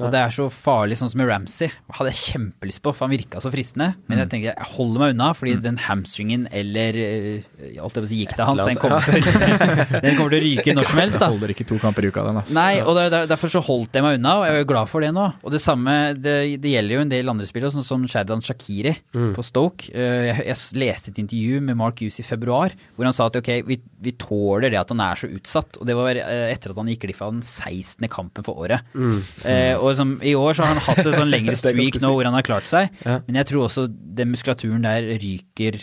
Og 0.06 0.12
det 0.14 0.20
er 0.20 0.32
så 0.34 0.46
farlig, 0.52 0.96
sånn 1.00 1.10
som 1.12 1.20
med 1.20 1.28
Ramsey. 1.30 1.70
Hadde 1.96 2.10
jeg 2.12 2.20
kjempelyst 2.34 2.82
på, 2.84 2.92
for 2.96 3.06
han 3.06 3.12
virka 3.14 3.40
så 3.44 3.50
fristende. 3.52 3.90
Men 4.08 4.22
jeg 4.22 4.30
tenker 4.32 4.50
jeg 4.54 4.68
holder 4.74 5.02
meg 5.04 5.14
unna, 5.14 5.28
fordi 5.36 5.56
den 5.62 5.78
hamstringen 5.86 6.46
eller 6.50 6.96
eh, 7.00 7.76
Alt 7.80 7.96
det 7.96 8.06
si 8.10 8.20
gikk 8.22 8.34
til 8.36 8.44
hans, 8.48 8.60
den 8.66 8.78
kommer, 8.80 9.04
til, 9.04 9.22
den 10.04 10.16
kommer 10.18 10.32
til 10.34 10.40
å 10.40 10.44
ryke 10.44 10.74
når 10.76 10.88
som 10.90 11.00
helst, 11.02 11.18
da. 11.20 11.28
Jeg 11.30 11.36
Holder 11.38 11.52
ikke 11.54 11.66
to 11.70 11.78
kamper 11.82 12.06
i 12.06 12.10
uka, 12.12 12.24
den. 12.26 12.40
ass. 12.42 12.52
Nei, 12.56 12.80
og 12.82 12.96
det, 12.98 13.22
derfor 13.30 13.52
så 13.52 13.62
holdt 13.64 13.94
jeg 13.96 14.04
meg 14.04 14.18
unna, 14.18 14.34
og 14.40 14.46
jeg 14.48 14.56
er 14.56 14.62
jo 14.64 14.68
glad 14.72 14.90
for 14.90 15.04
det 15.04 15.12
nå. 15.16 15.26
Og 15.44 15.54
det 15.54 15.60
samme, 15.62 15.94
det, 16.18 16.36
det 16.62 16.72
gjelder 16.74 16.96
jo 16.96 17.04
en 17.06 17.12
del 17.12 17.32
andre 17.32 17.48
spillere, 17.48 17.72
sånn 17.74 17.86
som 17.86 18.06
Shadan 18.10 18.42
Shakiri 18.44 18.96
på 19.36 19.44
Stoke. 19.46 19.90
Eh, 19.92 20.30
Jeg, 20.30 20.46
jeg 20.50 20.80
leste 20.80 21.10
et 21.14 21.20
intervju 21.22 21.60
med 21.64 21.78
Mark 21.80 22.00
Hughes 22.02 22.18
i 22.22 22.26
februar, 22.26 22.74
hvor 22.96 23.06
han 23.08 23.14
sa 23.16 23.28
at 23.30 23.38
ok, 23.40 23.50
vi, 23.68 23.76
vi 24.04 24.12
tåler 24.20 24.70
det 24.72 24.78
at 24.80 24.90
han 24.92 25.00
er 25.04 25.18
så 25.20 25.30
utsatt. 25.30 25.78
Og 25.80 25.88
det 25.88 25.96
var 25.98 26.18
eh, 26.20 26.46
etter 26.52 26.72
at 26.74 26.78
han 26.80 26.90
gikk 26.92 27.06
glipp 27.06 27.22
av 27.24 27.32
den 27.36 27.42
16. 27.46 28.06
kampen 28.12 28.46
for 28.46 28.60
året. 28.66 28.86
Eh, 28.96 29.74
og 29.78 29.89
som, 29.98 30.16
i 30.22 30.34
år 30.38 30.54
så 30.56 30.62
har 30.66 30.74
han 30.74 30.84
hatt 30.86 31.02
en 31.06 31.16
sånn 31.18 31.32
lengre 31.36 31.56
streak 31.58 32.00
nå 32.02 32.12
hvor 32.14 32.24
han 32.28 32.36
har 32.36 32.46
klart 32.46 32.68
seg, 32.70 32.90
Ja. 33.06 33.20
men 33.26 33.40
jeg 33.40 33.46
tror 33.50 33.66
også 33.68 33.86
den 33.90 34.30
muskulaturen 34.34 34.82
der 34.86 35.06
ryker 35.22 35.80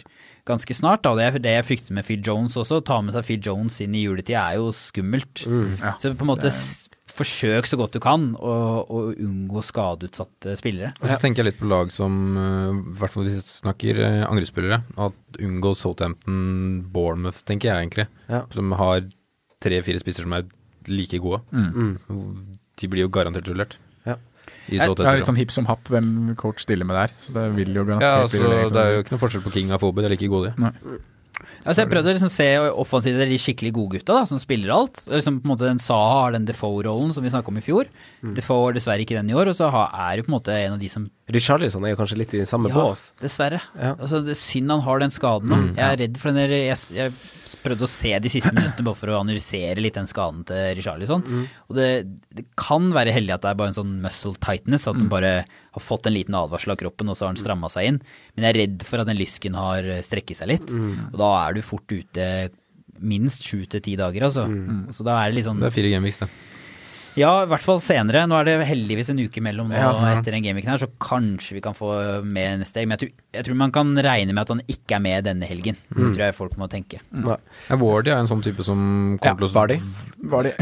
ganske 0.47 0.71
snart. 0.77 1.01
Da. 1.03 1.11
Det 1.19 1.23
er 1.27 1.39
det 1.43 1.53
jeg 1.57 1.65
frykter 1.67 1.95
med 1.97 2.05
Phil 2.07 2.21
Jones 2.23 2.53
også. 2.55 2.77
Ta 2.87 3.01
med 3.03 3.11
seg 3.17 3.25
Phil 3.27 3.41
Jones 3.43 3.81
inn 3.83 3.95
i 3.99 4.05
juletid 4.05 4.37
er 4.39 4.53
jo 4.61 4.69
skummelt. 4.71 5.41
Så 5.99 6.13
på 6.15 6.23
en 6.23 6.29
måte 6.29 6.51
forsøk 7.17 7.65
så 7.67 7.75
godt 7.79 7.95
du 7.97 7.99
kan 8.03 8.29
å, 8.39 8.53
å 8.87 9.01
unngå 9.11 9.59
skadeutsatte 9.65 10.53
spillere. 10.59 10.93
Og 11.01 11.09
så 11.09 11.17
tenker 11.23 11.41
jeg 11.43 11.49
litt 11.51 11.59
på 11.59 11.67
lag 11.67 11.91
som, 11.91 12.15
eh, 12.37 12.71
i 12.77 12.95
hvert 12.99 13.11
fall 13.15 13.25
hvis 13.27 13.39
vi 13.39 13.43
snakker 13.63 13.99
eh, 14.05 14.23
angrepsspillere, 14.27 14.79
at 15.07 15.39
unngå 15.43 15.71
Southampton, 15.79 16.39
Bournemouth, 16.93 17.41
tenker 17.47 17.71
jeg 17.73 17.83
egentlig. 17.87 18.07
Ja. 18.31 18.43
Som 18.53 18.71
har 18.79 19.03
tre-fire 19.63 19.99
spisser 20.03 20.27
som 20.27 20.35
er 20.37 20.45
like 20.87 21.19
gode. 21.19 21.41
De 22.77 22.87
blir 22.91 23.03
jo 23.07 23.11
garantert 23.11 23.49
rullert. 23.49 23.75
Ja. 24.67 24.87
I 24.87 24.95
Det 24.99 25.05
er 25.07 25.19
litt 25.21 25.29
sånn 25.29 25.39
hipp 25.39 25.53
som 25.55 25.67
happ 25.69 25.87
hvem 25.91 26.33
coach 26.39 26.65
stiller 26.65 26.87
med 26.87 26.97
der, 26.99 27.13
så 27.23 27.35
det 27.35 27.45
vil 27.55 27.71
jo 27.71 27.83
ja, 27.85 27.91
garantert 27.93 28.25
altså, 28.25 28.41
bli 28.43 28.63
det 28.75 28.81
er 28.83 28.95
jo 28.97 29.05
ikke 29.05 29.15
noe 29.15 29.21
forskjell 29.21 29.45
på 29.45 29.53
King 29.55 29.71
og 29.71 29.83
Fobe, 29.83 30.03
de 30.03 30.09
er 30.09 30.15
like 30.17 30.31
gode, 30.31 30.51
de. 30.57 30.97
Altså 31.67 31.83
jeg 31.83 31.89
prøvde 31.91 32.09
å 32.09 32.13
liksom 32.15 32.31
se 32.33 32.45
offensivt 32.81 33.19
de 33.29 33.37
skikkelig 33.37 33.69
gode 33.75 33.97
gutta 33.99 34.15
da, 34.17 34.23
som 34.25 34.39
spiller 34.41 34.71
alt. 34.73 35.03
Liksom 35.05 35.37
på 35.41 35.45
en 35.45 35.51
måte 35.53 35.67
den 35.67 35.77
Saha 35.83 36.23
har 36.23 36.31
den 36.33 36.47
Defoe-rollen 36.47 37.13
som 37.13 37.21
vi 37.23 37.29
snakka 37.29 37.51
om 37.51 37.59
i 37.59 37.61
fjor. 37.61 37.85
Defoe 38.23 38.63
har 38.69 38.73
dessverre 38.77 39.03
ikke 39.05 39.17
den 39.19 39.29
i 39.29 39.35
år, 39.37 39.51
og 39.51 39.57
så 39.59 39.69
har- 39.69 39.91
er 39.93 40.17
jo 40.17 40.23
på 40.23 40.31
en 40.33 40.37
måte 40.39 40.55
en 40.55 40.73
av 40.73 40.79
de 40.79 40.87
som 40.89 41.05
Richarlison 41.29 41.83
er 41.85 41.91
jo 41.93 41.97
kanskje 41.99 42.17
litt 42.17 42.33
i 42.33 42.45
samme 42.47 42.71
bås. 42.71 43.11
dessverre. 43.21 43.59
Ja. 43.77 43.93
Altså, 43.99 44.23
det 44.23 44.31
er 44.31 44.39
synd 44.39 44.71
han 44.71 44.81
har 44.81 44.99
den 44.99 45.09
skaden 45.11 45.49
nå. 45.51 45.75
Jeg 45.75 45.85
er 45.85 45.97
redd 46.07 46.17
for 46.17 46.31
den 46.31 46.37
der 46.47 46.55
jeg, 46.55 46.77
jeg 46.95 47.11
prøvde 47.63 47.83
å 47.83 47.89
se 47.91 48.17
de 48.19 48.29
siste 48.29 48.53
minuttene 48.55 48.83
bare 48.87 48.95
for 48.95 49.07
å 49.07 49.19
analysere 49.21 49.77
litt 49.83 49.93
den 49.99 50.07
skaden 50.07 50.45
til 50.47 50.73
Richarlison. 50.79 51.21
Og 51.69 51.75
det, 51.75 52.07
det 52.33 52.45
kan 52.55 52.89
være 52.95 53.11
heldig 53.13 53.33
at 53.35 53.41
det 53.41 53.49
er 53.51 53.55
bare 53.59 53.67
en 53.75 53.77
sånn 53.83 54.01
muscle 54.01 54.33
tightness, 54.39 54.87
at 54.87 54.95
han 54.95 55.09
bare 55.09 55.45
har 55.77 55.85
fått 55.85 56.09
en 56.09 56.15
liten 56.17 56.35
advarsel 56.37 56.73
av 56.73 56.79
kroppen, 56.81 57.09
og 57.09 57.15
så 57.17 57.25
har 57.27 57.33
han 57.33 57.39
stramma 57.39 57.69
seg 57.73 57.91
inn. 57.93 57.99
Men 58.35 58.47
jeg 58.47 58.53
er 58.55 58.59
redd 58.65 58.85
for 58.89 59.01
at 59.03 59.09
den 59.09 59.19
lysken 59.21 59.57
har 59.57 59.85
eh, 59.85 60.03
strekket 60.05 60.41
seg 60.41 60.51
litt. 60.55 60.69
Og 61.13 61.17
da 61.21 61.31
er 61.45 61.57
du 61.57 61.61
fort 61.65 61.87
ute 61.93 62.27
minst 62.97 63.43
sju 63.45 63.65
til 63.69 63.81
ti 63.85 63.95
dager, 63.99 64.23
altså. 64.25 64.47
Så 64.95 65.05
da 65.05 65.19
er 65.21 65.29
det 65.29 65.37
litt 65.39 65.45
sånn 65.45 65.59
Det 65.61 65.69
er 65.69 65.75
fire 65.75 65.91
gameweeks, 65.93 66.23
det. 66.25 66.29
Ja, 67.17 67.31
i 67.43 67.47
hvert 67.49 67.63
fall 67.65 67.79
senere. 67.83 68.23
Nå 68.29 68.37
er 68.39 68.45
det 68.45 68.55
heldigvis 68.69 69.09
en 69.11 69.19
uke 69.19 69.41
mellom 69.43 69.67
nå 69.71 69.75
Ja. 69.75 69.91
etter 70.13 70.31
den 70.35 70.43
gameweeken 70.45 70.69
her, 70.69 70.77
så 70.77 70.87
kanskje 71.01 71.57
vi 71.57 71.61
kan 71.65 71.73
få 71.73 72.21
med 72.23 72.59
neste 72.61 72.79
helg. 72.79 72.87
Men 72.87 72.97
jeg 72.97 73.01
tror, 73.07 73.11
jeg 73.33 73.45
tror 73.47 73.55
man 73.59 73.71
kan 73.75 73.95
regne 73.97 74.33
med 74.33 74.41
at 74.45 74.53
han 74.53 74.61
ikke 74.67 74.95
er 74.95 74.99
med 75.03 75.23
denne 75.25 75.45
helgen. 75.49 75.75
Det 75.89 76.13
tror 76.13 76.23
jeg 76.27 76.35
folk 76.37 76.55
må 76.57 76.69
tenke. 76.69 76.99
Nei. 77.11 77.37
Ja, 77.69 77.75
Wardy 77.81 78.11
er 78.13 78.19
en 78.21 78.27
sånn 78.31 78.43
type 78.45 78.63
som 78.63 79.17
Ja, 79.21 79.33
kommer 79.33 79.47
til 79.47 79.49
å 79.49 79.53
Vardy. 79.57 79.79
Vardy, 80.23 80.51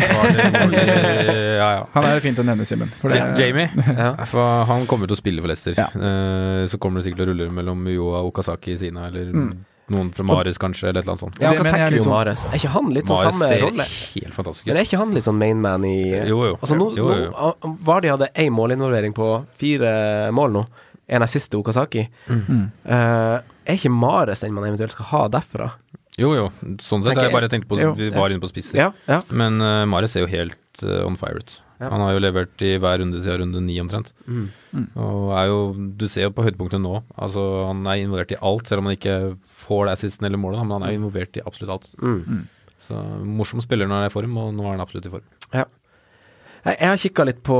ja, 1.60 1.70
ja. 1.80 1.86
Han 1.94 2.06
er 2.10 2.20
fint 2.24 2.40
å 2.40 2.46
nevne, 2.48 2.66
Simen. 2.66 2.90
for 3.02 3.10
det- 3.10 3.18
Ja, 3.20 3.36
Jamie, 3.36 3.70
Ja. 3.98 4.16
for 4.26 4.66
han 4.66 4.86
kommer 4.88 5.08
til 5.08 5.16
å 5.16 5.22
spille 5.22 5.42
for 5.42 5.48
Leicester. 5.48 5.74
Ja. 5.78 5.88
Eh, 5.96 6.66
så 6.68 6.78
kommer 6.80 7.02
det 7.02 7.08
sikkert 7.12 7.26
til 7.26 7.28
å 7.28 7.34
rulle 7.34 7.52
mellom 7.52 7.86
Uyoa 7.88 8.24
og 8.24 8.34
Okazaki 8.34 8.74
i 8.74 8.78
sina, 8.78 9.08
eller 9.08 9.26
Mm. 9.34 9.66
Noen 9.94 10.10
fra 10.16 10.26
Maris 10.26 10.58
kanskje, 10.62 10.90
eller 10.90 11.02
et 11.02 11.06
eller 11.06 11.14
annet 11.14 11.24
sånt. 11.26 11.42
Ja, 11.44 11.52
hva 11.54 11.66
tenker 11.68 11.94
du 11.94 12.00
om 12.00 12.06
sånn- 12.06 12.14
Mares? 12.16 12.46
Er 12.50 12.58
ikke 12.58 12.72
han 12.74 12.90
litt 12.96 13.06
sånn 13.06 13.20
Maris 13.20 13.36
samme 13.36 13.50
ser 13.52 13.62
rolle? 13.62 13.86
helt 14.16 14.34
fantastisk 14.34 14.66
Men 14.66 14.78
er 14.78 14.88
ikke 14.88 14.98
han 14.98 15.14
litt 15.14 15.28
sånn 15.28 15.38
mainman 15.38 15.86
i 15.86 15.98
Jo, 16.28 16.40
jo. 16.50 16.56
Altså 16.56 16.78
nå, 16.80 16.88
Jo, 16.98 17.10
jo, 17.14 17.30
nå 17.32 17.78
Vardy 17.86 18.10
hadde 18.10 18.30
én 18.34 18.52
målinvolvering 18.52 19.14
på 19.14 19.30
fire 19.56 20.32
mål 20.32 20.52
nå. 20.52 20.66
En 21.08 21.22
av 21.22 21.30
siste 21.30 21.54
Okazaki. 21.54 22.08
Mm. 22.28 22.72
Uh, 22.82 23.40
er 23.66 23.78
ikke 23.78 23.92
Mares 23.94 24.42
den 24.42 24.54
man 24.54 24.64
eventuelt 24.66 24.92
skal 24.96 25.06
ha 25.06 25.28
derfra? 25.28 25.72
Jo, 26.18 26.32
jo. 26.34 26.48
Sånn 26.80 27.04
sett. 27.04 27.12
Tenker 27.12 27.28
Jeg 27.28 27.36
bare 27.36 27.50
tenkte 27.52 27.70
på 27.70 27.78
jo, 27.80 27.94
Vi 27.94 28.10
var 28.10 28.32
inne 28.32 28.42
på 28.42 28.50
spisser. 28.50 28.80
Ja, 28.80 28.92
ja. 29.06 29.22
Men 29.30 29.62
uh, 29.62 29.86
Mares 29.86 30.16
ser 30.16 30.26
jo 30.26 30.32
helt 30.32 30.58
uh, 30.82 31.06
on 31.06 31.18
fire 31.20 31.44
ut. 31.44 31.60
Ja. 31.76 31.90
Han 31.92 32.00
har 32.00 32.14
jo 32.16 32.22
levert 32.24 32.62
i 32.64 32.78
hver 32.80 33.02
runde 33.02 33.20
siden 33.20 33.42
runde 33.42 33.62
ni 33.66 33.76
omtrent. 33.84 34.14
Mm. 34.28 34.48
Og 34.96 35.34
er 35.36 35.50
jo 35.50 35.60
Du 36.00 36.08
ser 36.08 36.30
jo 36.30 36.36
på 36.36 36.46
høydepunktet 36.46 36.80
nå. 36.80 37.02
Altså 37.20 37.44
Han 37.68 37.84
er 37.84 38.00
involvert 38.00 38.32
i 38.32 38.40
alt, 38.40 38.70
selv 38.70 38.80
om 38.84 38.90
han 38.90 38.96
ikke 38.96 39.18
får 39.66 39.88
det 39.88 39.96
assisten 39.98 40.30
eller 40.30 40.42
målet. 40.42 40.62
Men 40.64 40.78
han 40.80 40.88
er 40.90 41.00
involvert 41.00 41.40
i 41.40 41.44
absolutt 41.46 41.74
alt. 41.78 41.90
Mm. 42.02 42.46
Så 42.86 43.02
Morsom 43.26 43.64
spiller 43.66 43.90
når 43.90 44.00
han 44.00 44.08
er 44.08 44.14
i 44.14 44.16
form, 44.16 44.38
og 44.42 44.54
nå 44.56 44.68
er 44.68 44.78
han 44.78 44.86
absolutt 44.86 45.10
i 45.10 45.16
form. 45.18 45.28
Ja. 45.52 45.66
Jeg, 46.66 46.88
har 46.90 47.02
kikka 47.02 47.26
litt 47.28 47.44
på 47.46 47.58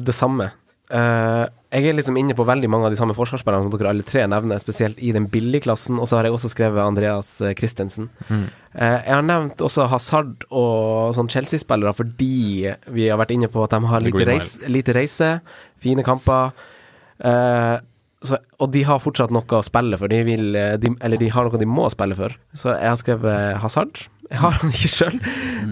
det 0.00 0.14
samme. 0.16 0.50
Eh, 0.92 1.44
jeg 1.72 1.88
er 1.88 1.94
liksom 1.96 2.18
inne 2.20 2.34
på 2.36 2.44
veldig 2.44 2.68
mange 2.68 2.84
av 2.84 2.92
de 2.92 2.98
samme 3.00 3.14
forsvarsspillerne 3.16 3.64
som 3.64 3.72
dere 3.72 3.92
alle 3.94 4.04
tre 4.04 4.26
nevner, 4.28 4.60
spesielt 4.60 4.98
i 5.00 5.14
den 5.16 5.30
billige 5.32 5.64
klassen, 5.64 5.96
Og 5.96 6.08
så 6.08 6.18
har 6.18 6.28
jeg 6.28 6.36
også 6.36 6.50
skrevet 6.52 6.82
Andreas 6.84 7.40
eh, 7.40 7.54
Christensen. 7.56 8.10
Mm. 8.28 8.44
Eh, 8.74 8.98
jeg 9.06 9.14
har 9.14 9.24
nevnt 9.24 9.64
også 9.64 9.88
Hazard 9.88 10.44
og 10.50 11.16
sånn 11.16 11.32
Chelsea-spillere 11.32 11.96
fordi 11.96 12.68
vi 12.92 13.08
har 13.08 13.20
vært 13.20 13.32
inne 13.32 13.48
på 13.48 13.64
at 13.64 13.72
de 13.72 13.80
har 13.88 14.04
lite, 14.04 14.18
Green 14.18 14.34
reis, 14.34 14.58
lite 14.68 14.96
reise, 14.96 15.30
fine 15.80 16.04
kamper. 16.04 16.52
Eh, 17.24 17.78
så, 18.22 18.38
og 18.62 18.70
de 18.74 18.82
har 18.86 19.00
fortsatt 19.02 19.32
noe 19.34 19.58
å 19.58 19.62
spille 19.66 19.98
for. 19.98 20.10
De 20.12 20.20
vil, 20.26 20.54
eh, 20.58 20.76
de, 20.78 20.92
eller 21.02 21.18
de 21.20 21.30
har 21.34 21.46
noe 21.48 21.58
de 21.60 21.68
må 21.68 21.88
spille 21.92 22.16
for. 22.18 22.34
Så 22.54 22.72
jeg 22.76 22.88
har 22.88 22.98
skrevet 23.00 23.56
Hazard. 23.62 24.04
Jeg 24.32 24.40
har 24.40 24.54
han 24.62 24.70
ikke 24.72 24.88
sjøl, 24.88 25.16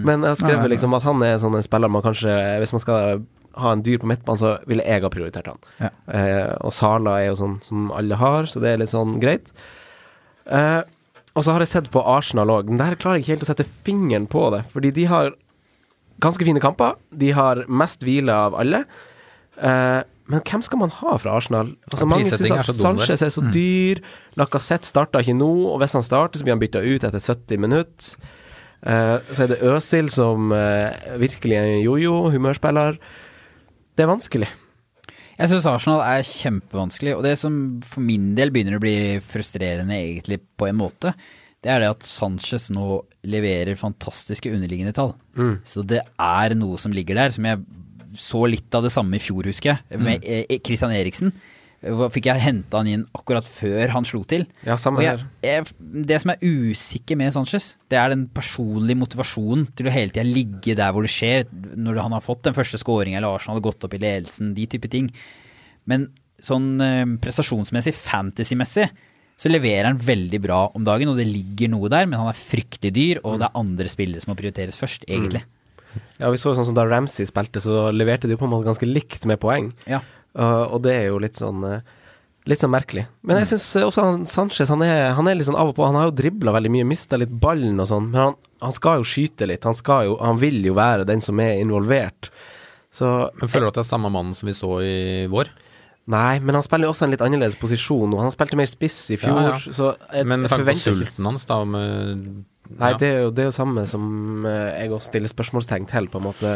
men 0.05 0.21
jeg 0.21 0.27
har 0.27 0.35
Nei, 0.35 0.39
skrevet 0.43 0.65
nei. 0.67 0.71
liksom 0.75 0.93
at 0.93 1.05
han 1.07 1.23
er 1.25 1.39
sånn 1.41 1.55
en 1.57 1.63
spiller 1.65 1.89
man 1.89 2.03
kanskje 2.05 2.33
Hvis 2.61 2.73
man 2.75 2.83
skal 2.83 3.23
ha 3.57 3.71
en 3.73 3.81
dyr 3.83 3.97
på 3.99 4.07
midtbanen, 4.07 4.39
så 4.39 4.51
ville 4.69 4.85
jeg 4.85 5.01
ha 5.03 5.09
prioritert 5.11 5.49
han. 5.49 5.57
Ja. 5.81 5.89
Eh, 6.13 6.51
og 6.61 6.71
Sala 6.75 7.17
er 7.19 7.31
jo 7.31 7.39
sånn 7.39 7.57
som 7.65 7.89
alle 7.97 8.19
har, 8.19 8.45
så 8.47 8.61
det 8.63 8.69
er 8.71 8.79
litt 8.83 8.93
sånn 8.93 9.17
greit. 9.23 9.49
Eh, 10.45 10.81
og 11.35 11.43
så 11.43 11.55
har 11.55 11.63
jeg 11.63 11.71
sett 11.71 11.89
på 11.91 12.03
Arsenal 12.03 12.51
òg. 12.53 12.71
Der 12.79 12.95
klarer 12.99 13.19
jeg 13.19 13.25
ikke 13.25 13.33
helt 13.35 13.45
å 13.47 13.49
sette 13.51 13.67
fingeren 13.87 14.27
på 14.31 14.45
det, 14.55 14.61
fordi 14.71 14.91
de 14.95 15.07
har 15.11 15.33
ganske 16.23 16.47
fine 16.47 16.61
kamper. 16.63 16.95
De 17.11 17.31
har 17.35 17.63
mest 17.67 18.03
hvile 18.07 18.35
av 18.47 18.55
alle. 18.61 18.83
Eh, 19.57 20.01
men 20.31 20.43
hvem 20.47 20.63
skal 20.63 20.79
man 20.79 20.93
ha 20.95 21.15
fra 21.19 21.35
Arsenal? 21.37 21.73
Altså, 21.89 22.05
Ja, 22.05 22.09
mange 22.09 22.29
syns 22.31 22.47
er 22.47 22.61
at. 22.63 22.77
Sanchez 22.77 23.23
er 23.25 23.33
så 23.33 23.43
dyr. 23.51 23.99
Lacassette 24.39 24.87
starta 24.87 25.19
ikke 25.19 25.35
nå, 25.35 25.51
og 25.73 25.81
hvis 25.81 25.97
han 25.97 26.05
starter, 26.05 26.39
så 26.39 26.47
blir 26.47 26.55
han 26.55 26.63
bytta 26.63 26.83
ut 26.85 27.03
etter 27.03 27.19
70 27.19 27.59
minutter. 27.61 28.31
Uh, 28.81 29.19
så 29.29 29.43
er 29.43 29.51
det 29.51 29.59
Øsil 29.61 30.09
som 30.09 30.49
uh, 30.55 30.89
virkelig 31.21 31.59
er 31.59 31.67
en 31.75 31.83
jojo, 31.83 32.15
humørspiller. 32.33 32.97
Det 33.93 34.05
er 34.05 34.09
vanskelig. 34.09 34.49
Jeg 35.37 35.49
syns 35.51 35.67
Arsenal 35.69 36.01
er 36.05 36.25
kjempevanskelig, 36.25 37.13
og 37.17 37.23
det 37.25 37.35
som 37.41 37.55
for 37.85 38.03
min 38.05 38.31
del 38.37 38.53
begynner 38.53 38.77
å 38.77 38.81
bli 38.83 38.95
frustrerende 39.25 39.97
egentlig 39.97 40.39
på 40.57 40.67
en 40.69 40.77
måte, 40.77 41.13
det 41.61 41.69
er 41.69 41.83
det 41.83 41.91
at 41.93 42.05
Sanchez 42.05 42.69
nå 42.73 43.03
leverer 43.29 43.77
fantastiske 43.77 44.49
underliggende 44.49 44.93
tall. 44.97 45.13
Så 45.65 45.83
det 45.85 46.01
er 46.01 46.55
noe 46.57 46.77
som 46.81 46.93
ligger 46.93 47.19
der, 47.19 47.33
som 47.33 47.45
jeg 47.45 47.61
så 48.17 48.45
litt 48.49 48.73
av 48.75 48.85
det 48.85 48.93
samme 48.93 49.17
i 49.17 49.23
fjor, 49.23 49.47
husker 49.49 49.73
jeg, 49.73 50.01
med 50.01 50.23
eh, 50.27 50.59
Christian 50.65 50.93
Eriksen. 50.95 51.33
Fikk 51.81 52.27
jeg 52.29 52.43
henta 52.43 52.77
han 52.77 52.89
inn 52.91 53.03
akkurat 53.17 53.45
før 53.47 53.89
han 53.95 54.05
slo 54.05 54.19
til. 54.29 54.43
Ja, 54.67 54.75
samme 54.77 55.01
jeg, 55.01 55.17
her. 55.17 55.23
jeg, 55.41 56.03
det 56.05 56.19
som 56.21 56.33
er 56.33 56.43
usikker 56.45 57.17
med 57.17 57.33
Sanchez, 57.33 57.71
det 57.89 57.97
er 57.97 58.13
den 58.13 58.27
personlige 58.29 59.01
motivasjonen 59.01 59.65
til 59.73 59.89
å 59.89 59.93
hele 59.95 60.13
tida 60.13 60.27
ligge 60.27 60.75
der 60.77 60.93
hvor 60.93 61.07
det 61.07 61.13
skjer, 61.13 61.47
når 61.49 62.03
han 62.03 62.13
har 62.13 62.25
fått 62.25 62.43
den 62.45 62.57
første 62.57 62.77
skåringa 62.81 63.17
eller 63.17 63.33
Arsenal 63.33 63.57
har 63.57 63.65
gått 63.71 63.87
opp 63.87 63.95
i 63.97 64.01
ledelsen, 64.03 64.53
de 64.57 64.67
type 64.69 64.91
ting. 64.93 65.09
Men 65.89 66.11
sånn 66.41 66.75
eh, 66.85 67.07
prestasjonsmessig, 67.23 67.95
fantasy-messig, 67.97 68.91
så 69.41 69.49
leverer 69.49 69.89
han 69.89 69.97
veldig 69.97 70.37
bra 70.43 70.59
om 70.77 70.85
dagen, 70.85 71.09
og 71.09 71.17
det 71.17 71.25
ligger 71.25 71.71
noe 71.73 71.89
der, 71.89 72.05
men 72.05 72.21
han 72.21 72.29
er 72.29 72.37
fryktelig 72.37 72.93
dyr, 72.93 73.23
og 73.25 73.39
det 73.41 73.47
er 73.47 73.57
andre 73.57 73.89
spillere 73.89 74.21
som 74.21 74.35
må 74.35 74.37
prioriteres 74.37 74.77
først, 74.77 75.07
egentlig. 75.09 75.41
Ja, 76.21 76.29
vi 76.29 76.39
så 76.39 76.51
jo 76.51 76.57
sånn 76.59 76.67
som 76.69 76.77
da 76.77 76.85
Ramsey 76.87 77.27
spilte, 77.29 77.61
så 77.63 77.89
leverte 77.95 78.29
de 78.29 78.35
jo 78.35 78.41
på 78.41 78.47
en 78.47 78.53
måte 78.53 78.69
ganske 78.69 78.87
likt 78.87 79.25
med 79.29 79.41
poeng. 79.41 79.71
Ja. 79.89 80.01
Uh, 80.37 80.67
og 80.75 80.83
det 80.85 80.93
er 80.95 81.09
jo 81.09 81.17
litt 81.19 81.39
sånn 81.41 81.65
uh, 81.67 81.81
Litt 82.49 82.57
sånn 82.57 82.71
merkelig. 82.73 83.03
Men 83.21 83.37
jeg 83.37 83.51
syns 83.51 83.65
også 83.85 84.01
han, 84.01 84.23
Sanchez 84.25 84.71
han 84.71 84.81
er, 84.81 85.11
han 85.13 85.27
er 85.29 85.35
litt 85.37 85.45
sånn 85.45 85.59
av 85.61 85.69
og 85.69 85.75
på. 85.77 85.83
Han 85.85 85.93
har 85.99 86.07
jo 86.07 86.15
dribla 86.17 86.55
veldig 86.55 86.71
mye, 86.73 86.87
mista 86.89 87.19
litt 87.21 87.29
ballen 87.29 87.77
og 87.83 87.85
sånn. 87.91 88.07
Men 88.09 88.21
han, 88.23 88.37
han 88.65 88.73
skal 88.73 88.97
jo 88.97 89.05
skyte 89.05 89.45
litt. 89.45 89.67
Han, 89.69 89.77
skal 89.77 90.07
jo, 90.07 90.15
han 90.17 90.39
vil 90.41 90.57
jo 90.65 90.73
være 90.73 91.05
den 91.05 91.21
som 91.21 91.37
er 91.43 91.59
involvert. 91.61 92.31
Så 92.89 93.11
Men 93.37 93.51
Føler 93.51 93.67
du 93.67 93.69
at 93.69 93.77
det 93.77 93.83
er 93.83 93.91
samme 93.91 94.09
mannen 94.09 94.33
som 94.33 94.49
vi 94.49 94.55
så 94.57 94.71
i 94.81 94.95
vår? 95.29 95.53
Nei, 96.09 96.39
men 96.41 96.57
han 96.57 96.65
spiller 96.65 96.89
jo 96.89 96.95
også 96.95 97.05
en 97.05 97.13
litt 97.13 97.21
annerledes 97.21 97.59
posisjon 97.61 98.09
nå. 98.09 98.17
Han 98.19 98.33
spilte 98.33 98.57
mer 98.57 98.69
spiss 98.69 98.97
i 99.13 99.19
fjor, 99.21 99.37
Ja, 99.37 99.53
ja. 99.53 99.75
så 99.77 99.91
jeg, 100.09 100.25
Men 100.25 100.47
tanken 100.49 100.71
på 100.71 100.79
sulten 100.81 101.29
hans, 101.29 101.45
da, 101.45 101.61
med 101.61 102.25
Nei, 102.79 102.93
det 102.99 103.07
er 103.07 103.25
jo 103.25 103.31
det 103.35 103.43
er 103.43 103.49
jo 103.49 103.55
samme 103.55 103.85
som 103.89 104.05
uh, 104.45 104.69
jeg 104.71 104.91
også 104.91 105.11
stiller 105.11 105.31
spørsmålstegn 105.31 105.89
til, 105.89 106.07
på 106.11 106.21
en 106.21 106.27
måte. 106.27 106.53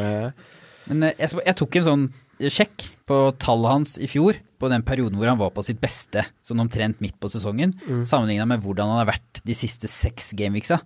Men 0.85 1.07
eh, 1.07 1.15
jeg, 1.19 1.33
jeg 1.41 1.57
tok 1.59 1.79
en 1.79 1.87
sånn 1.89 2.05
sjekk 2.39 2.89
på 3.05 3.21
tallet 3.37 3.69
hans 3.71 3.97
i 4.01 4.07
fjor, 4.09 4.37
på 4.55 4.69
den 4.71 4.81
perioden 4.87 5.17
hvor 5.19 5.27
han 5.27 5.37
var 5.37 5.49
på 5.53 5.61
sitt 5.67 5.77
beste, 5.83 6.23
sånn 6.41 6.61
omtrent 6.63 7.01
midt 7.03 7.17
på 7.21 7.27
sesongen, 7.29 7.73
sammenligna 8.07 8.45
med 8.47 8.63
hvordan 8.63 8.87
han 8.87 9.01
har 9.01 9.09
vært 9.11 9.41
de 9.45 9.53
siste 9.53 9.85
seks 9.91 10.31
gameweeksa. 10.39 10.77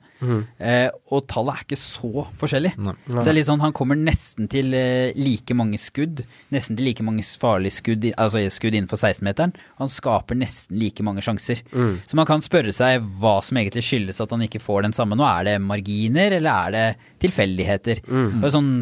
Eh, 0.58 0.90
og 1.14 1.28
tallet 1.30 1.54
er 1.54 1.64
ikke 1.68 1.78
så 1.80 2.26
forskjellig. 2.42 2.74
Nei. 2.82 2.96
Så 3.06 3.22
det 3.22 3.30
er 3.32 3.38
litt 3.38 3.48
sånn, 3.48 3.62
han 3.64 3.76
kommer 3.78 3.96
nesten 3.96 4.50
til 4.52 4.74
eh, 4.76 5.14
like 5.16 5.56
mange 5.56 5.80
skudd, 5.80 6.26
nesten 6.52 6.76
til 6.80 6.90
like 6.90 7.06
mange 7.06 7.24
farlige 7.40 7.78
skudd, 7.78 8.10
altså 8.18 8.42
skudd 8.52 8.76
innenfor 8.76 9.00
16-meteren. 9.00 9.54
Han 9.80 9.94
skaper 9.94 10.36
nesten 10.42 10.76
like 10.82 11.06
mange 11.06 11.24
sjanser. 11.24 11.62
Så 12.10 12.20
man 12.20 12.28
kan 12.28 12.44
spørre 12.44 12.74
seg 12.76 13.06
hva 13.22 13.38
som 13.46 13.62
egentlig 13.62 13.86
skyldes 13.86 14.20
at 14.26 14.34
han 14.36 14.44
ikke 14.50 14.60
får 14.66 14.90
den 14.90 14.98
samme 14.98 15.16
nå. 15.16 15.24
Er 15.30 15.46
det 15.54 15.60
marginer, 15.64 16.36
eller 16.42 16.52
er 16.68 16.76
det 16.76 16.88
tilfeldigheter? 17.24 18.02
Og 18.44 18.50
sånn, 18.52 18.74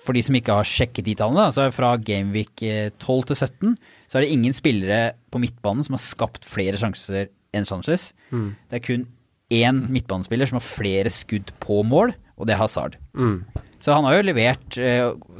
for 0.00 0.16
de 0.16 0.22
som 0.24 0.36
ikke 0.38 0.56
har 0.56 0.68
sjekket 0.68 1.06
de 1.06 1.14
tallene, 1.18 1.48
altså 1.50 1.68
fra 1.74 1.94
Gameweek 2.00 2.64
eh, 2.66 2.90
12 2.96 3.30
til 3.30 3.40
17, 3.40 3.78
så 4.08 4.18
er 4.18 4.24
det 4.24 4.34
ingen 4.34 4.56
spillere 4.56 5.00
på 5.30 5.40
midtbanen 5.42 5.84
som 5.86 5.96
har 5.96 6.04
skapt 6.04 6.46
flere 6.48 6.80
sjanser 6.80 7.28
enn 7.56 7.68
Sanchez. 7.68 8.10
Det 8.70 8.80
er 8.80 8.84
kun 8.84 9.08
én 9.50 9.82
midtbanespiller 9.90 10.48
som 10.48 10.60
har 10.60 10.66
flere 10.66 11.10
skudd 11.12 11.50
på 11.62 11.82
mål, 11.86 12.14
og 12.38 12.48
det 12.48 12.54
er 12.54 12.62
Hazard. 12.62 12.96
Så 13.80 13.94
han 13.96 14.04
har 14.04 14.18
jo 14.18 14.26
levert, 14.28 14.76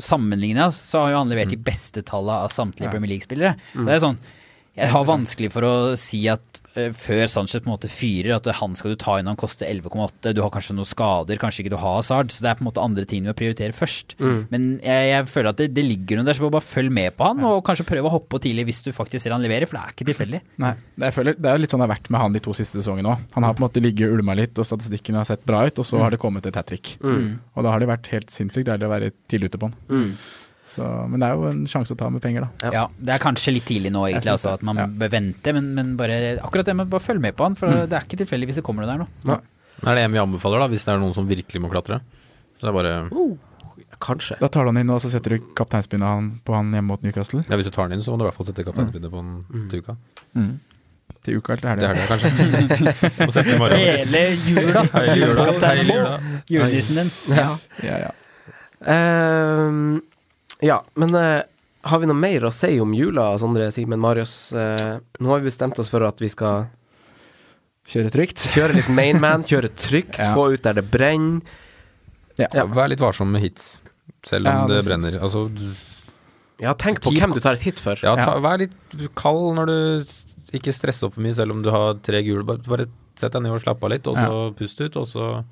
sammenligna, 0.01 0.71
så 0.73 1.05
har 1.05 1.13
jo 1.13 1.19
han 1.21 1.31
levert 1.33 1.53
de 1.53 1.59
beste 1.61 2.03
tallene 2.09 2.47
av 2.47 2.55
samtlige 2.55 2.89
Premier 2.91 3.13
League-spillere. 3.13 3.53
Mm. 3.77 3.85
Det 3.85 3.95
er 3.95 4.03
sånn, 4.03 4.17
Jeg 4.79 4.89
har 4.95 5.05
vanskelig 5.05 5.49
for 5.53 5.67
å 5.67 5.73
si 5.99 6.21
at 6.31 6.61
uh, 6.79 6.93
før 6.95 7.27
Sanchez 7.29 7.61
på 7.61 7.67
en 7.67 7.73
måte 7.75 7.89
fyrer, 7.91 8.37
at 8.37 8.47
han 8.61 8.77
skal 8.79 8.93
du 8.95 8.97
ta 9.03 9.17
inn 9.19 9.27
han 9.27 9.37
koster 9.37 9.67
11,8. 9.67 10.31
Du 10.33 10.41
har 10.45 10.51
kanskje 10.55 10.77
noen 10.79 10.87
skader, 10.89 11.37
kanskje 11.43 11.65
ikke 11.65 11.73
du 11.75 11.77
har 11.83 11.97
Hazard. 11.99 12.31
Så 12.31 12.41
det 12.45 12.53
er 12.53 12.55
på 12.61 12.63
en 12.65 12.69
måte 12.71 12.81
andre 12.85 13.05
ting 13.11 13.25
du 13.27 13.29
må 13.29 13.35
prioritere 13.37 13.75
først. 13.77 14.15
Men 14.53 14.69
jeg, 14.79 15.09
jeg 15.11 15.27
føler 15.33 15.51
at 15.51 15.59
det, 15.61 15.67
det 15.75 15.85
ligger 15.85 16.21
noe 16.21 16.29
der, 16.31 16.39
så 16.39 16.49
bare 16.55 16.63
følg 16.65 16.95
med 16.97 17.17
på 17.19 17.27
han, 17.29 17.43
og 17.51 17.65
kanskje 17.67 17.89
prøve 17.91 18.09
å 18.09 18.15
hoppe 18.15 18.31
på 18.37 18.43
tidlig 18.47 18.69
hvis 18.71 18.83
du 18.87 18.93
faktisk 18.97 19.25
ser 19.27 19.35
han 19.35 19.43
leverer, 19.45 19.67
for 19.69 19.77
det 19.77 19.83
er 19.85 19.97
ikke 19.99 20.09
tilfeldig. 20.13 20.41
Nei, 20.63 20.73
det- 20.95 21.11
jeg 21.11 21.17
føler, 21.19 21.35
det 21.43 21.51
er 21.51 21.59
litt 21.65 21.75
sånn 21.75 21.83
det 21.83 21.89
har 21.91 21.97
vært 21.97 22.11
med 22.15 22.21
han 22.25 22.33
de 22.39 22.45
to 22.47 22.55
siste 22.57 22.79
sesongene 22.81 23.11
òg. 23.17 23.25
Han 23.35 23.49
har 23.49 23.55
på 23.59 23.65
en 23.65 23.67
måte 23.69 23.83
ligget 23.83 24.07
og 24.09 24.21
ulma 24.23 24.39
litt, 24.39 24.55
og 24.63 24.69
statistikken 24.71 25.19
har 25.19 25.27
sett 25.29 25.43
bra 25.51 25.65
ut, 25.67 25.83
og 25.83 25.85
så 25.91 25.99
har 26.01 26.15
det 26.15 26.23
kommet 26.23 26.47
et 26.47 26.55
hat 26.57 26.71
trick. 26.71 26.95
Og 27.03 27.67
da 27.67 27.75
har 27.75 27.83
det 27.83 27.91
vært 27.91 28.07
helt 28.15 28.31
sinnssykt 28.31 28.71
deilig 28.71 28.87
å 28.87 28.95
være 28.95 29.11
tidlig 29.29 29.51
ute 29.51 29.59
på 29.61 29.73
han. 29.73 30.15
Mm. 30.71 30.75
Så, 30.77 30.87
men 31.11 31.19
det 31.21 31.27
er 31.29 31.35
jo 31.35 31.47
en 31.51 31.63
sjanse 31.67 31.93
å 31.97 31.99
ta 31.99 32.09
med 32.15 32.23
penger, 32.23 32.47
da. 32.47 32.71
Ja. 32.71 32.85
Det 32.95 33.13
er 33.17 33.19
kanskje 33.19 33.53
litt 33.57 33.67
tidlig 33.67 33.91
nå, 33.91 34.05
egentlig, 34.07 34.31
altså, 34.37 34.53
at 34.55 34.63
man 34.63 34.77
Ja. 34.79 34.87
bør 34.87 35.11
vente, 35.11 35.53
men, 35.57 35.73
men 35.75 35.97
bare, 35.99 36.39
akkurat 36.39 36.65
det 36.71 36.77
med 36.79 36.89
bare 36.93 37.03
følge 37.03 37.21
med 37.27 37.35
på 37.37 37.43
han, 37.49 37.57
for 37.59 37.67
det 37.91 37.93
er 37.99 38.07
ikke 38.07 38.21
tilfeldig 38.23 38.47
hvis 38.53 38.61
det 38.63 38.65
kommer 38.65 38.87
noe 38.87 38.95
der 38.95 39.03
nå. 39.03 39.41
Er 39.83 39.95
det 39.99 40.05
en 40.07 40.13
vi 40.15 40.19
anbefaler, 40.23 40.63
da, 40.63 40.69
hvis 40.71 40.85
det 40.87 40.95
er 40.95 41.01
noen 41.03 41.15
som 41.17 41.27
virkelig 41.27 41.61
må 41.65 41.71
klatre? 41.73 42.01
Så 42.61 42.69
det 42.69 42.71
er 42.71 42.79
bare 42.79 43.39
Kanskje. 44.01 44.37
Da 44.41 44.49
tar 44.49 44.65
du 44.65 44.71
han 44.71 44.79
inn, 44.81 44.89
og 44.95 45.01
så 45.03 45.11
setter 45.13 45.35
du 45.37 45.49
kapteinspinnet 45.59 46.39
på 46.47 46.55
han 46.57 46.71
hjemme 46.73 46.89
mot 46.89 47.03
Newcastle. 47.05 47.43
Ja, 47.51 47.57
Hvis 47.59 47.67
du 47.69 47.73
tar 47.75 47.83
han 47.89 47.93
inn, 47.93 48.01
så 48.01 48.13
må 48.15 48.17
du 48.17 48.25
i 48.25 48.29
hvert 48.31 48.37
fall 48.39 48.47
sette 48.49 48.65
kapteinspinnet 48.65 49.11
på 49.13 49.21
han 49.21 49.67
til 49.69 49.83
uka. 49.83 49.97
Mm. 50.39 50.55
Til 51.27 51.37
uka 51.37 51.53
eller 51.53 51.61
til 51.61 51.83
Det 51.83 51.89
er 51.91 51.99
helga. 51.99 52.07
det, 52.07 52.79
kanskje. 52.79 53.19
Må 53.27 53.35
sette 53.35 53.53
i 53.53 53.59
morgen. 53.61 53.77
Hele 53.77 54.23
jula! 54.47 54.85
Hele 54.95 55.17
jula. 55.21 55.45
Hele 55.67 55.97
jula. 55.99 56.15
Julenissen 56.49 57.01
din. 57.03 57.11
Ja. 57.37 57.49
Ja, 57.85 57.99
ja. 58.07 58.13
Ehm, 58.89 60.01
ja, 60.63 60.81
men 61.01 61.15
eh, 61.15 61.43
har 61.89 61.99
vi 62.03 62.07
noe 62.11 62.19
mer 62.19 62.45
å 62.49 62.53
si 62.53 62.75
om 62.83 62.93
jula, 62.97 63.31
Sondre, 63.41 63.71
Simen, 63.73 64.01
Marius? 64.03 64.53
Eh, 64.53 64.99
nå 65.21 65.33
har 65.33 65.41
vi 65.41 65.49
bestemt 65.49 65.79
oss 65.81 65.89
for 65.93 66.05
at 66.07 66.21
vi 66.21 66.29
skal 66.29 66.67
Kjøre 67.91 68.11
trygt. 68.15 68.45
kjøre 68.55 68.77
litt 68.77 68.91
mainman, 68.93 69.43
kjøre 69.49 69.71
trygt, 69.75 70.19
Ja. 70.21 70.33
få 70.37 70.51
ut 70.55 70.63
der 70.63 70.77
det 70.79 70.85
brenner. 70.93 71.41
Ja. 72.39 72.65
Vær 72.71 72.89
litt 72.93 73.01
varsom 73.03 73.33
med 73.33 73.43
hits, 73.43 73.81
selv 74.25 74.47
om 74.47 74.53
Ja, 74.55 74.67
det 74.69 74.77
det 74.81 74.85
brenner. 74.91 75.17
Altså, 75.21 75.47
du- 75.53 75.75
Ja, 76.61 76.75
tenk 76.75 77.01
på 77.01 77.11
hvem 77.17 77.33
du 77.35 77.41
tar 77.41 77.55
et 77.57 77.63
hit 77.65 77.81
for. 77.81 77.97
ja, 78.03 78.15
ta, 78.17 78.37
vær 78.39 78.59
litt 78.61 78.73
kald 79.17 79.57
når 79.57 79.67
du 79.67 80.05
ikke 80.59 80.73
stresser 80.77 81.07
opp 81.09 81.15
for 81.15 81.23
mye, 81.25 81.35
selv 81.35 81.53
om 81.57 81.63
du 81.65 81.71
har 81.73 81.95
tre 82.05 82.23
gule. 82.23 82.45
Bare, 82.45 82.59
bare 82.59 82.87
sett 83.17 83.33
deg 83.33 83.43
ned 83.43 83.53
og 83.57 83.63
slapp 83.65 83.83
av 83.83 83.91
litt, 83.91 84.07
og 84.07 84.15
så 84.15 84.55
pust 84.57 84.81
ut, 84.81 84.97
og 85.01 85.07
så 85.09 85.45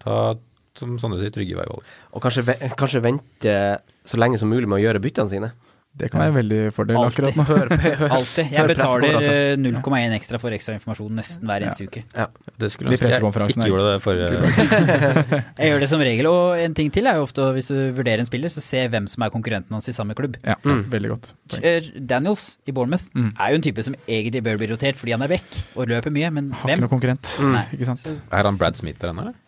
ta, 0.00 0.36
som 0.78 0.96
Sondre 0.98 1.18
sier, 1.20 1.30
trygge 1.34 1.58
veivalg. 1.58 1.82
Og 2.14 2.22
kanskje, 2.22 2.46
kanskje 2.78 3.02
vente 3.02 3.56
så 4.04 4.18
lenge 4.20 4.38
som 4.38 4.48
mulig 4.52 4.68
med 4.68 4.80
å 4.80 4.84
gjøre 4.88 5.00
byttene 5.00 5.28
sine. 5.30 5.52
Det 5.94 6.08
kan 6.10 6.18
være 6.24 6.34
veldig 6.42 6.56
fordel 6.74 6.96
Altid. 6.98 7.22
akkurat 7.22 7.36
nå. 7.38 7.44
Hør, 7.46 7.68
hør. 7.78 8.00
Alltid. 8.16 8.48
Jeg 8.50 8.66
betaler 8.66 9.04
pressekonferanse. 9.14 9.34
eh, 9.54 9.56
0,1 9.62 10.14
ekstra 10.16 10.40
for 10.42 10.50
ekstra 10.50 10.74
informasjon 10.74 11.12
nesten 11.14 11.46
hver 11.46 11.62
eneste 11.62 11.86
uke. 11.86 12.02
Ja. 12.18 12.24
Det 12.58 12.70
skulle 12.72 12.90
De 12.90 12.96
ønske 12.96 13.06
jeg 13.06 13.12
pressekonferansene 13.12 13.62
ikke 13.62 13.70
gjorde 13.70 13.92
det 13.92 14.00
forrige 14.02 15.44
Jeg 15.62 15.70
gjør 15.70 15.84
det 15.84 15.88
som 15.92 16.02
regel, 16.02 16.26
og 16.32 16.58
en 16.64 16.74
ting 16.74 16.90
til 16.90 17.06
er 17.06 17.20
jo 17.20 17.28
ofte 17.28 17.46
hvis 17.54 17.70
du 17.70 17.76
vurderer 17.94 18.18
en 18.24 18.26
spiller, 18.26 18.50
så 18.50 18.58
se 18.66 18.82
hvem 18.90 19.06
som 19.06 19.22
er 19.22 19.30
konkurrenten 19.36 19.70
hans 19.78 19.86
i 19.86 19.94
samme 19.94 20.18
klubb. 20.18 20.34
Ja, 20.42 20.56
veldig 20.66 21.12
godt. 21.14 21.30
Eh, 21.62 21.86
Daniels 22.02 22.56
i 22.66 22.72
Bournemouth 22.74 23.06
Mm. 23.14 23.30
er 23.38 23.54
jo 23.54 23.60
en 23.62 23.66
type 23.68 23.84
som 23.86 23.94
egentlig 24.08 24.42
bør 24.42 24.58
bli 24.58 24.66
rotert 24.74 24.98
fordi 24.98 25.12
han 25.14 25.22
er 25.22 25.28
vekk 25.36 25.60
og 25.76 25.86
løper 25.94 26.10
mye, 26.10 26.32
men 26.34 26.50
hvem? 26.50 26.58
Har 26.58 26.74
ikke 26.74 26.88
noen 26.88 26.94
konkurrent, 26.98 27.36
Mm. 27.38 27.54
ikke 27.78 27.86
sant. 27.86 28.02
Er 28.34 28.42
han 28.50 28.58
Brad 28.58 28.74
Smith 28.82 28.98
der 28.98 29.14
ennå, 29.14 29.28
eller? 29.28 29.38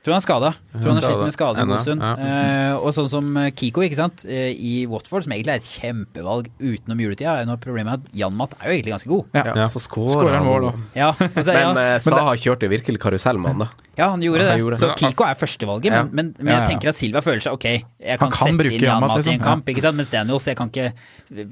Tror 0.00 0.14
han 0.14 0.22
er 0.22 0.24
skada. 0.24 0.50
Tror 0.80 0.86
han 0.94 0.96
har 0.96 1.04
slitt 1.04 1.18
med 1.26 1.34
skade 1.34 1.60
en 1.60 1.68
god 1.68 1.82
stund. 1.84 2.00
ja. 2.00 2.12
Uh, 2.16 2.76
og 2.80 2.94
sånn 2.96 3.08
som 3.12 3.26
eh, 3.36 3.50
Kiko 3.52 3.82
ikke 3.84 3.98
sant? 3.98 4.22
Uh, 4.24 4.48
i 4.56 4.86
Watford, 4.88 5.26
som 5.26 5.34
egentlig 5.34 5.52
er 5.52 5.60
et 5.60 5.68
kjempevalg 5.68 6.46
utenom 6.56 7.02
juletida. 7.04 7.34
er 7.42 7.48
noe 7.50 7.60
Problemet 7.60 7.92
er 7.92 8.00
at 8.00 8.16
Jan 8.16 8.32
Matt 8.38 8.54
er 8.56 8.70
jo 8.70 8.76
egentlig 8.78 8.94
ganske 8.94 9.10
god. 9.10 9.28
Ja. 9.36 9.42
Ja, 9.60 9.66
så 9.68 9.82
skårer 9.84 10.38
han 10.38 10.48
vår, 10.48 10.64
da. 10.64 10.72
Ja, 10.96 11.10
altså, 11.12 11.52
Men 11.58 11.80
eh, 11.82 11.98
Saha 12.00 12.32
kjørte 12.40 12.70
virkelig 12.72 13.02
karusell 13.02 13.36
med 13.44 13.52
han, 13.52 13.66
da. 13.66 13.86
ja 14.00 14.08
han 14.14 14.24
gjorde 14.24 14.40
Ja, 14.40 14.48
han 14.48 14.56
det. 14.56 14.64
gjorde 14.64 14.78
det. 14.78 14.80
Så 14.86 14.96
Kiko 15.02 15.28
er 15.28 15.36
førstevalget, 15.42 15.92
Ja. 15.92 16.02
men, 16.08 16.32
men, 16.32 16.32
men 16.48 16.54
jeg 16.56 16.70
tenker 16.72 16.94
at 16.94 16.96
Silva 16.96 17.20
føler 17.26 17.44
seg 17.44 17.60
ok. 17.60 17.68
Jeg 18.00 18.18
kan, 18.24 18.32
kan 18.32 18.48
sette 18.56 18.72
inn 18.72 18.80
Jan 18.80 18.88
Jan 18.94 19.04
Matt, 19.04 19.12
Matt 19.18 19.20
i 19.20 19.28
en 19.28 19.36
liksom. 19.36 19.44
kamp, 19.50 19.68
ikke 19.74 19.84
sant? 19.84 20.00
mens 20.00 20.12
Daniels 20.16 20.48
jeg 20.48 20.56
kan 20.62 20.72
ikke 20.72 20.88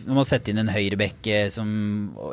Du 0.09 0.13
må 0.17 0.25
sette 0.25 0.55
inn 0.55 0.65
en 0.65 0.73
høyrebekk 0.73 1.29
eh, 1.37 1.61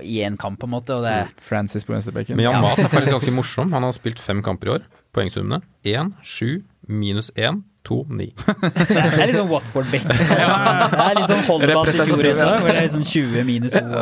i 0.07 0.22
en 0.32 0.39
kamp, 0.39 0.61
på 0.63 0.72
en 0.72 0.78
måte. 0.80 0.95
Og 0.95 1.03
det 1.03 1.11
er 1.26 1.34
Francis 1.43 1.84
på 1.84 1.91
venstrebekken. 1.97 2.39
Men 2.39 2.47
Jan 2.47 2.61
Ja. 2.61 2.63
Mat 2.70 2.80
er 2.88 2.88
faktisk 2.93 3.11
ganske 3.20 3.36
morsom. 3.36 3.76
Han 3.76 3.84
har 3.84 3.99
spilt 3.99 4.24
fem 4.24 4.39
kamper 4.45 4.72
i 4.72 4.78
år. 4.80 4.88
Poengsummene 5.16 5.61
1, 5.88 6.11
7, 6.22 6.59
minus 6.91 7.32
1, 7.39 7.63
2, 7.86 7.97
9. 8.09 8.26
Det 8.36 8.97
er 8.97 9.30
litt 9.30 9.38
sånn 9.38 9.49
Watford-bekk. 9.51 10.07
Det 10.16 11.03
er 11.05 11.18
litt 11.20 11.32
sånn 11.32 11.43
holdball 11.47 11.89
i 11.91 11.93
fjor 11.95 12.13
også, 12.18 12.47
hvor 12.63 12.72
det 12.72 12.74
er 12.74 12.88
liksom 12.88 13.05
20 13.05 13.45
minus 13.47 13.76
2. 13.76 14.01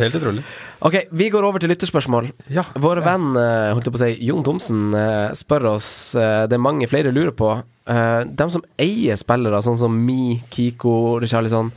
Helt 0.00 0.18
utrolig. 0.20 0.44
Ok, 0.86 0.96
vi 1.18 1.28
går 1.34 1.46
over 1.48 1.62
til 1.62 1.72
lytterspørsmål. 1.74 2.30
Ja. 2.54 2.64
Vår 2.80 3.02
venn 3.04 3.34
eh, 3.36 3.72
holdt 3.74 3.88
jeg 3.88 3.94
på 3.96 4.00
å 4.00 4.02
si, 4.04 4.12
Jon 4.30 4.46
Thomsen 4.46 4.94
eh, 4.96 5.34
spør 5.36 5.72
oss 5.74 5.90
eh, 6.14 6.44
det 6.48 6.56
er 6.56 6.62
mange 6.62 6.88
flere 6.90 7.12
lurer 7.14 7.34
på. 7.36 7.52
De 7.90 8.46
som 8.52 8.62
eier 8.78 9.18
spillere, 9.18 9.58
sånn 9.66 9.78
som 9.80 9.94
Mi, 10.06 10.36
Kiko, 10.52 11.16
Richarlison 11.18 11.72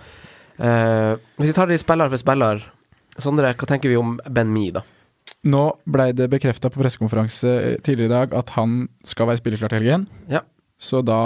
Hvis 0.59 1.47
vi 1.49 1.55
tar 1.57 1.71
de 1.71 1.77
spiller 1.81 2.11
for 2.11 2.21
spiller 2.21 2.61
Sondre, 3.23 3.55
hva 3.57 3.69
tenker 3.71 3.89
vi 3.89 3.97
om 3.97 4.11
Ben 4.29 4.51
Mi, 4.53 4.67
da? 4.75 4.83
Nå 5.43 5.63
blei 5.91 6.11
det 6.15 6.29
bekrefta 6.31 6.69
på 6.71 6.79
pressekonferanse 6.79 7.81
tidligere 7.83 8.07
i 8.07 8.13
dag 8.13 8.35
at 8.39 8.53
han 8.55 8.85
skal 9.07 9.27
være 9.27 9.41
spillerklar 9.41 9.73
til 9.73 9.81
helgen. 9.83 10.07
Ja. 10.31 10.43
Så 10.79 11.01
da 11.05 11.19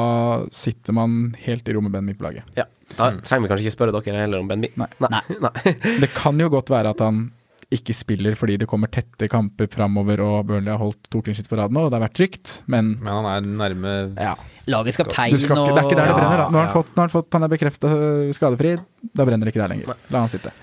sitter 0.54 0.94
man 0.94 1.36
helt 1.46 1.68
i 1.70 1.74
rommet 1.74 1.94
med 1.94 2.06
midt 2.12 2.20
på 2.20 2.28
laget. 2.28 2.46
Ja. 2.58 2.66
Da 2.98 3.12
trenger 3.20 3.46
vi 3.46 3.52
kanskje 3.52 3.68
ikke 3.68 3.76
spørre 3.76 3.94
dere 3.96 4.22
heller 4.24 4.42
om 4.42 4.48
Ben 4.50 4.64
Nei. 4.64 4.88
Nei. 5.04 5.22
Nei. 5.44 5.74
Det 6.04 6.10
kan 6.16 6.40
jo 6.40 6.50
godt 6.54 6.72
være 6.74 6.94
at 6.96 7.04
han 7.04 7.28
ikke 7.74 7.92
spiller 7.92 8.36
fordi 8.40 8.56
det 8.62 8.68
kommer 8.72 8.88
tette 8.88 9.28
kamper 9.28 9.68
framover 9.68 10.22
og 10.24 10.36
Burnley 10.48 10.72
har 10.72 10.80
holdt 10.80 11.10
to 11.12 11.20
clean 11.20 11.50
på 11.50 11.58
rad 11.60 11.74
nå, 11.76 11.82
og 11.84 11.92
det 11.92 11.98
har 11.98 12.06
vært 12.06 12.16
trygt, 12.16 12.54
men 12.72 12.94
Men 13.04 13.12
han 13.12 13.28
er 13.28 13.50
nærme 13.60 13.96
ja. 14.16 14.36
Lagets 14.72 15.00
kaptein 15.02 15.36
og 15.36 15.42
det 15.42 15.82
er 15.82 15.90
ikke 15.90 15.98
der 16.00 16.06
det 16.08 16.14
Ja, 16.14 16.16
brenner. 16.16 16.44
da. 16.46 16.48
Nå 16.48 16.62
har 16.62 16.70
han 16.70 16.76
fått, 16.78 16.94
har 16.96 17.04
han, 17.04 17.12
fått, 17.12 17.28
han 17.36 17.44
er 17.44 17.52
bekrefta 17.52 17.92
skadefri, 18.38 18.78
da 19.12 19.26
brenner 19.28 19.50
det 19.50 19.52
ikke 19.52 19.66
der 19.66 19.74
lenger. 19.74 20.00
La 20.16 20.24
han 20.24 20.32
sitte. 20.32 20.54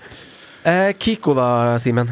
Eh, 0.65 0.95
Kiko, 0.97 1.35
da, 1.37 1.47
Simen? 1.77 2.09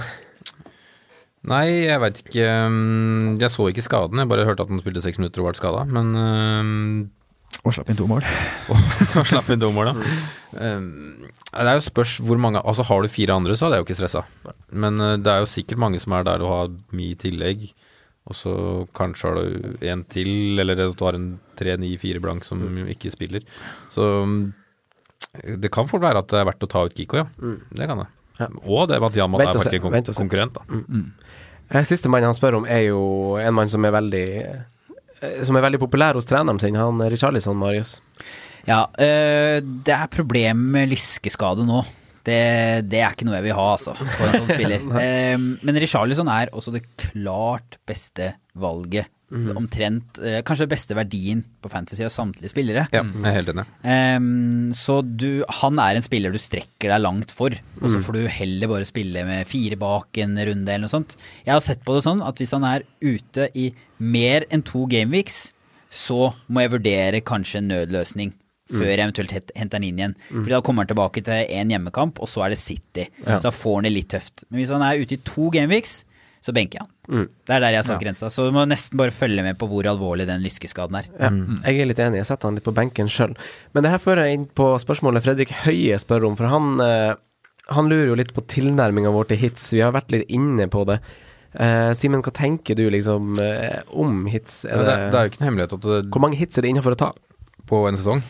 Nei, 1.49 1.65
jeg 1.89 1.99
veit 1.99 2.21
ikke. 2.23 2.45
um, 2.67 3.35
Jeg 3.41 3.51
så 3.51 3.65
ikke 3.67 3.83
skaden. 3.83 4.21
Jeg 4.21 4.29
bare 4.31 4.45
hørte 4.47 4.63
at 4.63 4.71
han 4.71 4.79
spilte 4.79 5.03
seks 5.03 5.19
minutter 5.19 5.43
og 5.43 5.49
ble 5.49 5.59
skada. 5.59 5.83
Men 5.91 6.13
um, 6.15 6.71
Og 7.67 7.75
slapp 7.75 7.91
inn 7.91 7.99
to 7.99 8.07
mål. 8.07 8.23
og 9.19 9.27
slapp 9.27 9.49
inn 9.51 9.59
to 9.63 9.71
mål, 9.75 9.91
da. 9.91 10.13
Um, 10.55 10.87
det 11.53 11.67
er 11.69 11.77
jo 11.77 11.83
spørs 11.85 12.15
hvor 12.25 12.39
mange 12.41 12.61
Altså 12.63 12.85
Har 12.87 13.03
du 13.03 13.11
fire 13.11 13.35
andre, 13.35 13.57
så 13.57 13.67
hadde 13.67 13.77
jeg 13.77 13.83
jo 13.83 13.87
ikke 13.89 13.99
stressa. 13.99 14.23
Men 14.71 14.97
uh, 15.03 15.17
det 15.19 15.33
er 15.33 15.43
jo 15.43 15.51
sikkert 15.51 15.83
mange 15.83 15.99
som 16.01 16.15
er 16.15 16.25
der 16.29 16.45
og 16.47 16.53
har 16.55 16.73
mye 16.95 17.11
i 17.17 17.19
tillegg. 17.19 17.67
Og 18.23 18.37
så 18.39 18.53
kanskje 18.95 19.27
har 19.27 19.35
du 19.43 19.85
en 19.91 20.05
til, 20.07 20.29
eller 20.63 20.79
at 20.79 20.95
du 20.95 21.01
har 21.03 21.17
en 21.19 21.33
3-9-4 21.59 22.21
blank 22.23 22.45
som 22.47 22.61
ikke 22.87 23.11
spiller. 23.11 23.43
Så 23.91 24.05
um, 24.23 24.53
det 25.43 25.71
kan 25.75 25.89
fort 25.91 26.05
være 26.05 26.21
at 26.23 26.31
det 26.31 26.39
er 26.39 26.47
verdt 26.47 26.63
å 26.63 26.69
ta 26.71 26.85
ut 26.87 26.95
Kiko, 26.95 27.19
ja. 27.19 27.25
Det 27.75 27.89
kan 27.89 27.99
det. 27.99 28.07
Ja. 28.39 28.49
Og 28.65 28.87
det 28.89 28.99
med 28.99 29.11
at 29.11 29.17
Yamat 29.19 29.43
er 29.43 29.51
faktisk 29.53 29.77
en 29.77 29.83
kon 29.83 30.13
konkurrent, 30.17 30.57
da. 30.57 30.79
Eh, 31.69 31.83
Siste 31.87 32.11
mann 32.11 32.25
han 32.25 32.35
spør 32.37 32.59
om, 32.61 32.69
er 32.69 32.87
jo 32.89 33.01
en 33.41 33.55
mann 33.55 33.71
som 33.71 33.85
er 33.85 33.93
veldig 33.95 34.27
eh, 34.43 35.41
Som 35.47 35.57
er 35.57 35.65
veldig 35.65 35.79
populær 35.81 36.17
hos 36.17 36.27
treneren 36.29 36.59
sin, 36.61 36.77
han 36.77 37.01
Richarlison, 37.13 37.57
Marius. 37.57 37.97
Ja, 38.67 38.85
øh, 38.99 39.59
det 39.61 39.93
er 39.95 40.11
problem 40.11 40.69
med 40.75 40.91
lyskeskade 40.93 41.65
nå. 41.67 41.83
Det, 42.23 42.39
det 42.87 43.01
er 43.03 43.11
ikke 43.11 43.25
noe 43.27 43.35
jeg 43.35 43.49
vil 43.49 43.57
ha, 43.57 43.65
altså, 43.75 43.97
for 43.99 44.29
en 44.29 44.37
sånn 44.37 44.53
spiller. 44.53 44.85
Men 45.67 45.79
Richarlison 45.83 46.29
er 46.31 46.53
også 46.55 46.71
det 46.71 46.85
klart 46.95 47.75
beste 47.87 48.29
valget. 48.55 49.11
Omtrent 49.33 50.19
eh, 50.21 50.41
kanskje 50.45 50.67
beste 50.69 50.95
verdien 50.97 51.39
på 51.63 51.71
fantasy 51.71 52.03
av 52.05 52.11
samtlige 52.13 52.51
spillere. 52.51 52.83
Ja, 52.93 53.01
jeg 53.01 53.25
er 53.29 53.37
helt 53.39 53.49
enig. 53.53 53.65
Ehm, 53.81 54.73
så 54.77 54.99
du, 55.01 55.43
han 55.61 55.81
er 55.81 55.97
en 55.97 56.05
spiller 56.05 56.33
du 56.33 56.37
strekker 56.41 56.93
deg 56.93 57.01
langt 57.01 57.33
for, 57.33 57.55
og 57.81 57.87
så 57.89 58.01
får 58.05 58.19
du 58.19 58.27
heller 58.29 58.71
bare 58.71 58.85
spille 58.89 59.25
med 59.25 59.49
fire 59.49 59.79
bak 59.81 60.21
en 60.21 60.37
runde 60.37 60.69
eller 60.69 60.85
noe 60.85 60.93
sånt. 60.93 61.17
Jeg 61.47 61.55
har 61.55 61.65
sett 61.65 61.83
på 61.85 61.97
det 61.97 62.05
sånn 62.05 62.21
at 62.25 62.37
hvis 62.41 62.53
han 62.53 62.67
er 62.69 62.85
ute 63.01 63.49
i 63.57 63.71
mer 63.97 64.45
enn 64.53 64.65
to 64.67 64.85
gameweeks, 64.91 65.51
så 65.93 66.31
må 66.49 66.63
jeg 66.63 66.73
vurdere 66.77 67.25
kanskje 67.25 67.61
en 67.61 67.69
nødløsning. 67.73 68.33
Før 68.73 68.87
jeg 68.87 69.01
eventuelt 69.03 69.51
henter 69.59 69.77
han 69.77 69.83
inn 69.85 69.99
igjen. 69.99 70.13
Fordi 70.31 70.53
da 70.53 70.61
kommer 70.65 70.85
han 70.85 70.89
tilbake 70.93 71.21
til 71.25 71.51
én 71.51 71.73
hjemmekamp, 71.73 72.21
og 72.23 72.29
så 72.31 72.45
er 72.45 72.53
det 72.53 72.61
City. 72.61 73.09
Ja. 73.25 73.37
Så 73.37 73.49
da 73.49 73.51
får 73.53 73.75
han 73.77 73.87
det 73.89 73.91
litt 73.97 74.09
tøft. 74.13 74.45
Men 74.49 74.61
hvis 74.61 74.71
han 74.73 74.85
er 74.85 75.01
ute 75.03 75.17
i 75.17 75.23
to 75.27 75.49
gameweeks, 75.53 75.97
så 76.41 76.55
benker 76.55 76.79
jeg 76.79 76.87
han. 76.87 76.92
Det 77.07 77.51
er 77.51 77.59
der 77.59 77.73
jeg 77.73 77.81
har 77.81 77.87
satt 77.87 78.03
grensa. 78.03 78.29
Så 78.31 78.45
du 78.47 78.53
må 78.55 78.63
nesten 78.69 78.99
bare 78.99 79.11
følge 79.15 79.43
med 79.43 79.57
på 79.59 79.67
hvor 79.71 79.87
alvorlig 79.91 80.27
den 80.29 80.43
lyskeskaden 80.45 81.01
er. 81.01 81.09
Ja, 81.17 81.31
jeg 81.67 81.83
er 81.83 81.89
litt 81.89 81.99
enig. 82.03 82.21
Jeg 82.21 82.29
setter 82.29 82.49
han 82.49 82.59
litt 82.59 82.67
på 82.67 82.75
benken 82.75 83.11
sjøl. 83.11 83.35
Men 83.75 83.85
det 83.85 83.91
her 83.91 84.03
fører 84.03 84.29
jeg 84.29 84.39
inn 84.39 84.47
på 84.55 84.69
spørsmålet 84.81 85.25
Fredrik 85.25 85.51
Høie 85.65 85.99
spør 86.01 86.29
om, 86.29 86.37
for 86.39 86.51
han, 86.51 86.71
eh, 86.85 87.11
han 87.75 87.91
lurer 87.91 88.13
jo 88.13 88.17
litt 88.21 88.31
på 88.35 88.45
tilnærminga 88.55 89.11
vår 89.13 89.33
til 89.33 89.43
hits. 89.43 89.67
Vi 89.75 89.83
har 89.83 89.95
vært 89.95 90.15
litt 90.15 90.31
inne 90.31 90.69
på 90.71 90.85
det. 90.89 91.01
Uh, 91.53 91.91
Simen, 91.93 92.23
hva 92.25 92.31
tenker 92.33 92.73
du 92.73 92.87
liksom 92.89 93.35
eh, 93.37 93.83
om 93.93 94.23
hits? 94.25 94.63
Er 94.65 94.79
det, 94.79 94.87
det, 94.87 95.11
det 95.13 95.19
er 95.19 95.27
jo 95.27 95.29
ikke 95.29 95.41
en 95.43 95.47
hemmelighet 95.51 95.75
at 95.75 95.83
det, 95.85 95.99
Hvor 96.09 96.23
mange 96.23 96.39
hits 96.39 96.57
er 96.57 96.65
det 96.65 96.71
innafor 96.73 96.95
å 96.95 97.01
ta? 97.03 97.11
på 97.69 97.83
en 97.87 97.99
sesong 97.99 98.23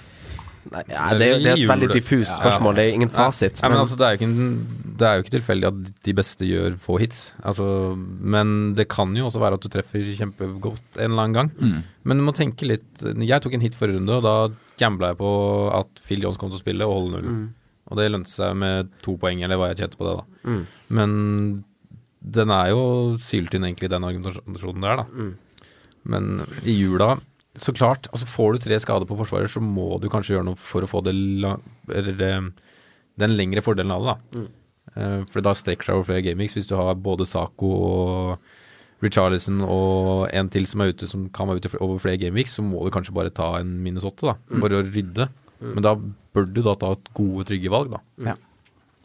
Nei, 0.71 0.83
ja, 0.87 1.09
det, 1.19 1.27
er- 1.27 1.39
det 1.43 1.49
er 1.51 1.57
et 1.59 1.67
veldig 1.69 1.89
diffust 1.93 2.37
spørsmål, 2.39 2.75
det 2.75 2.83
er 2.87 2.93
ingen 2.95 3.09
fasit. 3.11 3.61
Men 3.61 3.71
men- 3.73 3.79
altså, 3.81 3.97
det, 3.99 4.05
er 4.07 4.15
jo 4.15 4.19
ikke, 4.21 4.97
det 4.97 5.07
er 5.07 5.15
jo 5.17 5.23
ikke 5.23 5.33
tilfeldig 5.35 5.67
at 5.67 6.03
de 6.07 6.13
beste 6.13 6.47
gjør 6.47 6.77
få 6.79 6.99
hits. 7.01 7.33
Altså, 7.43 7.65
men 7.97 8.73
det 8.75 8.87
kan 8.89 9.13
jo 9.15 9.25
også 9.27 9.41
være 9.43 9.53
at 9.59 9.61
du 9.61 9.69
treffer 9.73 10.05
kjempegodt 10.15 10.97
en 10.97 11.11
eller 11.11 11.23
annen 11.23 11.33
gang. 11.33 11.51
Mm. 11.59 11.83
Men 12.05 12.17
du 12.17 12.23
må 12.23 12.33
tenke 12.35 12.65
litt 12.67 13.03
Jeg 13.03 13.41
tok 13.43 13.53
en 13.53 13.61
hit 13.61 13.75
forrige 13.75 13.99
runde, 13.99 14.15
og 14.19 14.23
da 14.23 14.35
gambla 14.79 15.11
jeg 15.11 15.17
på 15.19 15.33
at 15.73 16.01
Phil 16.07 16.23
Jones 16.23 16.37
kom 16.37 16.49
til 16.49 16.57
å 16.59 16.63
spille 16.63 16.87
og 16.87 16.95
holde 16.95 17.11
null. 17.19 17.29
Mm. 17.33 17.43
Og 17.91 17.97
det 17.99 18.11
lønte 18.11 18.31
seg 18.31 18.55
med 18.55 18.89
to 19.03 19.17
poeng, 19.19 19.43
eller 19.43 19.59
hva 19.59 19.67
jeg 19.73 19.83
tjente 19.83 19.99
på 19.99 20.07
det, 20.07 20.15
da. 20.17 20.49
Mm. 20.49 20.63
Men 20.89 21.63
den 22.23 22.49
er 22.55 22.69
jo 22.71 22.83
syltynn, 23.19 23.65
egentlig, 23.67 23.89
den 23.91 24.05
argumentasjonen 24.07 24.81
der, 24.87 25.01
da. 25.03 25.05
Mm. 25.11 25.33
Men 26.05 26.29
i 26.63 26.73
jula 26.79 27.17
så 27.55 27.73
klart, 27.75 28.07
altså 28.11 28.25
får 28.25 28.53
du 28.55 28.59
tre 28.63 28.79
skader 28.81 29.05
på 29.05 29.17
forsvarer, 29.19 29.47
så 29.51 29.61
må 29.61 29.99
du 30.01 30.07
kanskje 30.09 30.33
gjøre 30.37 30.45
noe 30.47 30.57
for 30.57 30.81
å 30.81 30.89
få 30.89 31.03
det 31.05 31.13
eh, 31.13 32.49
den 33.21 33.35
lengre 33.37 33.61
fordelen 33.61 33.91
av 33.93 34.01
det. 34.01 34.13
da. 34.13 34.39
Mm. 34.39 34.47
Eh, 34.95 35.25
for 35.31 35.41
da 35.45 35.53
strekker 35.53 35.85
seg 35.85 35.95
over 35.99 36.07
flere 36.09 36.23
gameweeks. 36.25 36.55
Hvis 36.57 36.67
du 36.69 36.75
har 36.79 36.95
både 36.95 37.27
Saco 37.29 37.69
og 37.69 38.39
Richarlison 39.03 39.61
og 39.67 40.29
en 40.33 40.49
til 40.49 40.65
som 40.69 40.81
er 40.81 40.93
ute 40.93 41.07
som 41.09 41.27
kan 41.35 41.49
være 41.49 41.61
ute 41.61 41.73
over 41.83 41.99
flere 42.01 42.17
gameweeks, 42.21 42.55
så 42.57 42.63
må 42.65 42.83
du 42.85 42.91
kanskje 42.95 43.13
bare 43.15 43.33
ta 43.35 43.57
en 43.59 43.75
minus 43.83 44.05
åtte 44.07 44.29
da, 44.31 44.35
Mm. 44.49 44.59
for 44.63 44.69
å 44.69 44.83
rydde. 44.87 45.29
Men 45.63 45.83
da 45.83 45.93
bør 46.33 46.45
du 46.53 46.61
da 46.61 46.73
ta 46.75 46.91
et 46.93 47.13
gode, 47.13 47.45
trygge 47.45 47.69
valg, 47.71 47.91
da. 47.91 47.99
Ja. 48.31 48.35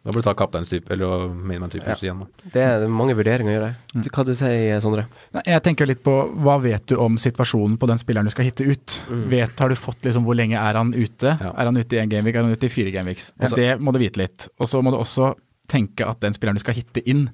Da 0.09 0.13
burde 0.15 0.25
du 0.25 0.29
ta 0.31 0.33
kapteinstype 0.41 0.95
eller 0.95 1.27
mainman-type 1.29 1.95
igjen, 2.01 2.23
da. 2.23 2.47
Det 2.55 2.63
er 2.65 2.85
mange 2.89 3.13
vurderinger 3.13 3.51
å 3.51 3.57
gjøre. 3.59 3.67
Mm. 3.93 4.05
Hva 4.17 4.23
du 4.25 4.31
sier 4.39 4.79
Sondre? 4.81 5.03
Nei, 5.37 5.43
Jeg 5.51 5.61
tenker 5.67 5.91
litt 5.91 6.01
på 6.07 6.15
hva 6.47 6.55
vet 6.63 6.87
du 6.89 6.95
om 7.05 7.19
situasjonen 7.21 7.75
på 7.77 7.91
den 7.91 8.01
spilleren 8.01 8.25
du 8.25 8.33
skal 8.33 8.49
hitte 8.49 8.65
ut. 8.65 8.95
Vet, 9.29 9.53
har 9.61 9.69
du 9.69 9.77
fått 9.77 10.09
liksom 10.09 10.25
hvor 10.25 10.39
lenge 10.39 10.57
er 10.57 10.81
han 10.81 10.95
ute? 10.97 11.35
Ja. 11.37 11.53
Er 11.53 11.69
han 11.69 11.77
ute 11.77 11.99
i 11.99 12.01
én 12.01 12.09
gameweek, 12.09 12.39
er 12.41 12.49
han 12.49 12.57
ute 12.57 12.71
i 12.71 12.73
fire 12.73 12.95
gameweeks? 12.95 13.35
Ja. 13.37 13.53
det 13.53 13.69
må 13.85 13.93
du 13.93 14.01
vite 14.01 14.23
litt. 14.23 14.49
Og 14.57 14.73
så 14.73 14.81
må 14.81 14.95
du 14.95 14.97
også 14.97 15.35
tenke 15.69 16.09
at 16.09 16.25
den 16.25 16.33
spilleren 16.33 16.57
du 16.57 16.65
skal 16.65 16.79
hitte 16.81 17.05
inn, 17.05 17.27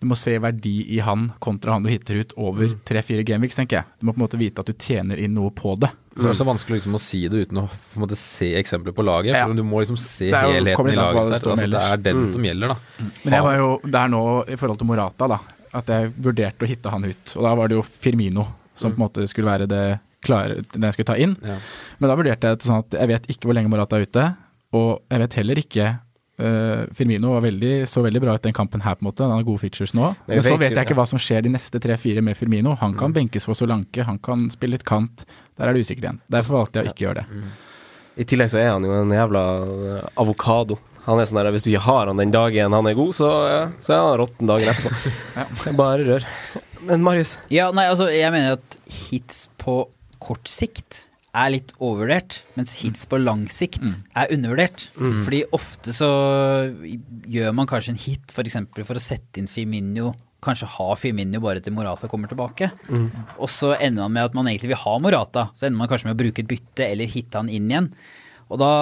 du 0.00 0.06
må 0.06 0.16
se 0.18 0.36
verdi 0.42 0.74
i 0.96 0.98
han 1.00 1.32
kontra 1.40 1.72
han 1.72 1.82
du 1.82 1.88
hitter 1.90 2.20
ut 2.20 2.32
over 2.36 2.68
tre-fire 2.84 3.24
gameweeks, 3.24 3.56
tenker 3.56 3.78
jeg. 3.80 3.84
Du 4.00 4.06
må 4.06 4.12
på 4.14 4.20
en 4.20 4.26
måte 4.26 4.38
vite 4.40 4.60
at 4.60 4.66
du 4.66 4.72
tjener 4.74 5.18
inn 5.18 5.34
noe 5.34 5.50
på 5.50 5.74
det. 5.80 5.90
Så 6.16 6.30
er 6.30 6.36
så 6.38 6.46
vanskelig 6.48 6.78
liksom 6.80 6.94
å 6.96 7.00
si 7.00 7.22
det 7.28 7.46
uten 7.46 7.58
å 7.60 7.66
på 7.68 7.98
en 7.98 8.04
måte, 8.06 8.16
se 8.16 8.54
eksempler 8.56 8.94
på 8.96 9.04
laget. 9.04 9.34
Ja. 9.36 9.46
For 9.46 9.54
Du 9.54 9.62
må 9.64 9.82
liksom 9.82 9.98
se 10.00 10.30
jo- 10.30 10.36
helheten 10.36 10.88
i 10.92 10.94
laget. 10.96 11.28
det 11.28 11.42
Altså, 11.42 11.70
det 11.70 11.82
er 11.82 11.96
den 11.96 12.16
Mm. 12.24 12.32
som 12.32 12.42
gjelder, 12.42 12.68
da. 12.68 12.76
Men 13.24 13.32
jeg 13.34 13.42
var 13.42 13.56
jo 13.56 13.80
der 13.84 14.08
nå 14.08 14.48
i 14.48 14.56
forhold 14.56 14.78
til 14.78 14.86
Morata, 14.86 15.28
da. 15.28 15.38
At 15.74 15.86
jeg 15.86 16.12
vurderte 16.20 16.64
å 16.64 16.66
hitte 16.66 16.90
han 16.90 17.04
ut. 17.04 17.36
Og 17.36 17.42
da 17.42 17.54
var 17.54 17.68
det 17.68 17.76
jo 17.76 17.82
Firmino 17.82 18.46
som 18.74 18.92
på 18.92 18.96
en 19.00 19.08
måte 19.08 19.28
skulle 19.28 19.46
være 19.50 19.66
det 19.68 20.00
klare, 20.24 20.64
den 20.72 20.82
jeg 20.82 20.92
skulle 20.94 21.06
ta 21.06 21.14
inn. 21.16 21.36
Ja. 21.44 21.58
Men 22.00 22.08
da 22.10 22.16
vurderte 22.16 22.40
jeg 22.48 22.58
det 22.58 22.62
sånn 22.66 22.78
at 22.78 22.90
jeg 22.90 23.08
vet 23.08 23.26
ikke 23.28 23.44
hvor 23.44 23.54
lenge 23.54 23.68
Morata 23.68 23.96
er 23.96 24.06
ute, 24.06 24.36
og 24.72 25.02
jeg 25.10 25.20
vet 25.20 25.32
heller 25.34 25.54
ikke 25.56 26.00
Firmino 26.36 27.30
var 27.32 27.44
veldig, 27.46 27.86
så 27.88 28.02
veldig 28.04 28.20
bra 28.20 28.34
ut 28.36 28.44
den 28.44 28.56
kampen 28.56 28.82
her, 28.84 28.98
på 28.98 29.04
en 29.04 29.08
måte. 29.08 29.24
Han 29.24 29.38
har 29.38 29.46
gode 29.46 29.62
features 29.62 29.94
nå. 29.96 30.10
Men 30.28 30.42
så 30.44 30.56
vet 30.60 30.74
jeg 30.74 30.84
ikke 30.88 30.98
hva 30.98 31.06
som 31.08 31.20
skjer 31.22 31.46
de 31.46 31.52
neste 31.54 31.80
tre-fire 31.80 32.24
med 32.24 32.36
Firmino. 32.36 32.74
Han 32.82 32.96
kan 32.98 33.14
benkes 33.16 33.48
for 33.48 33.56
Solanke, 33.56 34.04
han 34.04 34.20
kan 34.20 34.50
spille 34.52 34.76
litt 34.76 34.84
kant. 34.88 35.24
Der 35.56 35.70
er 35.70 35.76
det 35.76 35.86
usikkert 35.86 36.10
igjen. 36.10 36.20
Derfor 36.32 36.60
valgte 36.60 36.82
jeg 36.82 36.90
å 36.90 36.92
ikke 36.92 37.06
gjøre 37.06 37.22
det. 37.24 37.46
I 38.16 38.28
tillegg 38.28 38.52
så 38.52 38.60
er 38.60 38.70
han 38.72 38.84
jo 38.84 38.92
en 38.96 39.12
jævla 39.12 39.42
eh, 39.64 40.04
avokado. 40.20 40.78
Han 41.06 41.20
er 41.20 41.28
sånn 41.28 41.38
der, 41.38 41.50
Hvis 41.54 41.66
du 41.66 41.70
ikke 41.70 41.84
har 41.86 42.08
han 42.10 42.20
den 42.20 42.32
dagen 42.34 42.74
han 42.74 42.88
er 42.88 42.96
god, 42.98 43.12
så, 43.16 43.32
eh, 43.48 43.74
så 43.84 43.92
er 43.94 44.00
han 44.02 44.16
råtten 44.22 44.48
dagen 44.50 44.72
etterpå. 44.72 45.12
Det 45.62 45.72
er 45.72 45.76
bare 45.78 46.06
rør. 46.08 46.30
Men 46.86 47.04
Marius? 47.04 47.36
Ja, 47.52 47.68
nei, 47.74 47.86
altså, 47.90 48.08
jeg 48.12 48.32
mener 48.34 48.56
at 48.56 48.78
hits 49.08 49.46
på 49.60 49.84
kort 50.22 50.48
sikt 50.50 51.04
er 51.36 51.50
litt 51.52 51.74
overvurdert, 51.76 52.38
mens 52.56 52.72
hits 52.80 53.04
på 53.10 53.18
lang 53.20 53.42
sikt 53.52 53.82
er 54.16 54.30
undervurdert. 54.32 54.86
Fordi 55.26 55.42
ofte 55.52 55.92
så 55.92 56.08
gjør 57.28 57.52
man 57.58 57.68
kanskje 57.68 57.92
en 57.92 58.00
hit 58.00 58.32
for 58.32 58.48
eksempel 58.48 58.86
for 58.88 58.96
å 58.96 59.02
sette 59.04 59.42
inn 59.42 59.50
Firmino, 59.50 60.14
kanskje 60.46 60.68
ha 60.76 60.88
Firmino 60.96 61.40
bare 61.42 61.60
til 61.64 61.74
Morata 61.76 62.08
kommer 62.08 62.28
tilbake. 62.30 62.70
Og 63.36 63.48
så 63.50 63.74
ender 63.76 64.06
man 64.06 64.12
med 64.16 64.30
at 64.30 64.34
man 64.38 64.46
egentlig 64.48 64.72
vil 64.72 64.82
ha 64.84 64.98
Morata, 65.02 65.48
så 65.54 65.66
ender 65.66 65.80
man 65.82 65.88
kanskje 65.92 66.08
med 66.08 66.16
å 66.16 66.22
bruke 66.24 66.44
et 66.44 66.50
bytte 66.50 66.86
eller 66.88 67.10
hitte 67.10 67.40
han 67.40 67.52
inn 67.52 67.68
igjen. 67.72 67.92
Og 68.48 68.60
da 68.62 68.72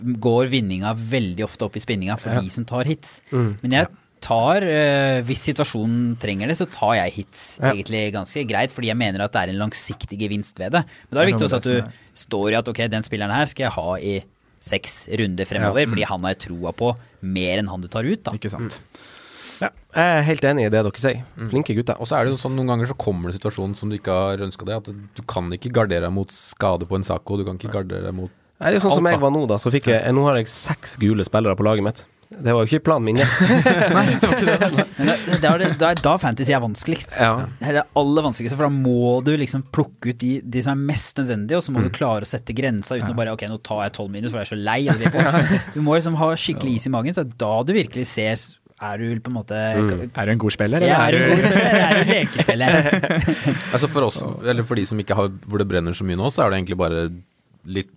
går 0.00 0.48
vinninga 0.48 0.94
veldig 0.96 1.44
ofte 1.44 1.66
opp 1.66 1.74
i 1.76 1.82
spinninga 1.82 2.16
for 2.18 2.32
de 2.40 2.48
som 2.50 2.64
tar 2.64 2.88
hits. 2.88 3.18
Men 3.30 3.74
jeg 3.76 3.90
tar, 4.20 4.62
eh, 4.62 5.20
hvis 5.26 5.42
situasjonen 5.48 6.16
trenger 6.20 6.50
det, 6.50 6.56
så 6.58 6.66
tar 6.70 6.94
jeg 6.98 7.12
hits 7.18 7.58
Ja. 7.60 7.72
egentlig 7.72 8.12
ganske 8.14 8.44
greit, 8.48 8.70
fordi 8.70 8.90
jeg 8.92 8.96
mener 9.00 9.22
at 9.24 9.32
det 9.32 9.40
er 9.42 9.52
en 9.54 9.62
langsiktig 9.68 10.18
gevinst 10.20 10.58
ved 10.58 10.72
det. 10.72 10.84
Men 11.08 11.16
da 11.16 11.22
er 11.22 11.26
det 11.26 11.28
er 11.28 11.32
viktig 11.32 11.48
også 11.48 11.56
at 11.56 11.62
du 11.62 11.92
står 12.14 12.50
i 12.52 12.58
at 12.60 12.68
ok, 12.68 12.82
den 12.88 13.02
spilleren 13.02 13.34
her 13.34 13.46
skal 13.46 13.64
jeg 13.64 13.72
ha 13.72 13.94
i 13.96 14.24
seks 14.60 15.08
runder 15.16 15.46
fremover, 15.48 15.86
fordi 15.88 16.04
han 16.04 16.20
har 16.22 16.34
jeg 16.34 16.42
troa 16.48 16.72
på 16.76 16.96
mer 17.22 17.58
enn 17.58 17.68
han 17.68 17.80
du 17.80 17.88
tar 17.88 18.04
ut, 18.04 18.22
da. 18.22 18.32
Ikke 18.32 18.50
sant. 18.50 18.82
Jeg 19.60 19.70
er 19.94 20.22
helt 20.24 20.44
enig 20.46 20.66
i 20.66 20.70
det 20.72 20.80
dere 20.84 21.02
sier. 21.02 21.24
Flinke 21.50 21.74
gutter. 21.76 21.96
Og 22.00 22.06
så 22.08 22.16
er 22.16 22.24
det 22.24 22.32
jo 22.32 22.40
sånn 22.40 22.54
noen 22.56 22.70
ganger 22.70 22.88
så 22.88 22.96
kommer 22.96 23.30
det 23.30 23.40
situasjonen 23.40 23.76
som 23.76 23.90
du 23.90 23.98
ikke 23.98 24.12
har 24.14 24.38
ønska 24.38 24.64
deg. 24.64 24.76
At 24.80 25.16
du 25.16 25.22
kan 25.28 25.50
ikke 25.52 25.72
gardere 25.72 26.06
deg 26.06 26.12
mot 26.12 26.30
skade 26.32 26.86
på 26.88 26.96
en 26.96 27.02
Saco, 27.04 27.36
du 27.36 27.44
kan 27.44 27.58
ikke 27.58 27.72
gardere 27.72 28.08
deg 28.08 28.14
mot 28.14 28.30
Nei, 28.60 28.74
det 28.74 28.76
er 28.76 28.84
sånn 28.84 28.98
som 28.98 29.06
jeg 29.08 29.16
var 29.22 29.30
nå, 29.32 29.46
da. 29.48 29.56
Så 29.56 29.70
fikk 29.72 29.86
jeg, 29.88 30.12
nå 30.12 30.22
har 30.26 30.36
jeg 30.36 30.50
seks 30.52 30.98
gule 31.00 31.24
spillere 31.24 31.56
på 31.56 31.64
laget 31.64 31.82
mitt. 31.86 32.02
Det 32.30 32.52
var 32.54 32.62
jo 32.62 32.68
ikke 32.68 32.84
planen 32.86 33.08
min, 33.08 33.18
det. 33.18 33.26
Nei, 33.96 34.04
det, 34.22 34.28
det 34.38 35.48
ikke 35.50 35.56
det, 35.58 35.70
det 35.80 35.88
er 35.88 36.02
da 36.04 36.12
fantasy 36.22 36.54
er 36.54 36.62
vanskeligst. 36.62 37.16
Ja. 37.18 37.32
Det 37.58 37.72
er 37.72 37.78
det 37.80 37.84
aller 37.98 38.26
vanskeligste, 38.28 38.54
for 38.60 38.68
da 38.68 38.70
må 38.74 39.16
du 39.26 39.32
liksom 39.40 39.64
plukke 39.74 40.12
ut 40.12 40.20
de, 40.22 40.36
de 40.46 40.62
som 40.62 40.76
er 40.76 40.92
mest 40.92 41.18
nødvendige, 41.18 41.58
og 41.58 41.66
så 41.66 41.74
må 41.74 41.82
du 41.82 41.90
klare 41.94 42.22
å 42.22 42.30
sette 42.30 42.54
grensa 42.54 43.00
uten 43.00 43.10
å 43.10 43.18
bare 43.18 43.34
ok, 43.34 43.42
nå 43.50 43.58
tar 43.66 43.82
jeg 43.88 43.96
tolv 43.98 44.14
minus, 44.14 44.30
for 44.30 44.38
jeg 44.40 44.46
er 44.46 44.52
så 44.52 44.60
lei. 44.60 44.78
gjort. 44.86 45.18
Du 45.74 45.80
må 45.82 45.96
liksom 45.98 46.16
ha 46.20 46.30
skikkelig 46.38 46.78
is 46.78 46.86
i 46.86 46.92
magen, 46.94 47.16
så 47.16 47.24
det 47.26 47.34
er 47.34 47.40
da 47.42 47.52
du 47.66 47.72
virkelig 47.74 48.06
ser 48.10 48.46
Er 48.80 49.02
du 49.02 49.20
på 49.20 49.30
en 49.32 49.36
måte 49.36 49.56
Er 49.58 50.28
du 50.30 50.32
en 50.32 50.40
god 50.40 50.54
spiller, 50.54 50.86
Ja, 50.86 51.02
er 51.08 51.16
du 51.16 51.18
er 51.18 51.34
god 51.34 51.42
du 51.42 51.58
er 51.58 51.98
du 51.98 52.12
lekespiller? 52.14 52.92
Altså 53.74 53.90
For 53.90 54.06
oss, 54.06 54.20
eller 54.46 54.66
for 54.68 54.78
de 54.80 54.86
som 54.88 55.02
ikke 55.02 55.18
har 55.18 55.32
hvor 55.44 55.60
det 55.60 55.68
brenner 55.70 55.96
så 55.96 56.06
mye 56.06 56.18
nå, 56.20 56.30
så 56.32 56.44
er 56.46 56.52
det 56.54 56.62
egentlig 56.62 56.78
bare 56.80 57.08
litt 57.68 57.90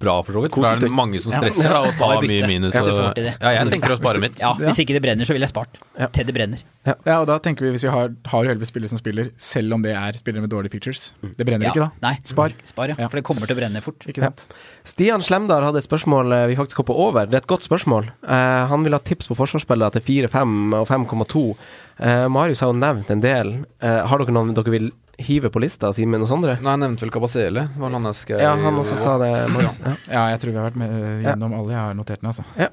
bra, 0.00 0.16
for 0.26 0.36
så 0.36 0.42
vidt. 0.44 0.56
For 0.56 0.80
det 0.82 0.88
er 0.88 0.94
mange 0.94 1.20
som 1.22 1.32
stresser 1.34 1.70
ja, 1.70 1.80
og 1.84 1.94
tar 1.98 2.22
mye 2.24 2.48
minus. 2.50 2.74
Ja, 2.76 2.82
og-. 2.84 3.18
Ja, 3.20 3.52
jeg 3.58 3.72
tenker 3.72 3.94
å 3.94 3.98
spare 4.00 4.22
mitt. 4.22 4.40
Ja, 4.42 4.52
hvis 4.58 4.80
ikke 4.82 4.96
det 4.96 5.02
brenner, 5.04 5.28
så 5.28 5.36
ville 5.36 5.46
jeg 5.46 5.52
spart. 5.52 5.80
Ja. 5.98 6.08
Til 6.14 6.28
det 6.28 6.34
brenner. 6.36 6.62
Ja, 6.84 7.20
og 7.20 7.28
da 7.30 7.38
tenker 7.42 7.66
vi 7.66 7.72
hvis 7.74 7.86
vi 7.86 7.92
har, 7.92 8.12
har 8.32 8.50
elleve 8.50 8.68
spillere 8.68 8.92
som 8.92 9.00
spiller, 9.00 9.30
selv 9.40 9.76
om 9.76 9.84
det 9.84 9.94
er 9.96 10.18
spillere 10.20 10.44
med 10.44 10.52
dårlige 10.52 10.74
features. 10.74 11.06
Det 11.22 11.46
brenner 11.46 11.68
Ja. 11.68 11.72
ikke 11.72 11.84
da. 11.86 11.90
Nei. 12.04 12.14
Spar. 12.28 12.56
Spar, 12.66 12.92
ja. 12.92 12.98
Ja. 12.98 13.08
For 13.08 13.20
det 13.20 13.24
kommer 13.26 13.48
til 13.48 13.56
å 13.56 13.60
brenne 13.62 13.84
fort. 13.84 14.04
Ikke 14.10 14.26
sant. 14.26 14.46
Stian 14.84 15.24
Slemdar 15.24 15.64
hadde 15.64 15.80
et 15.80 15.88
spørsmål 15.88 16.34
eh, 16.36 16.46
vi 16.50 16.58
faktisk 16.58 16.82
hoppa 16.82 16.96
over. 17.06 17.30
Det 17.30 17.38
er 17.38 17.44
et 17.44 17.52
godt 17.54 17.64
spørsmål. 17.66 18.10
Uh, 18.26 18.66
han 18.70 18.84
vil 18.84 18.96
ha 18.96 19.00
tips 19.00 19.30
på 19.30 19.38
forsvarsspillere 19.38 19.96
til 19.96 20.04
4, 20.04 20.32
5 20.34 20.76
og 20.82 20.90
5,2. 20.90 21.46
Uh, 21.94 22.26
Marius 22.32 22.60
har 22.64 22.72
jo 22.72 22.80
nevnt 22.82 23.14
en 23.14 23.24
del. 23.24 23.54
Uh, 23.80 24.02
har 24.10 24.20
dere 24.20 24.34
noen 24.36 24.52
dere 24.56 24.74
vil 24.74 24.92
hive 25.22 25.50
på 25.54 25.60
lista, 25.62 25.92
Simen 25.94 26.22
og 26.24 26.30
andre? 26.34 26.56
Nei, 26.62 26.72
jeg 26.74 26.82
nevnte 26.82 27.04
vel 27.06 27.12
Kabasele. 27.14 27.66
Det 27.70 27.80
var 27.82 27.94
han 27.94 28.08
jeg 28.10 28.18
skrev. 28.20 28.42
Ja, 28.42 28.54
han 28.64 28.78
også 28.80 28.98
sa 29.00 29.16
det. 29.22 29.30
Ja. 29.34 29.94
Ja, 30.10 30.22
jeg 30.32 30.40
tror 30.42 30.54
vi 30.54 30.58
har 30.60 30.68
vært 30.70 30.78
med 30.80 30.94
eh, 30.98 31.18
gjennom 31.26 31.54
alle. 31.58 31.74
Jeg 31.74 31.80
har 31.80 31.98
notert 31.98 32.22
den, 32.22 32.30
altså. 32.32 32.46
Ja. 32.58 32.70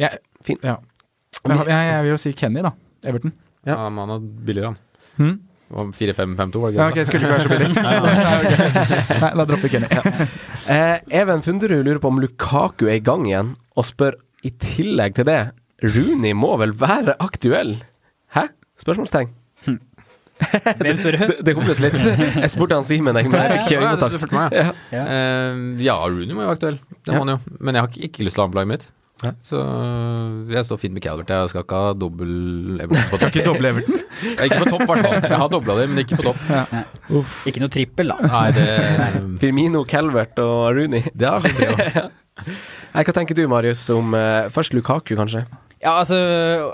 Ja, 0.00 0.10
Fint. 0.44 0.64
ja. 0.64 0.78
Men 1.44 1.60
jeg, 1.68 1.88
jeg 1.90 2.04
vil 2.06 2.10
jo 2.14 2.20
si 2.22 2.32
Kenny, 2.38 2.62
da. 2.64 2.72
Everton. 3.04 3.34
Ja, 3.68 3.76
men 3.88 4.00
han 4.04 4.14
er 4.16 4.24
billigere, 4.48 4.72
han. 4.72 4.78
Hmm? 5.18 5.42
4-5-5-2, 5.74 6.60
var 6.60 6.70
det 6.70 6.76
ikke 6.76 6.78
det? 6.78 6.84
ok, 6.84 6.90
okay, 6.92 7.04
skulle 7.08 7.24
ikke 7.24 7.34
være 7.34 7.44
så 7.44 7.52
billig. 7.52 7.68
Nei. 7.84 9.20
Nei, 9.24 9.30
da 9.40 9.46
dropper 9.48 9.64
vi 9.66 9.72
Kenny. 9.72 10.28
Eh, 10.70 11.20
Even 11.20 11.42
Funderud 11.44 11.82
lurer 11.86 12.00
på 12.02 12.12
om 12.12 12.20
Lukaku 12.22 12.86
er 12.86 12.98
i 13.00 13.04
gang 13.04 13.24
igjen, 13.28 13.54
og 13.74 13.88
spør 13.88 14.18
i 14.44 14.52
tillegg 14.60 15.16
til 15.16 15.26
det 15.28 15.38
Rooney 15.84 16.36
må 16.36 16.52
vel 16.60 16.72
være 16.78 17.16
aktuell? 17.24 17.74
Hæ? 18.36 18.46
Spørsmålstegn. 18.80 19.32
Hvem 20.84 20.96
spør 20.98 21.14
du? 21.16 21.22
Det, 21.30 21.36
det 21.46 21.54
humles 21.56 21.80
litt. 21.84 21.94
Jeg 22.00 22.50
spurte 22.52 22.74
han 22.80 22.84
Simen, 22.88 23.14
jeg, 23.20 23.30
men 23.30 23.38
jeg 23.40 23.52
fikk 23.54 23.68
ikke 23.68 23.76
Ja, 23.76 23.84
ja, 23.84 23.94
øyekontakt. 23.94 24.34
ja. 24.34 24.48
Ja. 24.50 24.72
Ja. 24.96 25.04
Eh, 25.14 25.62
ja, 25.86 25.94
Rooney 26.02 26.34
må 26.34 26.42
jo 26.42 26.48
være 26.50 26.58
aktuell. 26.58 26.78
Det 27.04 27.14
Ja. 27.14 27.18
må 27.20 27.24
han 27.28 27.34
jo. 27.36 27.56
Men 27.60 27.74
jeg 27.78 27.84
har 27.86 27.88
ikke, 27.92 28.08
ikke 28.10 28.26
lyst 28.28 28.34
til 28.38 28.42
å 28.42 28.44
ha 28.44 28.48
ham 28.48 28.54
på 28.56 28.60
laget 28.62 28.72
mitt. 28.74 28.86
Så 29.46 29.56
jeg 30.52 30.64
står 30.66 30.78
fint 30.82 30.92
med 30.92 31.00
Calvert. 31.04 31.30
Jeg 31.32 31.48
skal 31.48 31.62
ikke 31.64 31.78
ha 31.80 31.92
dobbel 31.96 32.80
Everton 32.82 33.06
på 33.08 33.20
topp. 33.22 33.30
Ikke 33.30 33.44
doble 33.46 33.70
Everton. 33.70 34.02
Ikke 34.34 34.58
på 34.60 34.66
topp, 34.68 34.82
i 34.82 34.88
hvert 34.90 35.06
fall. 35.06 35.14
Jeg 35.30 35.38
har 35.40 35.48
dobla 35.54 35.76
det, 35.78 35.86
men 35.88 36.02
ikke 36.02 36.18
på 36.18 36.26
topp. 36.26 36.42
Ikke 37.48 37.62
noe 37.62 37.72
trippel, 37.72 38.10
da. 38.12 38.18
Nei, 38.26 38.44
det, 38.58 38.66
Firmino, 39.40 39.84
Calvert 39.88 40.36
og 40.44 40.74
Rooney. 40.76 41.06
det 41.14 41.30
har 41.30 41.40
vært 41.46 41.62
det 41.62 41.70
òg. 41.72 42.10
Hva 42.94 43.14
tenker 43.16 43.38
du, 43.38 43.46
Marius, 43.48 43.86
om 43.94 44.12
uh, 44.18 44.50
først 44.52 44.74
Lukaku, 44.76 45.14
kanskje? 45.16 45.46
Ja, 45.84 45.98
altså 46.00 46.16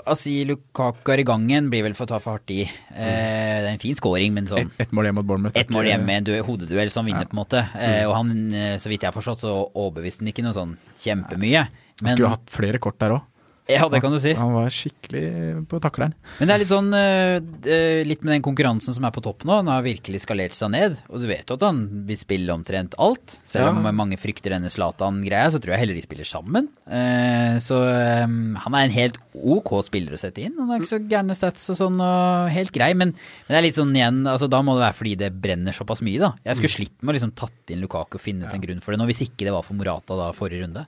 Å 0.07 0.15
si 0.15 0.37
Lukaku 0.47 1.11
er 1.11 1.19
i 1.19 1.25
gangen 1.27 1.67
blir 1.71 1.83
vel 1.83 1.95
for 1.97 2.07
å 2.07 2.11
ta 2.13 2.19
for 2.23 2.37
hardt 2.37 2.53
i. 2.55 2.61
Eh, 2.63 3.57
det 3.59 3.67
er 3.67 3.73
en 3.73 3.81
fin 3.81 3.97
scoring, 3.97 4.31
men 4.37 4.47
sånn 4.47 4.69
Ett 4.71 4.85
et 4.85 4.93
mål 4.95 5.09
hjemme 5.09 5.19
mot 5.19 5.27
Bournemouth. 5.27 5.57
ett 5.59 5.73
mål 5.73 5.89
hjemme, 5.89 6.15
en 6.21 6.29
hodeduell 6.47 6.93
som 6.93 7.07
vinner, 7.09 7.27
på 7.27 7.35
en 7.35 7.41
måte. 7.41 7.65
Eh, 7.75 8.05
og 8.07 8.15
han, 8.15 8.31
eh, 8.55 8.77
så 8.79 8.87
vidt 8.87 9.03
jeg 9.03 9.11
har 9.11 9.17
forstått, 9.17 9.43
så 9.43 9.51
overbeviste 9.75 10.23
han 10.23 10.31
ikke 10.31 10.45
noe 10.47 10.55
sånn 10.55 10.77
kjempemye. 10.95 11.65
Han 12.01 12.09
skulle 12.09 12.29
jo 12.29 12.31
hatt 12.37 12.47
flere 12.55 12.79
kort 12.79 12.99
der 13.03 13.17
òg. 13.17 13.27
Ja, 13.69 13.85
det 13.87 14.01
kan 14.03 14.11
du 14.11 14.17
si. 14.19 14.31
Han 14.35 14.51
var 14.55 14.71
skikkelig 14.73 15.67
på 15.69 15.79
takleren. 15.83 16.13
Men 16.39 16.49
det 16.49 16.53
er 16.55 16.61
litt 16.63 16.71
sånn 16.71 16.89
eh, 16.97 17.37
eh, 17.69 18.01
Litt 18.07 18.23
med 18.25 18.33
den 18.33 18.43
konkurransen 18.43 18.95
som 18.95 19.05
er 19.07 19.13
på 19.15 19.21
topp 19.23 19.45
nå. 19.47 19.59
Han 19.61 19.69
har 19.71 19.83
virkelig 19.85 20.23
skalert 20.25 20.57
seg 20.57 20.71
ned. 20.73 20.97
Og 21.13 21.21
du 21.21 21.27
vet 21.29 21.45
jo 21.47 21.55
at 21.59 21.65
han 21.67 21.83
vil 22.09 22.17
spille 22.19 22.51
omtrent 22.51 22.97
alt. 22.99 23.37
Selv 23.47 23.69
om 23.71 23.85
mange 23.95 24.17
frykter 24.19 24.55
denne 24.55 24.71
Zlatan-greia, 24.73 25.51
så 25.53 25.61
tror 25.61 25.75
jeg 25.75 25.83
heller 25.85 25.99
de 25.99 26.03
spiller 26.03 26.27
sammen. 26.27 26.67
Eh, 26.89 27.59
Så 27.63 27.77
han 27.77 28.75
er 28.75 28.87
en 28.87 28.95
helt 28.97 29.19
ok 29.37 29.71
spiller 29.87 30.17
å 30.17 30.19
sette 30.19 30.43
inn. 30.43 30.57
Han 30.59 30.67
har 30.73 30.81
ikke 30.81 30.91
så 30.95 31.01
gærne 31.07 31.37
stats 31.37 31.69
og 31.71 31.77
sånn, 31.79 32.01
og 32.03 32.49
helt 32.51 32.73
grei. 32.75 32.91
Men, 32.97 33.13
men 33.15 33.53
det 33.55 33.59
er 33.61 33.67
litt 33.69 33.79
sånn 33.79 33.95
igjen, 33.95 34.23
altså 34.27 34.49
da 34.51 34.59
må 34.65 34.75
det 34.75 34.83
være 34.87 34.97
fordi 34.99 35.15
det 35.21 35.31
brenner 35.41 35.75
såpass 35.77 36.03
mye, 36.05 36.19
da. 36.21 36.33
Jeg 36.49 36.59
skulle 36.59 36.75
slitt 36.75 36.97
med 37.01 37.13
å 37.13 37.17
liksom 37.19 37.35
tatt 37.37 37.71
inn 37.71 37.81
Lukaku 37.85 38.17
og 38.19 38.23
finne 38.25 38.49
ut 38.49 38.53
en 38.57 38.63
grunn 38.65 38.81
for 38.83 38.91
det 38.95 38.99
nå, 39.01 39.07
hvis 39.11 39.23
ikke 39.29 39.47
det 39.47 39.53
var 39.55 39.63
for 39.65 39.77
Morata 39.79 40.17
da 40.19 40.31
forrige 40.35 40.65
runde. 40.65 40.85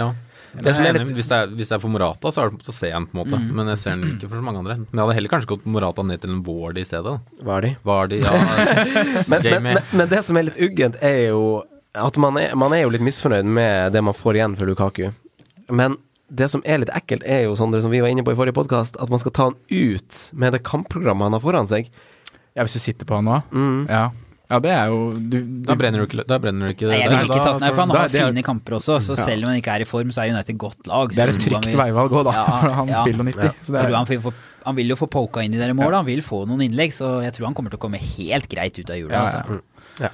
Ja. 0.00 0.10
Det 0.54 0.74
som 0.76 0.84
er 0.86 0.92
litt- 0.98 1.10
hvis, 1.16 1.28
det 1.28 1.36
er, 1.38 1.46
hvis 1.58 1.68
det 1.68 1.76
er 1.76 1.82
for 1.82 1.90
Morata, 1.90 2.30
så, 2.30 2.44
er 2.44 2.50
det, 2.54 2.62
så 2.66 2.72
ser 2.76 2.92
jeg 2.92 2.98
den 3.00 3.06
på 3.10 3.16
en 3.18 3.22
måte. 3.24 3.40
Men 3.58 3.68
jeg 3.72 3.78
ser 3.82 3.96
den 3.96 4.14
ikke 4.16 4.28
for 4.30 4.36
så 4.38 4.44
mange 4.46 4.58
andre. 4.62 4.76
Men 4.78 4.92
jeg 5.00 5.02
hadde 5.04 5.14
heller 5.18 5.32
kanskje 5.34 5.50
gått 5.54 5.66
Morata 5.66 6.02
ned 6.06 6.20
til 6.22 6.30
en 6.34 6.42
Ward 6.46 6.78
i 6.78 6.84
stedet. 6.84 7.16
Vardy. 7.42 7.74
Vardy, 7.84 8.20
ja. 8.22 8.32
Men, 9.30 9.42
men, 9.42 9.62
men, 9.62 9.78
men 9.92 10.08
det 10.12 10.22
som 10.24 10.36
er 10.38 10.46
litt 10.50 10.60
uggent, 10.60 10.96
er 11.02 11.30
jo 11.32 11.44
at 11.94 12.16
man 12.18 12.36
er, 12.40 12.54
man 12.58 12.72
er 12.74 12.82
jo 12.84 12.90
litt 12.94 13.04
misfornøyd 13.06 13.46
med 13.46 13.92
det 13.94 14.02
man 14.02 14.14
får 14.18 14.34
igjen 14.40 14.56
for 14.58 14.66
Lukaku. 14.66 15.08
Men 15.70 15.96
det 16.34 16.48
som 16.50 16.62
er 16.66 16.80
litt 16.82 16.90
ekkelt, 16.90 17.22
er 17.26 17.44
jo 17.46 17.54
Sondre, 17.58 17.78
som 17.84 17.92
vi 17.92 18.00
var 18.02 18.10
inne 18.10 18.24
på 18.26 18.32
i 18.34 18.38
forrige 18.38 18.56
podkast, 18.56 18.96
at 18.98 19.10
man 19.12 19.20
skal 19.22 19.32
ta 19.36 19.44
han 19.50 19.58
ut 19.70 20.18
med 20.34 20.52
det 20.56 20.62
kampprogrammet 20.66 21.28
han 21.28 21.36
har 21.36 21.42
foran 21.44 21.68
seg. 21.70 21.90
Ja, 22.54 22.62
hvis 22.66 22.74
du 22.78 22.82
sitter 22.82 23.06
på 23.06 23.16
han 23.18 23.26
nå? 23.28 23.36
Mm. 23.54 23.86
Ja. 23.90 24.08
Ja, 24.50 24.58
det 24.60 24.70
er 24.70 24.86
jo 24.92 25.10
du, 25.10 25.36
du, 25.40 25.62
Da 25.64 25.74
brenner 25.80 26.02
du 26.02 26.06
ikke, 26.06 26.24
da 26.28 26.38
brenner 26.38 26.68
du 26.68 26.74
ikke 26.74 26.88
Nei, 26.90 26.98
jeg 27.00 27.10
vil 27.10 27.18
ikke 27.24 27.38
Da- 27.38 27.44
tatt 27.52 27.60
Nei, 27.62 27.70
for 27.70 27.80
han 27.80 27.88
da- 27.88 27.98
har 27.98 28.08
det 28.08 28.20
er- 28.20 28.26
fine 28.32 28.42
kamper 28.44 28.72
også, 28.78 28.98
så 29.00 29.16
Ja. 29.16 29.24
selv 29.24 29.44
om 29.44 29.48
han 29.50 29.60
ikke 29.62 29.72
er 29.74 29.80
i 29.80 29.84
form, 29.88 30.10
så 30.12 30.22
er 30.24 30.34
United 30.34 30.58
godt 30.58 30.86
lag. 30.86 31.08
Det 31.08 31.18
er 31.18 31.28
et 31.28 31.40
trygt 31.40 31.64
vil- 31.66 31.76
veivalg 31.80 32.10
òg, 32.12 32.24
da. 32.24 32.32
Ja, 32.32 32.44
For 32.60 32.68
han 32.70 32.88
ja. 32.88 32.94
spiller 33.00 33.24
90. 33.24 33.44
Ja. 33.44 33.52
Så 33.62 33.72
det 33.72 33.80
tror 33.80 33.90
er, 33.90 33.96
han, 33.96 34.06
vil 34.06 34.20
få, 34.20 34.32
han 34.66 34.74
vil 34.76 34.88
jo 34.88 34.96
få 34.96 35.06
poka 35.10 35.40
inn 35.44 35.54
i 35.54 35.58
dere 35.58 35.72
mål, 35.74 35.92
han 35.94 36.04
vil 36.06 36.20
få 36.22 36.46
noen 36.46 36.60
innlegg, 36.68 36.92
så 36.92 37.22
jeg 37.24 37.32
tror 37.32 37.46
han 37.46 37.54
kommer 37.54 37.70
til 37.70 37.78
å 37.78 37.84
komme 37.86 37.98
helt 37.98 38.48
greit 38.48 38.78
ut 38.78 38.90
av 38.90 38.96
jula. 38.96 39.12
Ja, 39.12 39.24
Altså. 39.24 39.60
ja. 40.00 40.08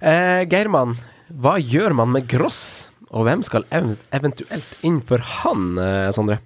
Eh, 0.00 0.44
Geirmann, 0.46 0.96
hva 1.32 1.58
gjør 1.58 1.94
man 1.94 2.12
med 2.12 2.26
Gross? 2.28 2.86
Og 3.12 3.26
hvem 3.26 3.42
skal 3.44 3.64
ev 3.70 3.96
eventuelt 4.12 4.78
inn 4.82 5.00
for 5.02 5.18
han, 5.18 5.76
eh, 5.78 6.08
Sondre? 6.10 6.38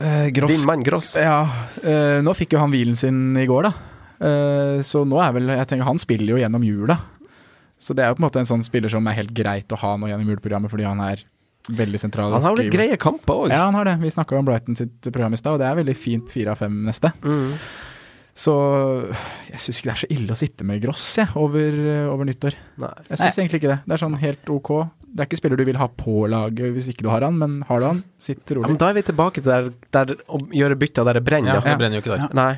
Eh, 0.00 0.30
Gross 0.30 0.50
Din 0.56 0.66
mann 0.66 0.82
Gross. 0.82 1.14
Ja, 1.16 1.42
eh, 1.82 2.20
nå 2.22 2.34
fikk 2.34 2.50
jo 2.52 2.58
han 2.58 2.70
hvilen 2.72 2.96
sin 2.96 3.36
i 3.36 3.46
går, 3.46 3.62
da. 3.64 3.72
Eh, 4.18 4.80
så 4.82 5.04
nå 5.06 5.20
er 5.22 5.34
vel 5.36 5.52
Jeg 5.54 5.68
tenker 5.70 5.86
han 5.86 6.00
spiller 6.02 6.34
jo 6.34 6.40
gjennom 6.40 6.64
jula. 6.66 6.98
Så 7.78 7.94
det 7.94 8.04
er 8.04 8.10
jo 8.10 8.18
på 8.18 8.24
en 8.24 8.26
måte 8.26 8.40
en 8.42 8.48
sånn 8.48 8.64
spiller 8.66 8.90
som 8.90 9.06
er 9.06 9.20
helt 9.20 9.34
greit 9.36 9.70
å 9.70 9.78
ha 9.78 9.92
nå 9.96 10.08
gjennom 10.10 10.32
juleprogrammet, 10.32 10.72
fordi 10.72 10.86
han 10.88 11.02
er 11.04 11.22
veldig 11.68 12.00
sentral. 12.00 12.32
Han 12.34 12.42
har 12.42 12.56
jo 12.56 12.62
litt 12.62 12.74
greie 12.74 12.96
kamper 13.00 13.44
òg. 13.44 13.52
Ja, 13.52 13.66
han 13.68 13.76
har 13.78 13.86
det. 13.86 13.98
Vi 14.02 14.10
snakka 14.10 14.38
om 14.38 14.48
Brighton 14.48 14.78
sitt 14.78 14.98
program 15.12 15.36
i 15.36 15.38
stad, 15.38 15.54
og 15.54 15.62
det 15.62 15.68
er 15.68 15.78
veldig 15.78 15.94
fint 15.98 16.32
fire 16.32 16.56
av 16.56 16.62
fem 16.64 16.80
neste. 16.88 17.12
Mm. 17.22 17.54
Så 18.38 18.52
jeg 19.50 19.62
syns 19.64 19.80
ikke 19.80 19.88
det 19.88 19.94
er 19.94 20.00
så 20.04 20.08
ille 20.14 20.34
å 20.34 20.38
sitte 20.38 20.66
med 20.66 20.78
Gross 20.82 21.04
jeg, 21.18 21.30
over, 21.38 21.74
over 22.12 22.28
nyttår. 22.28 22.54
Nei. 22.78 22.92
Jeg 23.08 23.18
syns 23.18 23.40
egentlig 23.42 23.62
ikke 23.62 23.72
det. 23.72 23.78
Det 23.82 23.96
er 23.96 24.02
sånn 24.04 24.14
helt 24.20 24.52
ok. 24.54 24.70
Det 25.08 25.24
er 25.24 25.28
ikke 25.28 25.40
spiller 25.40 25.58
du 25.58 25.64
vil 25.66 25.80
ha 25.80 25.88
på 25.90 26.20
laget 26.30 26.74
hvis 26.76 26.90
ikke 26.92 27.06
du 27.06 27.10
har 27.10 27.26
han, 27.26 27.38
men 27.40 27.58
har 27.66 27.82
du 27.82 27.88
han, 27.88 28.02
sitt 28.22 28.54
Ja, 28.54 28.62
men 28.62 28.78
da 28.78 28.92
er 28.92 28.98
vi 29.00 29.02
tilbake 29.08 29.42
til 29.42 29.50
der, 29.50 29.70
der 29.94 30.14
å 30.30 30.40
gjøre 30.54 30.78
bytter 30.78 31.08
der 31.08 31.18
det 31.18 31.24
brenner. 31.26 31.58
Ja, 31.58 31.64
det 31.66 31.78
brenner 31.80 31.98
jo 31.98 32.04
ikke 32.04 32.14
der. 32.14 32.28
Nei. 32.38 32.52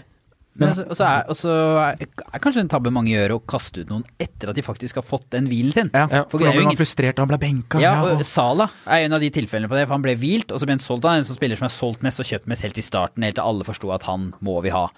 Men 0.59 0.68
altså, 0.72 0.82
også 0.90 1.05
er, 1.07 1.28
også 1.30 1.53
er, 1.78 2.01
er 2.34 2.40
kanskje 2.42 2.61
en 2.64 2.68
tabbe 2.72 2.90
mange 2.92 3.12
gjør 3.12 3.36
å 3.36 3.40
kaste 3.48 3.84
ut 3.84 3.88
noen 3.92 4.03
etter 4.20 4.51
at 4.51 4.57
de 4.59 4.64
faktisk 4.66 4.98
har 4.98 5.05
fått 5.07 5.28
den 5.30 5.46
hvilen 5.46 5.70
sin. 5.72 5.90
Ja, 5.94 6.09
Ja, 6.11 6.24
for 6.28 6.42
da 6.42 6.48
er 6.51 6.57
ble 6.59 6.64
man 6.66 6.76
frustrert 6.76 7.20
han 7.22 7.30
ble 7.30 7.38
benka. 7.38 7.78
Ja, 7.80 7.92
og- 8.03 8.18
og 8.18 8.24
Sala 8.26 8.66
er 8.84 9.05
en 9.07 9.12
av 9.14 9.20
de 9.22 9.30
tilfellene 9.30 9.70
på 9.70 9.78
det, 9.78 9.86
for 9.86 9.94
han 9.94 10.03
ble 10.03 10.16
hvilt, 10.18 10.51
og 10.51 10.59
så 10.61 10.66
ble 10.66 10.74
han 10.74 10.82
solgt 10.82 11.05
av 11.07 11.14
en 11.16 11.24
som 11.24 11.36
spiller 11.38 11.57
som 11.57 11.66
er 11.70 11.74
solgt 11.76 12.03
mest 12.03 12.18
og 12.20 12.26
kjøpt 12.26 12.46
mest 12.51 12.62
helt 12.66 12.78
i 12.82 12.82
starten, 12.82 13.22
helt 13.22 13.36
til 13.38 13.44
alle 13.46 13.64
forsto 13.64 13.94
at 13.94 14.03
han 14.11 14.32
må 14.42 14.59
vi 14.66 14.70
ha. 14.74 14.88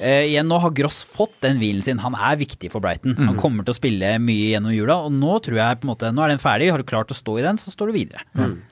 Eh, 0.00 0.24
igjen, 0.32 0.48
nå 0.48 0.58
har 0.60 0.70
Gross 0.70 1.04
fått 1.04 1.40
den 1.44 1.58
hvilen 1.60 1.82
sin, 1.84 1.98
han 1.98 2.14
er 2.16 2.36
viktig 2.40 2.72
for 2.72 2.80
Brighton. 2.80 3.14
Han 3.20 3.36
kommer 3.36 3.64
til 3.68 3.74
å 3.74 3.78
spille 3.78 4.16
mye 4.18 4.56
gjennom 4.56 4.72
jula, 4.74 4.96
og 5.04 5.12
nå 5.12 5.38
tror 5.44 5.56
jeg 5.60 5.80
på 5.80 5.84
en 5.84 5.92
måte, 5.94 6.10
nå 6.14 6.24
er 6.24 6.28
den 6.34 6.38
ferdig, 6.42 6.70
har 6.72 6.78
du 6.78 6.84
klart 6.88 7.08
å 7.12 7.14
stå 7.14 7.38
i 7.38 7.42
den, 7.42 7.56
så 7.60 7.68
står 7.70 7.92
du 7.92 7.98
videre. 8.00 8.24
Mm. 8.34 8.62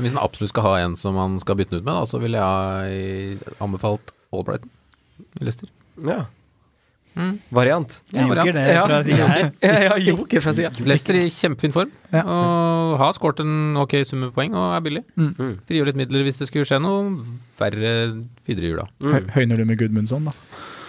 Hvis 0.00 0.12
han 0.14 0.22
absolutt 0.24 0.50
skal 0.50 0.62
ha 0.64 0.76
en 0.82 0.96
som 0.96 1.14
han 1.16 1.38
skal 1.38 1.54
bytte 1.56 1.70
den 1.70 1.80
ut 1.80 1.84
med, 1.84 1.94
da, 1.94 2.04
så 2.10 2.18
ville 2.20 2.36
jeg 2.42 3.38
anbefalt 3.60 4.10
Albrighton 4.32 4.68
i 4.68 4.79
Leicester. 5.40 5.68
Ja. 6.06 6.24
Variant. 7.50 7.96
Ja, 8.14 8.22
joker 8.28 8.52
det 8.54 8.62
Ja. 8.70 8.82
fra 8.86 9.00
siden 9.02 9.26
her. 9.26 9.48
ja, 9.90 9.96
joker 9.98 10.40
fra 10.44 10.52
sida. 10.54 10.70
Leicester 10.86 11.14
i 11.18 11.24
kjempefin 11.34 11.72
form, 11.74 11.90
Ja. 12.12 12.22
og 12.22 12.98
har 13.02 13.12
skåret 13.16 13.40
en 13.42 13.76
ok 13.82 13.96
sum 14.06 14.20
med 14.20 14.32
poeng 14.36 14.54
og 14.54 14.76
er 14.76 14.80
billig. 14.84 15.02
Mm. 15.18 15.58
Frigjør 15.66 15.90
litt 15.90 15.98
midler 15.98 16.22
hvis 16.22 16.38
det 16.38 16.46
skulle 16.48 16.64
skje 16.68 16.78
noe 16.80 17.18
verre 17.58 17.94
videre 18.46 18.68
i 18.68 18.70
jula. 18.70 18.86
Mm. 19.02 19.26
Høyner 19.34 19.56
du 19.58 19.64
med 19.66 19.78
Gudmundsson, 19.82 20.30
da? 20.30 20.36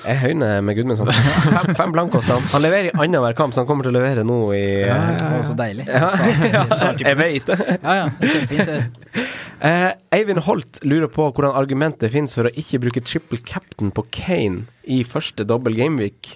Jeg 0.01 0.17
høyner 0.17 0.63
med 0.65 0.77
Gudmundsson. 0.77 1.09
Fem, 1.13 1.75
fem 1.77 1.91
blankos. 1.93 2.25
Han. 2.31 2.41
han 2.53 2.63
leverer 2.63 2.89
i 2.89 2.93
annenhver 2.95 3.35
kamp, 3.37 3.53
så 3.53 3.61
han 3.61 3.67
kommer 3.69 3.85
til 3.85 3.93
å 3.93 3.99
levere 3.99 4.23
nå 4.25 4.37
i 4.57 4.61
Det 4.87 5.27
var 5.27 5.43
så 5.45 5.55
deilig. 5.59 5.85
Ja, 5.85 6.09
Jeg 7.05 7.17
vet 7.19 7.49
det. 7.51 7.57
Ja, 7.75 7.95
ja, 7.99 8.07
det 8.17 8.31
kjempefint. 8.33 8.71
det. 8.71 9.25
Eh, 9.61 9.87
Eivind 10.17 10.41
Holt 10.47 10.79
lurer 10.81 11.09
på 11.13 11.27
hvordan 11.29 11.53
argumentet 11.53 12.09
finnes 12.13 12.33
for 12.33 12.49
å 12.49 12.53
ikke 12.57 12.79
bruke 12.81 13.03
triple 13.05 13.37
captain 13.45 13.91
på 13.93 14.05
Kane 14.15 14.63
i 14.89 15.03
første 15.05 15.45
dobbel 15.45 15.77
gameweek. 15.77 16.33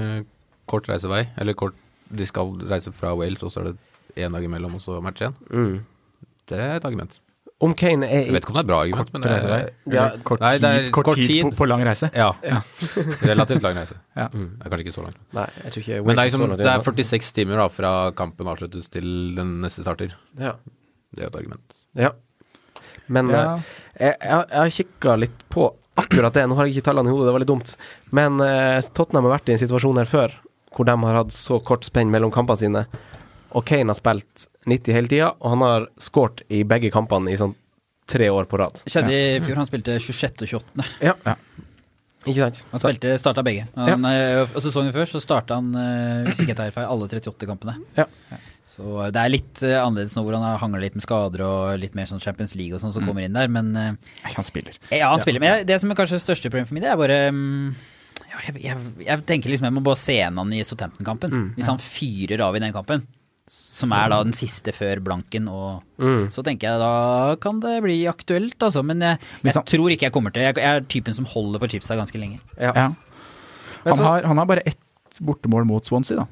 Eh, 0.00 0.22
kort 0.70 0.88
reisevei, 0.88 1.26
eller 1.36 1.56
kort 1.60 1.76
De 2.14 2.24
skal 2.28 2.52
reise 2.70 2.92
fra 2.94 3.12
Wales, 3.18 3.42
og 3.44 3.50
så 3.52 3.60
er 3.62 3.72
det 3.72 4.22
én 4.24 4.32
dag 4.32 4.44
imellom, 4.46 4.76
og 4.78 4.82
så 4.84 4.96
match 5.02 5.24
igjen. 5.24 5.36
Mm. 5.50 5.76
Det 6.48 6.58
er 6.60 6.76
et 6.78 6.84
argument. 6.88 7.16
Om 7.64 7.72
Kane 7.80 8.04
er 8.10 8.24
Jeg 8.26 8.34
vet 8.34 8.44
ikke 8.44 8.52
om 8.52 8.58
det 8.58 8.62
er 8.64 8.68
bra 8.68 8.78
argument, 8.84 9.12
men 9.14 9.22
det 9.24 9.30
reisevei? 9.30 9.58
er 9.64 9.94
Ja, 9.94 10.04
kort 10.26 10.42
nei, 10.44 10.50
tid, 10.56 10.64
det 10.64 10.70
er 10.80 10.88
kort 10.96 11.06
kort 11.08 11.20
tid, 11.20 11.28
tid. 11.30 11.42
På, 11.46 11.52
på 11.62 11.68
lang 11.70 11.84
reise? 11.86 12.10
Ja. 12.16 12.30
Relativt 13.30 13.62
lang 13.64 13.78
reise. 13.78 13.96
Ja. 14.18 14.26
Det 14.34 14.66
er 14.66 14.72
kanskje 14.74 14.84
ikke 14.86 14.96
så 14.98 15.04
lang. 15.06 15.14
Nei, 15.38 15.46
jeg 15.62 15.72
tror 15.76 15.84
ikke 15.84 16.00
Men 16.04 16.16
det 16.18 16.24
er, 16.24 16.28
liksom, 16.30 16.56
det 16.60 16.68
er 16.74 16.84
46 16.88 17.32
timer 17.38 17.62
da 17.62 17.68
fra 17.72 17.92
kampen 18.18 18.50
avsluttes 18.52 18.90
til 18.92 19.08
den 19.38 19.54
neste 19.64 19.84
starter. 19.86 20.12
Ja. 20.40 20.54
Det 21.14 21.22
er 21.24 21.28
jo 21.28 21.32
et 21.32 21.40
argument. 21.42 21.78
ja. 21.98 22.12
Men 23.06 23.28
Ja. 23.28 23.40
eh, 24.00 24.06
jeg, 24.06 24.16
jeg, 24.22 24.44
jeg 24.50 24.60
har 24.64 24.70
kikka 24.72 25.14
litt 25.20 25.42
på 25.52 25.66
akkurat 26.00 26.32
det. 26.34 26.46
Nå 26.48 26.56
har 26.56 26.64
jeg 26.66 26.78
ikke 26.78 26.86
tallene 26.88 27.10
i 27.10 27.12
hodet, 27.12 27.26
det 27.28 27.34
var 27.36 27.42
litt 27.42 27.50
dumt. 27.50 27.74
Men 28.16 28.40
eh, 28.40 28.80
Tottenham 28.96 29.26
har 29.28 29.34
vært 29.36 29.50
i 29.52 29.56
en 29.56 29.60
situasjon 29.60 30.00
her 30.00 30.08
før 30.08 30.32
hvor 30.74 30.88
de 30.88 30.94
har 31.04 31.18
hatt 31.20 31.30
så 31.36 31.58
kort 31.62 31.84
spenn 31.86 32.08
mellom 32.10 32.32
kampene 32.34 32.58
sine. 32.58 32.86
Og 33.54 33.62
Kane 33.68 33.92
har 33.92 33.98
spilt 33.98 34.46
90 34.70 34.96
hele 34.96 35.10
tida, 35.10 35.34
og 35.40 35.54
han 35.54 35.64
har 35.66 35.86
skåret 36.00 36.42
i 36.52 36.62
begge 36.68 36.90
kampene 36.94 37.32
i 37.32 37.38
sånn 37.40 37.54
tre 38.10 38.28
år 38.32 38.48
på 38.48 38.60
rad. 38.60 38.82
Skjedde 38.84 39.12
i 39.14 39.38
fjor, 39.44 39.60
han 39.60 39.68
spilte 39.68 39.96
26. 40.00 40.44
og 40.44 40.58
28. 40.60 40.88
Ja. 41.04 41.14
Ja. 41.24 41.36
Ikke 42.24 42.40
sant? 42.40 42.64
Han 42.72 42.80
spilte, 42.80 43.12
starta 43.20 43.44
begge. 43.44 43.66
Han, 43.76 44.06
ja. 44.08 44.44
og 44.46 44.60
Sesongen 44.64 44.94
før 44.94 45.08
så 45.08 45.20
starta 45.20 45.58
han, 45.60 45.70
eh, 45.76 46.26
hvis 46.28 46.40
ikke 46.40 46.54
jeg 46.54 46.60
tar 46.60 46.74
feil, 46.74 46.88
alle 46.88 47.08
38 47.08 47.48
kampene. 47.48 47.76
Ja. 47.98 48.06
Så 48.74 49.08
det 49.14 49.20
er 49.20 49.30
litt 49.30 49.60
eh, 49.62 49.76
annerledes 49.78 50.16
nå 50.16 50.24
hvor 50.24 50.36
han 50.38 50.46
hangler 50.60 50.82
litt 50.82 50.96
med 50.96 51.04
skader 51.04 51.44
og 51.46 51.74
litt 51.78 51.94
mer 51.96 52.08
sånn 52.10 52.22
Champions 52.22 52.56
League 52.58 52.74
og 52.74 52.80
sånn 52.82 52.94
som 52.94 53.04
kommer 53.06 53.26
inn 53.26 53.36
der, 53.36 53.50
men 53.52 53.74
eh, 53.78 54.14
Han 54.34 54.46
spiller. 54.46 54.78
Ja, 54.88 55.12
han 55.12 55.22
spiller. 55.22 55.42
Men 55.42 55.52
jeg, 55.52 55.68
det 55.68 55.78
som 55.82 55.92
er 55.92 56.00
kanskje 56.00 56.22
største 56.22 56.50
problemet 56.50 56.72
for 56.72 56.78
meg, 56.78 56.86
det 56.86 56.94
er 56.94 56.98
bare 56.98 57.20
mm, 57.28 57.68
ja, 58.24 58.40
jeg, 58.48 58.64
jeg, 58.64 58.80
jeg 59.04 59.26
tenker 59.28 59.52
liksom 59.52 59.68
jeg 59.68 59.76
må 59.76 59.84
bare 59.84 60.00
se 60.00 60.16
han 60.24 60.56
i 60.56 60.64
Southampton-kampen. 60.66 61.52
Hvis 61.58 61.70
han 61.70 61.82
fyrer 61.82 62.42
av 62.48 62.56
i 62.56 62.64
den 62.64 62.74
kampen, 62.74 63.04
som 63.50 63.92
er 63.92 64.08
da 64.08 64.22
den 64.24 64.32
siste 64.32 64.72
før 64.72 65.00
blanken, 65.04 65.48
og 65.48 65.82
Mm. 66.00 66.28
så 66.32 66.42
tenker 66.42 66.70
jeg 66.70 66.78
da 66.80 67.36
kan 67.40 67.60
det 67.60 67.82
bli 67.82 68.04
aktuelt, 68.08 68.56
altså. 68.58 68.82
Men 68.84 69.00
jeg, 69.00 69.18
jeg 69.42 69.52
han- 69.54 69.64
tror 69.64 69.90
ikke 69.90 70.02
jeg 70.08 70.12
kommer 70.12 70.32
til 70.32 70.42
Jeg, 70.42 70.54
jeg 70.56 70.76
er 70.76 70.80
typen 70.80 71.14
som 71.14 71.24
holder 71.26 71.58
på 71.60 71.68
chipsa 71.68 71.94
ganske 71.96 72.18
lenge. 72.18 72.40
Ja. 72.58 72.72
Ja. 72.74 72.88
Han, 73.84 73.96
så- 73.96 74.02
har, 74.04 74.22
han 74.24 74.38
har 74.38 74.46
bare 74.46 74.62
ett 74.66 74.78
bortemål 75.20 75.64
mot 75.66 75.84
Swansea, 75.84 76.16
da. 76.16 76.26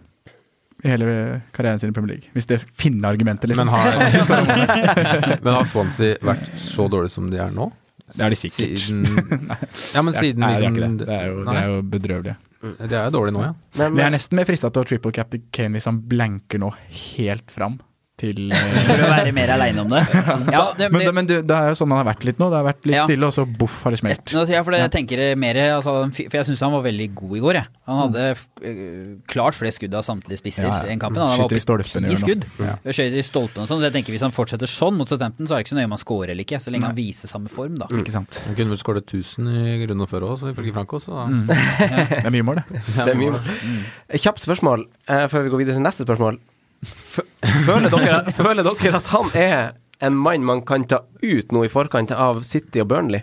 I 0.85 0.89
hele 0.89 1.43
karrieren 1.55 1.79
sin 1.79 1.91
i 1.91 1.93
Premier 1.93 2.17
League. 2.17 2.31
Hvis 2.35 2.47
det 2.47 2.65
finner 2.75 3.13
argumentet, 3.13 3.47
liksom. 3.49 3.67
Men 3.67 3.75
har, 3.75 5.39
men 5.45 5.55
har 5.55 5.65
Swansea 5.65 6.17
vært 6.25 6.49
så 6.59 6.89
dårlig 6.91 7.11
som 7.11 7.31
de 7.31 7.39
er 7.39 7.51
nå? 7.51 7.71
det 8.17 8.25
er 8.27 8.29
de 8.31 8.37
sikkert. 8.37 8.79
Siden 8.79 9.05
Ja, 9.95 10.03
men 10.03 10.13
siden 10.13 10.43
Nei, 10.43 10.49
det 10.59 10.65
er 10.67 10.71
liksom 10.71 10.75
ikke 10.77 10.99
det. 10.99 11.07
Det 11.07 11.15
er 11.21 11.27
jo, 11.31 11.45
det 11.47 11.55
er 11.61 11.69
jo 11.71 11.83
bedrøvelig. 11.83 12.35
De 12.63 12.95
er 12.95 13.09
jo 13.09 13.15
dårlig 13.17 13.33
nå, 13.35 13.43
ja. 13.43 13.55
Men, 13.75 13.95
Men 13.95 13.99
jeg 13.99 14.07
er 14.07 14.15
nesten 14.17 14.39
mer 14.39 14.47
frista 14.47 14.71
til 14.71 14.85
å 14.85 14.87
triple 14.87 15.15
cap 15.17 15.33
til 15.33 15.43
Kane 15.55 15.75
hvis 15.77 15.89
han 15.91 15.99
blanker 16.09 16.63
nå 16.63 16.71
helt 17.17 17.51
fram 17.51 17.81
til 18.23 18.53
eh, 18.55 18.79
For 18.87 19.05
å 19.07 19.11
være 19.11 19.35
mer 19.37 19.53
aleine 19.57 19.85
om 19.85 19.93
det. 19.93 20.03
Ja, 20.55 20.65
det, 20.79 20.89
Men, 20.93 21.05
det, 21.05 21.13
men 21.17 21.29
det, 21.29 21.39
det 21.49 21.57
er 21.57 21.73
jo 21.73 21.79
sånn 21.79 21.93
han 21.93 22.03
har 22.03 22.09
vært 22.13 22.27
litt 22.29 22.41
nå. 22.41 22.49
Det 22.53 22.59
har 22.61 22.67
vært 22.69 22.89
litt 22.89 22.99
Ja. 22.99 23.05
stille, 23.09 23.29
og 23.29 23.35
så 23.35 23.45
boff 23.47 23.81
har 23.87 23.95
det 23.95 24.01
smelt. 24.03 24.35
Nå 24.37 24.45
jeg 24.53 24.65
for 24.67 24.75
det, 24.75 24.81
Ja. 24.83 24.89
jeg 24.89 24.95
tenker 24.97 25.23
mer 25.41 25.61
altså, 25.79 25.95
For 26.17 26.39
jeg 26.41 26.49
syns 26.51 26.63
han 26.65 26.75
var 26.75 26.85
veldig 26.87 27.09
god 27.19 27.37
i 27.39 27.43
går, 27.45 27.59
jeg. 27.61 27.71
Han 27.91 28.01
hadde 28.05 28.25
mm. 28.35 29.15
klart 29.33 29.59
flest 29.59 29.81
skudd 29.81 29.95
av 29.99 30.05
samtlige 30.07 30.43
spisser 30.43 30.69
Ja, 30.69 30.75
ja. 30.79 30.87
i 30.87 30.93
den 30.93 31.03
kampen. 31.03 31.23
Han 31.23 31.35
var 31.35 31.47
oppe 31.49 31.59
i 31.59 31.65
stolpen, 31.65 32.09
ti 32.09 32.19
skudd. 32.21 32.47
Ja. 32.63 32.77
Skjøt 32.87 33.19
i 33.19 33.25
stolpen 33.27 33.65
og 33.65 33.71
sånn. 33.71 33.81
Så 33.83 33.89
jeg 33.89 33.97
tenker 33.97 34.15
hvis 34.15 34.25
han 34.27 34.35
fortsetter 34.35 34.71
sånn 34.71 34.99
mot 34.99 35.11
Southampton, 35.11 35.49
så 35.49 35.57
er 35.57 35.63
det 35.63 35.67
ikke 35.67 35.75
så 35.75 35.81
nøye 35.81 35.91
om 35.91 35.97
han 35.97 36.03
scorer 36.03 36.35
eller 36.35 36.47
ikke, 36.47 36.61
så 36.63 36.75
lenge 36.75 36.91
han 36.91 36.99
viser 36.99 37.31
samme 37.31 37.53
form, 37.53 37.81
da. 37.83 37.91
Ikke 38.03 38.15
sant. 38.15 38.41
Han 38.47 38.59
kunne 38.59 38.75
vel 38.75 38.83
skåret 38.83 39.09
1000 39.09 39.51
i 39.83 39.91
runden 39.91 40.11
før 40.11 40.29
òg, 40.31 40.47
ifølge 40.53 40.77
Franco. 40.77 41.01
Så 41.03 41.15
da. 41.17 41.27
Mm. 41.27 41.45
Det 42.23 42.25
er 42.29 42.35
mye 42.35 42.47
mål, 42.47 42.63
det. 42.63 42.83
det 42.93 43.11
er 43.13 43.19
mye. 43.19 43.35
mål. 43.35 43.83
Kjapt 44.23 44.45
spørsmål 44.45 44.87
eh, 45.09 45.27
før 45.33 45.47
vi 45.47 45.53
går 45.53 45.63
videre 45.65 45.79
til 45.79 45.85
neste 45.85 46.07
spørsmål. 46.07 46.39
Føler, 46.83 47.89
dere, 47.93 48.33
føler 48.35 48.67
dere 48.67 48.97
at 48.99 49.11
han 49.13 49.31
er 49.39 49.59
en 50.03 50.17
mann 50.19 50.43
man 50.47 50.65
kan 50.67 50.85
ta 50.91 51.05
ut 51.23 51.55
nå 51.55 51.63
i 51.67 51.71
forkant 51.71 52.11
av 52.11 52.43
City 52.47 52.83
og 52.83 52.89
Burnley, 52.91 53.23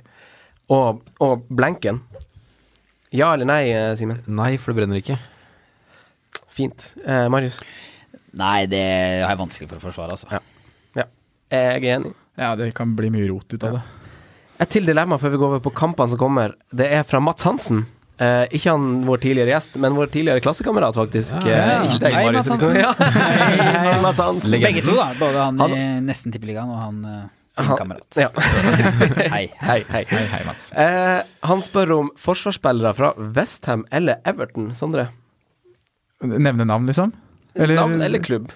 og, 0.72 1.02
og 1.20 1.44
blenken? 1.52 2.00
Ja 3.12 3.34
eller 3.34 3.50
nei, 3.50 3.64
eh, 3.74 3.92
Simen? 3.98 4.22
Nei, 4.30 4.54
for 4.62 4.72
det 4.72 4.80
brenner 4.84 5.02
ikke. 5.02 5.18
Fint. 6.54 6.92
Eh, 7.04 7.26
Marius? 7.32 7.60
Nei, 8.38 8.68
det 8.70 8.84
har 9.24 9.34
jeg 9.34 9.42
vanskelig 9.42 9.70
for 9.72 9.80
å 9.80 9.86
forsvare, 9.88 10.16
altså. 10.16 10.30
Ja. 10.30 10.42
Ja. 11.02 11.08
Jeg 11.50 11.82
er 11.82 11.88
enig. 11.98 12.14
Ja, 12.40 12.54
det 12.56 12.70
kan 12.78 12.94
bli 12.96 13.10
mye 13.12 13.28
rot 13.32 13.50
ut 13.52 13.66
av 13.66 13.80
det. 13.80 13.86
Et 14.60 14.72
til 14.76 14.86
dilemma 14.88 15.18
før 15.20 15.34
vi 15.34 15.40
går 15.42 15.54
over 15.54 15.64
på 15.66 15.74
kampene 15.76 16.12
som 16.12 16.20
kommer. 16.22 16.54
Det 16.72 16.88
er 16.94 17.04
fra 17.08 17.22
Mats 17.24 17.48
Hansen. 17.48 17.86
Eh, 18.20 18.46
ikke 18.58 18.74
han 18.74 18.88
vår 19.08 19.22
tidligere 19.24 19.54
gjest, 19.54 19.78
men 19.80 19.94
vår 19.96 20.10
tidligere 20.12 20.42
klassekamerat, 20.44 20.98
faktisk. 21.00 21.38
Ja, 21.48 21.60
Eh, 21.80 21.86
ikke 21.88 22.00
deg, 22.04 22.14
Hei, 22.18 22.24
Marius. 22.28 22.50
Ja. 22.84 22.90
Hei, 23.00 23.94
Mats 24.04 24.20
Hansen. 24.20 24.56
Begge 24.60 24.82
to, 24.84 24.96
da. 24.98 25.06
Både 25.20 25.38
han, 25.46 25.60
Han- 25.64 25.76
i 25.78 25.86
nesten 26.04 26.34
Tippeligaen 26.36 26.68
og 26.74 26.82
han 26.84 26.98
uh, 27.06 27.22
din 27.62 27.72
kamerat. 27.80 28.20
Ja. 28.20 28.28
Hei. 29.36 29.46
Hei, 29.64 29.80
hei. 29.88 30.04
Hei, 30.12 30.26
hei, 30.34 30.42
Mats. 30.48 30.68
Eh, 30.76 31.22
han 31.48 31.64
spør 31.64 31.96
om 32.02 32.12
forsvarsspillere 32.20 32.92
fra 32.98 33.14
Westham 33.40 33.86
eller 33.96 34.20
Everton, 34.28 34.74
Sondre. 34.76 35.08
Nevne 36.20 36.68
navn, 36.68 36.92
liksom? 36.92 37.14
Navn 37.56 38.02
eller 38.04 38.20
klubb? 38.20 38.52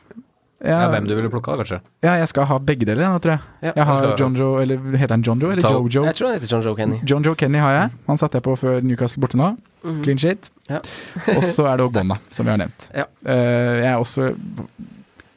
Ja, 0.64 0.78
Ja, 0.86 0.89
hvem 0.93 1.07
du 1.09 1.11
ville 1.16 1.28
plukka, 1.30 1.57
kanskje? 1.59 1.82
ja, 2.05 2.14
jeg 2.22 2.28
skal 2.32 2.45
ha 2.47 2.57
begge 2.59 2.86
deler 2.88 3.03
nå, 3.03 3.20
tror 3.20 3.34
jeg. 3.34 3.41
Ja, 3.68 3.72
jeg 3.76 3.86
har 3.86 3.97
skal- 3.97 4.18
John 4.18 4.36
eller 4.61 4.78
heter 4.97 5.09
han 5.18 5.24
Jonjo, 5.24 5.51
eller 5.51 5.61
Jojo? 5.61 6.05
Jeg 6.07 6.16
tror 6.16 6.28
han 6.32 6.39
heter 6.39 6.47
Jonjo 6.55 6.76
Kenny. 6.78 6.99
Jonjo 7.03 7.36
Kenny 7.36 7.59
har 7.59 7.74
jeg. 7.76 7.91
Han 8.07 8.18
satte 8.18 8.39
jeg 8.39 8.43
på 8.43 8.55
før 8.57 8.82
Newcastle 8.82 9.20
borte 9.22 9.36
nå. 9.36 9.57
Clean 10.03 10.18
shit. 10.18 10.49
Ja. 10.70 10.80
og 11.36 11.43
så 11.43 11.68
er 11.68 11.78
det 11.78 11.86
Ogbonna, 11.89 12.16
som 12.32 12.45
vi 12.47 12.51
har 12.55 12.57
nevnt. 12.64 12.88
Ja. 12.95 13.03
Uh, 13.28 13.84
jeg 13.84 13.91
er 13.91 13.99
også 13.99 14.32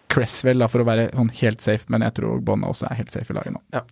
Cresswell, 0.08 0.62
da, 0.62 0.68
for 0.70 0.84
å 0.84 0.86
være 0.86 1.08
sånn 1.12 1.32
helt 1.42 1.60
safe, 1.64 1.84
men 1.90 2.04
jeg 2.06 2.14
tror 2.20 2.36
Ogbonna 2.38 2.70
også 2.70 2.86
er 2.90 2.94
helt 3.00 3.10
safe 3.10 3.34
i 3.34 3.36
laget 3.36 3.56
nå. 3.56 3.82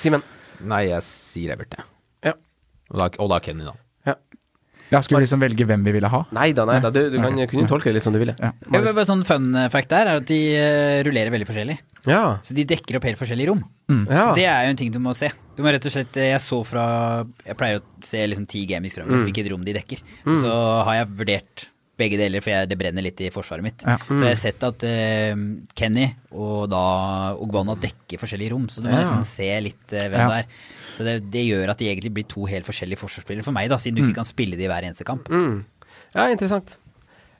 Simen. 0.00 0.24
Nei, 0.64 0.86
jeg 0.88 1.04
sier 1.06 1.52
Evert, 1.54 1.76
jeg. 1.76 1.84
Ja. 2.30 2.32
Og 2.90 2.98
da, 3.02 3.10
og 3.20 3.28
da 3.34 3.38
Kenny, 3.44 3.66
da. 3.68 3.76
Jeg 4.90 5.04
skulle 5.04 5.20
liksom 5.20 5.40
velge 5.42 5.66
hvem 5.68 5.82
vi 5.84 5.92
ville 5.92 6.08
ha. 6.08 6.22
Nei 6.32 6.52
da, 6.56 6.64
nei 6.64 6.78
da. 6.80 6.90
Du, 6.90 7.00
du 7.12 7.18
kan, 7.20 7.34
Ok. 7.38 7.50
kunne 7.50 7.68
tolke 7.68 7.84
det 7.90 7.94
litt 7.98 8.02
som 8.06 8.12
du 8.14 8.18
ville. 8.18 8.34
Ja. 8.40 8.52
Ja, 8.72 8.80
bare 8.80 9.04
sånn 9.04 9.24
fun 9.28 9.50
fact 9.70 9.88
der 9.92 10.06
er 10.06 10.20
at 10.22 10.26
de 10.30 10.38
eh, 10.56 11.02
rullerer 11.04 11.30
veldig 11.34 11.46
forskjellig. 11.50 11.78
Ja. 12.08 12.38
Så 12.42 12.54
de 12.56 12.64
dekker 12.64 12.96
opp 12.96 13.04
helt 13.04 13.18
forskjellige 13.20 13.48
rom. 13.50 13.64
ja. 14.08 14.28
Så 14.30 14.34
det 14.38 14.46
er 14.48 14.64
jo 14.64 14.70
en 14.70 14.76
ting 14.80 14.92
du 14.94 14.98
må 14.98 15.14
se. 15.16 15.28
Du 15.56 15.62
må 15.62 15.72
rett 15.74 15.84
og 15.84 15.92
slett 15.92 16.14
Jeg 16.14 16.40
så 16.40 16.60
fra 16.64 17.24
Jeg 17.44 17.56
pleier 17.58 17.80
å 17.80 17.82
se 18.04 18.20
liksom 18.26 18.46
ti 18.48 18.64
game 18.66 18.86
i 18.86 18.92
strømmen, 18.92 19.18
Mm. 19.22 19.26
hvilket 19.28 19.50
rom 19.52 19.64
de 19.64 19.74
dekker. 19.76 20.00
Så 20.24 20.52
har 20.84 20.94
jeg 21.02 21.08
vurdert 21.18 21.68
begge 21.98 22.14
deler, 22.16 22.40
for 22.40 22.50
jeg, 22.54 22.68
det 22.70 22.78
brenner 22.78 23.02
litt 23.02 23.20
i 23.20 23.28
forsvaret 23.34 23.60
mitt. 23.66 23.82
Ja. 23.82 23.96
Så 24.06 24.20
jeg 24.22 24.30
har 24.30 24.38
sett 24.38 24.62
at 24.62 24.84
uh, 24.86 25.40
Kenny 25.74 26.04
og 26.30 26.68
da 26.70 27.34
Ogbonna 27.34 27.74
dekker 27.74 28.20
forskjellige 28.22 28.52
rom, 28.54 28.68
så 28.70 28.80
du 28.80 28.86
må 28.86 28.94
Ja. 28.94 29.02
nesten 29.02 29.24
se 29.26 29.48
litt 29.60 29.92
uh, 29.92 30.06
hvem 30.06 30.14
Ja. 30.22 30.28
det 30.28 30.38
er. 30.38 30.46
Så 30.98 31.06
det, 31.06 31.20
det 31.30 31.44
gjør 31.46 31.70
at 31.70 31.78
de 31.78 31.86
egentlig 31.86 32.10
blir 32.16 32.26
to 32.26 32.48
helt 32.50 32.66
forskjellige 32.66 32.98
forsvarsspillere 32.98 33.46
for 33.46 33.54
meg, 33.54 33.68
da, 33.70 33.78
siden 33.78 34.00
du 34.00 34.02
ikke 34.02 34.18
kan 34.18 34.26
spille 34.26 34.58
de 34.58 34.66
i 34.66 34.70
hver 34.70 34.88
eneste 34.88 35.06
kamp. 35.06 35.28
Mm. 35.30 35.60
Ja, 36.16 36.24
interessant. 36.26 36.74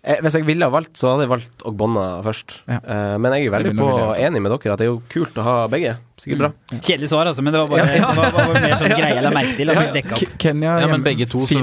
Eh, 0.08 0.22
hvis 0.24 0.38
jeg 0.38 0.46
ville 0.48 0.64
ha 0.64 0.72
valgt, 0.72 0.94
så 0.96 1.10
hadde 1.12 1.26
jeg 1.26 1.32
valgt 1.34 1.64
Ogbonna 1.68 2.04
først. 2.24 2.62
Ja. 2.64 2.78
Eh, 2.80 3.14
men 3.20 3.34
jeg 3.34 3.44
er 3.44 3.48
jo 3.50 3.52
veldig 3.52 3.72
på 3.76 3.88
enig 4.16 4.40
med 4.40 4.54
dere 4.54 4.72
at 4.72 4.80
det 4.80 4.86
er 4.86 4.88
jo 4.88 5.00
kult 5.12 5.36
å 5.36 5.44
ha 5.44 5.56
begge. 5.68 5.98
Sikkert 6.18 6.40
bra. 6.40 6.48
Kjedelig 6.72 7.10
svar, 7.12 7.28
altså, 7.30 7.44
men 7.44 7.54
det 7.54 7.60
var 7.60 7.68
bare, 7.70 7.84
det 7.92 8.00
var, 8.16 8.32
bare 8.34 8.62
mer 8.64 8.72
sånn 8.80 8.94
greie 9.02 9.18
jeg 9.18 9.24
la 9.26 9.32
merke 9.36 9.52
til. 9.58 9.72
At 9.74 9.80
de 9.82 10.00
dekka 10.00 10.30
Kenya 10.40 10.78
Ja, 10.80 10.88
men 10.90 11.04
begge 11.04 11.28
to, 11.30 11.44
så, 11.50 11.60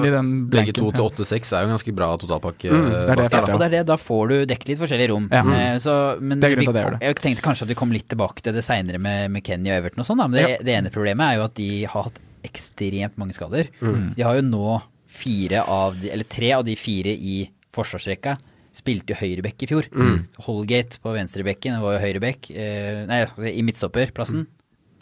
begge 0.54 0.76
to 0.78 0.92
til 0.94 1.02
ja. 1.02 1.10
8-6 1.26 1.52
er 1.58 1.66
jo 1.66 1.72
en 1.72 1.76
ganske 1.76 1.96
bra 1.98 2.12
totalpakke. 2.22 2.70
Mm, 2.70 2.88
det 2.94 3.02
er 3.02 3.22
det 3.24 3.28
Ja, 3.34 3.42
og 3.48 3.60
det 3.64 3.68
er 3.68 3.76
det, 3.80 3.84
da 3.90 4.00
får 4.00 4.24
du 4.32 4.38
dekket 4.54 4.74
litt 4.76 4.84
forskjellige 4.86 5.12
rom. 5.16 5.28
Ja. 5.34 5.42
Mm. 5.42 5.82
så, 5.82 5.98
men 6.22 6.40
Det 6.40 6.52
er 6.52 6.56
grunnen 6.60 6.70
til 6.70 6.82
gjør 6.84 6.98
det. 7.00 7.04
jeg 7.10 7.22
tenkte 7.24 7.48
kanskje 7.50 7.66
at 7.66 7.74
vi 7.74 7.80
kom 7.82 7.98
litt 7.98 8.08
tilbake 8.14 8.46
til 8.46 8.56
det 8.56 8.64
seinere 8.68 9.02
med, 9.02 9.34
med 9.34 9.46
Kenny 9.48 9.74
og 9.74 9.82
Everton 9.82 10.06
og 10.06 10.12
sånn, 10.12 10.22
men 10.22 10.38
det, 10.38 10.48
det 10.70 10.78
ene 10.78 10.94
problemet 10.94 11.34
er 11.34 11.42
jo 11.42 11.48
at 11.50 11.58
de 11.58 11.70
har 11.90 12.12
hatt 12.12 12.22
ekstremt 12.46 13.18
mange 13.18 13.34
skader. 13.34 13.74
Mm. 13.82 14.12
Så 14.14 14.20
de 14.22 14.28
har 14.30 14.38
jo 14.38 14.46
nå 14.46 14.78
fire 15.16 15.64
av 15.66 15.98
de, 15.98 16.12
eller 16.14 16.28
tre 16.30 16.52
av 16.54 16.66
de 16.68 16.76
fire 16.78 17.14
i 17.16 17.38
forsvarsrekka 17.76 18.38
spilte 18.76 19.14
jo 19.14 19.22
høyrebekk 19.22 19.64
i 19.64 19.70
fjor. 19.72 19.88
Mm. 19.96 20.18
Holgate 20.48 21.00
på 21.04 21.14
venstrebekken 21.16 21.78
det 21.78 21.84
var 21.84 21.96
jo 21.96 22.04
høyrebekk. 22.04 22.52
Eh, 22.52 23.06
nei, 23.08 23.22
i 23.54 23.64
midtstopperplassen. 23.64 24.48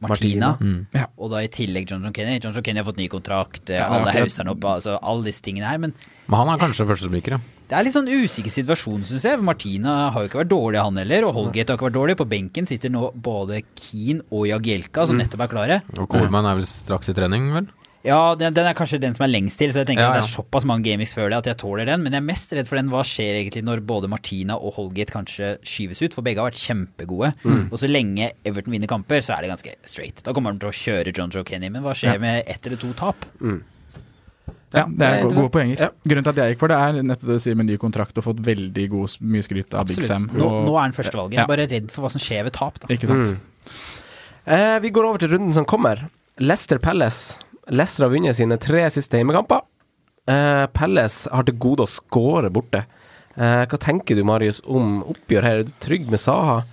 Martina. 0.03 0.57
Mm. 0.59 0.85
Ja. 0.95 1.07
Og 1.17 1.31
da 1.31 1.41
i 1.43 1.49
tillegg 1.51 1.87
John 1.89 2.03
John 2.03 2.13
Kenny. 2.15 2.39
John 2.43 2.55
John 2.55 2.65
Kenny 2.65 2.81
har 2.81 2.87
fått 2.89 2.99
ny 2.99 3.07
kontrakt, 3.11 3.69
eh, 3.69 3.79
Ja, 3.79 3.87
alle 3.87 4.11
hauserne 4.11 4.51
hauser 4.51 4.51
opp, 4.51 4.65
altså 4.67 4.97
alle 4.99 5.23
disse 5.29 5.41
tingene 5.45 5.69
her. 5.69 5.79
Men 5.79 5.93
Men 6.27 6.39
han 6.39 6.49
er 6.53 6.59
kanskje 6.59 6.87
førstesumryker, 6.87 7.35
ja. 7.35 7.39
det 7.69 7.77
er 7.77 7.83
litt 7.83 7.95
sånn 7.95 8.07
usikker 8.07 8.51
situasjon, 8.51 9.05
syns 9.07 9.23
jeg. 9.27 9.39
Martina 9.39 10.09
har 10.11 10.23
jo 10.23 10.29
ikke 10.29 10.41
vært 10.43 10.51
dårlig, 10.51 10.81
han 10.83 10.99
heller. 10.99 11.27
Og 11.27 11.33
Holgate 11.33 11.71
har 11.71 11.79
ikke 11.79 11.89
vært 11.89 11.99
dårlig. 11.99 12.17
På 12.19 12.27
benken 12.29 12.67
sitter 12.67 12.91
nå 12.91 13.13
både 13.15 13.61
Keane 13.75 14.23
og 14.31 14.47
Jagielka, 14.47 15.07
som 15.07 15.17
nettopp 15.17 15.45
er 15.47 15.53
klare. 15.55 15.81
Og 15.97 16.09
Coleman 16.09 16.45
er 16.45 16.59
vel 16.59 16.67
straks 16.67 17.09
i 17.09 17.15
trening, 17.15 17.51
vel? 17.53 17.67
Ja, 18.03 18.35
den, 18.35 18.51
den 18.53 18.65
er 18.67 18.73
kanskje 18.75 18.99
den 18.99 19.13
som 19.15 19.23
er 19.23 19.31
lengst 19.31 19.57
til, 19.61 19.71
så 19.71 19.79
jeg 19.79 19.87
tenker 19.87 20.03
Ja, 20.03 20.09
at 20.11 20.15
ja. 20.17 20.21
det 20.21 20.27
er 20.27 20.33
såpass 20.43 20.65
mange 20.67 20.83
gamings 20.83 21.13
før 21.15 21.29
det 21.31 21.37
at 21.37 21.45
jeg 21.47 21.57
tåler 21.61 21.85
den. 21.87 22.01
Men 22.03 22.11
jeg 22.11 22.19
er 22.19 22.25
mest 22.27 22.51
redd 22.51 22.67
for 22.67 22.75
den. 22.75 22.89
Hva 22.91 22.99
skjer 23.07 23.37
egentlig 23.39 23.63
når 23.63 23.79
både 23.87 24.09
Martina 24.11 24.57
og 24.59 24.73
Holgate 24.75 25.13
kanskje 25.15 25.53
skyves 25.63 26.01
ut? 26.03 26.13
For 26.13 26.21
begge 26.21 26.43
har 26.43 26.49
vært 26.51 26.59
kjempegode. 26.59 27.29
Mm. 27.47 27.61
Og 27.71 27.79
så 27.79 27.87
lenge 27.87 28.31
Everton 28.43 28.75
vinner 28.75 28.91
kamper, 28.91 29.23
så 29.23 29.37
er 29.37 29.45
det 29.47 29.53
ganske 29.53 29.75
straight. 29.87 30.19
Da 30.25 30.33
kommer 30.35 30.51
de 30.51 30.59
til 30.59 30.73
å 30.73 30.75
kjøre 30.75 31.15
John 31.15 31.31
Joe 31.31 31.45
Kenny. 31.47 31.69
Men 31.71 31.81
hva 31.85 31.93
skjer 31.95 32.17
Ja. 32.17 32.19
med 32.19 32.43
ett 32.45 32.65
eller 32.67 32.77
to 32.83 32.91
tap? 32.93 33.23
Ja, 34.73 34.87
det 34.89 35.05
er 35.05 35.23
gode, 35.29 35.49
poenger. 35.53 35.79
Ja. 35.79 35.89
Grunnen 36.03 36.25
til 36.25 36.33
at 36.33 36.39
jeg 36.41 36.55
gikk 36.55 36.59
for 36.63 36.67
det, 36.73 36.77
er 36.81 37.03
nettopp 37.05 37.29
det 37.29 37.35
å 37.37 37.41
si 37.43 37.53
med 37.53 37.67
ny 37.69 37.75
kontrakt 37.77 38.17
og 38.17 38.25
fått 38.25 38.39
veldig 38.43 38.85
god, 38.89 39.15
mye 39.21 39.45
skryt 39.45 39.75
av 39.77 39.85
Big 39.87 40.01
Sam. 40.03 40.25
Nå, 40.33 40.43
og- 40.43 40.65
nå 40.67 40.73
er 40.75 40.81
han 40.81 40.91
førstevalget. 40.97 41.37
Jeg 41.37 41.39
Ja. 41.39 41.43
er 41.43 41.47
bare 41.55 41.67
redd 41.69 41.91
for 41.91 42.01
hva 42.01 42.11
som 42.11 42.19
skjer 42.19 42.43
ved 42.43 42.53
tap. 42.53 42.79
Da. 42.79 42.87
Ikke 42.89 43.05
sant? 43.07 43.37
Mm. 43.37 43.39
Eh, 44.47 44.79
vi 44.79 44.89
går 44.89 45.05
over 45.05 45.19
til 45.19 45.29
runden 45.29 45.53
som 45.53 45.63
kommer. 45.63 46.09
Lester 46.39 46.79
Palace. 46.79 47.37
Leicester 47.71 48.05
har 48.07 48.11
vunnet 48.11 48.35
sine 48.35 48.57
tre 48.59 48.83
siste 48.91 49.19
hjemmekamper. 49.19 49.63
Eh, 50.27 50.65
Pelles 50.75 51.23
har 51.31 51.47
til 51.47 51.59
gode 51.59 51.85
å 51.85 51.91
skåre 51.91 52.51
borte. 52.53 52.83
Eh, 53.35 53.63
hva 53.65 53.79
tenker 53.79 54.15
du, 54.19 54.23
Marius, 54.27 54.61
om 54.65 55.01
oppgjør 55.13 55.47
her? 55.47 55.61
Er 55.61 55.69
du 55.69 55.73
trygg 55.83 56.09
med 56.11 56.21
Saha? 56.21 56.63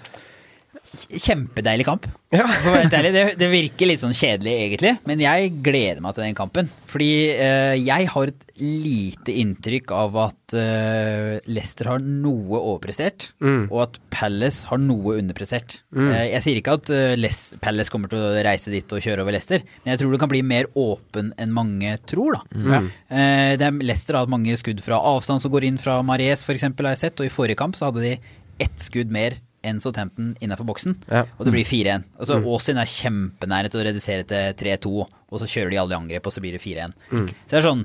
Kjempedeilig 1.10 1.84
kamp. 1.86 2.06
Ja. 2.34 2.44
For 2.46 2.70
å 2.70 2.74
være 2.74 2.84
helt 2.84 2.94
ærlig, 2.98 3.10
det, 3.14 3.22
det 3.40 3.48
virker 3.50 3.88
litt 3.90 4.02
sånn 4.02 4.14
kjedelig 4.14 4.52
egentlig, 4.64 4.92
men 5.08 5.22
jeg 5.22 5.50
gleder 5.64 6.02
meg 6.04 6.14
til 6.16 6.24
den 6.26 6.36
kampen. 6.38 6.68
Fordi 6.90 7.08
eh, 7.34 7.74
jeg 7.80 8.08
har 8.12 8.30
et 8.32 8.46
lite 8.60 9.34
inntrykk 9.40 9.92
av 9.96 10.18
at 10.26 10.54
eh, 10.58 11.38
Leicester 11.50 11.88
har 11.92 12.02
noe 12.04 12.60
overprestert, 12.60 13.30
Mm. 13.40 13.68
og 13.72 13.78
at 13.86 13.94
Palace 14.12 14.66
har 14.68 14.78
noe 14.82 15.14
underprestert. 15.16 15.78
Eh, 15.96 16.26
jeg 16.34 16.42
sier 16.44 16.58
ikke 16.60 16.74
at 16.76 16.90
eh, 16.92 17.30
Palace 17.64 17.90
kommer 17.92 18.10
til 18.12 18.20
å 18.20 18.42
reise 18.44 18.72
dit 18.72 18.92
og 18.92 19.00
kjøre 19.00 19.24
over 19.24 19.32
Leicester, 19.34 19.62
men 19.84 19.94
jeg 19.94 20.02
tror 20.02 20.12
det 20.14 20.20
kan 20.22 20.32
bli 20.32 20.42
mer 20.44 20.68
åpen 20.78 21.32
enn 21.40 21.54
mange 21.56 21.94
tror. 22.10 22.36
da. 22.36 22.42
Mm. 22.82 22.90
Eh, 23.08 23.54
er, 23.56 23.78
Leicester 23.80 24.18
har 24.18 24.26
hatt 24.26 24.34
mange 24.34 24.56
skudd 24.60 24.82
fra 24.84 25.00
avstand 25.14 25.42
som 25.42 25.52
går 25.54 25.70
inn 25.70 25.80
fra 25.80 25.98
Mares, 26.06 26.44
f.eks., 26.44 26.68
har 26.68 26.90
jeg 26.92 27.02
sett. 27.06 27.20
Og 27.22 27.26
i 27.30 27.32
forrige 27.32 27.58
kamp 27.62 27.78
så 27.78 27.88
hadde 27.88 28.04
de 28.04 28.12
ett 28.60 28.76
skudd 28.82 29.10
mer 29.14 29.38
enn 29.66 29.80
Southampton 29.82 30.30
innenfor 30.40 30.64
boksen. 30.68 30.94
Ja. 31.10 31.24
Og 31.38 31.44
det 31.48 31.52
blir 31.54 31.66
4-1. 31.68 32.06
Altså 32.18 32.38
Aasin 32.40 32.78
er 32.80 32.88
kjempenære 32.88 33.70
til 33.72 33.82
å 33.82 33.84
redusere 33.90 34.24
til 34.24 34.54
3-2, 34.60 34.92
og 35.30 35.42
så 35.42 35.48
kjører 35.50 35.70
de 35.74 35.78
alle 35.82 35.94
i 35.94 35.98
angrep, 36.00 36.26
og 36.26 36.32
så 36.32 36.40
blir 36.40 36.56
det 36.56 36.62
4-1. 36.64 36.94
Så 37.10 37.26
det 37.52 37.58
er 37.60 37.66
sånn 37.68 37.84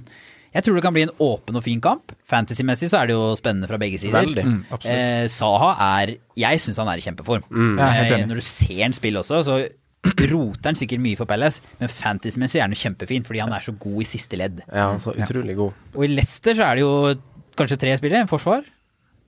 Jeg 0.56 0.64
tror 0.64 0.78
det 0.78 0.84
kan 0.86 0.94
bli 0.96 1.02
en 1.04 1.12
åpen 1.20 1.58
og 1.60 1.64
fin 1.66 1.82
kamp. 1.84 2.14
Fantasy-messig 2.32 2.88
så 2.88 3.02
er 3.02 3.10
det 3.10 3.16
jo 3.18 3.34
spennende 3.36 3.68
fra 3.68 3.76
begge 3.82 3.98
sider. 4.00 4.22
Veldig. 4.24 4.46
Mm, 4.48 4.60
absolutt. 4.72 4.94
Eh, 4.96 5.26
Saha 5.34 5.72
er 6.00 6.14
Jeg 6.40 6.62
syns 6.64 6.78
han 6.80 6.88
er 6.94 7.02
i 7.02 7.04
kjempeform. 7.04 7.44
Mm, 7.52 7.74
Eh, 7.84 8.24
når 8.30 8.40
du 8.40 8.46
ser 8.48 8.80
han 8.86 8.96
spille 8.96 9.20
også, 9.20 9.42
så 9.44 9.58
roter 10.32 10.70
han 10.70 10.78
sikkert 10.80 11.02
mye 11.04 11.18
for 11.20 11.26
Palace, 11.28 11.60
men 11.82 11.90
fantasy-messig 11.92 12.60
er 12.62 12.68
han 12.70 12.76
jo 12.76 12.80
kjempefin, 12.86 13.26
fordi 13.28 13.42
han 13.44 13.52
er 13.58 13.64
så 13.66 13.74
god 13.76 14.00
i 14.06 14.08
siste 14.08 14.38
ledd. 14.40 14.62
Ja, 14.72 14.94
så 15.02 15.12
utrolig 15.18 15.58
god. 15.60 15.74
Og 15.96 16.06
i 16.08 16.12
Leicester 16.14 16.56
så 16.56 16.70
er 16.70 16.80
det 16.80 16.86
jo 16.86 16.94
kanskje 17.60 17.78
tre 17.82 17.98
spillere. 18.00 18.22
En 18.24 18.32
forsvar, 18.32 18.64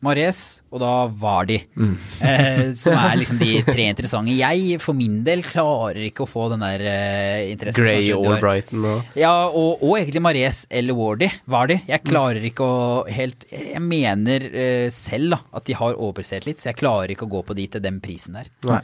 Mares 0.05 0.39
og 0.69 0.81
da 0.83 0.89
Vardi. 1.09 1.55
Mm. 1.73 1.93
Eh, 2.21 2.59
som 2.77 2.93
er 2.93 3.15
liksom 3.21 3.39
de 3.41 3.63
tre 3.65 3.87
interessante. 3.89 4.35
Jeg 4.37 4.77
for 4.83 4.93
min 4.97 5.23
del 5.25 5.41
klarer 5.45 5.97
ikke 6.05 6.25
å 6.25 6.29
få 6.29 6.47
den 6.53 6.61
der 6.61 6.83
eh, 6.85 7.47
interessen. 7.53 7.81
Grey 7.81 8.11
har. 8.13 8.37
Brighton 8.43 8.85
og 8.85 9.17
Ja, 9.17 9.31
og, 9.49 9.81
og 9.81 9.95
egentlig 9.97 10.21
Mares 10.21 10.63
eller 10.69 10.97
Wardy. 10.97 11.31
Vardy. 11.49 11.79
Jeg 11.89 12.03
Mm. 12.07 12.09
klarer 12.11 12.43
ikke 12.45 12.63
å 12.63 12.83
helt 13.09 13.43
Jeg 13.51 13.81
mener 13.81 14.43
eh, 14.53 14.89
selv 14.93 15.33
da 15.33 15.39
at 15.57 15.65
de 15.67 15.73
har 15.79 15.97
overprestert 15.97 16.45
litt, 16.45 16.59
så 16.61 16.69
jeg 16.69 16.77
klarer 16.79 17.11
ikke 17.15 17.25
å 17.25 17.31
gå 17.33 17.41
på 17.49 17.55
de 17.57 17.65
til 17.73 17.81
den 17.83 17.97
prisen 18.03 18.37
der. 18.37 18.51
Nei. 18.69 18.83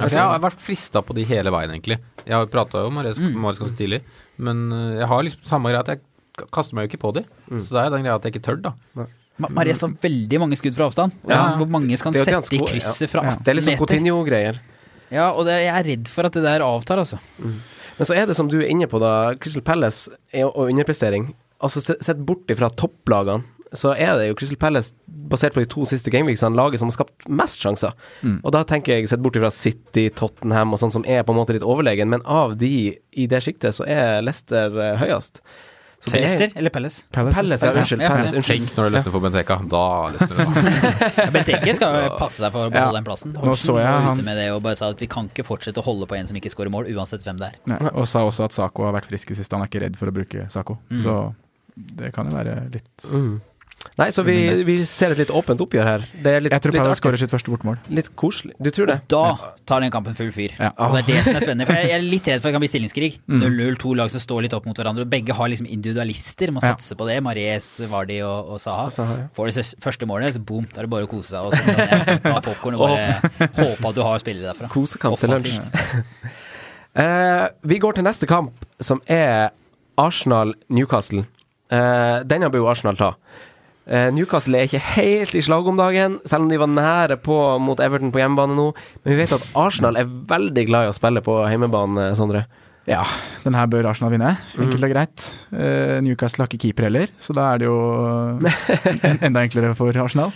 Altså, 0.00 0.16
jeg 0.16 0.24
har 0.32 0.40
vært 0.40 0.62
frista 0.64 1.02
på 1.04 1.12
de 1.14 1.26
hele 1.28 1.52
veien, 1.52 1.74
egentlig. 1.74 1.98
Jeg 2.24 2.32
har 2.38 2.48
prata 2.48 2.80
jo 2.80 2.88
om 2.88 2.96
Mares 2.96 3.20
Mares 3.20 3.60
ganske 3.60 3.76
tidlig, 3.76 4.00
men 4.40 4.64
øh, 4.72 4.94
jeg 5.02 5.08
har 5.10 5.26
liksom 5.28 5.44
samme 5.44 5.68
greia 5.74 5.84
at 5.84 5.92
jeg 5.92 6.48
kaster 6.56 6.74
meg 6.78 6.86
jo 6.88 6.94
ikke 6.94 7.02
på 7.04 7.12
de. 7.18 7.22
Så 7.60 7.76
det 7.76 7.82
er 7.82 7.92
den 7.92 8.06
greia 8.08 8.16
at 8.16 8.24
jeg 8.24 8.32
ikke 8.34 8.46
tør, 8.48 8.62
da. 8.64 8.72
Ma 8.96 9.04
Mares 9.42 9.82
har 9.82 9.94
veldig 10.02 10.38
mange 10.42 10.58
skudd 10.58 10.76
fra 10.76 10.88
avstand. 10.90 11.14
Hvor 11.24 11.70
mange 11.72 11.98
skal 11.98 12.14
han 12.14 12.26
sette 12.28 12.54
i 12.56 12.60
krysset 12.62 13.10
fra 13.10 13.24
18 13.24 13.30
meter? 13.30 13.44
Det 13.44 13.52
er 13.52 13.58
liksom? 13.60 13.78
Coutinho-greier. 13.80 14.60
Ja, 15.14 15.30
og 15.32 15.46
det, 15.48 15.56
jeg 15.64 15.72
er 15.74 15.88
redd 15.88 16.10
for 16.10 16.28
at 16.28 16.36
det 16.36 16.44
der 16.46 16.64
avtar, 16.64 17.02
altså. 17.02 17.18
Men 17.94 18.08
så 18.08 18.16
er 18.16 18.28
det 18.28 18.36
som 18.38 18.50
du 18.50 18.60
er 18.60 18.70
inne 18.70 18.88
på, 18.90 19.00
da. 19.02 19.34
Crystal 19.40 19.64
Palace 19.66 20.10
og 20.44 20.68
underprestering. 20.68 21.32
Altså, 21.64 21.82
sett 21.82 22.22
bort 22.26 22.50
ifra 22.50 22.70
topplagene, 22.70 23.46
så 23.74 23.90
er 23.98 24.14
det 24.18 24.28
jo 24.28 24.38
Crystal 24.38 24.58
Palace, 24.60 24.94
basert 25.30 25.54
på 25.56 25.62
de 25.62 25.68
to 25.70 25.86
siste 25.88 26.12
gameweeksene, 26.12 26.54
laget 26.54 26.78
som 26.78 26.90
har 26.90 26.96
skapt 26.98 27.26
mest 27.26 27.62
sjanser. 27.62 27.94
Mm. 28.22 28.38
Og 28.42 28.52
da 28.54 28.62
tenker 28.68 28.94
jeg, 28.98 29.10
sett 29.10 29.22
bort 29.24 29.38
fra 29.40 29.50
City, 29.54 30.08
Tottenham 30.14 30.74
og 30.74 30.82
sånn 30.82 30.94
som 30.94 31.06
er 31.10 31.24
på 31.26 31.34
en 31.34 31.40
måte 31.40 31.56
litt 31.56 31.66
overlegen, 31.66 32.10
men 32.12 32.22
av 32.22 32.54
de 32.60 32.74
i 32.94 33.28
det 33.30 33.42
sjiktet, 33.42 33.74
så 33.78 33.86
er 33.88 34.22
Leicester 34.22 34.78
eh, 34.78 34.98
høyest. 35.00 35.42
Er- 36.12 36.20
Leicester 36.20 36.58
eller 36.60 36.70
Pelles? 36.74 36.96
Pelles, 37.10 37.36
ja. 37.62 37.70
Unnskyld. 37.72 38.02
Ja, 38.04 38.10
Pelles, 38.16 38.34
unnskyld. 38.36 38.58
Tenk 38.66 38.76
når 38.76 38.84
det 38.90 38.92
løsner 38.98 39.12
for 39.14 39.24
Benteke. 39.24 39.56
Da 39.72 39.84
løsner 40.12 40.36
det. 40.40 41.30
Benteke 41.38 41.74
skal 41.78 41.96
jo 42.02 42.10
passe 42.18 42.42
seg 42.44 42.52
for 42.52 42.66
å 42.68 42.72
beholde 42.74 42.92
Ja. 42.92 42.98
den 42.98 43.06
plassen. 43.08 43.32
Nå 43.38 43.54
så 43.56 43.78
jeg 43.80 43.86
han- 43.88 44.12
ute 44.18 44.26
med 44.26 44.36
det 44.36 44.50
og 44.52 44.62
bare 44.66 44.76
sa 44.76 44.90
at 44.92 45.00
vi 45.00 45.06
kan 45.06 45.30
ikke 45.32 45.46
fortsette 45.48 45.80
å 45.80 45.86
holde 45.86 46.06
på 46.10 46.16
en 46.18 46.26
som 46.28 46.36
ikke 46.36 46.52
skårer 46.52 46.70
mål, 46.74 46.90
uansett 46.92 47.24
hvem 47.24 47.38
det 47.40 47.52
er. 47.52 47.56
Nei, 47.72 47.80
og 47.94 48.06
sa 48.10 48.20
også 48.26 48.44
at 48.50 48.52
Sako 48.52 48.84
har 48.84 48.92
vært 49.00 49.08
frisk 49.08 49.30
i 49.30 49.38
siste. 49.38 49.56
Han 49.56 49.62
er 49.64 49.68
ikke 49.72 49.84
redd 49.86 49.96
for 49.96 50.12
å 50.12 50.14
bruke 50.14 50.44
Sako. 50.52 50.76
Mm. 50.90 51.00
Så 51.02 51.16
det 51.74 52.12
kan 52.14 52.28
jo 52.30 52.36
være 52.36 52.70
litt 52.70 53.08
Mm. 53.10 53.40
Nei, 53.94 54.08
så 54.10 54.24
vi, 54.26 54.34
vi 54.66 54.74
ser 54.90 55.12
et 55.14 55.20
litt 55.22 55.30
åpent 55.30 55.60
oppgjør 55.62 55.86
her. 55.86 56.04
Det 56.24 56.30
er 56.34 56.42
litt, 56.42 56.52
Jeg 56.56 56.62
tror 56.64 56.74
Palace 56.74 56.98
skårer 56.98 57.20
sitt 57.20 57.30
første 57.30 57.52
bortmål. 57.52 57.76
litt 57.94 58.08
koselig. 58.18 58.56
Du 58.58 58.70
tror 58.74 58.88
det? 58.90 58.96
Da 59.12 59.20
tar 59.70 59.84
den 59.84 59.92
kampen 59.94 60.16
full 60.18 60.32
fyr. 60.34 60.50
Ja. 60.58 60.72
Og 60.82 60.96
det 60.96 61.04
er 61.04 61.06
det 61.12 61.20
som 61.28 61.36
er 61.38 61.44
spennende. 61.46 61.66
For 61.68 61.78
jeg 61.78 61.92
er 61.94 62.02
litt 62.02 62.26
redd 62.26 62.42
for 62.42 62.48
at 62.48 62.50
det 62.50 62.54
kan 62.56 62.64
bli 62.64 62.70
stillingskrig. 62.72 63.10
Mm. 63.30 63.44
0-0, 63.44 63.78
to 63.84 63.92
lag 64.00 64.10
som 64.10 64.22
står 64.24 64.46
litt 64.48 64.56
opp 64.58 64.66
mot 64.66 64.74
hverandre. 64.80 65.06
Og 65.06 65.12
begge 65.14 65.36
har 65.38 65.52
liksom 65.52 65.68
individualister. 65.70 66.50
Må 66.56 66.64
Ja. 66.64 66.72
satse 66.74 66.98
på 66.98 67.06
det. 67.06 67.20
Maries, 67.22 67.68
Vardi 67.92 68.18
og, 68.26 68.50
og 68.56 68.60
Saha. 68.64 68.88
Saha, 68.90 69.18
ja. 69.22 69.28
Får 69.38 69.52
det 69.54 69.66
første 69.86 70.10
målet, 70.10 70.34
så 70.34 70.42
boom, 70.42 70.66
da 70.74 70.82
er 70.82 70.88
det 70.88 70.92
bare 70.96 71.06
å 71.06 71.12
kose 71.14 71.30
seg. 71.30 71.46
Og 71.46 71.54
så 71.54 72.10
jeg 72.10 72.22
ta 72.26 72.34
popkorn 72.48 72.74
og 72.74 72.88
bare 72.88 73.14
håpe 73.62 73.92
at 73.92 73.94
du 73.94 74.02
har 74.02 74.18
spillere 74.26 74.50
derfra. 74.50 74.72
Kosekamp 74.74 75.22
til 75.22 75.36
lunsj. 75.36 75.60
Eh, 76.94 77.48
vi 77.66 77.80
går 77.82 77.96
til 77.96 78.04
neste 78.06 78.26
kamp, 78.30 78.52
som 78.78 79.00
er 79.10 79.48
Arsenal-Newcastle. 79.98 81.24
Uh, 81.72 82.20
denne 82.28 82.46
bør 82.52 82.62
jo 82.62 82.68
Arsenal 82.70 82.94
ta. 82.98 83.08
Eh, 83.84 84.08
Newcastle 84.16 84.56
er 84.58 84.68
ikke 84.68 84.80
helt 84.94 85.34
i 85.36 85.42
slag 85.44 85.66
om 85.68 85.76
dagen, 85.76 86.18
selv 86.24 86.46
om 86.46 86.52
de 86.52 86.60
var 86.60 86.70
nære 86.72 87.18
på 87.20 87.36
mot 87.60 87.80
Everton 87.84 88.12
på 88.14 88.22
hjemmebane 88.22 88.56
nå. 88.56 88.70
Men 89.02 89.12
vi 89.12 89.18
vet 89.20 89.34
at 89.36 89.48
Arsenal 89.60 89.98
er 90.00 90.08
veldig 90.08 90.64
glad 90.70 90.86
i 90.86 90.92
å 90.92 90.96
spille 90.96 91.24
på 91.24 91.42
hjemmebane, 91.50 92.12
Sondre. 92.16 92.46
Ja, 92.88 93.02
den 93.44 93.56
her 93.56 93.68
bør 93.72 93.88
Arsenal 93.88 94.12
vinne. 94.12 94.34
Mm. 94.54 94.66
Enkelt 94.66 94.88
og 94.88 94.92
greit. 94.92 95.26
Eh, 95.52 95.98
Newcastle 96.04 96.44
har 96.44 96.52
ikke 96.52 96.66
keeper 96.66 96.88
heller, 96.88 97.12
så 97.20 97.36
da 97.36 97.50
er 97.52 97.62
det 97.62 97.68
jo 97.68 97.78
enda 99.28 99.44
enklere 99.44 99.72
for 99.76 100.04
Arsenal. 100.04 100.32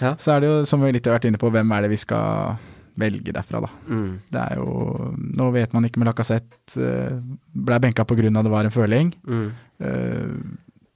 Ja. 0.00 0.14
Så 0.20 0.34
er 0.34 0.44
det 0.44 0.48
jo, 0.50 0.62
som 0.68 0.84
vi 0.84 0.92
litt 0.92 1.08
har 1.08 1.16
vært 1.16 1.28
inne 1.28 1.40
på, 1.40 1.52
hvem 1.52 1.72
er 1.76 1.84
det 1.84 1.92
vi 1.92 2.00
skal 2.00 2.56
velge 3.00 3.34
derfra, 3.34 3.60
da. 3.64 3.70
Mm. 3.90 4.10
Det 4.30 4.40
er 4.40 4.60
jo 4.60 5.10
Nå 5.38 5.48
vet 5.54 5.72
man 5.74 5.86
ikke 5.86 6.00
med 6.00 6.10
Lacassette. 6.10 6.60
Uh, 6.78 7.16
Blei 7.66 7.80
benka 7.82 8.04
pga. 8.06 8.28
det 8.30 8.52
var 8.52 8.64
en 8.64 8.74
føling. 8.74 9.14
Mm. 9.26 9.48
Eh, 9.84 10.34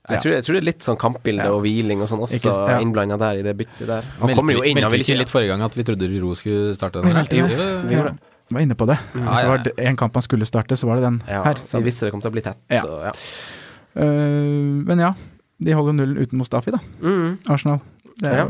Jeg, 0.08 0.20
tror, 0.22 0.32
jeg 0.32 0.44
tror 0.46 0.54
det 0.56 0.60
er 0.62 0.66
litt 0.70 0.82
sånn 0.86 0.96
kampbilde 1.00 1.44
Ja. 1.44 1.52
og 1.52 1.60
hviling 1.62 2.00
og 2.00 2.08
sånn 2.08 2.22
også 2.24 2.38
Ikke 2.38 2.52
ja. 2.70 2.78
innblanda 2.80 3.18
der 3.20 3.40
i 3.40 3.42
det 3.44 3.54
byttet 3.58 3.86
der. 3.86 4.04
Han 4.22 4.34
kommer 4.34 4.56
jo 4.56 4.62
inn, 4.64 4.78
han 4.80 4.88
meldte 4.90 4.96
vi 4.96 5.04
ikke 5.04 5.18
litt 5.20 5.32
forrige 5.32 5.48
gang 5.52 5.62
at 5.66 5.74
vi 5.76 5.84
trodde 5.84 6.08
Giroud 6.08 6.36
skulle 6.40 6.74
starte 6.78 7.02
den? 7.04 7.18
Jo, 7.36 7.46
Vi 7.46 7.94
gjorde 7.94 8.14
det. 8.14 8.18
var 8.50 8.60
inne 8.64 8.74
på 8.74 8.86
det. 8.88 8.96
Mm. 9.14 9.26
Hvis 9.28 9.42
det 9.44 9.48
var 9.52 9.88
en 9.90 9.96
kamp 10.00 10.14
han 10.14 10.22
skulle 10.24 10.46
starte, 10.48 10.76
så 10.80 10.86
var 10.88 10.96
det 10.96 11.04
den 11.04 11.22
Ja, 11.28 11.42
her. 11.44 11.54
så 11.66 11.78
vi 11.78 11.84
visste 11.90 12.06
det 12.06 12.12
kom 12.12 12.20
til 12.24 12.30
å 12.30 12.36
bli 12.38 12.40
tett. 12.42 12.56
Ja. 12.72 12.80
Så, 12.82 13.00
ja. 13.04 13.12
Uh, 13.98 14.84
men 14.86 14.98
ja, 15.02 15.12
de 15.60 15.72
holder 15.74 15.92
nullen 15.98 16.18
uten 16.22 16.38
Mustafi, 16.38 16.70
da. 16.74 16.78
Mm. 17.02 17.38
Arsenal. 17.50 17.80
Det 18.18 18.30
er 18.32 18.36
Ja. 18.42 18.46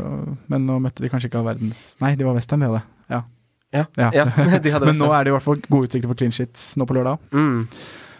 men 0.49 0.65
nå 0.65 0.79
møtte 0.81 1.01
de 1.03 1.09
kanskje 1.09 1.29
ikke 1.29 1.37
all 1.39 1.45
verdens 1.45 1.95
Nei, 2.01 2.15
de 2.15 2.23
var 2.25 2.33
Westham, 2.33 2.59
de 2.59 2.65
hadde. 2.71 2.81
Ja. 3.09 3.23
Ja. 3.71 3.85
Ja. 3.97 4.09
ja. 4.13 4.25
De 4.63 4.71
hadde 4.73 4.85
Men 4.87 4.97
nå 4.97 5.11
er 5.13 5.23
det 5.25 5.29
i 5.29 5.33
hvert 5.35 5.43
fall 5.45 5.59
gode 5.69 5.85
utsikter 5.89 6.07
for 6.09 6.15
clean 6.17 6.31
shit 6.33 6.57
nå 6.75 6.85
på 6.89 6.95
lørdag. 6.97 7.19
mm. 7.31 7.67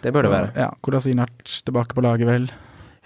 Det 0.01 0.13
bør 0.13 0.21
det 0.23 0.31
være. 0.31 0.51
Ja, 0.55 0.67
Kolasinac 0.81 1.29
tilbake 1.65 1.93
på 1.97 2.01
laget, 2.05 2.25
vel. 2.29 2.45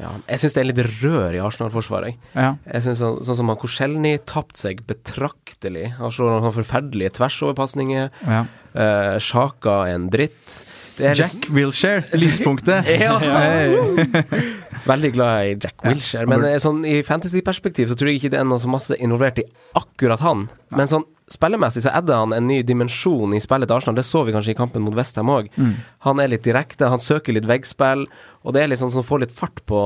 Ja. 0.01 0.09
Jeg 0.27 0.41
syns 0.41 0.55
det 0.55 0.61
er 0.63 0.69
litt 0.71 0.81
rør 1.03 1.35
i 1.37 1.41
Arsenal-forsvaret. 1.43 2.17
Ja. 2.33 2.55
Jeg 2.65 2.85
synes 2.87 3.01
sånn, 3.03 3.19
sånn 3.27 3.39
som 3.41 3.51
han 3.51 3.59
Korselny 3.61 4.15
tapte 4.29 4.63
seg 4.63 4.81
betraktelig. 4.89 5.91
Han 5.99 6.13
slår 6.13 6.39
noen 6.39 6.55
forferdelige 6.55 7.15
tversoverpasninger. 7.19 8.11
ja. 8.27 8.43
Uh, 8.73 9.19
Sjaka 9.21 9.83
er 9.85 9.99
en 9.99 10.07
dritt. 10.09 10.53
Er 10.97 11.13
Jack 11.13 11.45
Wilshere, 11.53 12.01
lyspunktet. 12.17 12.87
Ja. 12.89 13.19
Veldig 14.91 15.11
glad 15.13 15.45
i 15.45 15.51
Jack 15.61 15.75
Ja. 15.83 15.91
Wilshere, 15.91 16.25
men 16.29 16.41
eh, 16.47 16.57
sånn, 16.61 16.81
i 16.89 17.03
fantasy-perspektiv 17.05 17.91
så 17.91 17.97
tror 17.99 18.09
jeg 18.09 18.21
ikke 18.23 18.31
det 18.33 18.39
er 18.41 18.47
noe 18.49 18.61
så 18.61 18.71
masse 18.73 18.97
involvert 18.97 19.43
i 19.43 19.45
akkurat 19.77 20.23
han. 20.25 20.47
Men 20.73 20.89
sånn 20.89 21.05
spillemessig 21.33 21.81
så 21.85 21.91
adder 21.97 22.21
han 22.21 22.35
en 22.37 22.45
ny 22.47 22.59
dimensjon 22.65 23.33
i 23.35 23.41
spillet 23.43 23.69
til 23.69 23.75
Arsenal. 23.79 23.97
Det 23.97 24.05
så 24.07 24.21
vi 24.27 24.35
kanskje 24.35 24.53
i 24.53 24.57
kampen 24.57 24.85
mot 24.85 24.95
Westham 24.97 25.31
òg. 25.33 25.49
Mm. 25.57 25.73
Han 26.07 26.21
er 26.21 26.31
litt 26.31 26.45
direkte, 26.45 26.91
han 26.93 27.01
søker 27.01 27.35
litt 27.35 27.49
veggspill, 27.49 28.05
og 28.43 28.55
det 28.55 28.63
er 28.63 28.71
litt 28.71 28.81
sånn 28.81 28.93
som 28.93 29.05
får 29.07 29.23
litt 29.25 29.35
fart 29.35 29.61
på, 29.69 29.81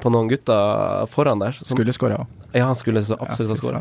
på 0.00 0.12
noen 0.14 0.30
gutter 0.30 1.06
foran 1.12 1.42
der. 1.42 1.56
Som, 1.60 1.76
Skulle 1.76 1.94
skåra 1.96 2.20
òg. 2.24 2.36
ja, 2.56 2.66
han 2.70 2.78
skulle 2.78 3.02
så 3.04 3.18
absolutt 3.20 3.54
ha 3.54 3.58
skåra. 3.60 3.80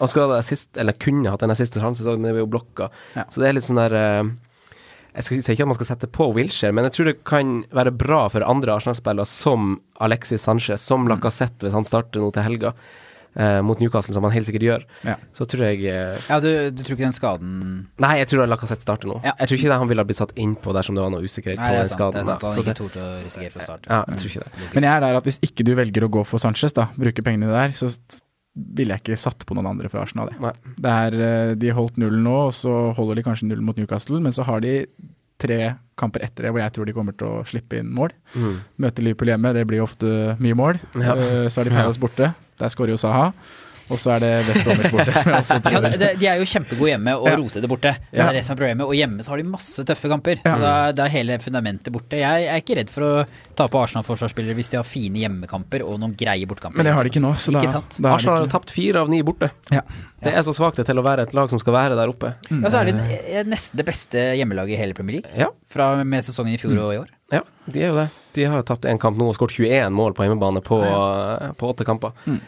Han 0.00 0.10
skulle 0.10 0.26
ha 0.32 0.40
assist, 0.40 0.72
eller 0.76 0.96
kunne 0.98 1.32
hatt 1.32 1.42
en 1.46 1.54
siste 1.58 1.82
sjanse, 1.82 2.04
men 2.06 2.28
det 2.28 2.34
ble 2.36 2.44
jo 2.44 2.50
blokka. 2.56 2.90
Ja. 3.16 3.24
Så 3.30 3.42
det 3.42 3.48
er 3.50 3.56
litt 3.58 3.66
sånn 3.66 3.80
der 3.80 3.94
eh, 3.98 4.32
Jeg 5.14 5.26
skal 5.28 5.42
si 5.46 5.54
ikke 5.54 5.62
at 5.62 5.70
man 5.70 5.78
skal 5.78 5.90
sette 5.92 6.10
på 6.10 6.26
Wilshere, 6.34 6.74
men 6.74 6.88
jeg 6.88 6.96
tror 6.96 7.08
det 7.12 7.16
kan 7.30 7.56
være 7.70 7.94
bra 7.94 8.24
for 8.32 8.42
andre 8.42 8.74
Arsenal-spillere 8.74 9.28
som 9.30 9.76
Alexis 10.02 10.42
Sanchez, 10.42 10.82
som 10.82 11.06
Lacassette, 11.06 11.62
hvis 11.62 11.76
han 11.78 11.86
starter 11.86 12.18
nå 12.22 12.32
til 12.34 12.42
helga. 12.48 12.74
Eh, 13.36 13.60
mot 13.66 13.78
Newcastle, 13.82 14.14
som 14.14 14.22
han 14.26 14.32
helt 14.34 14.46
sikkert 14.48 14.62
gjør, 14.66 14.84
Ja. 15.08 15.16
så 15.34 15.46
tror 15.50 15.64
jeg 15.68 15.84
eh, 15.90 16.18
Ja, 16.30 16.40
du, 16.40 16.48
du 16.70 16.82
tror 16.82 16.96
ikke 16.96 17.06
den 17.08 17.16
skaden 17.16 17.54
Nei, 18.02 18.12
jeg 18.22 18.28
tror 18.32 18.46
Lacassette 18.50 18.82
starter 18.86 19.08
nå. 19.10 19.20
Ja. 19.24 19.32
Jeg 19.40 19.48
tror 19.50 19.58
ikke 19.58 19.72
det 19.74 19.78
han 19.84 19.88
ville 19.90 20.04
ha 20.04 20.08
blitt 20.10 20.20
satt 20.20 20.34
innpå 20.36 20.74
dersom 20.76 20.94
det 20.98 21.02
var 21.06 21.10
noe 21.14 21.22
usikkerhet 21.24 21.58
Nei, 21.58 21.70
på 21.70 21.78
er 21.78 21.84
den 21.84 21.92
skaden. 21.94 22.18
Det 22.18 22.22
er 22.22 22.28
sant. 22.32 22.44
Han 22.48 22.64
ikke 22.64 22.76
torde 22.82 23.06
å 23.06 23.14
risikere 23.24 23.54
fra 23.56 23.68
start. 23.68 23.88
ja, 23.90 24.02
jeg 24.08 24.20
tror 24.22 24.30
ikke 24.34 24.44
det. 24.44 24.68
Men 24.74 24.88
jeg 24.88 24.92
er 24.96 25.00
der 25.08 25.20
at 25.22 25.24
hvis 25.30 25.40
ikke 25.48 25.66
du 25.66 25.74
velger 25.78 26.06
å 26.06 26.12
gå 26.18 26.24
for 26.28 26.38
Sanchez, 26.42 26.72
da, 26.76 26.88
bruke 26.98 27.24
pengene 27.26 27.50
der, 27.50 27.74
så 27.78 27.90
ville 28.54 28.94
jeg 28.94 29.02
ikke 29.02 29.16
satt 29.18 29.42
på 29.48 29.56
noen 29.58 29.66
andre 29.72 29.88
fra 29.90 30.04
Arsenal. 30.04 30.30
er, 30.30 31.14
eh, 31.18 31.54
de 31.58 31.72
holdt 31.74 31.96
nullen 31.98 32.22
nå, 32.22 32.36
og 32.48 32.52
så 32.54 32.94
holder 32.94 33.16
de 33.18 33.24
kanskje 33.26 33.48
nullen 33.50 33.64
mot 33.66 33.76
Newcastle, 33.76 34.20
men 34.22 34.30
så 34.36 34.44
har 34.46 34.60
de 34.62 34.84
tre 35.42 35.74
kamper 35.98 36.22
etter 36.22 36.46
det 36.46 36.52
hvor 36.54 36.62
jeg 36.62 36.72
tror 36.76 36.86
de 36.86 36.92
kommer 36.94 37.16
til 37.18 37.26
å 37.26 37.40
slippe 37.50 37.80
inn 37.80 37.90
mål. 37.94 38.12
Mm. 38.38 38.60
Møter 38.78 39.02
Liverpool 39.02 39.32
hjemme, 39.32 39.50
det 39.56 39.64
blir 39.66 39.82
ofte 39.82 40.06
mye 40.38 40.54
mål. 40.58 40.78
Ja. 40.94 41.16
Eh, 41.18 41.48
Så 41.50 41.60
har 41.60 41.64
de 41.68 41.74
Palace 41.74 41.98
borte, 42.02 42.30
der 42.58 42.68
skårer 42.72 42.94
jo 42.94 43.00
Saha. 43.00 43.32
Og 43.92 43.98
så 44.00 44.14
er 44.14 44.20
det 44.22 44.28
West 44.48 44.64
Bromwich 44.64 44.92
borte, 44.94 45.12
som 45.12 45.28
jeg 45.28 45.42
også 45.42 45.56
Ja, 45.74 46.12
de 46.16 46.26
er 46.30 46.38
jo 46.40 46.44
kjempegode 46.48 46.88
hjemme 46.88 47.12
og 47.20 47.26
Ja. 47.28 47.34
roter 47.36 47.60
det 47.60 47.68
borte. 47.68 47.90
Det 48.08 48.16
Ja. 48.16 48.28
er 48.30 48.32
det 48.38 48.40
som 48.46 48.54
er 48.54 48.60
problemet. 48.62 48.86
Og 48.88 48.94
hjemme 48.96 49.20
så 49.20 49.28
har 49.34 49.36
de 49.36 49.44
masse 49.44 49.84
tøffe 49.84 50.08
kamper. 50.08 50.38
Ja. 50.40 50.54
Så 50.54 50.60
da, 50.62 50.70
da 50.96 51.04
er 51.04 51.12
hele 51.12 51.36
fundamentet 51.38 51.92
borte. 51.92 52.16
Jeg 52.16 52.46
er 52.48 52.62
ikke 52.62 52.78
redd 52.78 52.88
for 52.88 53.04
å 53.04 53.26
ta 53.60 53.66
på 53.68 53.82
Arsenal-forsvarsspillere 53.84 54.56
hvis 54.56 54.70
de 54.72 54.78
har 54.80 54.88
fine 54.88 55.20
hjemmekamper 55.20 55.84
og 55.84 56.00
noen 56.00 56.14
greie 56.16 56.48
bortekamper. 56.48 56.80
Men 56.80 56.88
det 56.88 56.94
har 56.96 57.04
de 57.04 57.12
ikke 57.12 57.20
nå, 57.26 57.34
så 57.36 57.52
da, 57.52 57.60
Ikke 57.60 57.74
sant? 57.76 57.98
da 58.00 58.14
Arsenal 58.16 58.38
har 58.46 58.48
tapt 58.56 58.72
fire 58.72 59.04
av 59.04 59.12
ni 59.12 59.20
borte. 59.20 59.50
Ja. 59.70 59.82
Det 60.24 60.32
er 60.32 60.40
så 60.48 60.56
svakt 60.56 60.80
det 60.80 60.86
til 60.88 60.96
å 60.96 61.04
være 61.04 61.28
et 61.28 61.34
lag 61.36 61.52
som 61.52 61.60
skal 61.60 61.76
være 61.76 61.94
der 62.00 62.08
oppe. 62.08 62.32
Ja, 62.48 62.70
så 62.72 62.80
er 62.80 62.88
de 62.88 63.44
nesten 63.52 63.76
det 63.76 63.84
beste 63.84 64.16
hjemmelaget 64.40 64.78
i 64.78 64.80
hele 64.80 64.96
Premier 64.96 65.20
League. 65.20 65.28
Ja, 65.36 65.50
Fra 65.68 65.92
med 66.08 66.24
sesongen 66.24 66.56
i 66.56 66.56
fjor 66.56 66.72
og 66.80 66.94
i 66.96 67.02
år. 67.04 67.12
Ja 67.34 67.42
de 67.66 67.80
er 67.80 67.88
jo 67.92 67.96
det. 67.96 68.08
De 68.36 68.44
har 68.50 68.64
tapt 68.68 68.84
én 68.90 68.98
kamp 69.00 69.16
nå 69.16 69.28
og 69.30 69.36
skåret 69.38 69.54
21 69.56 69.94
mål 69.96 70.12
på 70.16 70.26
hjemmebane 70.26 70.60
på, 70.66 70.80
på 71.56 71.68
åtte 71.70 71.86
kamper. 71.88 72.12
Mm. 72.28 72.40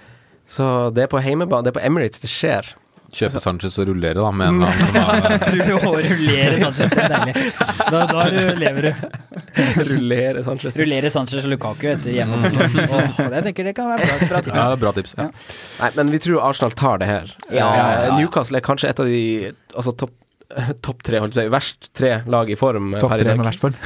Så 0.50 0.66
det 0.94 1.06
er 1.06 1.12
på 1.12 1.22
hjemmebane, 1.24 1.64
det 1.64 1.72
er 1.72 1.78
på 1.78 1.84
Emirates 1.88 2.20
det 2.22 2.28
skjer. 2.30 2.68
Kjøpe 3.16 3.38
Sanchez 3.40 3.76
og 3.80 3.86
rullere, 3.88 4.18
da, 4.18 4.28
med 4.34 4.48
en 4.50 4.56
eller 4.58 4.72
annen 4.74 4.82
som 4.82 5.78
har 5.86 6.08
Rullere 6.10 6.58
Sanchez, 6.60 6.90
det 6.90 7.04
er 7.04 7.12
deilig. 7.14 7.44
Da, 7.94 8.00
da 8.10 8.24
lever 8.58 8.88
du. 8.88 9.04
Rullere 9.88 10.42
Sanchez. 10.44 10.76
Rullere 10.82 11.12
Sanchez 11.14 11.46
og 11.46 11.52
Lukaku 11.54 11.86
etter 11.94 12.12
hjemme. 12.18 12.50
Åh, 12.50 13.22
jeg 13.38 13.46
tenker 13.46 13.70
det 13.70 13.76
kan 13.78 13.88
være 13.94 14.10
bra, 14.10 14.18
bra 14.34 14.42
tips. 14.42 14.58
Ja, 14.58 14.66
bra 14.82 14.92
tips. 14.98 15.16
Ja. 15.22 15.28
Nei, 15.80 15.90
men 16.00 16.12
vi 16.12 16.20
tror 16.26 16.42
Arsenal 16.50 16.76
tar 16.76 17.00
det 17.02 17.08
her. 17.14 17.32
Ja, 17.48 17.54
Eh, 17.56 17.78
ja, 17.78 17.88
ja. 18.10 18.18
Newcastle 18.18 18.58
er 18.60 18.66
kanskje 18.66 18.90
et 18.90 19.00
av 19.00 19.08
de 19.08 19.22
altså 19.72 19.94
topp 20.02 20.12
top 20.86 21.00
tre, 21.06 21.18
holdt 21.22 21.34
jeg 21.38 21.48
på 21.48 21.48
å 21.48 21.48
si. 21.48 21.54
Verst 21.56 21.88
tre 21.96 22.12
lag 22.30 22.50
i 22.52 22.58
form 22.58 22.92
eh, 22.94 23.00
topp 23.02 23.14
per 23.16 23.22
i 23.22 23.26
tre 23.26 23.38
med 23.38 23.48
verst 23.48 23.62
form. 23.64 23.78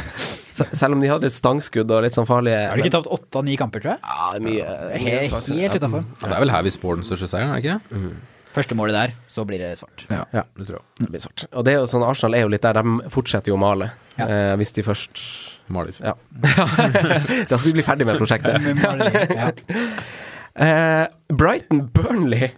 Se- 0.60 0.76
Selv 0.84 0.96
om 0.96 1.00
de 1.04 1.08
hadde 1.10 1.26
et 1.30 1.34
stangskudd 1.34 1.90
og 1.96 2.04
litt 2.06 2.16
sånn 2.16 2.28
farlige 2.28 2.60
Har 2.70 2.76
de 2.78 2.84
ikke 2.86 2.94
tapt 2.98 3.10
åtte 3.16 3.40
av 3.40 3.46
ni 3.48 3.56
kamper, 3.60 3.82
tror 3.84 3.96
jeg? 3.96 4.02
Ja, 4.04 4.30
det 4.32 4.40
er 4.40 4.44
mye, 4.46 4.74
mye 4.90 5.04
Helt, 5.06 5.30
svart. 5.32 5.48
helt 5.60 5.78
utafor. 5.80 6.04
Det 6.24 6.30
er 6.36 6.40
vel 6.44 6.52
her 6.54 6.62
vi 6.68 6.72
spår 6.76 7.00
den 7.00 7.06
største 7.08 7.28
seieren, 7.32 7.54
er 7.56 7.60
det 7.60 7.64
ikke 7.64 7.80
Mm. 8.00 8.12
Første 8.50 8.74
målet 8.74 8.96
der, 8.96 9.12
så 9.30 9.44
blir 9.46 9.60
det 9.62 9.76
svart. 9.78 10.02
Ja. 10.10 10.24
Det 10.58 10.64
tror 10.66 10.80
jeg. 10.80 10.82
Det 10.98 11.08
blir 11.12 11.20
svart. 11.22 11.44
Og 11.54 11.62
det 11.64 11.70
er 11.70 11.76
jo 11.78 11.84
sånn, 11.86 12.02
Arsenal 12.02 12.34
er 12.34 12.40
jo 12.42 12.48
litt 12.50 12.64
der, 12.66 12.72
de 12.82 13.10
fortsetter 13.14 13.52
jo 13.52 13.54
å 13.54 13.60
male. 13.62 13.92
Ja. 14.18 14.26
Eh, 14.26 14.56
hvis 14.58 14.72
de 14.74 14.82
først 14.82 15.22
Maler. 15.70 15.94
Ja. 16.02 16.16
da 16.42 17.54
skal 17.54 17.68
vi 17.68 17.76
bli 17.78 17.84
ferdig 17.86 18.06
med 18.08 18.18
prosjektet. 18.18 18.58
Ja. 19.38 19.52
Eh, 20.60 21.06
Brighton 21.32 21.86
Burnley. 21.94 22.50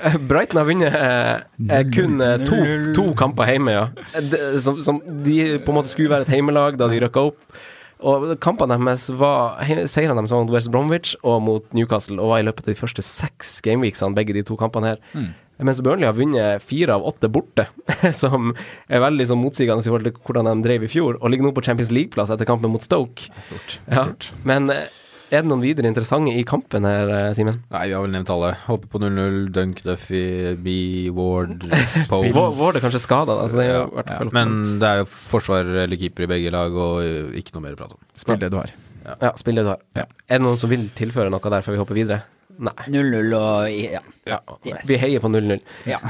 Eh, 0.00 0.16
Brighton 0.30 0.56
har 0.60 0.68
vunnet 0.68 0.94
eh, 0.96 1.34
eh, 1.76 1.82
kun 1.92 2.20
eh, 2.24 2.38
to, 2.48 2.56
to 2.96 3.04
kamper 3.18 3.50
hjemme, 3.52 3.74
ja. 3.74 3.88
De, 4.30 4.40
Som, 4.64 4.80
som 4.84 5.02
de 5.24 5.36
på 5.60 5.72
en 5.74 5.78
måte 5.80 5.92
skulle 5.92 6.12
være 6.12 6.24
et 6.28 6.32
heimelag 6.32 6.78
da 6.80 6.88
de 6.88 7.02
røkka 7.04 7.26
opp. 7.32 7.60
Og 8.00 8.30
kampene 8.40 8.78
deres 8.80 9.10
var 9.20 9.58
Seirene 9.84 10.16
deres 10.22 10.32
var 10.32 10.46
mot 10.46 10.54
West 10.54 10.70
Bromwich 10.72 11.12
og 11.20 11.42
mot 11.44 11.66
Newcastle, 11.76 12.16
og 12.22 12.32
var 12.32 12.40
i 12.40 12.46
løpet 12.48 12.64
av 12.64 12.72
de 12.72 12.78
første 12.80 13.04
seks 13.04 13.58
gameweeksene, 13.66 14.16
begge 14.16 14.32
de 14.38 14.44
to 14.48 14.56
kampene 14.60 14.94
her. 14.94 15.02
Mm. 15.12 15.26
Mens 15.68 15.82
Burnley 15.84 16.08
har 16.08 16.16
vunnet 16.16 16.62
fire 16.64 16.94
av 16.96 17.04
åtte 17.04 17.28
borte, 17.28 17.66
som 18.16 18.54
er 18.88 19.02
veldig 19.04 19.26
sånn 19.28 19.42
motsigende 19.42 19.84
i 19.84 19.90
forhold 19.92 20.08
til 20.08 20.16
hvordan 20.24 20.48
de 20.48 20.64
drev 20.64 20.86
i 20.86 20.88
fjor, 20.88 21.18
og 21.20 21.28
ligger 21.28 21.50
nå 21.50 21.52
på 21.58 21.66
Champions 21.68 21.92
League-plass 21.92 22.32
etter 22.32 22.48
kampen 22.48 22.72
mot 22.72 22.80
Stoke. 22.80 23.28
Stort. 23.44 23.76
Ja, 23.84 24.06
Stort. 24.06 24.30
men 24.48 24.72
eh, 24.72 24.86
er 25.30 25.44
det 25.44 25.50
noen 25.50 25.62
videre 25.62 25.88
interessante 25.90 26.32
i 26.34 26.42
kampen 26.46 26.86
her, 26.88 27.10
eh, 27.14 27.30
Simen? 27.36 27.60
Nei, 27.70 27.84
vi 27.88 27.94
har 27.94 28.02
vel 28.04 28.12
nevnt 28.14 28.32
alle. 28.34 28.50
Håper 28.66 28.90
på 28.90 29.00
0-0, 29.02 29.38
Dunk, 29.54 29.82
Duffy, 29.86 30.24
B, 30.58 30.74
Ward, 31.14 31.64
Poe. 32.10 32.32
Vår 32.34 32.78
er 32.78 32.84
kanskje 32.84 33.02
skada, 33.04 33.38
da, 33.38 33.46
så 33.50 33.60
det 33.60 33.68
er 33.68 33.72
jo 33.76 33.86
Ja, 34.00 34.04
ja. 34.10 34.28
Men 34.34 34.58
det 34.82 34.90
er 34.90 35.02
jo 35.04 35.08
forsvar 35.10 35.70
eller 35.84 36.00
keeper 36.00 36.26
i 36.26 36.30
begge 36.34 36.52
lag, 36.54 36.74
og 36.74 37.00
uh, 37.04 37.30
ikke 37.38 37.56
noe 37.56 37.68
mer 37.68 37.78
å 37.78 37.80
prate 37.84 37.98
om. 37.98 38.02
Spill 38.18 38.42
det 38.42 38.50
du 38.52 38.58
har. 38.60 38.74
Ja, 39.06 39.32
spill 39.38 39.56
det 39.58 39.64
du 39.66 39.72
har. 39.72 39.80
Ja. 39.96 40.04
Er 40.28 40.42
det 40.42 40.44
noen 40.44 40.60
som 40.60 40.70
vil 40.72 40.90
tilføre 40.94 41.32
noe 41.32 41.54
der 41.56 41.64
før 41.66 41.76
vi 41.76 41.82
hopper 41.82 41.98
videre? 41.98 42.22
Nei. 42.60 42.76
0-0 42.92 43.32
og 43.38 43.70
ja. 43.72 44.02
Ja. 44.28 44.38
Yes. 44.68 44.84
Vi 44.88 44.98
heier 45.00 45.22
på 45.22 45.30
0-0. 45.32 45.62
ja. 45.88 46.00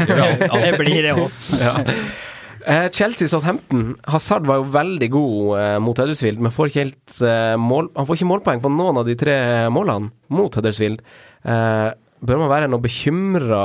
det 0.62 0.72
blir 0.78 1.02
det 1.02 1.16
òg. 1.16 1.32
Eh, 2.66 2.88
Chelsea 2.90 3.28
Southampton. 3.30 3.92
Hazard 4.10 4.46
var 4.48 4.58
jo 4.58 4.64
veldig 4.74 5.08
god 5.14 5.58
eh, 5.60 5.76
mot 5.82 5.98
Huddersfield, 6.02 6.40
men 6.42 6.50
får 6.54 6.72
ikke 6.72 6.82
helt 6.82 7.18
eh, 7.22 7.52
mål 7.62 7.92
Han 7.94 8.08
får 8.08 8.18
ikke 8.18 8.30
målpoeng 8.32 8.64
på 8.64 8.72
noen 8.74 8.98
av 9.02 9.06
de 9.06 9.14
tre 9.20 9.36
målene 9.70 10.10
mot 10.34 10.50
Huddersfield. 10.58 11.04
Eh, 11.46 11.90
bør 12.26 12.40
man 12.42 12.50
være 12.50 12.66
noe 12.72 12.82
bekymra 12.82 13.62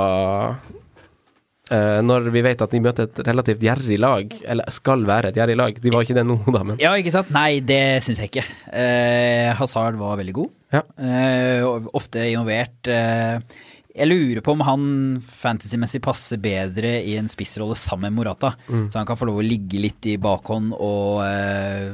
eh, 1.71 1.97
når 2.05 2.29
vi 2.35 2.43
vet 2.45 2.61
at 2.61 2.75
de 2.75 2.83
møter 2.85 3.09
et 3.09 3.23
relativt 3.25 3.65
gjerrig 3.65 3.97
lag? 4.03 4.37
Eller 4.45 4.69
skal 4.77 5.07
være 5.09 5.31
et 5.31 5.41
gjerrig 5.41 5.57
lag. 5.57 5.81
De 5.81 5.95
var 5.95 6.05
ikke 6.05 6.19
det 6.19 6.27
nå, 6.29 6.37
da, 6.53 6.61
men 6.67 6.77
Ja, 6.83 6.93
ikke 6.99 7.15
sant? 7.17 7.33
Nei, 7.33 7.57
det 7.65 7.81
syns 8.05 8.21
jeg 8.21 8.29
ikke. 8.35 8.45
Eh, 8.69 9.49
Hazard 9.57 9.97
var 10.01 10.21
veldig 10.21 10.37
god. 10.43 10.53
Ja. 10.77 10.85
Eh, 11.01 11.65
ofte 11.97 12.29
involvert. 12.29 12.85
Eh, 12.85 13.65
jeg 13.95 14.07
lurer 14.07 14.41
på 14.45 14.53
om 14.55 14.61
han 14.63 14.83
fantasymessig 15.27 16.01
passer 16.05 16.39
bedre 16.41 16.97
i 17.03 17.17
en 17.19 17.27
spissrolle 17.31 17.75
sammen 17.75 18.09
med 18.11 18.21
Morata. 18.21 18.53
Mm. 18.69 18.89
Så 18.91 18.99
han 19.01 19.07
kan 19.09 19.17
få 19.19 19.27
lov 19.27 19.41
å 19.41 19.45
ligge 19.45 19.81
litt 19.83 20.05
i 20.07 20.17
bakhånd 20.21 20.73
og 20.77 21.21
eh, 21.25 21.91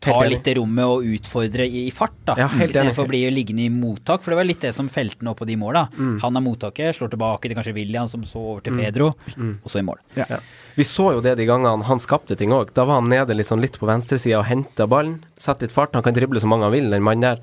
ta 0.00 0.14
litt 0.24 0.44
det 0.48 0.54
rommet 0.56 0.84
og 0.88 1.04
utfordre 1.04 1.66
i, 1.68 1.82
i 1.88 1.92
fart, 1.92 2.14
da. 2.24 2.34
Ja, 2.40 2.46
helt 2.54 2.70
I 2.70 2.72
stedet 2.72 2.94
for 2.96 3.04
å 3.04 3.10
bli 3.10 3.18
liggende 3.32 3.66
i 3.66 3.72
mottak, 3.72 4.22
for 4.24 4.32
det 4.32 4.38
var 4.40 4.48
litt 4.48 4.62
det 4.64 4.72
som 4.76 4.88
felte 4.92 5.20
han 5.20 5.28
opp 5.34 5.42
på 5.42 5.48
de 5.50 5.58
måla. 5.60 5.82
Mm. 5.92 6.14
Han 6.22 6.40
er 6.40 6.44
mottaket, 6.46 6.96
slår 6.96 7.12
tilbake 7.12 7.50
til 7.50 7.58
kanskje 7.58 7.74
William, 7.76 8.08
som 8.08 8.24
så 8.24 8.40
over 8.54 8.64
til 8.64 8.78
Pedro, 8.80 9.10
Mm. 9.36 9.58
og 9.62 9.68
så 9.70 9.82
i 9.82 9.84
mål. 9.84 10.00
Ja. 10.16 10.24
Ja. 10.30 10.38
Vi 10.80 10.84
så 10.88 11.10
jo 11.12 11.20
det 11.24 11.34
de 11.36 11.44
gangene 11.44 11.84
han 11.84 12.00
skapte 12.00 12.36
ting 12.40 12.54
òg. 12.56 12.70
Da 12.76 12.86
var 12.88 13.02
han 13.02 13.10
nede 13.12 13.34
liksom 13.36 13.60
litt 13.60 13.76
på 13.76 13.88
venstresida 13.90 14.38
og 14.40 14.46
henta 14.48 14.86
ballen. 14.88 15.18
Satt 15.40 15.60
litt 15.60 15.74
fart. 15.76 15.92
Han 15.98 16.04
kan 16.06 16.16
drible 16.16 16.40
så 16.40 16.48
mange 16.48 16.64
han 16.64 16.72
vil, 16.72 16.88
den 16.92 17.04
mannen 17.04 17.26
der. 17.26 17.42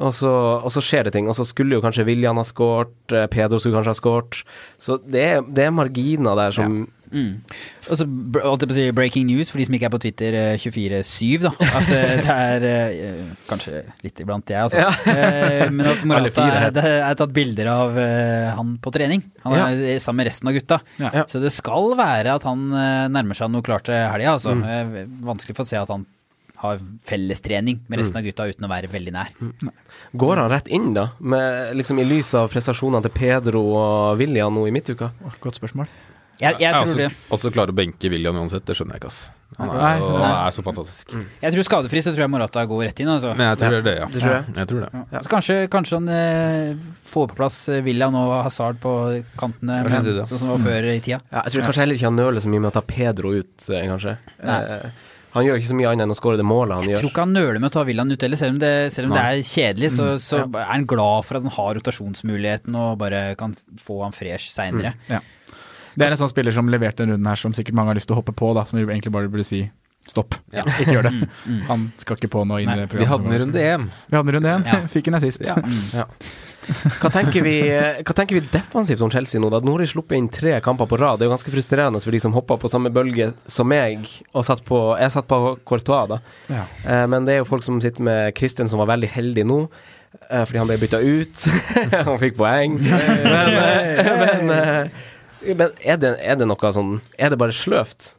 Og, 0.00 0.14
så, 0.16 0.30
og 0.64 0.72
så 0.72 0.80
skjer 0.84 1.08
det 1.08 1.12
ting. 1.18 1.28
Og 1.28 1.36
så 1.36 1.44
skulle 1.48 1.76
jo 1.76 1.82
kanskje 1.84 2.06
William 2.08 2.40
ha 2.40 2.46
skåret. 2.48 2.94
eh, 3.12 3.26
Pedro 3.32 3.60
skulle 3.60 3.76
kanskje 3.76 3.92
ha 3.92 4.00
skåret. 4.00 4.40
Så 4.80 4.96
det 5.04 5.26
er, 5.26 5.44
det 5.44 5.66
er 5.68 5.76
marginer 5.76 6.38
der 6.40 6.56
som 6.56 6.80
Mm. 7.10 7.40
Og 7.90 7.98
så 7.98 8.06
si 8.76 8.84
breaking 8.94 9.26
news 9.26 9.50
for 9.50 9.58
de 9.58 9.66
som 9.66 9.74
ikke 9.76 9.88
er 9.88 9.94
på 9.94 10.00
Twitter 10.04 10.36
eh, 10.38 10.58
24-7, 10.62 11.40
da. 11.42 11.50
At 11.80 11.90
eh, 11.96 12.12
det 12.26 12.36
er 12.36 12.66
eh, 12.70 13.24
Kanskje 13.50 13.82
litt 14.04 14.22
iblant 14.22 14.52
jeg, 14.52 14.60
altså. 14.62 14.78
Ja. 14.78 14.92
Eh, 15.10 15.66
Men 15.74 15.90
at 15.94 16.04
Morata 16.08 16.46
er, 16.68 16.78
er 17.10 17.18
tatt 17.18 17.34
bilder 17.34 17.72
av 17.72 17.98
eh, 17.98 18.50
han 18.56 18.76
på 18.82 18.92
trening. 18.94 19.24
Han 19.46 19.58
er 19.58 19.98
sammen 20.02 20.22
med 20.22 20.30
resten 20.30 20.50
av 20.52 20.56
gutta. 20.58 20.80
Ja. 21.02 21.10
Ja. 21.22 21.26
Så 21.30 21.42
det 21.42 21.50
skal 21.56 21.92
være 21.98 22.36
at 22.38 22.46
han 22.48 22.68
eh, 22.70 23.08
nærmer 23.12 23.38
seg 23.38 23.50
noe 23.52 23.66
klart 23.66 23.88
til 23.90 23.98
helga. 23.98 24.36
Altså. 24.38 24.54
Mm. 24.56 24.64
Eh, 24.70 25.04
Vanskelig 25.26 25.56
for 25.58 25.66
å 25.66 25.70
se 25.74 25.78
at 25.80 25.90
han 25.92 26.06
har 26.60 26.76
fellestrening 27.08 27.78
med 27.88 27.96
Mm. 27.96 28.00
resten 28.02 28.18
av 28.20 28.24
gutta 28.26 28.44
uten 28.50 28.66
å 28.66 28.68
være 28.68 28.88
veldig 28.92 29.12
nær. 29.16 29.30
Går 30.20 30.36
han 30.42 30.50
rett 30.52 30.66
inn, 30.68 30.90
da? 30.92 31.06
Med, 31.18 31.70
liksom 31.78 31.98
I 32.02 32.04
lys 32.04 32.34
av 32.36 32.50
prestasjonene 32.52 33.00
til 33.06 33.14
Pedro 33.16 33.62
og 33.80 34.18
William 34.20 34.52
nå 34.52 34.66
i 34.68 34.74
midtuka? 34.76 35.08
Godt 35.40 35.56
spørsmål. 35.56 35.88
Jeg, 36.40 36.56
jeg, 36.62 36.72
tror 36.72 36.86
også, 36.86 36.96
det. 36.96 37.10
også 37.36 37.52
klare 37.52 37.72
å 37.74 37.76
benke 37.76 38.10
William 38.12 38.38
uansett, 38.40 38.64
det 38.66 38.76
skjønner 38.78 38.96
jeg 38.96 39.02
ikke, 39.02 39.12
ass. 39.12 39.20
Han 39.58 39.68
er, 39.74 39.80
Nei, 39.82 40.10
nei. 40.22 40.28
er 40.30 40.54
så 40.54 40.62
fantastisk. 40.64 41.12
jeg 41.42 41.52
tror 41.52 41.66
skadefri, 41.66 42.00
så 42.04 42.12
tror 42.14 42.24
jeg 42.24 42.32
Morata 42.32 42.62
går 42.70 42.84
rett 42.86 43.02
inn. 43.02 43.10
Altså. 43.12 43.34
Men 43.36 43.50
jeg 43.50 43.60
tror 43.60 43.74
det 43.74 43.80
det, 43.88 43.94
ja. 43.98 44.08
Det 44.14 44.22
tror 44.22 44.32
jeg. 44.32 44.54
Jeg 44.56 44.70
tror 44.70 44.84
det. 44.86 45.04
Så 45.26 45.32
kanskje, 45.34 45.56
kanskje 45.74 45.98
han 45.98 46.10
eh, 46.14 46.82
får 47.10 47.28
på 47.32 47.38
plass 47.42 47.60
eh, 47.68 47.82
William 47.84 48.16
og 48.16 48.34
Hazard 48.46 48.80
på 48.80 48.94
kantene, 49.40 49.82
men, 49.82 49.92
synes 49.92 50.08
det, 50.08 50.16
ja. 50.22 50.28
sånn 50.30 50.40
som 50.42 50.52
det 50.52 50.56
var 50.56 50.66
før 50.70 50.90
i 50.94 50.98
tida. 51.02 51.20
Ja, 51.28 51.44
jeg 51.44 51.56
tror 51.56 51.68
kanskje 51.68 51.84
heller 51.84 51.98
ikke 51.98 52.12
han 52.12 52.20
nøler 52.22 52.44
så 52.46 52.52
mye 52.52 52.64
med 52.64 52.70
å 52.70 52.76
ta 52.78 52.84
Pedro 52.94 53.34
ut, 53.36 53.56
eh, 53.68 53.88
kanskje. 53.90 54.16
Eh, 54.38 55.08
han 55.30 55.46
gjør 55.46 55.60
ikke 55.60 55.70
så 55.70 55.76
mye 55.78 55.90
annet 55.92 56.04
enn 56.06 56.14
å 56.14 56.18
skåre 56.18 56.38
det 56.40 56.46
målet 56.46 56.80
han 56.80 56.88
Jeg 56.90 56.98
tror 56.98 57.12
ikke 57.12 57.22
han 57.22 57.34
nøler 57.36 57.60
med 57.62 57.70
å 57.70 57.74
ta 57.74 57.84
William 57.86 58.10
ut 58.10 58.24
heller, 58.26 58.38
selv 58.40 58.56
om 58.56 58.62
det, 58.62 58.72
selv 58.94 59.10
om 59.10 59.14
det 59.14 59.26
er 59.26 59.42
kjedelig. 59.46 59.92
Så, 59.94 60.06
så 60.22 60.40
er 60.46 60.70
han 60.72 60.86
glad 60.90 61.26
for 61.26 61.38
at 61.38 61.46
han 61.46 61.54
har 61.54 61.76
rotasjonsmuligheten 61.78 62.78
og 62.78 62.96
bare 63.02 63.20
kan 63.38 63.54
få 63.78 64.00
han 64.02 64.16
fresh 64.16 64.50
seinere. 64.54 64.96
Ja. 65.10 65.20
Det 65.94 66.06
er 66.06 66.14
en 66.14 66.20
sånn 66.20 66.30
spiller 66.32 66.54
som 66.54 66.68
leverte 66.70 67.02
den 67.04 67.16
runden 67.16 67.26
her 67.30 67.38
som 67.40 67.54
sikkert 67.56 67.74
mange 67.78 67.92
har 67.94 67.98
lyst 68.00 68.10
til 68.10 68.16
å 68.16 68.20
hoppe 68.22 68.34
på, 68.36 68.52
da, 68.56 68.66
som 68.68 68.78
vi 68.78 68.86
egentlig 68.86 69.12
bare 69.14 69.30
burde 69.32 69.46
si 69.46 69.64
stopp. 70.08 70.34
Ja. 70.54 70.62
Ikke 70.80 70.94
gjør 70.96 71.06
det. 71.10 71.28
Han 71.68 71.82
skal 72.00 72.16
ikke 72.16 72.30
på 72.32 72.44
noe 72.48 72.62
inn 72.64 72.70
i 72.72 72.86
programmet. 72.88 73.02
Vi 73.02 73.08
hadde 73.10 73.28
en 73.34 73.42
runde 73.44 73.64
én. 73.68 73.82
Vi 74.08 74.16
hadde 74.16 74.32
en 74.32 74.36
runde 74.38 74.54
én. 74.56 74.64
Ja. 74.66 74.78
Fikk 74.94 75.10
en 75.10 75.18
assist. 75.18 75.44
Ja. 75.44 76.06
Hva, 77.00 77.10
tenker 77.12 77.44
vi, 77.44 77.54
hva 78.00 78.14
tenker 78.16 78.38
vi 78.38 78.42
defensivt 78.52 79.02
om 79.04 79.12
Chelsea 79.12 79.40
nå? 79.42 79.50
da? 79.52 79.60
Nå 79.64 79.74
har 79.76 79.84
de 79.84 79.90
sluppet 79.92 80.16
inn 80.18 80.30
tre 80.32 80.56
kamper 80.64 80.88
på 80.90 80.98
rad. 81.00 81.20
Det 81.20 81.26
er 81.26 81.30
jo 81.30 81.34
ganske 81.36 81.52
frustrerende 81.52 82.00
for 82.02 82.16
de 82.16 82.22
som 82.24 82.34
hoppa 82.34 82.56
på 82.60 82.70
samme 82.72 82.90
bølge 82.94 83.30
som 83.50 83.68
meg. 83.70 84.08
Og 84.32 84.46
satt 84.48 84.64
på, 84.66 84.80
jeg 85.00 85.14
satt 85.14 85.28
på 85.30 85.38
Courtois, 85.68 86.10
da. 86.16 86.20
Ja. 86.50 86.64
Eh, 86.84 87.06
men 87.12 87.28
det 87.28 87.36
er 87.36 87.42
jo 87.44 87.48
folk 87.52 87.64
som 87.66 87.78
sitter 87.84 88.06
med 88.08 88.32
Christian, 88.40 88.70
som 88.72 88.82
var 88.82 88.90
veldig 88.94 89.12
heldig 89.14 89.46
nå. 89.52 89.60
eh, 90.30 90.42
fordi 90.48 90.58
han 90.64 90.72
ble 90.72 90.80
bytta 90.80 91.00
ut. 91.04 91.46
han 92.08 92.20
fikk 92.24 92.40
poeng. 92.40 92.80
men 92.80 93.56
eh, 93.60 94.12
men, 94.24 94.54
eh, 94.56 95.06
men 95.44 95.68
er, 95.80 96.00
det, 96.00 96.14
er 96.20 96.40
det 96.40 96.48
noe 96.48 96.72
sånn 96.74 96.98
Er 97.18 97.32
det 97.32 97.38
bare 97.40 97.54
sløvt? 97.56 98.14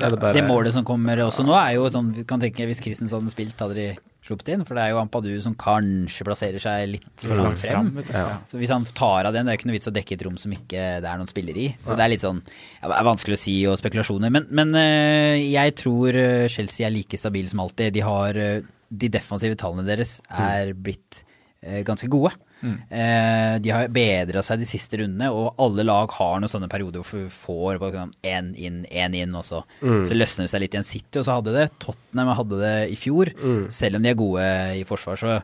Er 0.00 0.10
det 0.14 0.18
bare 0.22 0.34
Det 0.36 0.42
målet 0.46 0.74
som 0.74 0.84
kommer 0.86 1.20
også 1.24 1.44
nå, 1.46 1.54
er 1.56 1.76
jo 1.76 1.86
sånn 1.92 2.10
Vi 2.16 2.24
kan 2.28 2.42
tenke 2.42 2.66
hvis 2.68 2.82
Christensen 2.82 3.20
hadde 3.20 3.32
spilt, 3.32 3.60
hadde 3.62 3.78
de 3.78 3.86
sluppet 4.24 4.54
inn. 4.54 4.62
For 4.64 4.76
det 4.76 4.86
er 4.86 4.94
jo 4.94 5.00
Ampadu 5.02 5.30
som 5.44 5.52
kanskje 5.58 6.24
plasserer 6.24 6.62
seg 6.62 6.86
litt 6.94 7.24
for 7.24 7.36
langt 7.36 7.60
frem. 7.60 7.90
vet. 7.98 8.12
Ja. 8.14 8.38
Så 8.48 8.56
hvis 8.56 8.72
han 8.72 8.86
tar 8.96 9.28
av 9.28 9.34
den, 9.36 9.44
det 9.44 9.52
er 9.52 9.58
ikke 9.58 9.68
noe 9.68 9.76
vits 9.76 9.90
å 9.90 9.94
dekke 9.94 10.16
et 10.16 10.24
rom 10.24 10.38
som 10.40 10.54
ikke 10.54 10.84
det 11.04 11.10
er 11.10 11.20
noen 11.20 11.28
spiller 11.28 11.58
i. 11.60 11.66
Så 11.76 11.92
det 11.92 12.06
er 12.06 12.14
litt 12.14 12.24
sånn 12.24 12.40
ja, 12.40 12.88
det 12.88 12.96
er 12.96 13.08
vanskelig 13.10 13.36
å 13.36 13.42
si 13.42 13.58
og 13.68 13.76
spekulasjoner. 13.80 14.32
Men, 14.32 14.48
men 14.48 14.72
eh, 14.80 15.44
jeg 15.52 15.76
tror 15.82 16.16
eh, 16.16 16.46
Chelsea 16.52 16.88
er 16.88 16.94
like 16.94 17.20
stabile 17.20 17.52
som 17.52 17.60
alltid. 17.66 17.92
De 17.98 18.04
har 18.06 18.40
eh, 18.40 18.64
De 18.88 19.10
defensive 19.12 19.56
tallene 19.60 19.86
deres 19.88 20.20
er 20.30 20.72
blitt 20.76 21.24
ganske 21.84 22.06
gode. 22.12 22.28
Eh, 22.64 23.56
de 23.60 23.72
har 23.74 23.92
bedra 23.92 24.42
seg 24.46 24.62
de 24.62 24.68
siste 24.68 24.98
rundene, 25.00 25.28
og 25.34 25.60
alle 25.60 25.84
lag 25.86 26.14
har 26.16 26.40
noen 26.40 26.52
sånne 26.52 26.70
perioder 26.72 27.04
hvor 27.04 27.26
du 27.26 27.34
får 27.34 27.82
én 28.24 28.54
inn, 28.56 28.82
én 28.88 29.18
inn, 29.18 29.36
og 29.36 29.44
så, 29.46 29.62
så 29.82 30.16
løsner 30.16 30.46
det 30.46 30.54
seg 30.54 30.64
litt 30.64 30.76
igjen. 30.76 30.88
City 30.88 31.20
også 31.20 31.38
hadde 31.40 31.54
det. 31.56 31.68
Tottenham 31.82 32.32
hadde 32.40 32.62
det 32.62 32.74
i 32.94 32.98
fjor, 32.98 33.32
selv 33.72 34.00
om 34.00 34.04
de 34.04 34.12
er 34.12 34.18
gode 34.18 34.48
i 34.80 34.84
forsvar. 34.88 35.20
Så 35.20 35.38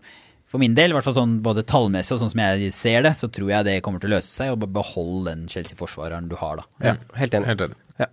for 0.50 0.58
min 0.58 0.74
del, 0.74 0.90
i 0.90 0.96
hvert 0.96 1.06
fall 1.06 1.14
sånn 1.14 1.36
både 1.44 1.62
tallmessig 1.68 2.16
og 2.16 2.24
sånn 2.24 2.32
som 2.32 2.40
jeg 2.42 2.72
ser 2.74 3.04
det, 3.06 3.12
så 3.18 3.28
tror 3.30 3.52
jeg 3.52 3.68
det 3.68 3.76
kommer 3.86 4.02
til 4.02 4.10
å 4.10 4.16
løse 4.16 4.32
seg, 4.32 4.50
og 4.50 4.66
beholde 4.74 5.30
den 5.30 5.44
Chelsea-forsvareren 5.50 6.26
du 6.30 6.34
har, 6.40 6.58
da. 6.58 6.66
Ja, 6.90 6.96
helt 7.20 7.36
enig. 7.38 7.52
Helt 7.52 7.68
enig. 7.68 7.78
Ja. 8.02 8.08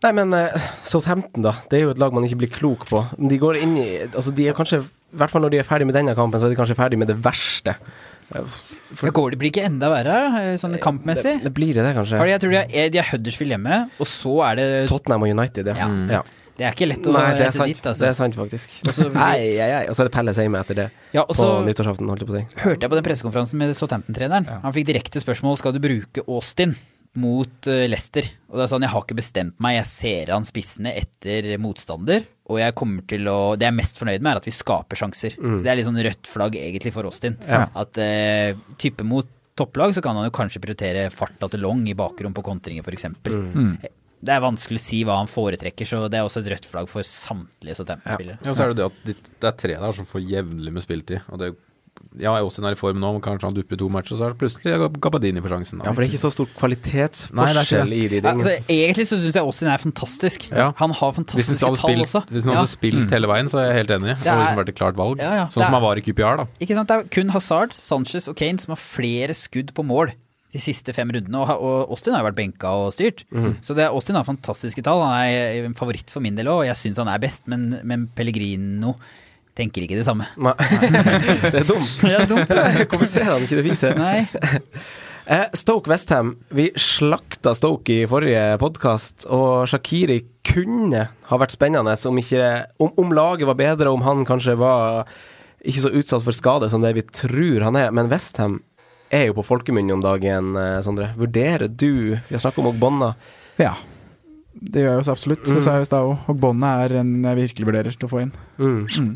Nei, 0.00 0.14
men 0.16 0.32
uh, 0.32 0.70
Southampton, 0.88 1.44
da. 1.44 1.58
Det 1.68 1.76
er 1.76 1.84
jo 1.84 1.92
et 1.92 2.00
lag 2.00 2.14
man 2.16 2.24
ikke 2.24 2.40
blir 2.40 2.52
klok 2.54 2.86
på. 2.88 3.02
De 3.20 3.36
går 3.40 3.58
inn 3.60 3.76
i 3.76 3.88
Altså, 4.06 4.32
de 4.32 4.48
er 4.48 4.56
kanskje 4.56 4.80
I 5.10 5.20
hvert 5.20 5.32
fall 5.32 5.42
når 5.42 5.54
de 5.54 5.60
er 5.62 5.66
ferdig 5.66 5.86
med 5.88 5.96
denne 5.98 6.14
kampen, 6.18 6.40
så 6.40 6.46
er 6.46 6.54
de 6.54 6.58
kanskje 6.58 6.78
ferdig 6.78 6.98
med 7.00 7.10
det 7.10 7.18
verste. 7.24 7.76
For, 8.30 9.08
det 9.08 9.14
går 9.16 9.32
det 9.34 9.38
blir 9.40 9.50
ikke 9.50 9.64
enda 9.66 9.88
verre, 9.90 10.18
eh, 10.38 10.50
sånn 10.60 10.76
kampmessig? 10.82 11.40
Det, 11.40 11.48
det 11.48 11.54
blir 11.54 11.74
det, 11.74 11.86
kanskje. 11.96 12.20
Jeg 12.30 12.42
tror 12.42 12.52
de 12.54 12.60
er, 12.62 12.92
de 12.94 13.00
er 13.02 13.08
Huddersfield 13.10 13.56
hjemme, 13.56 13.80
og 13.98 14.06
så 14.10 14.36
er 14.46 14.60
det 14.60 14.68
Tottenham 14.90 15.26
og 15.26 15.32
United, 15.34 15.72
ja. 15.72 15.74
Ja. 15.82 16.20
ja. 16.20 16.22
Det 16.60 16.66
er 16.68 16.74
ikke 16.76 16.90
lett 16.90 17.06
å 17.08 17.12
Nei, 17.14 17.20
reise 17.38 17.56
sant. 17.56 17.70
dit, 17.72 17.86
altså. 17.88 18.04
Det 18.04 18.08
er 18.10 18.16
sant, 18.18 18.34
faktisk. 18.36 18.72
Og 18.84 18.92
så- 18.92 19.06
Nei, 19.14 19.56
nei, 19.56 19.68
nei. 19.70 19.84
Og 19.88 19.96
så 19.96 20.02
er 20.04 20.10
det 20.10 20.12
Pelle 20.12 20.34
hjemme 20.36 20.60
etter 20.60 20.76
det. 20.76 20.86
Ja, 21.16 21.22
også, 21.24 21.46
på 21.46 21.62
nyttårsaften, 21.64 22.10
holdt 22.12 22.20
jeg 22.20 22.28
på 22.28 22.34
å 22.34 22.36
si. 22.36 22.60
hørte 22.66 22.84
jeg 22.84 22.90
på 22.92 22.98
den 22.98 23.06
pressekonferansen 23.06 23.62
med 23.62 23.72
Southampton-treneren. 23.78 24.48
Han 24.66 24.74
fikk 24.76 24.90
direkte 24.90 25.22
spørsmål 25.24 25.56
skal 25.56 25.72
du 25.72 25.80
bruke 25.80 26.20
Austin 26.28 26.76
mot 27.18 27.66
eh, 27.70 27.86
Leicester. 27.90 28.26
Og 28.50 28.58
det 28.58 28.64
er 28.64 28.70
sånn, 28.70 28.84
jeg 28.86 28.92
har 28.92 29.04
ikke 29.04 29.18
bestemt 29.18 29.56
meg, 29.62 29.78
jeg 29.80 29.90
ser 29.90 30.32
an 30.36 30.46
spissene 30.46 30.92
etter 31.00 31.50
motstander. 31.62 32.26
Og 32.50 32.58
jeg 32.58 32.74
kommer 32.78 33.04
til 33.06 33.28
å 33.30 33.54
Det 33.54 33.66
jeg 33.66 33.72
er 33.72 33.78
mest 33.78 34.00
fornøyd 34.00 34.22
med, 34.22 34.32
er 34.32 34.40
at 34.40 34.48
vi 34.48 34.54
skaper 34.54 34.98
sjanser. 34.98 35.36
Så 35.38 35.62
det 35.62 35.70
er 35.70 35.78
litt 35.78 35.86
sånn 35.86 36.02
rødt 36.02 36.30
flagg 36.30 36.58
egentlig 36.58 36.94
for 36.94 37.06
Austin. 37.06 37.38
Ja. 37.46 37.68
At 37.78 37.98
eh, 38.02 38.58
type 38.82 39.06
mot 39.06 39.28
topplag 39.58 39.94
så 39.94 40.02
kan 40.04 40.16
han 40.16 40.28
jo 40.28 40.34
kanskje 40.34 40.62
prioritere 40.62 41.08
farta 41.14 41.50
til 41.52 41.62
Long 41.64 41.82
i 41.90 41.96
bakrom 41.98 42.34
på 42.36 42.44
kontringer 42.46 42.86
f.eks. 42.86 43.10
Mm. 43.26 43.74
Det 44.20 44.34
er 44.34 44.42
vanskelig 44.44 44.80
å 44.80 44.84
si 44.84 45.00
hva 45.08 45.16
han 45.16 45.30
foretrekker, 45.30 45.88
så 45.88 46.02
det 46.12 46.18
er 46.18 46.26
også 46.26 46.42
et 46.42 46.50
rødt 46.52 46.68
flagg 46.68 46.88
for 46.92 47.06
samtlige 47.06 47.78
Southampton-spillere. 47.78 48.40
Ja, 48.44 48.52
så 48.52 48.66
er 48.66 48.72
det 48.72 48.82
det 48.82 48.88
at 48.90 49.28
det 49.40 49.48
er 49.48 49.58
tre 49.62 49.78
der 49.80 49.96
som 49.96 50.08
får 50.08 50.26
jevnlig 50.28 50.74
med 50.76 50.84
spilletid. 50.84 51.24
Og 51.32 51.40
det, 51.40 51.54
ja, 52.18 52.32
Austin 52.40 52.64
er 52.66 52.72
i 52.74 52.78
form 52.78 52.98
nå, 52.98 53.12
men 53.14 53.22
kanskje 53.22 53.46
han 53.48 53.54
dupper 53.54 53.76
i 53.76 53.78
to 53.78 53.88
matcher, 53.88 54.16
så 54.18 54.26
er 54.26 54.32
det 54.34 54.38
plutselig 54.40 54.90
Gabadini 55.00 55.40
for 55.44 55.48
sjansen. 55.54 55.78
Da. 55.78 55.84
Ja, 55.86 55.92
for 55.94 56.02
det 56.02 56.08
er 56.08 56.12
ikke 56.14 56.22
så 56.24 56.32
stor 56.34 56.48
kvalitetsforskjell 56.58 57.92
i 57.94 58.00
de 58.10 58.20
Ja, 58.20 58.32
altså, 58.32 58.54
egentlig 58.68 59.06
så 59.10 59.18
syns 59.20 59.36
jeg 59.38 59.44
Austin 59.44 59.68
er 59.70 59.78
fantastisk. 59.82 60.48
Ja. 60.50 60.70
Han 60.80 60.90
har 60.96 61.12
fantastiske 61.16 61.58
tall 61.62 61.76
spilt, 61.80 62.06
også. 62.06 62.24
hvis 62.30 62.44
han 62.44 62.54
hadde 62.56 62.66
Ja. 62.68 62.74
spilt 62.74 63.10
hele 63.14 63.26
veien, 63.30 63.46
så 63.48 63.58
er 63.60 63.68
jeg 63.72 63.86
helt 63.86 63.90
enig. 64.00 64.16
Det 64.16 64.24
Det 64.24 64.30
hadde 64.32 64.40
er- 64.40 64.46
liksom 64.46 64.64
vært 64.64 64.68
et 64.68 64.80
klart 64.80 64.96
valg. 64.96 65.18
Ja, 65.18 65.34
ja. 65.34 65.44
Sånn 65.46 65.52
som 65.52 65.62
er- 65.62 65.70
han 65.78 65.82
var 65.82 65.96
i 65.96 66.00
QPR, 66.00 66.36
da. 66.36 66.46
Ikke 66.60 66.74
sant? 66.74 66.88
Det 66.88 66.96
er 66.98 67.08
kun 67.08 67.28
Hazard, 67.30 67.72
Sanchez 67.78 68.28
og 68.28 68.36
Kane 68.36 68.58
som 68.58 68.72
har 68.72 68.76
flere 68.76 69.30
skudd 69.34 69.72
på 69.74 69.84
mål 69.84 70.12
de 70.52 70.58
siste 70.58 70.92
fem 70.92 71.08
rundene. 71.08 71.36
Og, 71.38 71.48
og 71.62 71.90
Austin 71.90 72.12
har 72.14 72.24
jo 72.24 72.30
vært 72.32 72.36
benka 72.36 72.64
og 72.68 72.92
styrt. 72.92 73.22
Så 73.62 73.74
det, 73.76 73.86
Austin 73.88 74.16
har 74.16 74.24
fantastiske 74.24 74.82
tall. 74.82 75.00
Han 75.02 75.26
er 75.30 75.64
en 75.64 75.74
favoritt 75.74 76.10
for 76.10 76.20
min 76.20 76.34
del 76.34 76.46
òg, 76.46 76.62
og 76.62 76.66
jeg 76.66 76.74
syns 76.74 76.96
han 76.96 77.06
er 77.08 77.18
best. 77.18 77.46
Men, 77.46 77.78
men 77.84 78.08
Pellegrino 78.16 78.96
tenker 79.58 79.84
ikke 79.84 79.98
det 79.98 80.06
samme. 80.06 80.26
Nei. 80.40 80.54
det 81.52 81.62
er 81.62 81.68
dumt. 81.68 82.02
Ja, 82.06 82.24
dumt. 82.28 82.50
Hvorfor 82.50 83.08
ser 83.16 83.30
han 83.32 83.46
ikke 83.46 83.60
det 83.60 83.68
viset? 83.70 83.96
Nei. 83.98 84.24
Eh, 85.30 85.44
Stoke 85.54 85.86
Westham. 85.86 86.32
Vi 86.50 86.64
slakta 86.74 87.52
Stoke 87.54 88.00
i 88.02 88.06
forrige 88.10 88.56
podkast, 88.58 89.28
og 89.30 89.68
Shakiri 89.70 90.16
kunne 90.42 91.04
ha 91.28 91.38
vært 91.38 91.54
spennende 91.54 91.94
om, 92.10 92.18
ikke, 92.18 92.48
om, 92.82 92.90
om 92.98 93.12
laget 93.14 93.46
var 93.46 93.58
bedre, 93.60 93.92
om 93.94 94.02
han 94.02 94.24
kanskje 94.26 94.56
var 94.58 95.04
ikke 95.62 95.84
så 95.84 95.92
utsatt 96.00 96.24
for 96.26 96.34
skade 96.34 96.70
som 96.72 96.82
det 96.82 96.96
vi 96.98 97.04
tror 97.06 97.62
han 97.68 97.78
er. 97.78 97.94
Men 97.94 98.10
Westham 98.10 98.58
er 99.06 99.28
jo 99.28 99.36
på 99.38 99.46
folkemunne 99.52 99.94
om 99.94 100.02
dagen, 100.02 100.50
eh, 100.58 100.80
Sondre. 100.82 101.12
Vurderer 101.20 101.68
du 101.68 102.18
Vi 102.18 102.34
har 102.34 102.42
snakket 102.42 102.64
om 102.64 102.72
Ogbonna. 102.72 103.14
Ja. 103.60 103.76
Det 104.54 104.82
gjør 104.82 104.90
jeg 104.90 105.00
jo 105.00 105.06
så 105.06 105.14
absolutt. 105.14 105.46
Det 105.46 105.62
sa 105.62 105.76
jeg 105.78 105.86
i 105.86 105.88
stad 105.88 106.08
òg. 106.08 106.28
Og 106.30 106.38
båndet 106.42 106.84
er 106.84 107.00
en 107.00 107.12
jeg 107.24 107.38
virkelig 107.38 107.68
vurderer 107.68 107.96
til 107.96 108.08
å 108.08 108.10
få 108.10 108.22
inn. 108.24 108.32
Mm. 108.58 108.80
Mm. 108.86 109.12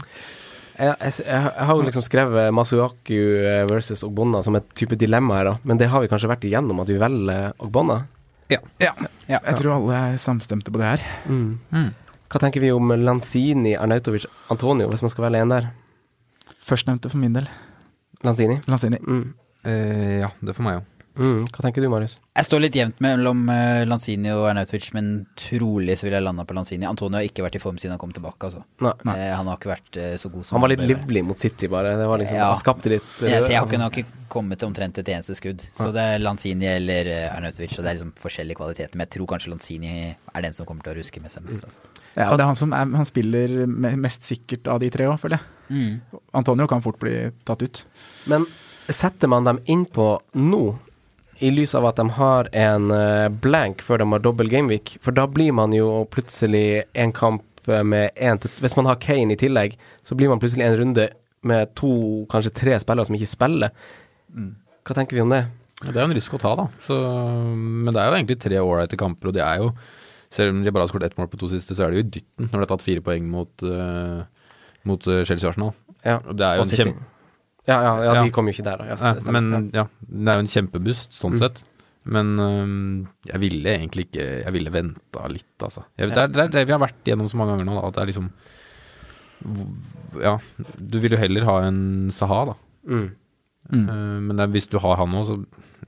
Jeg, 0.74 0.90
jeg, 0.90 1.26
jeg, 1.28 1.66
har 1.68 1.78
jo 1.78 1.84
liksom 1.86 2.02
skrevet 2.02 2.54
Masuaku 2.54 3.18
eh, 3.46 3.62
versus 3.70 4.02
Ogbonna 4.06 4.40
som 4.42 4.56
et 4.58 4.66
type 4.74 4.98
dilemma 4.98 5.36
her, 5.38 5.50
da. 5.52 5.54
Men 5.62 5.78
det 5.78 5.90
har 5.92 6.02
vi 6.02 6.10
kanskje 6.10 6.30
vært 6.32 6.46
igjennom, 6.48 6.80
at 6.82 6.90
vi 6.90 6.98
velger 6.98 7.52
Ogbonna? 7.62 8.00
Ja. 8.50 8.58
Ja. 8.82 8.94
Jeg 9.28 9.58
tror 9.60 9.76
alle 9.76 10.00
er 10.00 10.18
samstemte 10.20 10.74
på 10.74 10.80
det 10.82 10.88
her. 10.96 11.04
Mm. 11.30 11.60
Mm. 11.74 11.92
Hva 12.32 12.42
tenker 12.42 12.64
vi 12.64 12.72
om 12.74 12.90
Lanzini, 12.98 13.76
Arnautovic, 13.78 14.26
Antonio, 14.50 14.88
hvis 14.90 15.04
man 15.04 15.12
skal 15.12 15.28
velge 15.28 15.44
en 15.44 15.54
der? 15.54 15.70
Førstnevnte 16.64 17.12
for 17.12 17.22
min 17.22 17.36
del. 17.36 17.46
Lanzini? 18.26 18.58
Lanzini. 18.66 18.98
Mm. 18.98 19.24
Eh, 19.64 20.18
ja, 20.24 20.32
det 20.40 20.56
for 20.56 20.66
meg 20.66 20.80
jo. 20.80 20.84
Mm. 21.18 21.44
Hva 21.46 21.62
tenker 21.62 21.84
du, 21.84 21.88
Marius? 21.92 22.16
Jeg 22.34 22.48
står 22.48 22.64
litt 22.64 22.76
jevnt 22.78 23.00
mellom 23.04 23.44
eh, 23.52 23.84
Lanzini 23.86 24.32
og 24.34 24.48
Arnautovic, 24.50 24.88
men 24.96 25.10
trolig 25.38 25.96
så 26.00 26.08
vil 26.08 26.16
jeg 26.18 26.26
lande 26.26 26.46
på 26.48 26.56
Lanzini. 26.56 26.86
Antonio 26.88 27.20
har 27.20 27.28
ikke 27.28 27.46
vært 27.46 27.58
i 27.58 27.62
form 27.62 27.78
siden 27.80 27.94
han 27.94 28.02
kom 28.02 28.14
tilbake, 28.14 28.50
altså. 28.50 28.64
Nei. 28.84 28.92
nei. 29.06 29.16
han 29.30 29.50
har 29.50 29.60
ikke 29.60 29.72
vært 29.72 30.00
eh, 30.02 30.14
så 30.20 30.30
god 30.32 30.46
som 30.46 30.58
Han 30.58 30.66
var 30.66 30.74
litt 30.74 30.84
livlig 30.84 31.24
mot 31.26 31.40
City, 31.40 31.70
bare. 31.70 31.94
Det 32.00 32.08
var 32.10 32.22
liksom, 32.22 32.40
Ja. 32.40 32.50
Han 32.50 32.60
skapte 32.60 32.92
litt 32.96 33.06
Jeg, 33.20 33.30
ser, 33.30 33.52
jeg 33.52 33.60
har 33.60 33.68
ikke, 33.70 33.82
har 33.84 33.98
ikke 34.02 34.22
kommet 34.34 34.58
til 34.58 34.70
omtrent 34.70 34.98
et 34.98 35.10
eneste 35.14 35.36
skudd. 35.38 35.62
Så 35.78 35.90
det 35.94 36.06
er 36.14 36.22
Lanzini 36.22 36.66
eller 36.72 37.10
Ernautovic 37.14 37.54
Arnautovic, 37.54 37.78
og 37.78 37.84
det 37.84 37.90
er 37.90 37.98
liksom 37.98 38.12
forskjellige 38.20 38.58
kvaliteter. 38.58 38.96
Men 38.96 39.06
jeg 39.06 39.14
tror 39.16 39.30
kanskje 39.34 39.52
Lanzini 39.52 39.92
er 40.10 40.46
den 40.46 40.56
som 40.56 40.66
kommer 40.66 40.86
til 40.86 40.94
å 40.94 40.98
ruske 40.98 41.22
med 41.22 41.32
seg 41.32 41.46
mest. 41.46 41.64
Altså. 41.64 41.94
Ja, 42.14 42.30
det 42.30 42.42
er 42.42 42.48
han 42.50 42.58
som 42.58 42.74
er, 42.74 42.90
han 42.94 43.08
spiller 43.08 43.54
mest 43.68 44.26
sikkert 44.26 44.68
av 44.70 44.80
de 44.82 44.90
tre 44.94 45.08
òg, 45.10 45.18
føler 45.22 45.38
jeg. 45.38 45.52
Mm. 45.74 46.20
Antonio 46.40 46.66
kan 46.70 46.82
fort 46.84 46.98
bli 47.02 47.30
tatt 47.46 47.62
ut. 47.64 47.84
Men 48.30 48.46
setter 48.88 49.30
man 49.30 49.46
dem 49.46 49.60
innpå 49.70 50.08
nå, 50.40 50.64
i 51.42 51.50
lys 51.50 51.74
av 51.74 51.86
at 51.88 51.98
de 51.98 52.06
har 52.16 52.48
en 52.52 52.90
eh, 52.94 53.28
blank 53.42 53.82
før 53.84 54.02
de 54.02 54.06
har 54.12 54.22
dobbel 54.22 54.50
gameweek? 54.52 54.96
For 55.04 55.16
da 55.16 55.26
blir 55.30 55.54
man 55.56 55.74
jo 55.74 56.04
plutselig 56.12 56.84
en 56.92 57.14
kamp 57.16 57.68
eh, 57.68 57.82
med 57.82 58.14
én 58.14 58.40
til 58.40 58.52
Hvis 58.62 58.76
man 58.78 58.88
har 58.90 59.00
Kane 59.02 59.34
i 59.34 59.40
tillegg, 59.40 59.76
så 60.06 60.16
blir 60.18 60.30
man 60.30 60.42
plutselig 60.42 60.66
en 60.66 60.78
runde 60.80 61.08
med 61.44 61.74
to, 61.76 61.92
kanskje 62.32 62.54
tre 62.56 62.78
spillere 62.80 63.04
som 63.08 63.18
ikke 63.18 63.28
spiller. 63.28 63.74
Hva 64.34 64.96
tenker 64.96 65.18
vi 65.18 65.24
om 65.24 65.32
det? 65.34 65.42
Ja, 65.82 65.90
Det 65.90 65.98
er 65.98 66.06
jo 66.06 66.10
en 66.12 66.16
risk 66.16 66.36
å 66.36 66.40
ta, 66.40 66.54
da. 66.56 66.68
Så, 66.86 66.96
men 67.58 67.90
det 67.92 68.00
er 68.00 68.08
jo 68.08 68.16
egentlig 68.16 68.38
tre 68.40 68.60
ålreite 68.62 68.98
kamper, 69.00 69.28
og 69.28 69.36
de 69.36 69.42
er 69.44 69.60
jo 69.60 69.74
Selv 70.34 70.50
om 70.50 70.62
de 70.64 70.70
bare 70.72 70.82
har 70.82 70.90
skåret 70.90 71.12
ett 71.12 71.18
mål 71.18 71.28
på 71.30 71.38
to 71.38 71.46
siste, 71.52 71.76
så 71.76 71.84
er 71.84 71.92
det 71.92 71.98
jo 72.00 72.04
i 72.04 72.12
dytten 72.16 72.48
når 72.48 72.56
de 72.56 72.62
har 72.64 72.70
tatt 72.72 72.82
fire 72.82 73.02
poeng 73.06 73.26
mot, 73.30 73.62
uh, 73.62 74.24
mot 74.82 75.04
Chelsea 75.06 75.46
Arsenal. 75.46 75.70
Ja, 76.02 76.16
det 76.26 76.42
er 76.42 76.58
jo 76.58 76.64
en 76.64 76.72
kjempe... 76.80 77.04
Ja, 77.66 77.78
ja, 77.80 77.92
ja, 78.04 78.14
Ja. 78.14 78.22
de 78.24 78.30
kom 78.30 78.46
jo 78.48 78.52
ikke 78.52 78.64
der, 78.66 78.76
da. 78.76 78.84
Ja, 78.92 79.30
men 79.32 79.70
ja, 79.72 79.86
det 80.04 80.28
er 80.28 80.34
jo 80.40 80.44
en 80.44 80.50
kjempeboost 80.52 81.12
sånn 81.16 81.32
Mm. 81.36 81.38
sett. 81.40 81.62
Men 82.04 82.34
øhm, 82.36 83.06
jeg 83.24 83.40
ville 83.40 83.70
egentlig 83.78 84.02
ikke 84.10 84.24
Jeg 84.44 84.52
ville 84.52 84.70
venta 84.70 85.22
litt, 85.32 85.54
altså. 85.64 85.84
Jeg, 85.96 86.10
det, 86.12 86.18
er, 86.18 86.26
det 86.28 86.42
er 86.42 86.48
det 86.52 86.66
vi 86.68 86.72
har 86.76 86.80
vært 86.82 87.00
gjennom 87.08 87.30
så 87.32 87.38
mange 87.40 87.54
ganger 87.56 87.64
nå, 87.64 87.78
da, 87.80 87.86
at 87.88 87.94
det 87.94 88.02
er 88.02 88.10
liksom 88.12 88.28
Ja, 90.22 90.38
du 90.78 90.98
vil 91.00 91.12
jo 91.16 91.18
heller 91.20 91.44
ha 91.48 91.54
en 91.68 92.10
Saha, 92.14 92.42
da. 92.52 92.54
Mm. 92.88 93.06
Mm. 93.72 93.88
Eh, 93.88 94.20
men 94.28 94.36
det 94.36 94.44
er, 94.44 94.52
hvis 94.52 94.68
du 94.70 94.78
har 94.84 94.96
han 95.00 95.10
nå, 95.10 95.24
så 95.24 95.38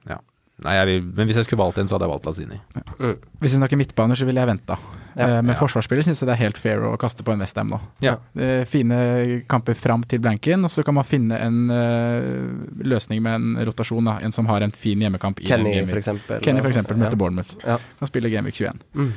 ja. 0.09 0.19
Nei, 0.65 0.73
jeg 0.79 0.87
vil, 0.89 1.09
men 1.19 1.29
hvis 1.29 1.37
jeg 1.37 1.45
skulle 1.45 1.61
valgt 1.61 1.79
en, 1.83 1.89
så 1.89 1.97
hadde 1.99 2.07
jeg 2.09 2.15
valgt 2.15 2.27
Lazini. 2.31 2.59
Mm. 2.97 3.19
Hvis 3.43 3.53
vi 3.53 3.59
snakker 3.61 3.77
midtbaner, 3.77 4.17
så 4.17 4.25
ville 4.25 4.41
jeg 4.41 4.49
venta. 4.49 4.79
Ja, 5.17 5.27
Eh, 5.27 5.43
Men 5.43 5.55
ja. 5.55 5.61
forsvarsspiller 5.61 6.05
syns 6.05 6.21
jeg 6.21 6.27
det 6.29 6.35
er 6.35 6.43
helt 6.45 6.59
fair 6.61 6.83
å 6.85 6.97
kaste 7.01 7.25
på 7.25 7.33
en 7.33 7.41
Westham 7.41 7.71
nå. 7.73 7.79
Ja. 8.05 8.17
Eh, 8.37 8.65
Fine 8.69 9.43
kamper 9.49 9.75
fram 9.75 10.03
til 10.05 10.19
blanken, 10.21 10.65
og 10.65 10.71
så 10.71 10.85
kan 10.85 10.95
man 10.95 11.05
finne 11.09 11.39
en 11.41 11.71
uh, 11.71 12.83
løsning 12.85 13.23
med 13.25 13.35
en 13.35 13.65
rotasjon. 13.67 14.05
Da. 14.05 14.19
En 14.23 14.33
som 14.33 14.45
har 14.47 14.61
en 14.61 14.71
fin 14.77 15.01
hjemmekamp 15.01 15.41
Kenny, 15.41 15.73
for 15.89 15.97
eksempel. 15.97 16.43
Kenny 16.45 16.61
for 16.61 16.69
eksempel 16.69 16.99
Ja. 16.99 17.05
møter 17.07 17.17
Bournemouth. 17.17 17.57
Ja. 17.65 17.79
Kan 17.99 18.09
spille 18.11 18.29
Gameweek 18.31 18.55
21. 18.61 18.83
Mm. 18.95 19.13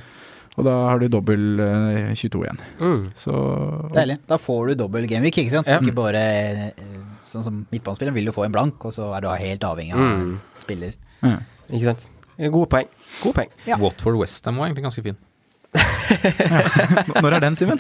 Og 0.58 0.66
da 0.66 0.72
har 0.89 1.00
du 1.00 1.08
dobbel 1.08 1.60
eh, 1.60 2.14
22 2.16 2.43
igjen. 2.45 2.58
Mm. 2.80 3.04
Så 3.16 3.91
Deilig. 3.93 4.18
Da 4.28 4.38
får 4.38 4.68
du 4.72 4.76
dobbel 4.76 5.06
gameweek, 5.08 5.38
ikke 5.43 5.52
sant? 5.52 5.68
Ja. 5.68 5.80
Ikke 5.80 5.93
bare 6.00 6.24
eh, 6.24 6.72
sånn 7.28 7.43
som 7.45 7.66
midtbanespilleren 7.72 8.16
vil 8.16 8.26
jo 8.32 8.36
få 8.36 8.45
en 8.47 8.52
blank, 8.56 8.84
og 8.88 8.91
så 8.95 9.12
er 9.16 9.22
du 9.22 9.30
helt 9.36 9.62
avhengig 9.68 9.93
av 9.93 10.00
Mm. 10.00 10.39
spiller. 10.64 10.93
ja. 11.24 11.38
Ikke 11.70 11.91
sant. 11.91 12.08
Gode 12.39 12.70
poeng. 12.72 12.88
Gode 13.22 13.36
poeng. 13.36 13.50
Ja. 13.68 13.76
Watford 13.78 14.16
Westham 14.18 14.56
var 14.58 14.68
egentlig 14.70 14.84
ganske 14.88 15.04
fin. 15.04 15.18
Når 17.24 17.36
er 17.38 17.43
den, 17.43 17.55
Simen? 17.59 17.80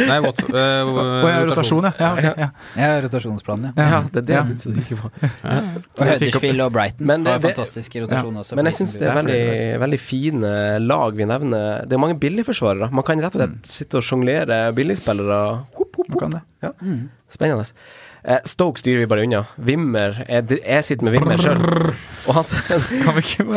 Nei, 0.00 0.16
what, 0.24 0.40
uh, 0.50 0.56
ja, 1.30 1.36
rotasjon, 1.46 1.86
ja. 1.86 1.92
ja, 2.00 2.08
okay, 2.16 2.32
ja. 2.42 2.48
Ja, 2.80 2.88
rotasjonsplanen, 3.04 3.70
ja. 3.76 3.86
Ja, 3.92 4.00
det 4.12 4.24
det 4.26 4.34
Ja. 4.34 4.40
jeg 4.42 4.48
begynte 4.48 4.70
å 4.70 4.74
tenke 4.78 4.98
på. 4.98 5.10
Og 6.00 6.02
Huddersfield 6.10 6.64
og 6.66 6.72
Brighton 6.74 7.06
Men 7.06 7.22
det- 7.24 7.32
har 7.32 7.38
det- 7.44 7.54
fantastisk 7.54 7.94
rotasjon 8.02 8.40
også. 8.42 8.56
Men 8.58 8.64
jeg 8.70 8.74
syns 8.80 8.96
det 8.98 9.08
er 9.08 9.14
veldig, 9.20 9.80
veldig 9.84 10.00
fine 10.00 10.52
lag 10.82 11.14
vi 11.14 11.24
nevner. 11.24 11.86
Det 11.86 11.92
er 11.94 12.02
mange 12.02 12.18
billigforsvarere. 12.18 12.90
Man 12.90 13.04
kan 13.06 13.20
rett 13.22 13.36
og 13.36 13.42
slett 13.44 13.66
sitte 13.78 13.94
og 14.00 14.02
sjonglere 14.02 14.74
billigspillere. 14.74 15.40
Man 16.10 16.18
kan 16.20 16.36
det. 16.36 16.42
Ja. 16.64 16.70
Spennende. 17.30 17.64
Eh, 18.20 18.42
Stoke 18.44 18.80
styrer 18.80 18.98
vi 19.00 19.06
bare 19.08 19.22
unna. 19.24 19.44
Wimmer 19.56 20.18
Jeg, 20.28 20.58
jeg 20.60 20.84
sitter 20.84 21.06
med 21.06 21.14
Wimmer 21.16 21.40
sjøl. 21.40 21.62
Og 22.28 22.34
han 22.36 22.44
Kan 23.00 23.16
vi 23.16 23.22
ikke 23.24 23.44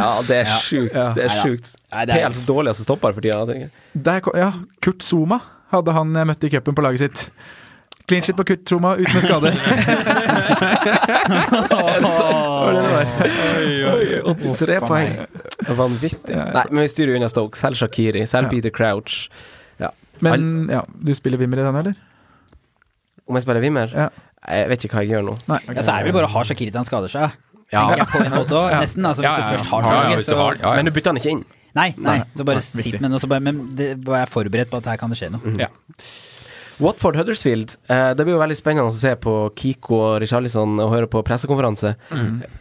Ja, 0.00 0.10
det 0.26 0.40
er 0.40 0.50
sjukt. 0.64 0.94
Ja. 0.96 1.12
Det 1.14 1.24
er 1.28 1.36
sjukt. 1.44 1.72
PLs 1.92 2.42
det 2.42 2.48
dårligste 2.48 2.86
stopper 2.86 3.14
for 3.14 3.22
tida. 3.24 3.70
Der 3.94 4.30
ja, 4.38 4.52
Kurt 4.82 5.02
Zuma 5.06 5.38
hadde 5.70 5.94
han 5.94 6.14
møtt 6.26 6.44
i 6.44 6.50
cupen 6.50 6.74
på 6.74 6.82
laget 6.82 7.06
sitt. 7.06 7.30
Clean 8.10 8.22
shit 8.26 8.34
på 8.34 8.42
Kurt 8.42 8.66
Zuma, 8.66 8.96
ut 8.98 9.14
med 9.14 9.22
skade. 9.22 9.52
Det? 10.60 10.68
Og 14.26 14.56
tre 14.60 14.76
poeng. 14.84 15.14
Vanvittig. 15.78 16.36
Nei, 16.36 16.64
men 16.70 16.80
vi 16.84 16.88
styrer 16.92 17.16
unna 17.18 17.28
Stoke. 17.32 17.54
Selv 17.58 17.76
Shakiri, 17.80 18.22
selv 18.28 18.44
Ja. 18.48 18.52
Peter 18.54 18.72
Crouch. 18.74 19.14
Men 20.20 20.68
ja, 20.68 20.82
du 21.00 21.14
spiller 21.16 21.38
Wimmer 21.40 21.58
i 21.62 21.64
den, 21.64 21.76
eller? 21.80 21.94
Om 23.28 23.34
jeg 23.38 23.42
spiller 23.46 23.62
Wimmer? 23.64 23.88
Ja. 23.94 24.08
Jeg 24.50 24.68
vet 24.68 24.84
ikke 24.84 24.96
hva 24.98 25.02
jeg 25.04 25.12
gjør 25.14 25.24
nå. 25.30 25.34
Nei. 25.48 25.60
Ja, 25.70 25.80
så 25.84 25.90
er 25.94 25.98
det 26.04 26.10
vel 26.10 26.16
bare 26.18 26.28
å 26.28 26.32
ha 26.34 26.42
Shakiri 26.44 26.70
til 26.72 26.80
han 26.80 26.88
skader 26.88 27.08
seg. 27.12 27.26
Ja. 27.70 27.84
Tenker 27.86 28.00
jeg 28.02 28.08
på 28.10 28.18
en 28.26 28.34
måte 28.34 28.54
også. 28.58 28.78
Nesten, 28.82 29.02
altså, 29.06 29.20
hvis 29.22 29.30
Ja, 29.30 29.32
ja, 29.32 29.36
du 29.40 29.44
først 29.54 29.68
har 29.70 29.80
Ja, 29.80 29.84
ja, 29.94 29.98
laget, 30.10 30.24
så 30.26 30.30
ja, 30.36 30.40
ja. 30.60 30.68
Men 30.76 30.84
du 30.84 30.90
bytter 30.96 31.10
han 31.14 31.20
ikke 31.22 31.32
inn? 31.36 31.42
Nei, 31.70 31.90
nei, 31.96 32.16
Nei. 32.18 32.26
så 32.34 32.42
bare 32.48 32.58
Nei, 32.58 32.64
sitt 32.82 32.98
med 33.00 33.10
bare 33.30 33.40
Men 33.46 33.56
det 33.78 33.88
var 34.04 34.16
er 34.24 34.28
forberedt 34.32 34.70
på 34.72 34.76
at 34.82 34.86
her 34.90 34.96
kan 35.00 35.08
det 35.12 35.18
skje 35.20 35.28
noe. 35.30 35.40
Ja. 35.60 35.68
Watford 36.80 37.16
Huddersfield. 37.20 37.74
Eh, 37.92 38.10
det 38.16 38.24
blir 38.24 38.34
jo 38.34 38.40
veldig 38.40 38.56
spennende 38.58 38.88
å 38.88 38.94
se 38.94 39.12
på 39.20 39.34
Kiko 39.58 39.98
og 39.98 40.14
Richarlison 40.22 40.78
og 40.80 40.92
høre 40.94 41.08
på 41.12 41.22
pressekonferanse. 41.26 41.94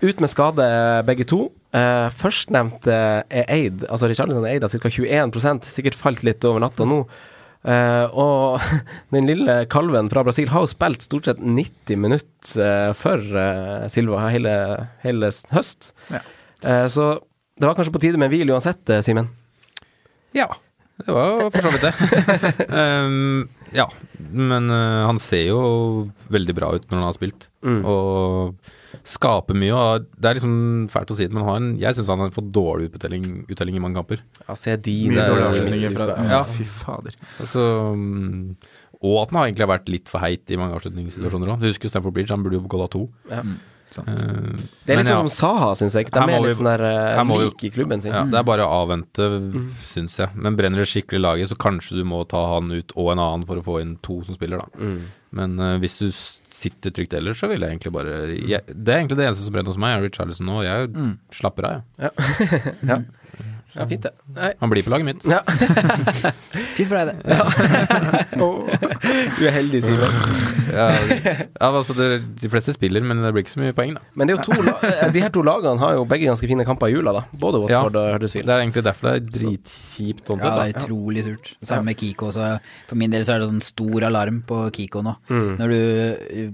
Ut 0.04 0.20
med 0.24 0.32
skade, 0.32 0.68
begge 1.08 1.26
to. 1.30 1.46
Eh, 1.76 2.08
Førstnevnte 2.20 2.96
er 3.30 3.46
eid, 3.54 3.86
altså 3.88 4.10
Richarlison 4.12 4.44
er 4.46 4.58
eid 4.58 4.66
av 4.68 4.74
ca. 4.76 4.92
21% 4.92 5.70
sikkert 5.70 5.98
falt 6.00 6.24
litt 6.28 6.44
over 6.50 6.64
natta 6.66 6.88
nå. 6.90 7.04
Eh, 7.68 8.06
og 8.16 8.64
den 9.16 9.28
lille 9.28 9.62
kalven 9.72 10.08
fra 10.12 10.24
Brasil 10.28 10.52
har 10.52 10.64
jo 10.64 10.72
spilt 10.72 11.04
stort 11.04 11.28
sett 11.28 11.42
90 11.44 12.00
minutter 12.00 12.64
eh, 12.64 12.92
for 12.98 13.20
eh, 13.24 13.88
Silva 13.92 14.28
hele, 14.32 14.54
hele 15.04 15.32
høst. 15.56 15.92
Ja. 16.12 16.24
Eh, 16.64 16.88
så 16.92 17.14
det 17.60 17.68
var 17.68 17.76
kanskje 17.76 17.96
på 17.96 18.00
tide 18.04 18.20
med 18.20 18.30
en 18.30 18.36
hvil 18.36 18.52
uansett, 18.56 18.84
eh, 18.92 19.04
Simen. 19.04 19.28
Ja, 20.36 20.48
det 21.04 21.12
var 21.16 21.48
for 21.52 21.64
så 21.66 21.72
vidt 21.74 21.88
det. 21.88 22.68
Ehm, 22.70 23.48
ja, 23.76 23.86
men 24.32 24.70
uh, 24.72 25.06
han 25.08 25.20
ser 25.22 25.48
jo 25.52 25.60
veldig 26.32 26.56
bra 26.58 26.72
ut 26.76 26.86
når 26.90 26.98
han 27.00 27.08
har 27.10 27.18
spilt, 27.18 27.48
Mm. 27.60 27.82
og 27.84 28.56
skaper 29.04 29.58
mye. 29.60 29.76
Og 29.76 30.06
det 30.16 30.30
er 30.30 30.38
liksom 30.38 30.88
fælt 30.88 31.10
å 31.12 31.18
si 31.18 31.26
det, 31.28 31.34
men 31.36 31.44
han 31.44 31.66
jeg 31.82 31.98
syns 31.98 32.08
han 32.08 32.22
har 32.24 32.30
fått 32.32 32.54
dårlig 32.56 32.88
uttelling, 32.96 33.26
uttelling 33.52 33.76
i 33.76 33.82
mange 33.84 34.00
kamper. 34.00 34.22
Ja, 34.46 34.56
se 34.56 34.78
dine 34.80 35.18
Mye 35.18 35.26
dårlige 35.26 35.34
dårlige 35.34 35.50
avslutninger 35.50 35.96
fra 35.98 36.08
avslutninger. 36.08 36.32
Ja, 36.38 36.44
fy 36.56 36.64
fader. 36.64 37.18
Altså, 37.44 37.66
mm, 38.00 38.56
og 39.00 39.18
at 39.22 39.34
han 39.34 39.40
har 39.42 39.50
egentlig 39.50 39.66
har 39.68 39.74
vært 39.76 39.92
litt 39.92 40.12
for 40.12 40.24
heit 40.24 40.52
i 40.52 40.60
mange 40.60 40.76
avslutningssituasjoner 40.80 41.52
òg. 41.52 41.60
Du 41.60 41.68
husker 41.68 41.92
Stanford 41.92 42.16
Bridge, 42.16 42.32
han 42.32 42.44
burde 42.48 42.60
jo 42.62 42.64
gått 42.72 42.88
av 42.88 42.92
to. 42.96 43.04
Ja. 43.32 43.44
Eh, 43.98 44.04
Det 44.86 44.94
er 44.94 45.00
litt 45.00 45.06
litt 45.06 45.10
ja. 45.10 45.18
sånn 45.18 45.30
som 45.30 45.34
Saha, 45.34 45.70
syns 45.80 45.96
jeg. 45.98 46.10
De 46.14 46.20
er 46.20 46.44
litt 46.46 46.58
sånn 46.60 46.70
der 46.70 46.84
uh, 46.86 47.24
like 47.24 47.40
lik 47.46 47.64
i 47.64 47.70
klubben 47.74 48.02
sin. 48.04 48.14
Ja, 48.14 48.24
det 48.30 48.38
er 48.40 48.44
bare 48.48 48.68
å 48.68 48.84
avvente, 48.84 49.30
syns 49.90 50.20
jeg. 50.20 50.30
Men 50.36 50.56
brenner 50.60 50.84
det 50.84 50.90
skikkelig 50.92 51.22
laget, 51.24 51.50
så 51.50 51.58
kanskje 51.60 51.98
du 51.98 52.04
må 52.06 52.22
ta 52.30 52.44
han 52.56 52.70
ut 52.72 52.94
og 52.96 53.12
en 53.16 53.20
annen 53.26 53.48
for 53.50 53.58
å 53.58 53.66
få 53.66 53.80
inn 53.82 53.98
to 54.06 54.22
som 54.28 54.38
spiller, 54.38 54.62
da. 54.62 54.70
Mm. 54.84 55.00
Men 55.40 55.60
uh, 55.60 55.78
hvis 55.82 55.98
du 56.02 56.08
sitter 56.60 56.92
trygt 56.92 57.14
ellers, 57.16 57.40
så 57.40 57.48
vil 57.48 57.62
jeg 57.64 57.72
egentlig 57.72 57.94
bare 57.96 58.16
jeg, 58.36 58.60
Det 58.68 58.92
er 58.92 58.98
egentlig 59.00 59.16
det 59.22 59.28
eneste 59.30 59.46
som 59.48 59.54
brenner 59.56 59.72
hos 59.72 59.80
meg, 59.80 59.96
er 59.96 60.04
Richarlison 60.10 60.50
nå. 60.50 60.58
Jeg 60.66 60.90
Mm. 60.92 61.14
slapper 61.32 61.64
av, 61.70 61.82
jeg. 61.98 62.10
Ja. 62.10 62.12
Ja, 62.90 62.98
fint 63.88 64.04
det. 64.04 64.12
Nei. 64.36 64.54
Han 64.60 64.70
blir 64.72 64.84
på 64.84 64.90
laget 64.94 65.06
mitt. 65.08 65.26
Ja. 65.30 65.40
Fint 66.76 66.90
for 66.90 66.96
deg, 67.00 67.08
det. 67.10 67.16
Du 69.40 69.46
er 69.48 69.54
heldig, 69.56 69.80
Simen. 69.84 70.12
Ja, 70.70 70.88
ja, 70.92 71.70
altså 71.70 71.94
det, 71.98 72.08
de 72.42 72.50
fleste 72.52 72.74
spiller, 72.76 73.04
men 73.06 73.24
det 73.24 73.32
blir 73.34 73.46
ikke 73.46 73.56
så 73.56 73.62
mye 73.62 73.76
poeng, 73.76 73.96
da. 73.98 74.02
Men 74.14 74.30
det 74.30 74.36
er 74.36 74.40
jo 74.40 74.46
to 74.50 74.66
la 74.66 74.74
eh, 74.86 75.08
de 75.14 75.24
her 75.24 75.32
to 75.34 75.42
lagene 75.46 75.82
har 75.82 75.96
jo 75.98 76.06
begge 76.10 76.30
ganske 76.30 76.50
fine 76.50 76.66
kamper 76.68 76.92
i 76.92 76.98
jula, 76.98 77.12
da. 77.20 77.24
Både 77.42 77.62
Watford 77.64 78.00
og 78.00 78.12
Huddersfield. 78.16 78.50
Det 78.50 78.56
er 78.56 78.66
egentlig 78.66 78.86
derfor 78.86 79.10
det 79.10 79.16
er 79.16 79.32
dritkjipt 79.40 80.30
sånn 80.30 80.44
Ja, 80.44 80.54
det 80.60 80.68
er 80.68 80.84
utrolig 80.84 81.26
surt. 81.26 81.54
Samme 81.64 81.92
med 81.92 82.00
Kiko. 82.00 82.32
Så 82.36 82.52
for 82.90 83.00
min 83.00 83.14
del 83.14 83.26
så 83.26 83.36
er 83.36 83.44
det 83.44 83.50
sånn 83.52 83.66
stor 83.66 84.10
alarm 84.10 84.44
på 84.50 84.62
Kiko 84.76 85.04
nå. 85.06 85.16
Mm. 85.32 85.50
Når 85.60 85.74
du 85.74 85.80
uh, 85.80 86.46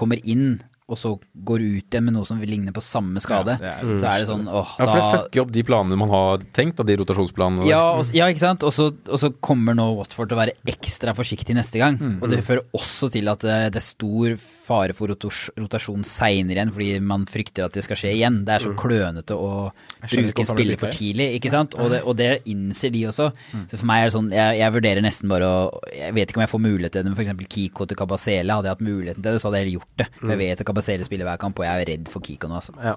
kommer 0.00 0.18
inn, 0.24 0.46
og 0.90 0.98
så 0.98 1.14
går 1.46 1.64
ut 1.64 1.94
igjen 1.94 2.06
med 2.08 2.16
noe 2.16 2.28
som 2.28 2.40
ligner 2.42 2.74
på 2.76 2.82
samme 2.84 3.22
skade, 3.22 3.56
Ja, 3.62 3.76
er 3.80 3.96
så 4.00 4.10
er 4.10 4.24
det 4.24 4.28
sånn 4.30 4.46
åh, 4.50 4.74
da. 4.76 4.84
Ja, 4.84 4.90
for 4.90 5.00
det 5.00 5.10
fucker 5.14 5.44
opp 5.44 5.52
de 5.54 5.64
planene 5.66 5.98
man 6.00 6.12
har 6.12 6.44
tenkt, 6.56 6.76
da, 6.80 6.86
de 6.88 6.98
rotasjonsplanene. 7.00 7.68
ja, 7.70 7.82
og, 7.96 8.10
ja, 8.16 8.28
ikke 8.32 8.42
sant? 8.44 8.66
Og 8.66 8.74
så, 8.74 8.90
og 8.90 9.20
så 9.22 9.32
kommer 9.40 9.76
nå 9.78 9.86
Watford 9.98 10.30
til 10.30 10.38
å 10.38 10.40
være 10.42 10.56
ekstra 10.70 11.14
forsiktig 11.16 11.56
neste 11.56 11.80
gang. 11.82 11.98
Mm. 12.00 12.18
Og 12.20 12.30
det 12.32 12.42
fører 12.46 12.66
også 12.76 13.10
til 13.14 13.30
at 13.30 13.44
det, 13.46 13.58
det 13.76 13.80
er 13.82 13.86
stor 13.86 14.36
fare 14.40 14.94
for 14.96 15.10
rotos, 15.10 15.48
rotasjon 15.58 16.04
seinere 16.06 16.60
igjen, 16.60 16.72
fordi 16.74 16.90
man 17.02 17.26
frykter 17.30 17.66
at 17.66 17.76
det 17.76 17.84
skal 17.86 17.98
skje 17.98 18.14
igjen. 18.16 18.42
Det 18.46 18.56
er 18.56 18.66
så 18.66 18.74
klønete 18.78 19.36
å 19.36 19.70
bruke 20.04 20.44
en 20.44 20.50
spiller 20.50 20.80
for 20.80 20.94
tidlig, 20.94 21.30
ikke 21.38 21.52
sant? 21.52 21.74
Og 21.80 21.90
det, 21.94 22.02
og 22.06 22.16
det 22.18 22.30
innser 22.50 22.92
de 22.94 23.06
også. 23.10 23.30
Så 23.70 23.78
for 23.80 23.88
meg 23.90 24.04
er 24.04 24.10
det 24.10 24.14
sånn, 24.16 24.30
jeg, 24.34 24.58
jeg 24.60 24.74
vurderer 24.76 25.04
nesten 25.04 25.30
bare 25.30 25.46
å 25.46 25.58
Jeg 25.90 26.14
vet 26.16 26.30
ikke 26.30 26.40
om 26.40 26.44
jeg 26.44 26.52
får 26.52 26.62
mulighet 26.64 26.94
til 26.94 27.04
det, 27.04 27.12
men 27.12 27.18
f.eks. 27.18 27.48
Kiko 27.50 27.86
til 27.88 27.98
Kabasele. 27.98 28.54
Hadde 28.54 28.70
jeg 28.70 28.76
hatt 28.76 28.84
muligheten 28.86 29.22
til 29.24 29.34
det, 29.34 29.40
så 29.42 29.48
hadde 29.48 29.60
jeg 29.60 29.66
heller 29.66 29.78
gjort 29.80 30.00
det. 30.00 30.06
For 30.20 30.32
jeg 30.34 30.40
vet 30.40 30.62
at 30.62 30.68
Kabasele 30.80 31.06
spiller 31.06 31.28
hver 31.28 31.40
kamp, 31.40 31.60
og 31.60 31.66
jeg 31.66 31.82
er 31.84 31.90
redd 31.92 32.08
for 32.12 32.24
Kiko 32.24 32.48
nå, 32.48 32.60
altså. 32.60 32.74
Ja. 32.80 32.96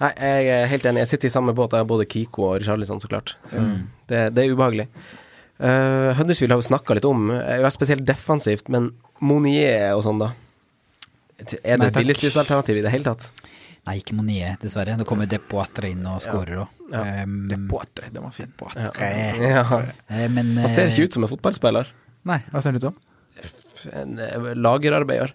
Nei, 0.00 0.12
jeg 0.16 0.52
er 0.54 0.68
helt 0.70 0.86
enig. 0.88 1.02
Jeg 1.04 1.10
sitter 1.14 1.28
i 1.28 1.32
samme 1.32 1.52
båt. 1.56 1.74
Jeg 1.76 1.84
har 1.84 1.88
både 1.88 2.06
Kiko 2.08 2.46
og 2.50 2.60
Richarlison, 2.60 3.00
så 3.02 3.08
klart. 3.10 3.34
Så 3.52 3.60
det, 4.08 4.22
det 4.36 4.44
er 4.44 4.54
ubehagelig. 4.54 4.86
Uh, 5.60 6.16
Huddersfield 6.16 6.54
har 6.54 6.60
vi 6.62 6.68
snakka 6.70 6.96
litt 6.96 7.04
om, 7.04 7.26
uh, 7.34 7.66
spesielt 7.72 8.06
defensivt, 8.08 8.70
men 8.72 8.94
Monier 9.20 9.90
og 9.92 10.06
sånn, 10.06 10.22
da? 10.22 10.30
Er 11.60 11.80
det 11.80 11.90
billigspilsalternativ 11.96 12.80
i 12.80 12.84
det 12.84 12.92
hele 12.92 13.12
tatt? 13.12 13.28
Nei, 13.88 13.98
ikke 14.00 14.16
Monier, 14.16 14.56
dessverre. 14.60 14.96
Det 15.00 15.06
kommer 15.08 15.28
Depoitre 15.28 15.92
inn 15.92 16.04
og 16.08 16.20
skårer 16.24 16.62
òg. 16.64 16.80
Ja. 16.92 17.04
Um, 17.24 17.36
Depoitre, 17.48 18.10
det 18.12 18.24
var 18.24 18.32
fint. 18.36 18.52
Poitre. 18.60 18.88
Ja. 19.40 19.64
eh, 20.08 20.26
men 20.32 20.52
Han 20.60 20.72
ser 20.72 20.88
eh, 20.88 20.92
ikke 20.92 21.08
ut 21.08 21.16
som 21.16 21.24
en 21.24 21.32
fotballspiller. 21.32 21.92
Nei, 22.28 22.40
hva 22.52 22.60
ser 22.60 22.72
han 22.72 22.80
ut 22.80 22.88
som? 22.90 22.98
En 23.92 24.16
lagerarbeider. 24.16 24.56
lagerarbeider. 24.60 25.32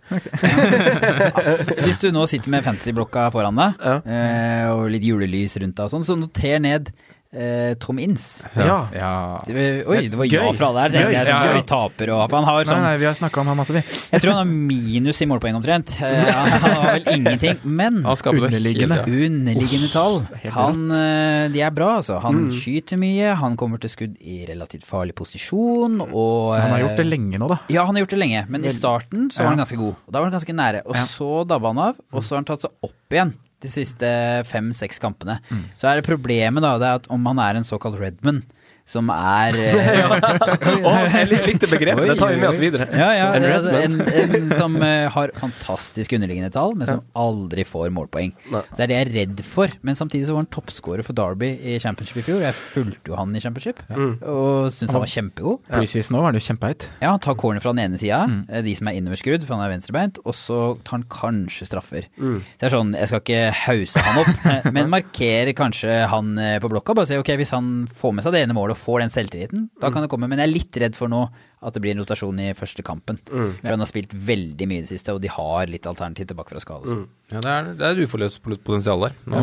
Hvis 1.86 2.00
du 2.02 2.10
nå 2.16 2.26
sitter 2.30 2.52
med 2.54 2.66
fantasyblokka 2.66 3.28
foran 3.34 3.58
deg, 3.60 3.82
Ja. 3.84 3.96
eh, 4.06 4.70
og 4.74 4.90
litt 4.94 5.04
julelys 5.08 5.58
rundt 5.62 5.76
deg 5.78 5.86
og 5.88 5.92
sånn, 5.96 6.06
så 6.08 6.18
noter 6.20 6.60
ned 6.64 6.92
eh, 7.34 7.74
Tom 7.80 8.00
Inns. 8.00 8.46
Ja. 8.56 8.88
Ja. 8.94 9.40
Oi, 9.46 10.08
det 10.10 10.16
var 10.20 10.26
ja 10.30 10.44
fra 10.56 10.70
der. 10.78 10.94
Gøy, 10.96 11.12
jeg 11.14 11.28
som 11.28 11.36
ja, 11.36 11.46
ja. 11.46 11.54
gøy 11.58 11.66
taper 11.68 12.12
og 12.16 12.32
han 12.32 12.46
har 12.48 12.66
sånn 12.70 12.82
nei, 12.86 12.94
vi 13.02 13.08
har 13.10 13.16
snakka 13.18 13.42
om 13.42 13.48
han 13.52 13.58
masse, 13.60 13.74
vi. 13.76 13.82
Jeg 14.12 14.22
tror 14.24 14.32
han 14.36 14.42
har 14.44 14.52
minus 14.52 15.22
i 15.22 15.28
målpoeng 15.30 15.58
omtrent. 15.60 15.92
Eh, 16.02 16.30
han 16.32 16.64
har 16.64 17.00
vel 17.00 17.10
ingenting. 17.16 17.60
Men 17.66 18.02
Underliggende. 18.06 19.02
underliggende 19.08 19.90
tall, 19.94 20.22
han, 20.54 20.86
eh, 20.92 21.48
de 21.54 21.62
er 21.66 21.72
bra, 21.76 21.96
altså. 22.00 22.20
Han 22.24 22.36
Mm. 22.46 22.52
skyter 22.52 22.98
mye, 23.00 23.34
han 23.36 23.56
kommer 23.58 23.80
til 23.80 23.90
skudd 23.90 24.16
i 24.22 24.46
relativt 24.48 24.84
farlig 24.86 25.16
posisjon, 25.16 26.02
og 26.02 26.56
Han 26.60 26.70
har 26.72 26.80
eh, 26.80 26.84
gjort 26.86 26.98
det 26.98 27.06
lenge 27.08 27.40
nå, 27.40 27.48
da. 27.50 27.60
Ja, 27.70 27.86
han 27.86 27.96
har 27.96 28.04
gjort 28.06 28.16
det 28.16 28.20
lenge, 28.20 28.46
men 28.50 28.66
i 28.66 28.70
starten 28.70 29.30
så 29.32 29.44
var 29.44 29.56
han 29.56 29.58
ganske 29.64 29.78
god. 29.78 29.96
Og 30.08 30.12
da 30.14 30.20
var 30.20 30.30
han 30.30 30.40
ganske 30.40 30.54
nære. 30.56 30.82
Og 30.86 30.96
Ja. 30.96 31.04
så 31.06 31.46
dabba 31.48 31.68
han 31.74 31.78
av, 31.80 31.96
og 32.14 32.22
så 32.24 32.30
har 32.36 32.38
han 32.44 32.46
tatt 32.46 32.62
seg 32.62 32.72
opp 32.84 33.10
igjen 33.12 33.34
de 33.66 33.74
siste 33.74 34.10
fem-seks 34.50 35.02
kampene. 35.04 35.40
Mm. 35.50 35.66
Så 35.80 35.90
er 35.90 36.00
det 36.00 36.08
problemet, 36.08 36.64
da, 36.64 36.76
det 36.82 36.90
er 36.90 37.02
at 37.02 37.10
om 37.14 37.26
han 37.32 37.42
er 37.42 37.60
en 37.60 37.68
såkalt 37.68 38.00
Redman, 38.02 38.44
som 38.86 39.10
er 39.10 39.56
eh, 39.66 40.84
oh, 40.86 41.00
jeg 41.10 41.30
likte 41.32 41.70
begrepet. 41.70 42.06
Det 42.12 42.16
tar 42.20 42.34
vi 42.36 42.38
med 42.38 42.50
oss 42.52 42.60
videre. 42.62 42.86
Ja, 42.94 43.08
ja, 43.18 43.30
En 43.34 43.46
altså 43.50 43.72
en, 43.80 43.96
en 44.06 44.52
som 44.54 44.76
eh, 44.86 45.08
har 45.12 45.34
fantastisk 45.42 46.14
underliggende 46.14 46.52
tall, 46.54 46.76
men 46.78 46.90
som 46.90 47.02
aldri 47.18 47.66
får 47.66 47.90
målpoeng. 47.96 48.36
Nei. 48.54 48.62
Så 48.70 48.78
det 48.78 48.86
er 48.86 48.92
det 48.92 49.00
jeg 49.00 49.08
er 49.08 49.14
redd 49.16 49.42
for. 49.48 49.74
Men 49.86 49.98
samtidig 49.98 50.30
så 50.30 50.36
var 50.36 50.46
han 50.46 50.52
toppskårer 50.54 51.06
for 51.08 51.18
Derby 51.18 51.50
i 51.58 51.80
Championship 51.82 52.22
i 52.22 52.26
fjor. 52.28 52.44
Jeg 52.46 52.58
fulgte 52.60 53.10
jo 53.10 53.18
han 53.18 53.34
i 53.34 53.42
Championship, 53.42 53.82
og 53.90 54.70
syntes 54.70 54.94
han 54.94 55.04
var 55.04 55.14
kjempegod. 55.16 55.66
Preseason 55.72 56.16
nå 56.16 56.22
var 56.22 56.30
han 56.30 56.40
jo 56.40 56.46
kjempeheit. 56.46 56.88
Ja, 57.02 57.16
han 57.16 57.24
tar 57.26 57.40
corner 57.42 57.66
fra 57.66 57.74
den 57.74 57.88
ene 57.88 58.02
sida, 58.02 58.22
eh, 58.46 58.62
de 58.66 58.78
som 58.78 58.92
er 58.92 59.00
innoverskrudd, 59.02 59.48
for 59.48 59.58
han 59.58 59.66
er 59.66 59.74
venstrebeint, 59.74 60.22
og 60.22 60.38
så 60.38 60.60
tar 60.86 61.00
han 61.00 61.08
kanskje 61.10 61.70
straffer. 61.72 62.06
Så 62.14 62.38
det 62.62 62.70
er 62.70 62.76
sånn, 62.78 62.94
jeg 62.94 63.10
skal 63.10 63.26
ikke 63.26 63.42
hause 63.66 64.06
han 64.06 64.22
opp, 64.22 64.48
men 64.78 64.94
markere 64.94 65.58
kanskje 65.58 66.04
han 66.14 66.36
på 66.62 66.70
blokka. 66.70 66.94
Bare 66.94 67.10
si 67.10 67.18
ok, 67.18 67.34
hvis 67.42 67.56
han 67.56 67.74
får 67.90 68.14
med 68.14 68.28
seg 68.28 68.38
det 68.38 68.46
ene 68.46 68.56
målet 68.58 68.75
og 68.76 68.82
får 68.82 69.06
den 69.06 69.14
selvtilliten, 69.14 69.66
da 69.82 69.90
kan 69.94 70.04
det 70.06 70.12
komme. 70.12 70.30
Men 70.32 70.44
jeg 70.44 70.50
er 70.50 70.54
litt 70.54 70.80
redd 70.84 71.00
for 71.00 71.12
nå 71.12 71.24
at 71.66 71.74
det 71.74 71.82
blir 71.82 71.96
en 71.96 72.04
rotasjon 72.04 72.44
i 72.44 72.52
første 72.58 72.86
kampen. 72.86 73.18
For 73.32 73.72
han 73.72 73.82
har 73.82 73.90
spilt 73.90 74.14
veldig 74.14 74.70
mye 74.70 74.84
i 74.84 74.86
det 74.86 74.92
siste, 74.92 75.16
og 75.16 75.24
de 75.24 75.32
har 75.32 75.72
litt 75.72 75.88
alternativ 75.90 76.30
tilbake 76.30 76.54
fra 76.54 76.62
skade. 76.62 76.94
Mm. 76.94 77.06
Ja, 77.34 77.42
det 77.42 77.56
er, 77.56 77.74
det 77.80 77.88
er 77.88 77.96
et 77.96 78.10
uforløst 78.10 78.44
potensial 78.44 79.08
der. 79.08 79.18
Nå, 79.32 79.42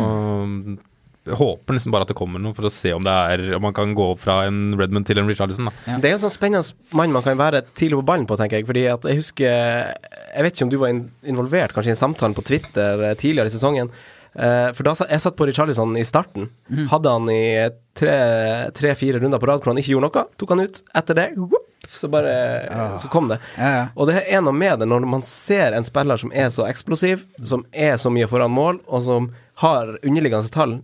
jeg 1.22 1.38
håper 1.38 1.76
nesten 1.76 1.92
bare 1.94 2.02
at 2.02 2.10
det 2.10 2.16
kommer 2.18 2.42
noe 2.42 2.54
for 2.56 2.66
å 2.66 2.72
se 2.72 2.90
om 2.96 3.04
det 3.06 3.12
er 3.14 3.42
Om 3.54 3.62
man 3.62 3.74
kan 3.76 3.92
gå 3.94 4.08
opp 4.10 4.24
fra 4.24 4.40
en 4.48 4.74
Redmond 4.78 5.06
til 5.06 5.20
en 5.22 5.28
Richarlison. 5.30 5.68
Da. 5.70 5.74
Ja. 5.86 5.98
Det 6.02 6.10
er 6.10 6.16
jo 6.16 6.22
sånn 6.24 6.34
spennende 6.34 6.96
mann 6.98 7.14
man 7.14 7.22
kan 7.22 7.38
være 7.38 7.60
tidlig 7.78 8.00
på 8.00 8.06
ballen 8.10 8.26
på, 8.26 8.38
tenker 8.40 8.58
jeg. 8.58 8.66
Fordi 8.66 8.82
at 8.90 9.06
jeg 9.06 9.20
husker 9.20 9.46
Jeg 9.46 10.46
vet 10.46 10.56
ikke 10.56 10.66
om 10.66 10.72
du 10.72 10.80
var 10.82 10.96
involvert 11.30 11.76
kanskje 11.76 11.92
i 11.92 11.94
en 11.94 12.00
samtale 12.00 12.34
på 12.34 12.44
Twitter 12.48 13.06
eh, 13.06 13.14
tidligere 13.20 13.52
i 13.52 13.54
sesongen. 13.54 13.92
Eh, 14.34 14.68
for 14.72 14.86
da 14.86 14.94
jeg 15.10 15.20
satt 15.20 15.36
på 15.36 15.46
Richarlison 15.48 15.96
i 15.98 16.04
starten. 16.08 16.48
Hadde 16.90 17.12
han 17.12 17.28
i 17.32 17.68
tre-fire 17.98 19.20
runder 19.20 19.42
på 19.42 19.50
rad 19.50 19.60
hvor 19.60 19.72
han 19.72 19.80
ikke 19.82 19.94
gjorde 19.94 20.08
noe. 20.08 20.24
Tok 20.40 20.54
han 20.54 20.64
ut. 20.64 20.80
Etter 20.96 21.18
det, 21.18 21.26
whoop, 21.36 21.68
så 21.92 22.08
bare 22.12 22.96
Så 22.98 23.10
kom 23.12 23.28
det. 23.28 23.38
Ja, 23.58 23.72
ja. 23.76 23.84
Og 23.96 24.08
det 24.08 24.22
er 24.22 24.44
noe 24.44 24.56
med 24.56 24.80
det 24.80 24.88
når 24.88 25.04
man 25.08 25.24
ser 25.26 25.76
en 25.76 25.86
spiller 25.86 26.20
som 26.20 26.32
er 26.32 26.48
så 26.54 26.66
eksplosiv, 26.68 27.26
som 27.44 27.66
er 27.72 27.98
så 28.00 28.12
mye 28.12 28.30
foran 28.30 28.54
mål, 28.54 28.80
og 28.88 29.04
som 29.04 29.30
har 29.64 29.98
underliggende 30.02 30.52
tall 30.52 30.80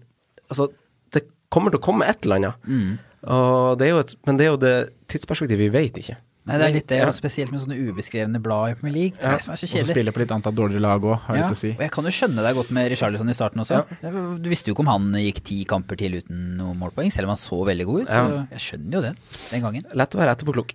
Altså, 0.48 0.70
det 1.12 1.26
kommer 1.52 1.68
til 1.68 1.76
å 1.76 1.84
komme 1.84 2.06
et 2.08 2.24
eller 2.24 2.38
annet. 2.38 2.62
Mm. 2.64 2.92
Og 3.28 3.74
det 3.76 3.84
er 3.84 3.90
jo 3.90 3.98
et, 4.00 4.14
men 4.24 4.38
det 4.38 4.46
er 4.46 4.48
jo 4.48 4.60
det 4.62 4.76
tidsperspektivet 5.12 5.66
vi 5.66 5.74
vet 5.74 5.98
ikke. 6.00 6.14
Nei, 6.48 6.56
det 6.58 6.64
er 6.66 6.72
litt 6.72 6.86
det, 6.88 6.98
Ja. 7.02 7.06
og 7.10 7.14
spesielt 7.14 7.52
med 7.52 7.60
sånne 7.60 7.76
ubeskrevne 7.76 8.40
blad 8.42 8.70
i 8.70 8.74
Premier 8.80 8.94
League. 8.96 9.16
Det 9.18 9.24
er 9.28 9.36
det 9.36 9.42
som 9.44 9.52
er 9.52 9.56
så 9.60 9.64
Og 9.64 9.68
så 9.68 9.76
kjedelig. 9.76 9.92
spiller 9.94 10.12
på 10.16 10.20
litt 10.24 10.32
antall 10.32 10.54
dårligere 10.56 10.80
lag 10.80 11.02
òg, 11.02 11.18
har 11.26 11.34
jeg 11.36 11.42
Ja, 11.42 11.46
litt 11.48 11.56
å 11.56 11.60
si. 11.60 11.70
og 11.70 11.78
jeg 11.84 11.90
kan 11.92 12.04
jo 12.04 12.10
skjønne 12.10 12.42
deg 12.46 12.54
godt 12.56 12.70
med 12.72 12.90
Richarlison 12.90 13.28
i 13.28 13.34
starten 13.36 13.60
også. 13.60 13.84
Ja. 14.02 14.10
Du 14.40 14.48
visste 14.48 14.68
jo 14.68 14.74
ikke 14.74 14.80
om 14.80 14.86
han 14.86 15.12
gikk 15.12 15.42
ti 15.44 15.64
kamper 15.68 15.96
til 15.98 16.12
uten 16.18 16.56
noe 16.56 16.74
målpoeng, 16.74 17.12
selv 17.12 17.24
om 17.28 17.36
han 17.36 17.36
så 17.36 17.60
veldig 17.68 17.84
god 17.86 18.00
ut. 18.02 18.08
Så 18.08 18.16
Ja. 18.16 18.46
jeg 18.50 18.58
skjønner 18.58 18.92
jo 18.92 19.00
det 19.02 19.16
den 19.50 19.62
gangen. 19.62 19.84
Lett 19.94 20.10
å 20.10 20.18
være 20.18 20.34
etterpåklok. 20.36 20.72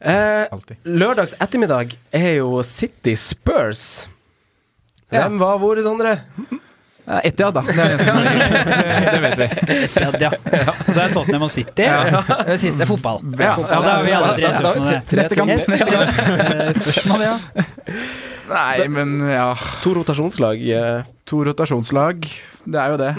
Eh, 0.00 0.48
lørdags 0.84 1.34
ettermiddag 1.38 1.94
er 2.12 2.36
jo 2.36 2.62
City 2.62 3.14
Spurs. 3.14 4.06
Hvem 5.12 5.38
var 5.38 5.58
hvor, 5.58 5.76
Sondre? 5.82 6.22
Etiad, 7.02 7.54
da. 7.54 7.60
Det 7.66 7.74
det 9.12 9.20
vet 9.24 9.38
vi. 9.38 9.46
Etiad, 9.74 10.14
ja. 10.22 10.30
Så 10.86 10.94
er 10.94 11.08
det 11.08 11.14
Tottenham 11.16 11.42
og 11.48 11.50
City. 11.50 11.86
Det 12.46 12.58
siste 12.62 12.84
er 12.84 12.88
fotball. 12.90 13.18
Ja. 13.38 13.54
fotball. 13.58 13.82
Da 13.82 13.96
har 13.96 14.04
vi 14.06 14.12
alle 14.14 14.34
tre 14.38 15.16
Neste 15.18 15.34
kamp. 15.38 15.50
Neste 15.50 15.78
kamp. 15.82 15.92
eh, 16.22 16.72
Spørsmål, 16.78 17.24
ja. 17.26 17.34
Nei, 18.52 18.86
men 18.92 19.16
ja. 19.32 19.48
To 19.82 19.94
rotasjonslag. 19.98 20.62
eh, 20.62 21.02
To 21.30 21.42
rotasjonslag. 21.50 22.26
Det 22.64 22.78
er 22.78 22.88
jo 22.94 22.96
det. 23.02 23.12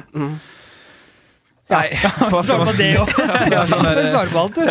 Nei, 1.73 1.88
hva 2.31 2.41
skal 2.43 2.57
man 2.64 2.72
si? 2.76 2.89
Svare 4.14 4.30
på 4.31 4.39
alt, 4.45 4.55
du. 4.55 4.64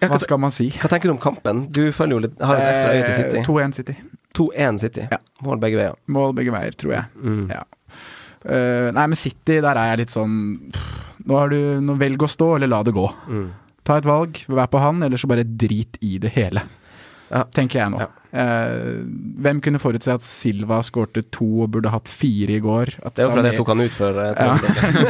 Hva 0.00 0.18
skal 0.22 0.38
man 0.40 0.52
si? 0.54 0.70
hva 0.80 0.88
tenker 0.88 1.10
du 1.10 1.14
om 1.16 1.20
kampen? 1.20 1.66
Du 1.74 1.82
følger 1.92 2.16
jo 2.16 2.22
litt, 2.24 2.38
har 2.40 2.56
en 2.56 2.70
ekstra 2.70 2.94
øye 2.94 3.02
til 3.04 3.12
Eh, 3.12 3.18
City. 3.20 3.42
2-1 3.50 3.76
City. 3.82 3.94
2-1 4.36 4.80
City. 4.84 5.06
Ja. 5.10 5.18
Mål 5.46 5.60
begge 5.62 5.80
veier. 5.80 5.96
Mål 6.12 6.34
begge 6.38 6.54
veier, 6.54 6.76
tror 6.78 6.96
jeg. 6.96 7.04
Mm. 7.20 7.44
Ja. 7.52 7.64
Uh, 8.40 8.88
nei, 8.96 9.06
men 9.12 9.18
City, 9.20 9.58
der 9.60 9.76
er 9.76 9.90
jeg 9.92 10.06
litt 10.06 10.14
sånn 10.14 10.36
pff, 10.72 10.92
Nå 11.28 11.36
har 11.36 11.50
du 11.52 11.58
nå 11.84 11.98
Velg 12.00 12.22
å 12.24 12.28
stå, 12.30 12.54
eller 12.56 12.70
la 12.72 12.78
det 12.86 12.94
gå. 12.96 13.04
Mm. 13.28 13.48
Ta 13.84 13.98
et 14.00 14.06
valg, 14.08 14.38
vær 14.48 14.70
på 14.72 14.80
han, 14.80 15.02
eller 15.04 15.20
så 15.20 15.28
bare 15.28 15.44
drit 15.44 15.98
i 16.00 16.14
det 16.22 16.32
hele. 16.32 16.62
Ja. 17.30 17.44
Tenker 17.54 17.78
jeg 17.78 17.92
nå. 17.92 18.06
Eh, 18.30 19.02
hvem 19.42 19.60
kunne 19.62 19.80
forutse 19.82 20.12
at 20.14 20.24
Silva 20.26 20.80
skårte 20.86 21.22
to 21.34 21.46
og 21.64 21.72
burde 21.74 21.90
hatt 21.92 22.10
fire 22.10 22.56
i 22.56 22.62
går? 22.62 22.92
Det 23.02 23.26
jo 23.26 23.30
fordi 23.34 23.52
jeg 23.52 23.60
tok 23.60 23.70
han 23.72 23.84
ut 23.84 23.96
før. 23.96 24.18
eh. 24.24 24.34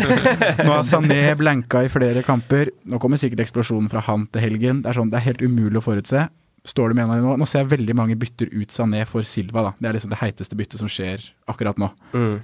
Nå 0.67 0.75
har 0.75 0.85
Sané 0.89 1.21
blanka 1.41 1.85
i 1.87 1.93
flere 1.93 2.25
kamper. 2.27 2.73
Nå 2.89 3.01
kommer 3.01 3.21
sikkert 3.21 3.45
eksplosjonen 3.47 3.89
fra 3.93 4.05
han 4.09 4.27
til 4.33 4.45
helgen. 4.45 4.83
Det 4.85 4.93
er, 4.93 5.01
sånn, 5.01 5.13
det 5.13 5.21
er 5.21 5.29
helt 5.31 5.45
umulig 5.45 5.81
å 5.81 5.85
forutse. 5.85 6.27
Står 6.67 6.91
det 6.91 6.99
med 6.99 7.07
en 7.07 7.13
av 7.15 7.21
de 7.21 7.25
nå? 7.25 7.37
Nå 7.41 7.49
ser 7.49 7.63
jeg 7.63 7.73
veldig 7.73 7.97
mange 7.97 8.17
bytter 8.21 8.51
ut 8.53 8.75
Sané 8.75 9.05
for 9.09 9.25
Silva. 9.27 9.71
Da. 9.71 9.73
Det 9.79 9.89
er 9.89 9.97
liksom 9.97 10.13
det 10.13 10.21
heiteste 10.21 10.59
byttet 10.59 10.83
som 10.83 10.91
skjer 10.93 11.25
akkurat 11.49 11.81
nå. 11.81 11.89
Mm. 12.13 12.37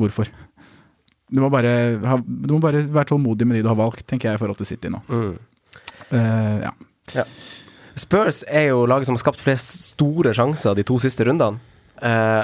Hvorfor? 0.00 0.30
Du 1.32 1.40
må, 1.40 1.48
bare 1.52 1.72
ha, 2.04 2.18
du 2.20 2.56
må 2.56 2.60
bare 2.60 2.82
være 2.92 3.12
tålmodig 3.12 3.46
med 3.48 3.56
de 3.56 3.64
du 3.64 3.70
har 3.70 3.78
valgt, 3.78 4.04
tenker 4.10 4.28
jeg 4.28 4.36
i 4.36 4.42
forhold 4.42 4.58
til 4.60 4.68
City 4.68 4.90
nå. 4.92 5.00
Mm. 5.08 5.36
Uh, 6.12 6.66
ja. 6.66 7.26
Spurs 7.96 8.42
er 8.48 8.70
jo 8.72 8.82
laget 8.88 9.08
som 9.08 9.16
har 9.16 9.22
skapt 9.22 9.40
flest 9.40 9.92
store 9.92 10.34
sjanser 10.36 10.76
de 10.76 10.84
to 10.86 10.98
siste 11.00 11.24
rundene. 11.28 11.60
Eh, 12.02 12.42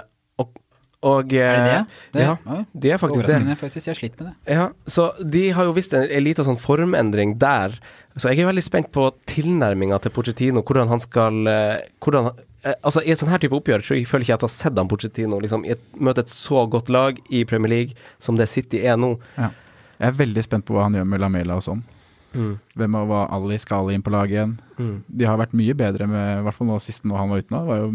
og 1.06 1.32
eh, 1.32 1.46
Er 1.46 1.56
det 1.58 1.66
det? 1.70 1.82
det 2.12 2.22
Ja, 2.24 2.34
ja, 2.42 2.58
det 2.72 2.90
er 2.92 2.98
faktisk 2.98 3.26
det. 3.28 3.56
Faktisk. 3.60 3.86
Jeg 3.86 3.92
har 3.94 3.98
slitt 4.00 4.18
med 4.18 4.30
det. 4.30 4.34
Ja, 4.56 4.68
så 4.86 5.12
de 5.22 5.50
har 5.54 5.68
jo 5.68 5.74
visst 5.76 5.94
en, 5.94 6.02
en 6.10 6.24
liten 6.24 6.46
sånn 6.46 6.58
formendring 6.58 7.36
der. 7.38 7.76
Så 8.18 8.32
jeg 8.32 8.42
er 8.42 8.50
veldig 8.50 8.64
spent 8.66 8.90
på 8.94 9.06
tilnærminga 9.30 10.00
til 10.02 10.10
Pochettino, 10.10 10.64
hvordan 10.66 10.90
han 10.90 11.02
skal 11.02 11.46
eh, 11.46 11.84
hvordan, 12.02 12.32
eh, 12.64 12.74
Altså 12.82 13.04
I 13.04 13.12
et 13.14 13.20
sånn 13.20 13.30
her 13.30 13.38
type 13.38 13.54
oppgjør 13.54 13.84
tror 13.84 14.00
jeg, 14.00 14.08
føler 14.10 14.26
ikke 14.26 14.40
at 14.40 14.42
jeg 14.42 14.50
har 14.50 14.56
sett 14.56 14.80
han 14.80 14.90
Pochettino 14.90 15.38
liksom, 15.44 15.62
i 15.68 15.76
et, 15.76 15.84
møte 15.94 16.26
et 16.26 16.34
så 16.34 16.66
godt 16.66 16.90
lag 16.90 17.20
i 17.30 17.44
Premier 17.46 17.70
League 17.70 18.10
som 18.18 18.40
det 18.40 18.48
City 18.50 18.82
er 18.82 18.98
nå. 18.98 19.14
Ja. 19.38 19.52
Jeg 19.98 20.10
er 20.10 20.18
veldig 20.18 20.42
spent 20.46 20.66
på 20.66 20.74
hva 20.74 20.88
han 20.88 20.98
gjør 20.98 21.06
med 21.10 21.22
Lamela 21.22 21.58
og 21.58 21.64
sånn. 21.66 21.86
Hvem 22.78 22.96
var 23.10 23.30
Ali 23.34 23.58
skal 23.62 23.84
Ali 23.84 23.96
inn 23.98 24.04
på 24.06 24.12
laget 24.14 24.36
igjen. 24.36 24.52
Mm. 24.78 24.94
De 25.20 25.26
har 25.28 25.38
vært 25.40 25.56
mye 25.58 25.74
bedre 25.78 26.06
med, 26.10 26.28
i 26.38 26.44
hvert 26.46 26.56
fall 26.56 26.68
nå 26.70 26.78
sist 26.82 27.04
nå 27.08 27.16
han 27.18 27.32
var 27.32 27.42
ute 27.42 27.54
nå. 27.54 27.62
Var 27.68 27.80
jo, 27.82 27.88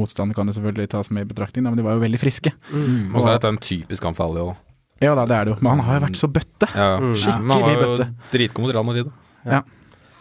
motstanden 0.00 0.34
kan 0.36 0.50
jo 0.50 0.56
selvfølgelig 0.58 0.90
tas 0.96 1.10
med 1.14 1.26
i 1.26 1.30
betraktning, 1.30 1.64
men 1.68 1.78
de 1.78 1.86
var 1.86 1.96
jo 1.98 2.04
veldig 2.04 2.20
friske. 2.20 2.52
Og 2.74 3.20
så 3.20 3.26
er 3.28 3.38
dette 3.38 3.52
en 3.54 3.60
typisk 3.62 4.02
kamp 4.06 4.18
for 4.18 4.30
Ali 4.30 4.42
òg. 4.48 4.56
Ja 5.00 5.14
da, 5.16 5.24
det 5.24 5.36
er 5.36 5.48
det 5.48 5.54
jo. 5.54 5.58
Men 5.64 5.78
han 5.78 5.84
har 5.86 6.00
jo 6.00 6.06
vært 6.08 6.18
så 6.20 6.28
bøtte. 6.28 6.66
Ja, 6.76 6.88
Skikkelig 7.00 7.60
var 7.64 7.72
jo 7.72 7.84
bøtte. 7.86 8.08
dritgod 8.34 8.66
mot 8.66 8.74
Real 8.76 8.84
Madrid. 8.84 9.08
da. 9.08 9.54
Ja. 9.54 9.60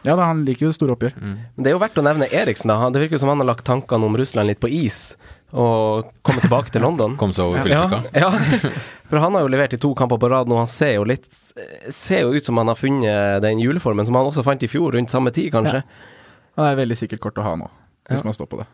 ja 0.08 0.16
da, 0.16 0.30
han 0.30 0.46
liker 0.48 0.70
jo 0.70 0.72
store 0.76 0.96
oppgjør. 0.96 1.18
Men 1.20 1.60
det 1.60 1.74
er 1.74 1.76
jo 1.76 1.82
verdt 1.84 2.00
å 2.00 2.06
nevne 2.06 2.30
Eriksen. 2.32 2.72
da 2.72 2.88
Det 2.94 3.02
virker 3.04 3.18
jo 3.18 3.24
som 3.26 3.34
han 3.34 3.44
har 3.44 3.50
lagt 3.52 3.66
tankene 3.68 4.08
om 4.08 4.16
Russland 4.16 4.48
litt 4.48 4.62
på 4.64 4.72
is, 4.72 5.18
og 5.54 6.12
komme 6.22 6.42
tilbake 6.44 6.70
til 6.74 6.84
London. 6.86 7.16
Kom 7.18 7.32
seg 7.34 7.46
over 7.50 7.66
Ja, 7.72 7.86
ja, 8.14 8.30
for 9.10 9.18
han 9.24 9.34
har 9.34 9.42
jo 9.46 9.50
levert 9.50 9.74
i 9.74 9.80
to 9.82 9.94
kamper 9.98 10.20
på 10.22 10.30
rad 10.30 10.48
nå. 10.52 10.58
Han 10.62 10.70
ser 10.70 10.94
jo 11.00 11.08
litt 11.10 11.26
Ser 11.94 12.22
jo 12.28 12.36
ut 12.38 12.46
som 12.46 12.58
han 12.62 12.70
har 12.70 12.78
funnet 12.78 13.42
den 13.42 13.60
juleformen 13.64 14.06
som 14.06 14.16
han 14.20 14.30
også 14.30 14.44
fant 14.46 14.62
i 14.64 14.70
fjor, 14.70 14.94
rundt 14.94 15.10
samme 15.10 15.32
tid, 15.34 15.50
kanskje. 15.56 15.82
Det 16.60 16.68
er 16.70 16.78
veldig 16.78 16.98
sikkert 17.00 17.24
kort 17.24 17.40
å 17.42 17.46
ha 17.48 17.56
nå, 17.58 17.70
hvis 18.10 18.22
Ja. 18.22 18.28
man 18.30 18.34
står 18.38 18.48
på 18.52 18.60
det. 18.62 18.68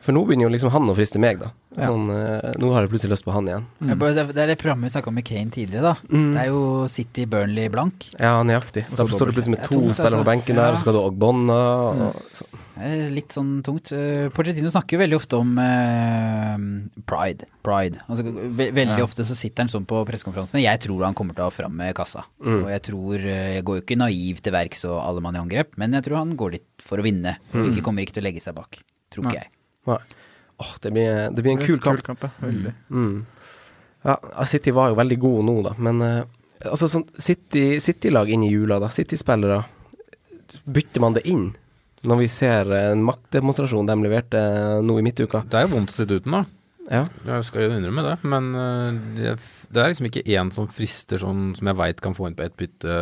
For 0.00 0.12
nå 0.14 0.22
begynner 0.26 0.46
jo 0.46 0.52
liksom 0.54 0.70
han 0.70 0.86
å 0.86 0.94
friste 0.94 1.18
meg, 1.18 1.40
da. 1.40 1.48
Ja. 1.76 1.88
Sånn, 1.90 2.06
eh, 2.14 2.52
nå 2.62 2.68
har 2.72 2.82
jeg 2.86 2.90
plutselig 2.92 3.10
lyst 3.16 3.24
på 3.26 3.32
han 3.34 3.48
igjen. 3.50 3.64
Mm. 3.82 3.98
Det 3.98 4.38
er 4.38 4.46
det 4.46 4.58
programmet 4.58 4.86
vi 4.86 4.92
snakka 4.94 5.08
om 5.10 5.14
med 5.18 5.24
Kane 5.26 5.50
tidligere, 5.50 5.82
da. 5.82 5.94
Mm. 6.08 6.28
Det 6.32 6.40
er 6.44 6.46
jo 6.52 6.60
City 6.88 7.24
Burnley 7.26 7.68
blank. 7.68 8.06
Ja, 8.20 8.42
nøyaktig. 8.46 8.84
Og 8.92 8.96
Da 8.96 9.02
så 9.04 9.08
står 9.18 9.32
det 9.32 9.34
dobbelt. 9.34 9.34
plutselig 9.34 9.54
med 9.56 9.64
to 9.64 9.74
tungt, 9.74 9.94
spillere 9.96 10.14
altså. 10.14 10.22
på 10.22 10.30
benken 10.30 10.54
der, 10.56 10.62
Ja. 10.62 10.70
og 10.70 10.76
så 10.76 10.80
skal 10.80 10.92
du 10.92 11.00
Ogbonna 11.00 11.58
og 12.06 12.22
så. 12.32 12.44
Det 12.76 12.84
er 12.86 13.10
litt 13.10 13.28
sånn 13.34 13.62
tungt. 13.64 13.90
Eh, 13.92 14.28
Pochettino 14.30 14.70
snakker 14.70 14.94
jo 14.96 14.98
veldig 15.02 15.16
ofte 15.16 15.38
om 15.40 15.58
uh, 15.58 16.56
pride. 17.08 17.46
Pride. 17.64 18.00
Altså, 18.08 18.22
ve 18.24 18.70
veldig 18.70 18.98
Ja. 18.98 19.04
ofte 19.04 19.24
så 19.24 19.34
sitter 19.34 19.64
han 19.64 19.68
sånn 19.68 19.86
på 19.86 20.04
pressekonferansene. 20.06 20.62
Jeg 20.62 20.80
tror 20.80 21.04
han 21.04 21.14
kommer 21.14 21.34
til 21.34 21.42
å 21.44 21.50
ha 21.50 21.50
fram 21.50 21.74
med 21.76 21.94
kassa. 21.94 22.24
Mm. 22.44 22.64
Og 22.64 22.68
jeg 22.70 22.82
tror 22.82 23.16
Jeg 23.26 23.64
går 23.64 23.76
jo 23.76 23.82
ikke 23.82 23.98
naiv 23.98 24.40
til 24.40 24.52
verks 24.52 24.84
og 24.84 25.00
alle 25.02 25.20
mann 25.20 25.34
i 25.36 25.38
angrep, 25.40 25.76
men 25.76 25.92
jeg 25.92 26.04
tror 26.04 26.16
han 26.18 26.36
går 26.36 26.52
litt 26.52 26.68
for 26.78 26.98
å 26.98 27.02
vinne. 27.02 27.36
Og 27.54 27.66
Mm. 27.66 27.72
ikke 27.74 27.82
kommer 27.82 28.02
ikke 28.06 28.12
til 28.14 28.22
å 28.22 28.26
legge 28.30 28.40
seg 28.42 28.54
bak. 28.54 28.78
Tror 29.10 29.24
ikke 29.24 29.40
jeg. 29.42 29.48
Nei. 29.86 29.98
Åh, 30.58 30.72
det, 30.82 30.90
blir, 30.94 31.18
det 31.36 31.42
blir 31.44 31.52
en 31.52 31.60
kul 31.66 31.78
kamp. 31.84 32.22
ja. 32.24 32.30
Mm. 32.90 33.26
Ja, 34.06 34.16
City 34.48 34.70
var 34.72 34.88
jo 34.92 34.96
veldig 34.96 35.18
gode 35.20 35.44
nå, 35.48 35.54
da, 35.66 35.72
men 35.82 36.00
uh, 36.00 36.22
altså 36.70 36.86
sånn 36.88 37.04
City- 37.20 37.80
City-lag 37.82 38.30
inn 38.30 38.44
i 38.46 38.52
jula, 38.52 38.78
da. 38.80 38.88
City-spillere. 38.94 39.64
Bytter 40.64 41.02
man 41.02 41.16
det 41.16 41.24
inn 41.28 41.48
når 42.06 42.20
vi 42.20 42.28
ser 42.30 42.68
en 42.76 43.00
maktdemonstrasjon 43.02 43.88
de 43.88 43.96
leverte 44.04 44.40
nå 44.86 44.98
i 45.00 45.02
midtuka? 45.02 45.40
Det 45.50 45.58
er 45.58 45.66
jo 45.66 45.72
vondt 45.74 45.90
å 45.90 45.96
sitte 45.96 46.20
uten, 46.20 46.36
da. 46.36 46.44
Ja. 46.86 47.00
Jeg 47.26 47.46
skal 47.48 47.64
jo 47.66 47.72
innrømme 47.80 48.04
det. 48.06 48.12
Men 48.30 48.52
det, 49.16 49.32
det 49.74 49.82
er 49.82 49.90
liksom 49.90 50.06
ikke 50.06 50.22
én 50.30 50.52
som 50.54 50.68
frister 50.70 51.18
sånn 51.18 51.48
som 51.58 51.66
jeg 51.72 51.78
veit 51.80 52.02
kan 52.04 52.14
få 52.14 52.28
inn 52.30 52.36
på 52.38 52.44
ett 52.46 52.54
bytte. 52.60 52.94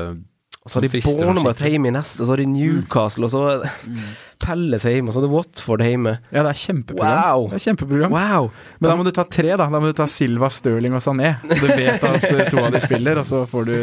Og 0.64 0.72
så 0.72 0.78
har 0.80 0.84
de 0.88 1.00
Bournemouth 1.04 1.60
hjemme 1.60 1.90
i 1.90 1.92
neste, 1.92 2.22
og 2.22 2.24
så 2.24 2.32
har 2.32 2.40
de 2.40 2.46
Newcastle, 2.48 3.26
og 3.26 3.32
så 3.34 3.40
det 3.60 3.72
Pelles 4.40 4.86
hjemme, 4.88 5.10
og 5.10 5.12
så 5.12 5.20
har 5.20 5.26
de 5.26 5.32
Watford 5.34 5.82
hjemme. 5.84 6.14
Ja, 6.32 6.40
det 6.46 6.54
er 6.54 6.60
kjempeprogram. 6.62 7.18
Wow. 7.20 7.44
Det 7.50 7.58
er 7.58 7.64
kjempeprogram. 7.66 8.14
Wow! 8.16 8.48
Men 8.78 8.88
da 8.88 8.94
må 8.96 9.04
du 9.04 9.10
ta 9.12 9.26
tre, 9.28 9.50
da. 9.60 9.66
Da 9.68 9.80
må 9.82 9.90
du 9.92 9.98
ta 9.98 10.06
Silva, 10.08 10.48
Stirling 10.52 10.96
og 10.96 11.04
Sané. 11.04 11.34
Og 11.44 11.52
du 11.52 11.68
vet 11.68 12.06
at 12.08 12.24
eh, 12.30 12.42
to 12.48 12.62
av 12.64 12.72
de 12.72 12.80
spiller, 12.80 13.20
og 13.20 13.28
så 13.28 13.42
får 13.52 13.68
du 13.68 13.76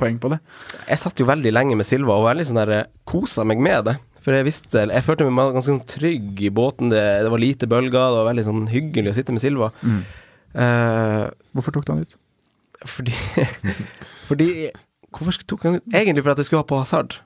poeng 0.00 0.16
på 0.24 0.32
det. 0.32 0.40
Jeg 0.88 1.02
satt 1.04 1.20
jo 1.20 1.28
veldig 1.28 1.52
lenge 1.52 1.76
med 1.76 1.88
Silva 1.90 2.16
og 2.16 2.24
veldig 2.30 2.48
sånn 2.48 2.62
der 2.62 2.74
eh, 2.78 2.88
kosa 3.12 3.44
meg 3.44 3.60
med 3.68 3.84
det. 3.90 3.98
For 4.24 4.32
jeg 4.32 4.46
visste 4.48 4.86
Jeg 4.88 5.04
følte 5.04 5.28
meg 5.28 5.52
ganske 5.52 5.68
sånn 5.74 5.84
trygg 5.92 6.40
i 6.40 6.52
båten. 6.56 6.88
Det, 6.88 7.04
det 7.28 7.32
var 7.36 7.44
lite 7.44 7.68
bølger, 7.68 8.00
det 8.00 8.22
var 8.22 8.30
veldig 8.32 8.46
sånn 8.48 8.64
hyggelig 8.72 9.12
å 9.12 9.16
sitte 9.20 9.36
med 9.36 9.44
Silva. 9.44 9.68
Eh, 10.56 11.24
Hvorfor 11.52 11.76
tok 11.76 11.84
du 11.84 11.92
han 11.98 12.04
ut? 12.08 12.16
fordi 12.84 13.12
Fordi 14.28 14.48
Hvorfor 15.18 15.46
tok 15.46 15.62
han? 15.68 15.80
Egentlig 15.92 16.24
fordi 16.24 16.36
at 16.38 16.42
jeg 16.42 16.48
skulle 16.50 16.62
ha 16.64 16.68
på 16.70 16.78
Hazard. 16.82 17.18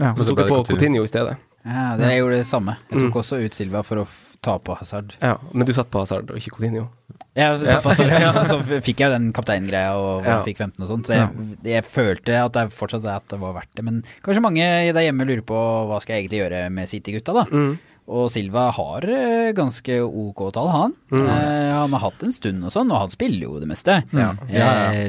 Ja. 0.00 0.14
Så 0.16 0.24
så 0.24 0.30
tok 0.32 0.38
jeg 0.44 0.48
på 0.48 0.56
Coutinho. 0.62 0.76
Coutinho 0.78 1.02
i 1.04 1.10
stedet. 1.10 1.36
Ja, 1.64 1.96
det, 1.98 2.08
jeg 2.10 2.22
gjorde 2.22 2.38
det 2.40 2.46
samme. 2.48 2.76
Jeg 2.90 2.98
tok 3.04 3.12
Mm. 3.12 3.20
også 3.20 3.38
ut 3.44 3.54
Silva 3.54 3.82
for 3.86 3.96
å 4.02 4.06
ta 4.42 4.56
på 4.58 4.74
Hazard. 4.76 5.12
Ja, 5.22 5.36
Men 5.52 5.66
du 5.66 5.72
satt 5.72 5.90
på 5.90 6.00
Hazard 6.02 6.30
og 6.30 6.36
ikke 6.40 6.56
Coutinho. 6.56 6.88
Ja, 7.36 7.52
satt 7.62 7.82
på 7.84 7.92
Hazard, 7.92 8.10
og 8.40 8.46
så 8.50 8.80
fikk 8.82 8.98
jeg 8.98 9.10
jo 9.10 9.14
den 9.18 9.32
kapteingreia 9.32 9.92
og 9.94 10.24
Ja. 10.26 10.42
fikk 10.42 10.58
15 10.58 10.82
og 10.82 10.88
sånt, 10.88 11.06
så 11.06 11.14
jeg, 11.14 11.28
jeg 11.62 11.84
følte 11.84 12.34
at 12.44 12.52
det 12.56 12.64
fortsatt 12.74 13.04
er 13.04 13.14
at 13.20 13.28
det 13.28 13.38
var 13.38 13.54
verdt 13.54 13.70
det. 13.76 13.84
Men 13.84 14.02
kanskje 14.24 14.42
mange 14.42 14.66
der 14.92 15.06
hjemme 15.06 15.24
lurer 15.28 15.44
på 15.46 15.54
hva 15.88 16.00
skal 16.02 16.16
jeg 16.16 16.24
egentlig 16.26 16.42
gjøre 16.42 16.70
med 16.72 16.88
City-gutta, 16.90 17.32
da. 17.34 17.44
Mm. 17.52 17.78
Og 18.12 18.26
Silva 18.34 18.66
har 18.76 19.06
eh, 19.08 19.50
ganske 19.56 19.94
ok 20.04 20.40
tall, 20.52 20.68
han. 20.72 20.94
Eh, 21.16 21.70
han 21.72 21.94
har 21.96 22.02
hatt 22.02 22.24
en 22.26 22.34
stund 22.34 22.66
og 22.68 22.72
sånn, 22.74 22.90
og 22.92 23.04
han 23.06 23.12
spiller 23.12 23.46
jo 23.46 23.60
det 23.62 23.68
meste. 23.70 23.98
Ja. 24.12 24.32
Eh, 24.48 24.56
ja, 24.58 24.66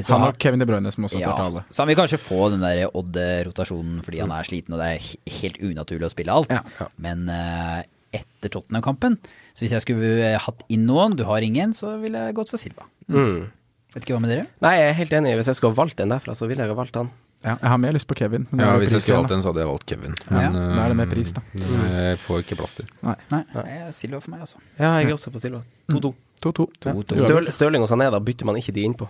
Han 0.07 0.21
han, 0.23 0.27
og 0.29 0.37
Kevin 0.39 0.63
De 0.63 0.67
Bruyne, 0.69 0.93
som 0.95 1.07
også 1.09 1.19
ja, 1.19 1.27
starter 1.27 1.49
alle. 1.49 1.63
så 1.69 1.83
han 1.83 1.91
vil 1.91 1.99
kanskje 1.99 2.21
få 2.21 2.45
den 2.53 2.63
der 2.63 2.85
Odd-rotasjonen 2.93 3.99
fordi 4.05 4.21
han 4.23 4.31
er 4.35 4.47
sliten, 4.47 4.75
og 4.77 4.79
det 4.83 4.91
er 4.93 5.33
helt 5.41 5.59
unaturlig 5.63 6.07
å 6.07 6.13
spille 6.13 6.37
alt. 6.37 6.53
Ja. 6.53 6.87
Men 7.03 7.25
eh, 7.33 7.81
etter 8.13 8.53
Tottenham-kampen, 8.53 9.17
så 9.53 9.65
hvis 9.65 9.73
jeg 9.75 9.83
skulle 9.85 10.13
eh, 10.29 10.39
hatt 10.39 10.63
inn 10.71 10.85
noen, 10.87 11.17
du 11.19 11.25
har 11.27 11.43
ingen, 11.45 11.73
så 11.75 11.97
ville 12.01 12.27
jeg 12.29 12.37
gått 12.37 12.53
for 12.53 12.61
Silva. 12.61 12.87
Mm. 13.11 13.49
Vet 13.93 14.05
ikke 14.07 14.15
hva 14.15 14.23
med 14.23 14.31
dere? 14.33 14.47
Nei, 14.63 14.77
jeg 14.79 14.89
er 14.89 14.97
helt 15.01 15.13
enig. 15.19 15.35
Hvis 15.37 15.51
jeg 15.51 15.59
skulle 15.59 15.75
ha 15.75 15.81
valgt 15.83 15.99
en 16.01 16.13
derfra, 16.15 16.33
så 16.37 16.47
ville 16.49 16.63
jeg 16.65 16.71
ha 16.71 16.77
valgt 16.77 16.97
han. 16.97 17.11
Ja, 17.43 17.57
jeg 17.59 17.69
har 17.73 17.77
mer 17.83 17.91
lyst 17.91 18.07
på 18.07 18.15
Kevin. 18.15 18.47
men 18.51 18.65
Ja, 18.65 18.77
Hvis 18.79 18.91
jeg 18.95 19.01
skulle 19.03 19.21
hatt 19.21 19.31
en, 19.35 19.41
så 19.43 19.51
hadde 19.51 19.59
jeg 19.65 19.67
valgt 19.67 19.85
Kevin. 19.85 20.13
Ja, 20.31 20.49
da 20.53 20.85
er 20.85 20.93
det 20.93 20.97
mer 20.97 21.09
pris, 21.11 21.33
da. 21.35 21.41
Jeg 21.53 22.19
får 22.23 22.43
ikke 22.45 22.55
plass 22.61 22.75
til. 22.79 22.87
Nei. 23.03 23.15
Nei. 23.33 23.43
Nei, 23.53 23.91
Silva 23.91 24.21
for 24.23 24.31
meg, 24.31 24.45
altså. 24.47 24.61
Ja, 24.79 24.93
jeg 24.99 25.09
er 25.09 25.17
også 25.17 25.33
på 25.33 25.41
Silva. 25.43 25.59
2-2. 25.91 26.13
2-2. 26.43 26.67
Ja. 26.85 26.93
To, 26.93 27.03
to. 27.03 27.17
Støl, 27.19 27.51
Støling 27.51 27.83
og 27.83 27.89
Sané, 27.91 28.07
da 28.11 28.19
bytter 28.19 28.45
man 28.47 28.55
ikke 28.59 28.71
de 28.75 28.87
innpå. 28.87 29.09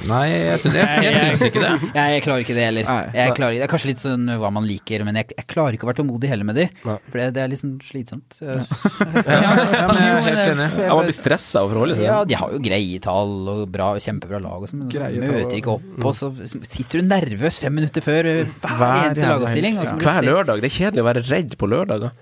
Nei, 0.09 0.25
jeg 0.33 0.61
syns, 0.63 0.77
jeg, 0.79 1.05
jeg 1.05 1.15
syns 1.19 1.45
ikke 1.49 1.63
det. 1.65 1.73
Jeg, 1.95 2.15
jeg 2.15 2.23
klarer 2.25 2.43
ikke 2.45 2.55
det 2.57 2.65
heller. 2.67 2.89
Jeg 3.15 3.35
klarer, 3.37 3.55
det 3.59 3.65
er 3.67 3.71
kanskje 3.71 3.89
litt 3.91 4.01
sånn 4.03 4.29
hva 4.41 4.49
man 4.55 4.65
liker, 4.67 5.05
men 5.07 5.17
jeg, 5.19 5.29
jeg 5.37 5.47
klarer 5.51 5.77
ikke 5.77 5.87
å 5.87 5.89
være 5.91 5.99
tålmodig 6.01 6.31
heller 6.31 6.47
med 6.49 6.59
de. 6.59 6.65
For 6.83 7.19
det, 7.21 7.27
det 7.37 7.43
er 7.45 7.51
litt 7.53 7.61
sånn 7.61 7.75
slitsomt. 7.85 8.39
Ja, 8.43 8.57
men 9.15 10.01
jeg 10.01 10.11
er 10.11 10.27
helt 10.27 10.43
enig. 10.55 10.67
Ja, 10.85 10.95
man 10.97 11.07
blir 11.09 11.17
stressa 11.17 11.63
av 11.63 11.71
forholdet 11.73 11.99
sitt. 12.01 12.07
Ja, 12.09 12.19
de 12.29 12.39
har 12.41 12.53
jo 12.55 12.61
greie 12.65 13.01
tall 13.05 13.35
og 13.53 13.63
bra, 13.75 13.93
kjempebra 14.03 14.41
lag 14.43 14.65
og 14.65 14.71
sånn, 14.71 14.85
men 14.85 14.93
Greie 14.95 15.21
møter 15.23 15.59
ikke 15.59 15.75
opp, 15.77 15.87
og 16.05 16.15
så 16.19 16.31
sitter 16.69 17.01
du 17.03 17.09
nervøs 17.11 17.61
fem 17.63 17.75
minutter 17.79 18.05
før 18.05 18.29
eh, 18.31 18.41
hver, 18.63 18.77
Hver 18.81 18.99
eneste 19.09 19.31
lagoppstilling. 19.31 19.79
og 19.81 19.89
så 19.89 19.95
ja. 19.95 20.01
Hver 20.05 20.29
lørdag. 20.29 20.63
Det 20.65 20.71
er 20.71 20.75
kjedelig 20.79 21.05
å 21.05 21.09
være 21.09 21.25
redd 21.31 21.57
på 21.61 21.71
lørdager. 21.71 22.15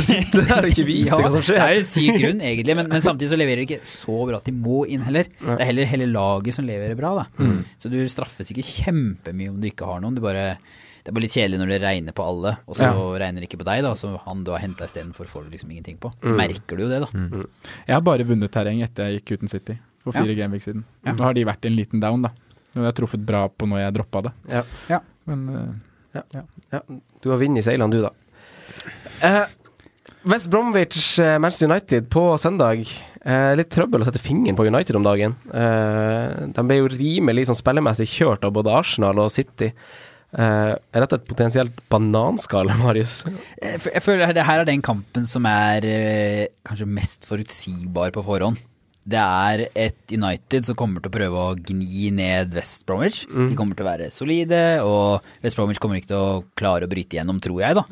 Sitte 0.00 0.44
der 0.48 0.64
og 0.66 0.70
ikke 0.72 0.86
vite 0.88 1.10
ja, 1.10 1.18
hva 1.20 1.30
som 1.34 1.44
Det 1.46 1.58
er 1.60 1.76
en 1.80 1.88
syk 1.88 2.18
grunn, 2.20 2.42
egentlig, 2.44 2.76
men, 2.80 2.90
men 2.92 3.04
samtidig 3.04 3.30
så 3.32 3.38
leverer 3.40 3.62
de 3.64 3.68
ikke 3.68 3.88
så 3.88 4.16
bra 4.28 4.40
at 4.40 4.48
de 4.48 4.54
må 4.56 4.82
inn 4.90 5.04
heller. 5.06 5.30
Det 5.40 5.56
er 5.58 5.68
heller 5.70 5.90
hele 5.90 6.08
laget 6.10 6.56
som 6.56 6.66
leverer 6.90 6.98
bra, 6.98 7.10
da. 7.22 7.26
Mm. 7.42 7.58
Så 7.78 7.90
du 7.92 7.98
straffes 8.10 8.50
ikke 8.52 8.64
kjempemye 8.66 9.52
om 9.52 9.58
du 9.60 9.68
ikke 9.70 9.88
har 9.88 10.02
noen. 10.02 10.16
Du 10.16 10.22
bare, 10.24 10.56
det 11.00 11.12
er 11.12 11.16
bare 11.16 11.24
litt 11.24 11.36
kjedelig 11.36 11.60
når 11.60 11.72
det 11.72 11.80
regner 11.84 12.16
på 12.16 12.26
alle, 12.26 12.54
og 12.66 12.78
så 12.78 12.90
regner 13.20 13.42
det 13.42 13.50
ikke 13.50 13.62
på 13.62 13.68
deg, 13.70 13.82
da. 13.86 13.94
Så 13.98 14.12
han 14.26 14.44
du 14.46 14.52
har 14.54 14.62
henta 14.64 14.88
istedenfor, 14.88 15.30
får 15.30 15.46
du 15.46 15.54
liksom 15.56 15.72
ingenting 15.74 16.00
på. 16.02 16.12
Mm. 16.18 16.26
Så 16.26 16.36
merker 16.42 16.80
du 16.80 16.84
jo 16.84 16.90
det, 16.92 17.02
da. 17.06 17.44
Jeg 17.86 17.96
har 17.96 18.04
bare 18.06 18.26
vunnet 18.28 18.54
terreng 18.54 18.82
etter 18.86 19.10
jeg 19.10 19.20
gikk 19.20 19.38
uten 19.38 19.52
City, 19.52 19.78
for 20.04 20.16
fire 20.16 20.36
gamevik 20.38 20.66
siden. 20.66 20.84
Ja. 21.06 21.14
Nå 21.14 21.28
har 21.28 21.36
de 21.38 21.46
vært 21.48 21.66
i 21.66 21.72
en 21.72 21.78
liten 21.78 22.02
down, 22.02 22.26
da. 22.26 22.34
Nå 22.74 22.84
har 22.84 22.92
jeg 22.92 23.00
truffet 23.00 23.22
bra 23.26 23.46
på 23.50 23.66
når 23.70 23.84
jeg 23.84 23.96
droppa 23.98 24.26
det. 24.28 24.34
Ja. 24.52 24.66
Ja. 24.90 25.00
Men 25.30 25.46
uh, 25.54 25.70
Ja, 26.14 26.82
du 27.22 27.30
har 27.30 27.38
vunnet 27.38 27.66
seilene, 27.66 27.90
du, 27.94 28.02
da. 28.02 28.10
Uh, 29.20 29.46
West 30.22 30.50
Bromwich, 30.50 31.18
eh, 31.18 31.38
Manchester 31.38 31.70
United 31.70 32.10
på 32.10 32.38
søndag. 32.38 32.84
Eh, 33.20 33.52
litt 33.58 33.68
trøbbel 33.74 34.00
å 34.00 34.06
sette 34.08 34.22
fingeren 34.22 34.56
på 34.56 34.64
United 34.64 34.96
om 34.96 35.04
dagen. 35.04 35.34
Eh, 35.52 36.46
de 36.56 36.64
ble 36.64 36.78
jo 36.80 36.88
rimelig 36.92 37.48
sånn 37.50 37.58
spillemessig 37.58 38.08
kjørt 38.08 38.46
av 38.48 38.54
både 38.56 38.72
Arsenal 38.78 39.20
og 39.20 39.28
City. 39.34 39.68
Eh, 40.30 40.72
er 40.72 41.04
dette 41.04 41.18
et 41.18 41.28
potensielt 41.28 41.82
bananskall, 41.92 42.70
Marius? 42.80 43.20
Jeg 43.60 43.82
jeg 43.90 44.04
føler 44.06 44.32
det 44.36 44.46
her 44.48 44.62
er 44.62 44.68
den 44.68 44.80
kampen 44.84 45.28
som 45.28 45.44
er 45.50 45.84
eh, 45.84 46.46
kanskje 46.64 46.88
mest 46.88 47.28
forutsigbar 47.28 48.14
på 48.16 48.24
forhånd. 48.24 48.62
Det 49.10 49.18
er 49.20 49.66
et 49.74 50.12
United 50.12 50.64
som 50.68 50.76
kommer 50.78 51.00
til 51.02 51.10
å 51.10 51.14
prøve 51.14 51.44
å 51.44 51.54
gni 51.56 52.10
ned 52.14 52.52
West 52.54 52.84
Bromwich. 52.86 53.24
De 53.50 53.56
kommer 53.58 53.74
til 53.74 53.84
å 53.84 53.88
være 53.88 54.10
solide, 54.12 54.60
og 54.84 55.24
West 55.42 55.56
Bromwich 55.58 55.80
kommer 55.82 55.98
ikke 55.98 56.12
til 56.12 56.20
å 56.20 56.42
klare 56.54 56.86
å 56.86 56.90
bryte 56.92 57.16
igjennom, 57.16 57.40
tror 57.42 57.62
jeg, 57.64 57.78
da. 57.80 57.84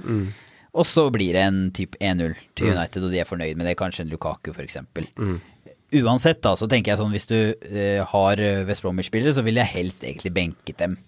Og 0.79 0.87
så 0.87 1.09
blir 1.15 1.35
det 1.35 1.43
en 1.49 1.61
type 1.75 1.99
1-0 1.99 2.37
til 2.55 2.71
United, 2.77 3.03
og 3.03 3.11
de 3.15 3.19
er 3.23 3.27
fornøyd 3.29 3.57
med 3.59 3.67
det. 3.67 3.77
Kanskje 3.81 4.05
en 4.07 4.13
Lukaku, 4.15 4.53
for 4.55 4.63
eksempel. 4.63 5.09
uansett, 5.89 6.43
da, 6.45 6.51
så 6.61 6.67
tenker 6.69 6.93
jeg 6.93 6.99
sånn 7.01 7.13
hvis 7.15 7.25
du 7.31 7.37
eh, 7.65 8.03
har 8.05 8.41
eh, 8.45 8.59
West 8.69 8.83
Bromwich-spillere, 8.85 9.33
så 9.33 9.41
ville 9.43 9.63
jeg 9.65 9.73
helst 9.73 10.03
egentlig 10.05 10.33
benket 10.37 10.77
dem 10.83 10.99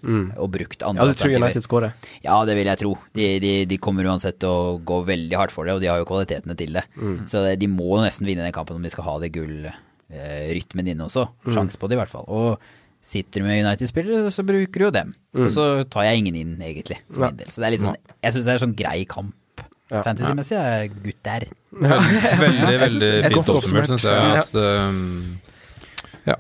og 0.41 0.49
brukt 0.55 0.81
andre 0.83 1.05
Ja, 1.05 1.13
du 1.13 1.19
tror. 1.21 1.35
United 1.37 1.63
scorer? 1.67 1.93
Ja, 2.25 2.39
det 2.49 2.57
vil 2.57 2.65
jeg 2.71 2.81
tro. 2.81 2.95
De, 3.13 3.27
de, 3.45 3.53
de 3.69 3.77
kommer 3.79 4.09
uansett 4.09 4.39
til 4.41 4.49
å 4.49 4.79
gå 4.81 5.03
veldig 5.05 5.37
hardt 5.37 5.53
for 5.53 5.69
det, 5.69 5.75
og 5.77 5.83
de 5.85 5.91
har 5.93 6.01
jo 6.01 6.09
kvalitetene 6.09 6.57
til 6.57 6.73
det. 6.79 6.85
Så 7.29 7.45
det, 7.45 7.59
de 7.61 7.69
må 7.69 8.01
nesten 8.01 8.25
vinne 8.27 8.43
den 8.47 8.57
kampen 8.57 8.77
om 8.81 8.83
de 8.83 8.91
skal 8.91 9.05
ha 9.05 9.19
det 9.21 9.31
gullrytmen 9.37 10.89
inne 10.95 11.05
også. 11.07 11.29
Sjanse 11.55 11.79
på 11.79 11.89
det, 11.89 11.99
i 11.99 12.01
hvert 12.01 12.11
fall. 12.13 12.25
Og 12.29 12.57
sitter 13.05 13.41
du 13.41 13.47
med 13.49 13.63
United-spillere, 13.65 14.31
så 14.33 14.43
bruker 14.45 14.79
du 14.81 14.85
jo 14.89 14.91
dem. 14.97 15.13
Og 15.45 15.51
så 15.53 15.85
tar 15.89 16.05
jeg 16.09 16.19
ingen 16.25 16.35
inn, 16.37 16.57
egentlig, 16.61 16.99
del. 17.37 17.49
Så 17.53 17.61
det 17.61 17.69
er 17.69 17.77
litt 17.77 17.85
sånn, 17.85 17.97
jeg 18.25 18.33
syns 18.35 18.45
det 18.45 18.51
er 18.53 18.59
en 18.59 18.65
sånn 18.67 18.77
grei 18.81 19.05
kamp. 19.09 19.35
Ja. 19.91 20.03
Fantasy-messig 20.07 20.57
er 20.57 20.89
gutter. 21.03 21.47
Veldig, 21.71 21.91
veldig, 22.41 22.71
jeg 22.71 22.91
synes- 22.91 23.01
veldig 23.01 23.11
jeg 23.11 23.33
synes 23.33 23.47
fint 23.47 23.49
er 23.49 23.59
oppsummert, 23.61 23.87
syns 23.91 24.05
jeg. 24.05 24.12
Ja. 24.12 24.37
Altså, 24.39 24.89
um, 24.89 25.41
ja. 26.27 26.35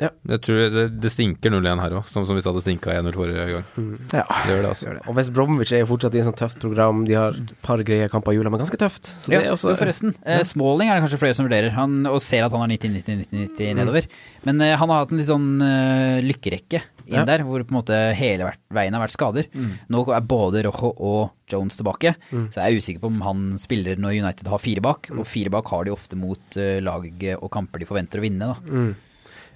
Ja. 0.00 0.10
Jeg 0.34 0.40
tror 0.46 0.60
det, 0.74 0.84
det 1.02 1.10
stinker 1.12 1.52
0-1 1.54 1.82
her 1.82 1.96
òg, 2.00 2.08
som, 2.12 2.24
som 2.28 2.38
vi 2.38 2.42
sa 2.44 2.52
det 2.56 2.62
stinka 2.64 2.94
1-0 2.94 3.14
forrige 3.16 3.44
gang. 3.52 3.66
Ja. 4.14 4.24
Det 4.24 4.50
gjør 4.54 4.62
det, 4.64 4.70
altså. 4.72 4.94
Og 5.08 5.18
West 5.18 5.32
Bromwich 5.36 5.74
er 5.76 5.84
jo 5.84 5.90
fortsatt 5.92 6.16
i 6.16 6.22
en 6.22 6.28
sånn 6.30 6.38
tøft 6.38 6.58
program. 6.62 7.04
De 7.08 7.16
har 7.18 7.36
et 7.38 7.54
par 7.64 7.82
greie 7.86 8.08
kamper 8.12 8.34
i 8.34 8.38
jula, 8.38 8.50
men 8.52 8.62
ganske 8.64 8.80
tøft. 8.80 9.10
Så 9.10 9.32
det 9.34 9.42
er 9.42 9.52
også 9.54 9.72
jo, 9.74 9.78
forresten. 9.80 10.14
Eh, 10.26 10.42
Smalling 10.48 10.90
er 10.90 10.98
det 10.98 11.06
kanskje 11.06 11.20
flere 11.22 11.38
som 11.38 11.46
vurderer, 11.48 11.70
han, 11.76 12.00
og 12.10 12.20
ser 12.24 12.46
at 12.46 12.54
han 12.54 12.64
har 12.64 12.72
90-90-90 12.74 13.78
nedover. 13.78 14.08
Men 14.48 14.60
eh, 14.64 14.74
han 14.80 14.90
har 14.92 15.04
hatt 15.04 15.14
en 15.14 15.20
litt 15.22 15.30
sånn 15.30 15.48
uh, 15.62 16.18
lykkerekke 16.24 16.82
inn 17.04 17.18
Ja. 17.20 17.24
der, 17.28 17.42
hvor 17.44 17.60
på 17.60 17.68
en 17.68 17.76
måte 17.76 17.96
hele 18.16 18.46
veien 18.72 18.94
har 18.96 19.02
vært 19.04 19.12
skader. 19.12 19.48
Nå 19.92 20.04
er 20.16 20.22
både 20.24 20.62
Rojo 20.64 20.88
og 21.04 21.34
Jones 21.52 21.76
tilbake, 21.76 22.14
så 22.32 22.62
jeg 22.62 22.64
er 22.64 22.78
usikker 22.80 23.02
på 23.02 23.10
om 23.12 23.18
han 23.26 23.42
spiller 23.60 23.98
når 24.00 24.16
United 24.24 24.48
har 24.48 24.62
fire 24.62 24.80
bak, 24.84 25.10
og 25.12 25.26
fire 25.28 25.52
bak 25.52 25.68
har 25.68 25.84
de 25.84 25.92
ofte 25.92 26.16
mot 26.16 26.56
uh, 26.56 26.78
lag 26.80 27.04
og 27.36 27.50
kamper 27.52 27.84
de 27.84 27.88
forventer 27.90 28.22
å 28.22 28.24
vinne. 28.24 28.48
Da. 28.54 28.86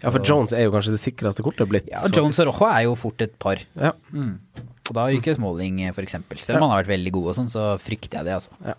Ja, 0.02 0.12
for 0.14 0.22
Jones 0.22 0.52
er 0.54 0.66
jo 0.66 0.72
kanskje 0.74 0.92
det 0.94 1.00
sikreste 1.02 1.42
kortet 1.42 1.68
blitt. 1.70 1.88
Ja, 1.90 2.04
og 2.06 2.14
Jones 2.14 2.38
og 2.42 2.50
Rojo 2.52 2.68
er 2.70 2.84
jo 2.86 2.94
fort 2.98 3.24
et 3.24 3.34
par, 3.42 3.58
Ja. 3.78 3.92
og 4.14 4.92
da 4.94 5.06
ryker 5.10 5.34
Smalling 5.36 5.80
f.eks. 5.88 5.96
for 5.96 6.06
eksempel. 6.06 6.38
Selv 6.44 6.60
om 6.60 6.68
han 6.68 6.76
har 6.76 6.84
vært 6.84 6.94
veldig 6.94 7.12
god 7.18 7.26
og 7.32 7.36
sånn, 7.40 7.50
så 7.52 7.64
frykter 7.82 8.20
jeg 8.20 8.28
det, 8.30 8.36
altså. 8.38 8.76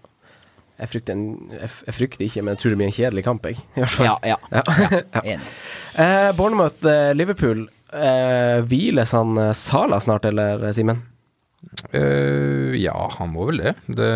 Jeg 0.80 0.88
frykter, 0.94 1.18
en, 1.18 1.50
jeg, 1.52 1.70
jeg 1.90 1.96
frykter 1.98 2.24
ikke, 2.24 2.42
men 2.46 2.54
jeg 2.56 2.62
tror 2.62 2.72
det 2.72 2.78
blir 2.80 2.88
en 2.88 2.96
kjedelig 2.96 3.24
kamp, 3.26 3.46
jeg. 3.52 3.60
I 3.76 3.82
hvert 3.84 3.96
fall. 3.98 4.08
Ja, 4.08 4.16
ja. 4.24 4.38
Ja. 4.56 5.22
Enig. 5.36 5.50
Eh, 6.00 6.30
Bournemouth, 6.38 6.86
eh, 6.88 7.12
Liverpool. 7.20 7.66
Eh, 7.92 8.62
hviles 8.70 9.12
han 9.18 9.36
eh, 9.44 9.52
Sala 9.60 10.00
snart, 10.00 10.24
eller 10.32 10.64
eh, 10.70 10.76
Simen? 10.78 11.02
Eh, 11.92 12.78
ja, 12.80 12.96
han 13.18 13.34
må 13.34 13.50
vel 13.50 13.60
det. 13.66 13.74
det. 13.92 14.10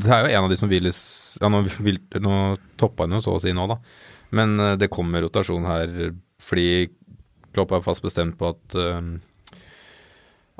Det 0.00 0.08
er 0.16 0.24
jo 0.24 0.32
en 0.32 0.46
av 0.46 0.52
de 0.52 0.56
som 0.56 0.70
hviles 0.72 0.98
Ja, 1.42 1.50
nå, 1.52 1.60
nå 2.24 2.36
toppa 2.80 3.04
han 3.04 3.12
jo 3.18 3.20
så 3.24 3.34
å 3.36 3.42
si 3.42 3.52
nå, 3.52 3.66
da. 3.68 3.76
Men 4.30 4.58
eh, 4.60 4.76
det 4.76 4.90
kommer 4.90 5.22
rotasjon 5.26 5.64
her 5.68 6.12
fordi 6.42 6.88
Klopp 7.56 7.72
er 7.72 7.80
fast 7.84 8.02
bestemt 8.04 8.36
på 8.36 8.50
at 8.52 8.74
eh, 8.76 9.00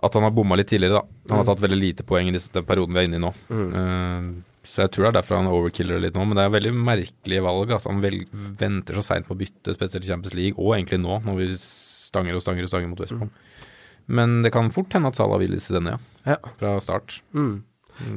At 0.07 0.15
han 0.15 0.23
har 0.27 0.31
bomma 0.37 0.57
litt 0.57 0.69
tidligere, 0.69 1.01
da. 1.01 1.33
Han 1.33 1.41
har 1.41 1.49
tatt 1.49 1.63
veldig 1.65 1.79
lite 1.81 2.05
poeng 2.05 2.29
i 2.29 2.33
disse- 2.35 2.53
den 2.53 2.65
perioden 2.69 2.93
vi 2.95 3.01
er 3.01 3.09
inne 3.09 3.17
i 3.17 3.25
nå. 3.25 3.31
Eh, 3.51 4.27
så 4.67 4.83
jeg 4.83 4.91
tror 4.93 5.07
det 5.07 5.09
er 5.13 5.17
derfor 5.23 5.39
han 5.39 5.47
overkiller 5.49 5.97
det 5.97 6.03
litt 6.09 6.17
nå. 6.19 6.25
Men 6.27 6.37
det 6.37 6.45
er 6.45 6.53
veldig 6.57 6.73
merkelige 6.75 7.43
valg. 7.47 7.71
Altså, 7.73 7.89
han 7.93 8.03
vel, 8.03 8.19
venter 8.61 8.95
så 8.99 9.05
seint 9.07 9.27
på 9.29 9.33
å 9.37 9.39
bytte, 9.41 9.73
spesielt 9.77 10.05
i 10.05 10.11
Champions 10.11 10.35
League, 10.37 10.59
og 10.59 10.75
egentlig 10.77 10.99
nå, 11.01 11.21
når 11.25 11.39
vi 11.41 11.47
stanger 11.57 12.37
og 12.37 12.43
stanger 12.45 12.67
og 12.67 12.73
stanger 12.73 12.91
mot 12.91 13.01
Westbrook. 13.01 13.31
Mm. 13.31 13.71
Men 14.19 14.43
det 14.45 14.53
kan 14.55 14.69
fort 14.71 14.93
hende 14.93 15.09
at 15.09 15.17
Salah 15.19 15.39
vil 15.41 15.55
i 15.57 15.61
denne, 15.61 15.97
ja. 15.97 16.35
Ja. 16.35 16.53
Fra 16.61 16.75
start. 16.83 17.21
Mm. 17.33 17.63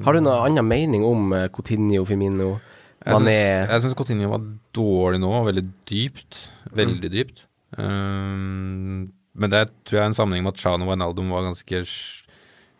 Har 0.03 0.13
du 0.13 0.19
noen 0.19 0.49
annen 0.49 0.67
mening 0.67 1.05
om 1.07 1.31
Coutinho, 1.55 2.03
Firmino, 2.05 2.49
Jeg 2.49 2.59
syns- 2.59 2.68
Mané? 3.05 3.35
Jeg 3.69 3.83
syns 3.83 3.95
Coutinho 3.97 4.31
var 4.33 4.43
dårlig 4.75 5.21
nå, 5.23 5.31
veldig 5.47 5.65
dypt. 5.89 6.39
Veldig 6.75 7.11
dypt. 7.13 7.45
Um, 7.77 9.09
men 9.39 9.53
det 9.53 9.67
tror 9.85 9.99
jeg 9.99 10.03
er 10.03 10.09
en 10.11 10.17
sammenheng 10.17 10.43
med 10.45 10.55
at 10.55 10.63
Chano 10.63 10.87
og 10.87 10.91
Wijnaldum 10.91 11.29
var 11.31 11.45
ganske 11.47 11.83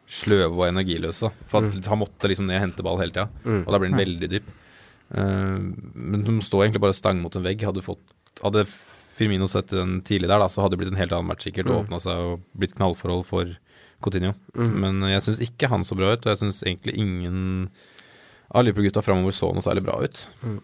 sløve 0.09 0.57
og 0.57 0.65
energiløse. 0.67 1.29
For 1.47 1.69
at 1.69 1.89
han 1.91 2.01
måtte 2.01 2.31
liksom 2.31 2.49
ned 2.49 2.59
og 2.59 2.65
hente 2.65 2.85
ball 2.85 2.99
hele 2.99 3.13
tida, 3.15 3.27
og 3.61 3.69
da 3.69 3.79
blir 3.79 3.93
han 3.93 4.01
veldig 4.01 4.29
dyp. 4.31 4.49
Um, 5.09 5.69
men 5.95 6.25
de 6.25 6.35
står 6.45 6.65
egentlig 6.65 6.83
bare 6.83 6.97
stang 6.97 7.21
mot 7.23 7.35
en 7.37 7.45
vegg. 7.45 7.63
Hadde, 7.65 7.85
fått, 7.85 8.01
hadde 8.43 8.65
Firmino 8.69 9.47
sett 9.51 9.71
den 9.71 9.99
tidlig 10.05 10.29
der, 10.29 10.41
da, 10.41 10.49
så 10.51 10.63
hadde 10.65 10.75
det 10.75 10.81
blitt 10.83 10.91
en 10.93 10.99
helt 10.99 11.15
annen 11.15 11.29
match 11.31 11.47
sikkert, 11.47 11.69
og 11.71 11.85
åpna 11.85 12.01
seg 12.03 12.25
og 12.25 12.43
blitt 12.59 12.75
knallforhold 12.77 13.23
for 13.29 13.55
Coutinho. 14.03 14.33
Men 14.55 14.99
jeg 15.09 15.23
syns 15.25 15.41
ikke 15.47 15.71
han 15.71 15.85
så 15.87 15.95
bra 15.99 16.11
ut, 16.13 16.25
og 16.25 16.33
jeg 16.33 16.41
syns 16.43 16.61
egentlig 16.65 16.97
ingen 16.99 17.39
av 18.49 18.63
Liverpool-gutta 18.65 19.03
framover 19.05 19.35
så 19.35 19.51
noe 19.53 19.61
særlig 19.61 19.83
bra 19.85 19.99
ut. 20.01 20.23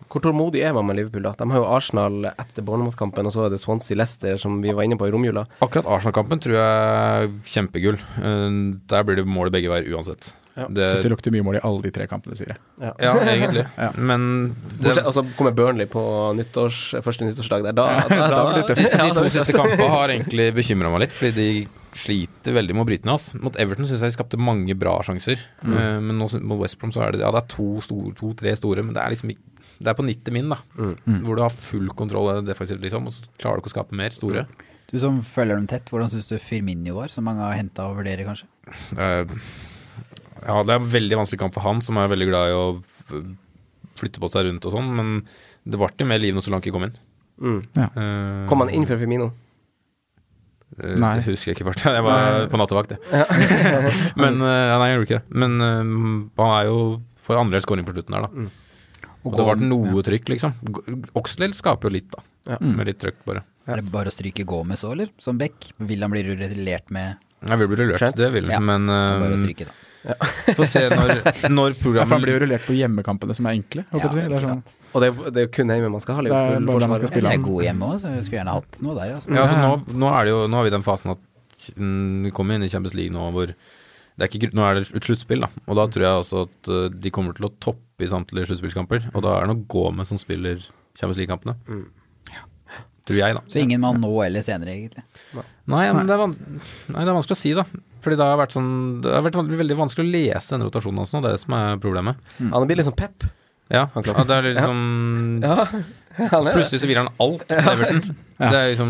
Hvor 0.10 0.24
tålmodig 0.26 0.64
er 0.66 0.74
man 0.74 0.88
med 0.90 0.98
Liverpool, 0.98 1.22
da? 1.28 1.36
De 1.38 1.46
har 1.52 1.62
jo 1.62 1.68
Arsenal 1.76 2.32
etter 2.32 2.66
Bournemouth-kampen, 2.66 3.28
og 3.30 3.36
så 3.36 3.44
er 3.46 3.54
det 3.54 3.60
Swansea-Leicester, 3.62 4.40
som 4.42 4.58
vi 4.64 4.74
var 4.74 4.88
inne 4.88 4.98
på 4.98 5.06
i 5.06 5.14
romjula. 5.14 5.44
Akkurat 5.62 5.86
Arsenal-kampen 5.86 6.42
tror 6.42 6.58
jeg 6.58 6.66
er 6.66 7.30
kjempegull. 7.52 8.00
Eh, 8.18 8.58
Der 8.90 9.06
blir 9.06 9.22
det 9.22 9.28
mål 9.30 9.54
begge 9.54 9.70
veier 9.70 9.86
uansett. 9.94 10.32
Ja. 10.56 10.66
Det, 10.72 10.86
Syns 10.88 11.04
det 11.04 11.10
lukter 11.12 11.34
mye 11.36 11.44
mål 11.44 11.58
i 11.60 11.64
alle 11.68 11.84
de 11.84 11.90
tre 11.92 12.06
kampene, 12.08 12.38
sier 12.40 12.54
jeg. 12.54 12.60
ja, 12.80 13.14
egentlig. 13.28 13.66
Ja. 13.86 13.90
Men 13.98 14.56
det, 14.80 14.94
og 15.04 15.12
så 15.14 15.22
kommer 15.36 15.52
Burnley 15.52 15.86
på 15.92 16.02
nyttårs, 16.38 16.94
første 17.04 17.28
nyttårsdag 17.28 17.66
der. 17.68 17.76
Da, 17.76 17.88
da, 18.08 18.30
da 18.38 18.44
blir 18.48 18.62
det 18.64 18.70
tøft. 18.72 18.96
De 18.96 19.10
to 19.20 19.26
siste 19.34 19.54
kampene 19.58 19.90
har 19.92 20.14
egentlig 20.16 20.54
bekymra 20.56 20.90
meg 20.96 21.04
litt, 21.06 21.18
fordi 21.18 21.36
de 21.36 21.50
sliter 21.96 22.56
veldig 22.58 22.76
med 22.76 22.84
å 22.86 22.88
bryte 22.90 23.08
ned. 23.08 23.16
oss. 23.16 23.30
Mot 23.40 23.58
Everton 23.62 23.88
syns 23.88 24.04
jeg 24.04 24.12
de 24.12 24.18
skapte 24.18 24.40
mange 24.42 24.76
bra 24.78 24.98
sjanser. 25.08 25.42
Mm. 25.64 25.74
Uh, 25.76 26.00
Men 26.04 26.20
nå, 26.22 26.30
mot 26.44 26.60
West 26.62 26.80
Brom 26.82 26.92
så 26.96 27.06
er 27.06 27.16
det 27.16 27.24
Ja, 27.24 27.32
det 27.34 27.44
er 27.44 27.52
to 27.56 27.68
store, 27.86 28.14
to-tre 28.18 28.56
store, 28.60 28.84
men 28.86 28.96
det 28.98 29.04
er 29.04 29.16
liksom 29.16 29.36
det 29.76 29.90
er 29.92 29.98
på 29.98 30.06
90 30.08 30.32
min, 30.32 30.48
da. 30.54 30.56
Mm. 30.80 31.18
Hvor 31.26 31.36
du 31.36 31.42
har 31.44 31.52
full 31.52 31.90
kontroll 32.00 32.30
defensivt, 32.48 32.80
liksom, 32.80 33.10
og 33.10 33.16
så 33.18 33.26
klarer 33.36 33.60
du 33.60 33.66
ikke 33.66 33.74
å 33.74 33.76
skape 33.76 33.98
mer 34.00 34.14
store. 34.16 34.46
Du 34.88 34.96
som 35.02 35.18
følger 35.20 35.60
dem 35.60 35.66
tett, 35.68 35.90
hvordan 35.92 36.08
syns 36.14 36.30
du 36.30 36.38
Firmino 36.40 36.96
var, 36.96 37.12
som 37.12 37.28
mange 37.28 37.44
har 37.44 37.58
henta 37.60 37.90
og 37.90 37.98
vurderer, 38.00 38.24
kanskje? 38.24 38.48
Uh, 38.96 39.28
Ja, 40.46 40.62
det 40.62 40.76
er 40.76 40.82
en 40.82 40.92
veldig 40.94 41.18
vanskelig 41.18 41.42
kamp 41.42 41.56
for 41.58 41.66
han, 41.66 41.82
som 41.82 41.98
er 41.98 42.12
veldig 42.12 42.28
glad 42.30 42.52
i 42.52 42.56
å 42.56 42.66
flytte 43.98 44.22
på 44.22 44.30
seg 44.30 44.46
rundt 44.50 44.66
og 44.68 44.76
sånn, 44.76 44.92
men 44.94 45.14
det 45.66 45.80
ble 45.82 45.90
jo 45.98 46.08
mer 46.10 46.22
liv 46.22 46.36
når 46.38 46.46
Solanke 46.46 46.74
kom 46.76 46.86
inn. 46.86 46.94
Mm. 47.42 47.60
Eh, 47.76 48.44
Kom 48.50 48.62
han 48.64 48.72
inn 48.76 48.86
for 48.88 49.02
Firmino? 49.02 49.32
Eh, 50.82 50.96
Nei. 51.02 51.16
Det 51.20 51.26
husker 51.30 51.52
jeg 51.52 51.58
ikke 51.58 51.68
fort. 51.70 51.86
Jeg 51.88 52.06
var 52.06 52.46
på 52.52 52.60
nattevakt, 52.62 52.96
jeg. 52.96 53.02
men 54.24 54.40
eh, 54.44 54.62
ja, 54.70 54.78
Nei, 54.82 54.92
jeg 54.92 55.00
gjorde 55.00 55.10
ikke 55.10 55.20
det. 55.22 55.40
Men 55.44 55.58
eh, 55.66 55.82
han 56.42 56.54
er 56.60 56.70
jo 56.70 56.78
for 57.26 57.42
andre 57.42 57.62
skåring 57.64 57.88
på 57.88 57.96
slutten 57.96 58.18
der, 58.18 58.28
da. 58.28 58.48
Og 59.26 59.34
det 59.34 59.46
ble 59.48 59.70
noe 59.72 60.06
trykk, 60.06 60.30
liksom. 60.36 60.54
Oxlade 61.18 61.58
skaper 61.58 61.90
jo 61.90 61.98
litt, 61.98 62.12
da. 62.14 62.26
Ja. 62.54 62.60
Med 62.62 62.92
litt 62.92 63.00
trøkk, 63.02 63.24
bare. 63.26 63.42
Er 63.66 63.82
det 63.82 63.90
bare 63.90 64.12
å 64.12 64.14
stryke 64.14 64.46
Gomez 64.46 64.84
òg, 64.86 64.94
eller? 65.00 65.14
Som 65.22 65.40
back? 65.42 65.72
han 66.04 66.14
bli 66.14 66.22
rullert 66.28 66.92
med 66.94 67.18
Jeg 67.48 67.62
vil 67.62 67.72
bli 67.72 67.80
rullert, 67.82 68.14
det 68.20 68.30
vil 68.36 68.52
Ja, 68.54 68.60
men 68.62 68.86
er 68.86 69.24
Bare 69.24 69.34
å 69.34 69.40
uh, 69.40 69.42
stryke, 69.42 69.66
da. 69.72 69.85
Få 70.58 70.68
se 70.70 70.84
når, 70.92 71.14
når 71.52 71.76
programmet 71.84 72.10
for 72.10 72.16
han 72.16 72.26
blir 72.26 72.36
jo 72.36 72.42
rullert 72.44 72.66
på 72.68 72.76
hjemmekampene 72.78 73.38
som 73.38 73.48
er 73.50 73.58
enkle. 73.60 73.86
Ja, 73.90 74.02
si. 74.02 74.26
Det 74.26 74.40
er 74.40 74.48
sånn, 74.50 74.62
Og 74.92 75.04
det, 75.04 75.12
det 75.30 75.42
er 75.42 75.48
jo 75.48 75.54
kun 75.58 75.74
hjemme 75.74 75.94
man 75.96 76.04
skal 76.04 76.20
ha 76.20 76.26
Det 76.28 76.36
er 76.36 76.68
man 76.68 77.00
skal 77.00 77.12
spille 77.12 77.34
Jeg 77.34 77.42
er 77.42 77.48
god 77.48 77.66
hjemme 77.68 77.90
òg, 77.90 78.04
så 78.04 78.14
jeg 78.14 78.28
skulle 78.28 78.42
gjerne 78.42 78.58
hatt 78.60 78.80
noe 78.86 78.98
der. 79.00 79.16
Altså. 79.18 79.32
Ja, 79.32 79.48
altså 79.48 79.64
nå, 79.64 79.98
nå 80.04 80.12
er 80.12 80.28
det 80.28 80.36
jo 80.36 80.44
Nå 80.52 80.60
har 80.60 80.68
vi 80.68 80.76
den 80.76 80.86
fasen 80.86 81.16
at 81.16 81.72
mm, 81.80 82.28
vi 82.28 82.36
kommer 82.36 82.58
inn 82.58 82.68
i 82.68 82.72
Champions 82.72 82.98
League 82.98 83.16
nå 83.16 83.32
hvor 83.36 83.52
det 84.16 84.24
er 84.24 84.32
ikke, 84.32 84.54
nå 84.56 84.64
er 84.64 84.78
det 84.78 84.86
et 84.96 85.04
sluttspill, 85.04 85.42
da. 85.44 85.50
Og 85.68 85.76
da 85.76 85.84
tror 85.92 86.06
jeg 86.06 86.20
også 86.22 86.44
at 86.46 86.70
uh, 86.72 86.86
de 86.88 87.12
kommer 87.12 87.36
til 87.36 87.50
å 87.50 87.56
toppe 87.60 88.06
i 88.06 88.08
samtlige 88.08 88.48
sluttspillkamper. 88.48 89.10
Og 89.12 89.26
da 89.26 89.34
er 89.36 89.44
det 89.44 89.50
nok 89.52 89.66
Gomez 89.74 90.08
som 90.08 90.20
spiller 90.22 90.62
Champions 90.96 91.20
League-kampene. 91.20 91.58
Tror 93.06 93.20
jeg, 93.20 93.36
da. 93.38 93.44
Så 93.52 93.62
ingen 93.62 93.84
mann 93.84 94.00
nå 94.02 94.12
eller 94.24 94.42
senere, 94.46 94.74
egentlig. 94.74 95.04
Nei, 95.70 95.84
men 95.94 96.08
det 96.08 96.16
er, 96.16 96.22
van 96.24 96.32
Nei, 96.34 97.04
det 97.04 97.12
er 97.12 97.14
vanskelig 97.14 97.36
å 97.36 97.42
si, 97.42 97.52
da. 97.58 97.66
Fordi 98.06 98.20
det 98.20 98.28
har 98.30 98.38
vært 98.38 98.54
sånn 98.54 98.72
Det 99.02 99.14
har 99.16 99.26
vært 99.26 99.40
veldig 99.50 99.80
vanskelig 99.80 100.06
å 100.06 100.14
lese 100.14 100.54
den 100.54 100.68
rotasjonen 100.68 101.02
hans 101.02 101.16
nå. 101.16 101.24
Det 101.26 101.32
er 101.32 101.40
det 101.40 101.44
som 101.46 101.58
er 101.58 101.82
problemet. 101.82 102.32
Han 102.40 102.70
blir 102.70 102.80
litt 102.80 102.88
som 102.88 102.98
Pep. 102.98 103.26
Ja, 103.74 103.88
ja 103.98 104.24
det 104.30 104.36
er 104.36 104.46
liksom 104.52 104.82
Ja, 105.42 105.64
Ja, 106.20 106.38
er 106.38 106.54
Plutselig 106.54 106.84
så 106.84 106.88
vil 106.88 107.00
han 107.02 107.10
alt 107.20 107.48
med 107.50 107.72
Everton. 107.74 108.16
Ja. 108.36 108.50
Det 108.52 108.60
er 108.60 108.70
liksom 108.74 108.90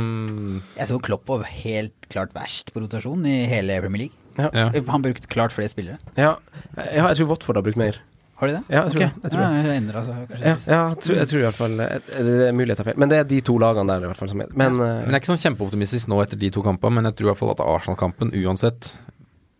Jeg 0.73 0.89
så 0.89 0.95
Klopp 1.05 1.29
var 1.29 1.43
helt 1.45 2.07
klart 2.09 2.31
verst 2.33 2.71
på 2.73 2.81
rotasjon 2.81 3.27
i 3.29 3.43
hele 3.45 3.75
Premier 3.83 4.07
League. 4.07 4.17
Ja. 4.39 4.49
Ja. 4.57 4.81
Han 4.89 5.03
brukte 5.05 5.29
klart 5.29 5.53
flere 5.53 5.69
spillere. 5.69 5.99
Ja, 6.17 6.31
ja 6.75 7.11
jeg 7.11 7.19
tror 7.19 7.29
Watford 7.35 7.59
har 7.59 7.65
brukt 7.67 7.77
mer. 7.77 7.99
Har 8.35 8.49
de 8.49 8.55
det? 8.57 8.63
Ja, 8.67 8.81
jeg 8.83 8.91
tror 8.91 8.99
okay. 8.99 9.11
det. 9.13 9.23
Jeg 9.23 9.31
tror 9.31 9.43
ja, 9.45 9.63
det 9.63 9.75
endret 9.79 10.07
seg 10.07 10.15
kanskje 10.29 10.45
Ja, 10.45 10.55
ja 10.67 10.79
jeg, 10.91 10.99
tror, 11.05 11.15
jeg 11.15 11.29
tror 11.31 11.39
i 11.39 11.45
hvert 11.45 11.57
fall 11.59 11.75
eh, 11.85 12.09
Det 12.27 12.33
er 12.49 12.57
mulig 12.57 12.73
jeg 12.73 12.79
tar 12.81 12.89
feil, 12.89 12.99
men 12.99 13.11
det 13.11 13.19
er 13.21 13.29
de 13.29 13.39
to 13.47 13.55
lagene 13.63 13.87
der 13.93 14.03
i 14.03 14.09
hvert 14.11 14.19
fall 14.19 14.31
som 14.31 14.43
er 14.43 14.51
Men, 14.51 14.75
eh, 14.75 14.91
Men 15.05 15.07
jeg 15.07 15.15
er 15.15 15.21
ikke 15.21 15.31
sånn 15.31 15.43
kjempeoptimistisk 15.45 16.11
nå 16.11 16.19
etter 16.25 16.41
de 16.41 16.51
to 16.57 16.63
kampene, 16.65 16.97
men 16.97 17.09
jeg 17.09 17.15
tror 17.15 17.29
i 17.29 17.31
hvert 17.31 17.41
fall 17.43 17.53
at 17.53 17.63
Arsenal-kampen 17.63 18.33
uansett, 18.43 18.91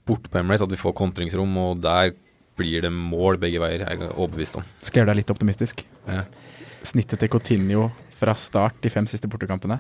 borte 0.06 0.32
på 0.32 0.42
Emirates, 0.42 0.66
at 0.68 0.76
vi 0.76 0.82
får 0.82 0.96
kontringsrom, 1.00 1.56
og 1.64 1.80
der 1.86 2.12
blir 2.60 2.84
det 2.84 2.92
mål 2.92 3.40
begge 3.40 3.64
veier, 3.64 3.86
jeg 3.88 4.00
er 4.00 4.12
overbevist 4.12 4.60
om. 4.60 4.68
Skal 4.84 5.08
deg 5.08 5.22
litt 5.22 5.32
optimistisk? 5.32 5.84
Ja. 6.08 6.26
Snittet 6.86 7.24
til 7.24 7.32
Coutinho 7.32 7.90
fra 8.16 8.36
start 8.38 8.84
de 8.84 8.92
fem 8.92 9.08
siste 9.12 9.32
bortekampene 9.32 9.80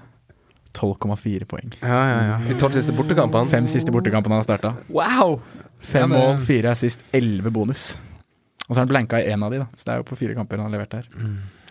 12,4 0.75 1.45
poeng. 1.47 1.71
Ja, 1.79 1.87
ja, 1.87 2.17
ja. 2.31 2.39
de 2.47 2.57
tolv 2.59 2.75
siste 2.75 2.91
bortekampene 2.95 3.47
Fem 3.47 3.67
siste 3.71 3.93
bortekampene 3.95 4.35
han 4.35 4.43
har 4.43 4.47
starta. 4.47 4.73
Wow! 4.91 5.39
Fem 5.79 6.11
Ja, 6.11 6.17
det- 6.17 6.25
og 6.25 6.43
fire 6.43 6.71
assist, 6.75 7.03
elleve 7.13 7.51
bonus. 7.51 7.97
Og 8.65 8.71
så 8.73 8.79
har 8.79 8.85
han 8.85 8.91
blanka 8.93 9.19
i 9.21 9.27
én 9.29 9.43
av 9.45 9.53
de, 9.53 9.59
da. 9.61 9.67
Så 9.77 9.85
det 9.85 9.93
er 9.93 9.99
jo 10.01 10.07
på 10.09 10.17
fire 10.17 10.35
kamper 10.37 10.57
han 10.57 10.69
har 10.69 10.73
levert 10.73 10.95
her. 10.97 11.09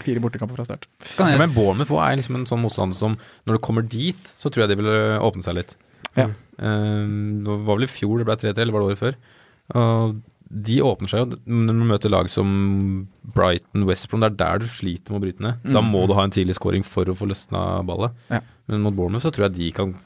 Fire 0.02 0.22
bortekamper 0.22 0.58
fra 0.58 0.66
start. 0.68 0.86
Kan 1.16 1.32
Ja, 1.32 1.40
men 1.40 1.54
Bournemouth 1.54 1.90
er 1.98 2.20
liksom 2.20 2.38
en 2.38 2.46
sånn 2.46 2.62
motstander 2.62 2.98
som 2.98 3.16
når 3.48 3.58
det 3.58 3.64
kommer 3.66 3.82
dit, 3.82 4.30
så 4.38 4.50
tror 4.50 4.64
jeg 4.64 4.74
de 4.74 4.78
vil 4.82 4.92
åpne 5.18 5.42
seg 5.46 5.58
litt. 5.58 5.74
Ja. 6.14 6.28
Um, 6.62 7.42
det 7.42 7.56
var 7.66 7.74
vel 7.74 7.88
i 7.88 7.90
fjor 7.90 8.20
det 8.20 8.28
ble 8.28 8.38
3-3, 8.38 8.54
eller 8.62 8.76
var 8.76 8.84
det 8.84 8.92
året 8.92 9.02
før? 9.02 9.18
Og 9.74 10.14
de 10.54 10.76
åpner 10.86 11.10
seg 11.10 11.22
jo 11.24 11.38
når 11.50 11.78
du 11.80 11.86
møter 11.88 12.12
lag 12.12 12.28
som 12.30 12.48
Brighton, 13.34 13.86
West 13.88 14.06
Brom. 14.10 14.22
Det 14.22 14.30
er 14.30 14.40
der 14.44 14.62
du 14.62 14.68
sliter 14.70 15.10
med 15.14 15.18
å 15.18 15.24
bryte 15.24 15.46
ned. 15.46 15.64
Da 15.74 15.82
må 15.82 16.04
du 16.06 16.14
ha 16.14 16.26
en 16.26 16.34
tidlig 16.34 16.54
scoring 16.60 16.86
for 16.86 17.10
å 17.10 17.16
få 17.18 17.26
løsna 17.30 17.82
ballet. 17.88 18.14
Ja. 18.30 18.44
Men 18.70 18.84
mot 18.86 18.94
Bournemouth 18.94 19.26
så 19.26 19.32
tror 19.34 19.48
jeg 19.48 19.56
de 19.58 19.70
kan 19.74 19.96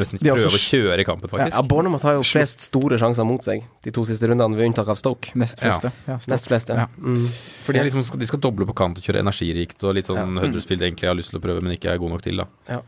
nesten 0.00 0.20
De 0.22 0.30
er 0.30 0.38
prøve 0.38 0.58
å 0.58 0.62
kjøre 0.64 0.98
i 1.00 1.06
kampen, 1.08 1.30
faktisk. 1.30 1.54
Ja, 1.56 1.62
Bournemouth 1.70 2.06
har 2.06 2.16
jo 2.18 2.24
flest 2.26 2.66
store 2.68 2.98
sjanser 3.00 3.26
mot 3.28 3.44
seg 3.46 3.64
de 3.84 3.92
to 3.94 4.04
siste 4.08 4.28
rundene, 4.30 4.56
ved 4.58 4.70
unntak 4.70 4.88
av 4.92 4.98
Stoke. 5.00 5.34
Nest 5.38 5.60
fleste. 5.62 5.92
Ja. 6.08 6.18
Nest 6.32 6.50
fleste. 6.50 6.76
Ja. 6.78 6.88
Mm. 6.98 7.28
For 7.66 7.76
de, 7.76 7.84
liksom, 7.88 8.04
de 8.20 8.30
skal 8.30 8.42
doble 8.44 8.66
på 8.70 8.76
kant 8.80 8.98
og 8.98 9.06
kjøre 9.06 9.22
energirikt 9.24 9.82
og 9.84 9.94
litt 9.98 10.10
sånn 10.10 10.36
Ja. 10.38 10.42
Huddersfield 10.46 10.82
egentlig 10.82 11.10
har 11.10 11.16
lyst 11.18 11.30
til 11.34 11.40
å 11.40 11.44
prøve, 11.44 11.62
men 11.64 11.76
ikke 11.76 11.92
er 11.92 12.02
god 12.02 12.14
nok 12.16 12.24
til, 12.26 12.42
da. 12.42 12.48
Ja. 12.70 12.80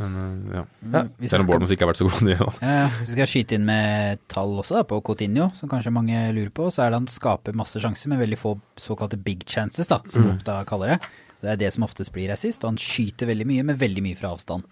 Men 0.00 0.14
øh, 0.16 0.54
ja. 0.56 0.62
Ja. 0.94 1.02
hvis 1.20 1.32
Selv 1.34 1.44
om 1.44 1.50
Bournemouth 1.50 1.74
ikke 1.74 1.84
har 1.84 1.90
vært 1.92 2.00
så 2.00 2.06
gode, 2.08 2.24
de 2.24 2.36
òg. 2.40 2.60
ja, 2.64 2.86
hvis 2.96 3.10
jeg 3.10 3.16
skal 3.18 3.28
skyte 3.28 3.56
inn 3.58 3.66
med 3.68 4.22
tall 4.32 4.54
også 4.62 4.78
da, 4.78 4.84
på 4.88 5.00
Coutinho, 5.04 5.50
som 5.58 5.68
kanskje 5.68 5.92
mange 5.92 6.22
lurer 6.36 6.52
på, 6.56 6.70
så 6.72 6.86
er 6.86 6.94
det 6.94 7.02
han 7.02 7.10
skaper 7.10 7.56
masse 7.58 7.82
sjanser, 7.82 8.08
men 8.12 8.22
veldig 8.22 8.38
få 8.40 8.54
såkalte 8.80 9.20
big 9.20 9.44
chances, 9.48 9.90
da, 9.92 10.00
som 10.08 10.30
Oppda 10.32 10.62
kaller 10.68 10.94
det. 10.94 11.00
Det 11.40 11.48
er 11.54 11.56
det 11.62 11.72
som 11.72 11.84
oftest 11.86 12.12
blir 12.12 12.28
rasist. 12.32 12.62
og 12.64 12.70
han 12.74 12.80
skyter 12.80 13.26
veldig 13.30 13.46
mye, 13.48 13.64
med 13.70 13.78
veldig 13.80 14.02
mye 14.04 14.18
fra 14.18 14.32
avstand. 14.34 14.66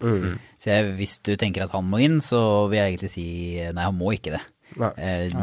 Så 0.57 0.69
jeg, 0.71 0.93
hvis 0.99 1.17
du 1.25 1.35
tenker 1.35 1.63
at 1.65 1.71
han 1.73 1.85
må 1.89 1.99
inn, 2.05 2.19
så 2.21 2.69
vil 2.69 2.77
jeg 2.81 2.93
egentlig 2.93 3.11
si 3.13 3.25
nei, 3.73 3.83
han 3.87 3.97
må 3.97 4.13
ikke 4.13 4.35
det. 4.37 4.41
Nei. 4.77 4.91
Eh, 5.01 5.33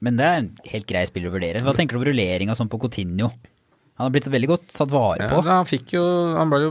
Men 0.00 0.16
det 0.16 0.24
er 0.26 0.36
en 0.40 0.52
helt 0.72 0.86
grei 0.88 1.02
spiller 1.06 1.28
å 1.28 1.34
vurdere. 1.36 1.60
Hva 1.60 1.74
tenker 1.76 1.96
du 1.96 2.00
om 2.00 2.06
rulleringa 2.08 2.56
sånn 2.56 2.70
på 2.72 2.80
Coutinho? 2.80 3.28
Han 4.00 4.06
har 4.08 4.14
blitt 4.14 4.30
veldig 4.32 4.48
godt 4.48 4.70
tatt 4.72 4.88
vare 4.94 5.26
på. 5.28 5.42
Ja, 5.44 5.58
han 5.58 5.66
fikk 5.68 5.92
jo 5.98 6.02
Han 6.38 6.48
ble 6.48 6.62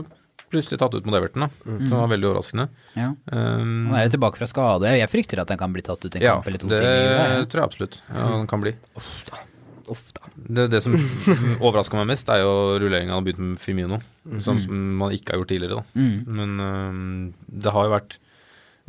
plutselig 0.50 0.80
tatt 0.82 0.96
ut 0.98 1.04
mot 1.06 1.14
Everton, 1.14 1.44
da. 1.46 1.48
Så 1.62 1.76
det 1.86 1.94
var 1.94 2.08
veldig 2.10 2.26
overraskende. 2.32 2.64
Ja. 2.98 3.12
Um, 3.30 3.86
Han 3.92 3.94
er 4.00 4.08
jo 4.08 4.16
tilbake 4.16 4.40
fra 4.40 4.48
skade. 4.50 4.90
Jeg 4.98 5.06
frykter 5.12 5.44
at 5.44 5.52
han 5.54 5.60
kan 5.60 5.70
bli 5.76 5.84
tatt 5.86 6.02
ut 6.02 6.16
en 6.18 6.24
ja, 6.24 6.32
kamp 6.40 6.48
eller 6.50 6.58
to 6.58 6.66
det 6.72 6.80
til. 6.82 6.88
i 6.90 7.04
jula, 7.06 7.44
tror 7.52 7.62
jeg 7.62 7.68
absolutt. 7.70 8.00
Ja, 8.10 8.24
han 8.34 8.50
kan 8.50 8.64
bli. 8.66 8.72
Uff 9.90 10.12
da. 10.16 10.28
Det, 10.36 10.68
det 10.70 10.80
som 10.84 10.94
overraska 11.64 11.98
meg 11.98 12.12
mest, 12.12 12.28
er 12.30 12.42
jo 12.44 12.52
rulleringa 12.80 13.10
han 13.14 13.20
har 13.22 13.26
begynt 13.26 13.42
med 13.52 13.60
Firmino. 13.62 13.98
Sånn 14.44 14.60
som 14.62 14.82
man 15.00 15.14
ikke 15.16 15.34
har 15.34 15.40
gjort 15.42 15.50
tidligere, 15.52 15.80
da. 15.80 15.84
Mm. 15.98 16.18
Men 16.40 16.60
øhm, 16.66 17.32
det 17.64 17.72
har 17.74 17.88
jo 17.88 17.94
vært 17.96 18.18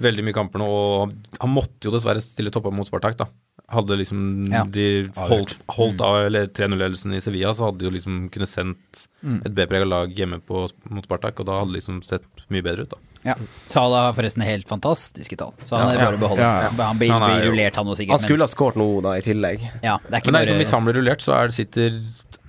veldig 0.02 0.24
mye 0.26 0.34
kamper 0.38 0.62
nå, 0.62 0.68
og 0.68 1.16
han 1.42 1.52
måtte 1.54 1.86
jo 1.90 1.94
dessverre 1.94 2.22
stille 2.24 2.54
toppa 2.54 2.72
mot 2.74 2.88
Spartak, 2.88 3.18
da. 3.20 3.28
Hadde 3.72 3.96
liksom 4.00 4.22
Ja. 4.52 4.64
de 4.68 4.86
holdt, 5.16 5.54
holdt 5.72 6.02
av 6.04 6.26
eller 6.26 6.48
3-0-ledelsen 6.52 7.14
i 7.16 7.22
Sevilla, 7.24 7.54
så 7.56 7.68
hadde 7.70 7.80
de 7.84 7.88
jo 7.90 7.94
liksom 7.96 8.26
kunne 8.34 8.50
sendt 8.50 9.06
et 9.46 9.54
B-prega 9.56 9.86
lag 9.88 10.12
hjemme 10.18 10.42
på, 10.44 10.66
mot 10.90 11.06
Spartak, 11.06 11.40
og 11.40 11.46
da 11.48 11.60
hadde 11.62 11.72
det 11.74 11.80
liksom 11.82 12.02
sett 12.04 12.26
mye 12.52 12.66
bedre 12.66 12.88
ut, 12.88 12.96
da. 12.96 12.98
Ja. 13.24 13.36
Salah 13.70 14.08
har 14.08 14.14
forresten 14.18 14.42
helt 14.46 14.68
fantastiske 14.70 15.38
tall, 15.38 15.52
så 15.64 15.78
han 15.78 15.92
Ja, 15.92 15.94
er 15.94 16.00
ja. 16.00 16.06
bare 16.10 16.18
å 16.18 16.22
beholde. 16.24 16.42
Ja, 16.42 16.72
Han 16.88 16.98
blir, 16.98 17.12
Han 17.14 17.22
blir 17.28 17.46
rullert, 17.52 17.76
han 17.78 17.86
òg 17.92 17.98
sikkert. 18.00 18.16
Han 18.18 18.24
skulle 18.26 18.48
ha 18.48 18.52
skåret 18.52 18.76
nå, 18.82 18.88
da, 19.06 19.12
i 19.20 19.22
tillegg. 19.22 19.62
ja, 19.84 19.98
det 20.08 20.14
er 20.14 20.24
ikke 20.24 20.32
Men 20.32 20.34
det 20.34 20.42
er 20.42 20.46
liksom, 20.46 20.56
bare 20.56 20.64
hvis 20.66 20.72
han 20.78 20.86
blir 20.90 20.98
rullert, 21.02 21.22
så 21.22 21.36
er 21.38 21.48
det 21.52 21.54
sitter 21.60 22.00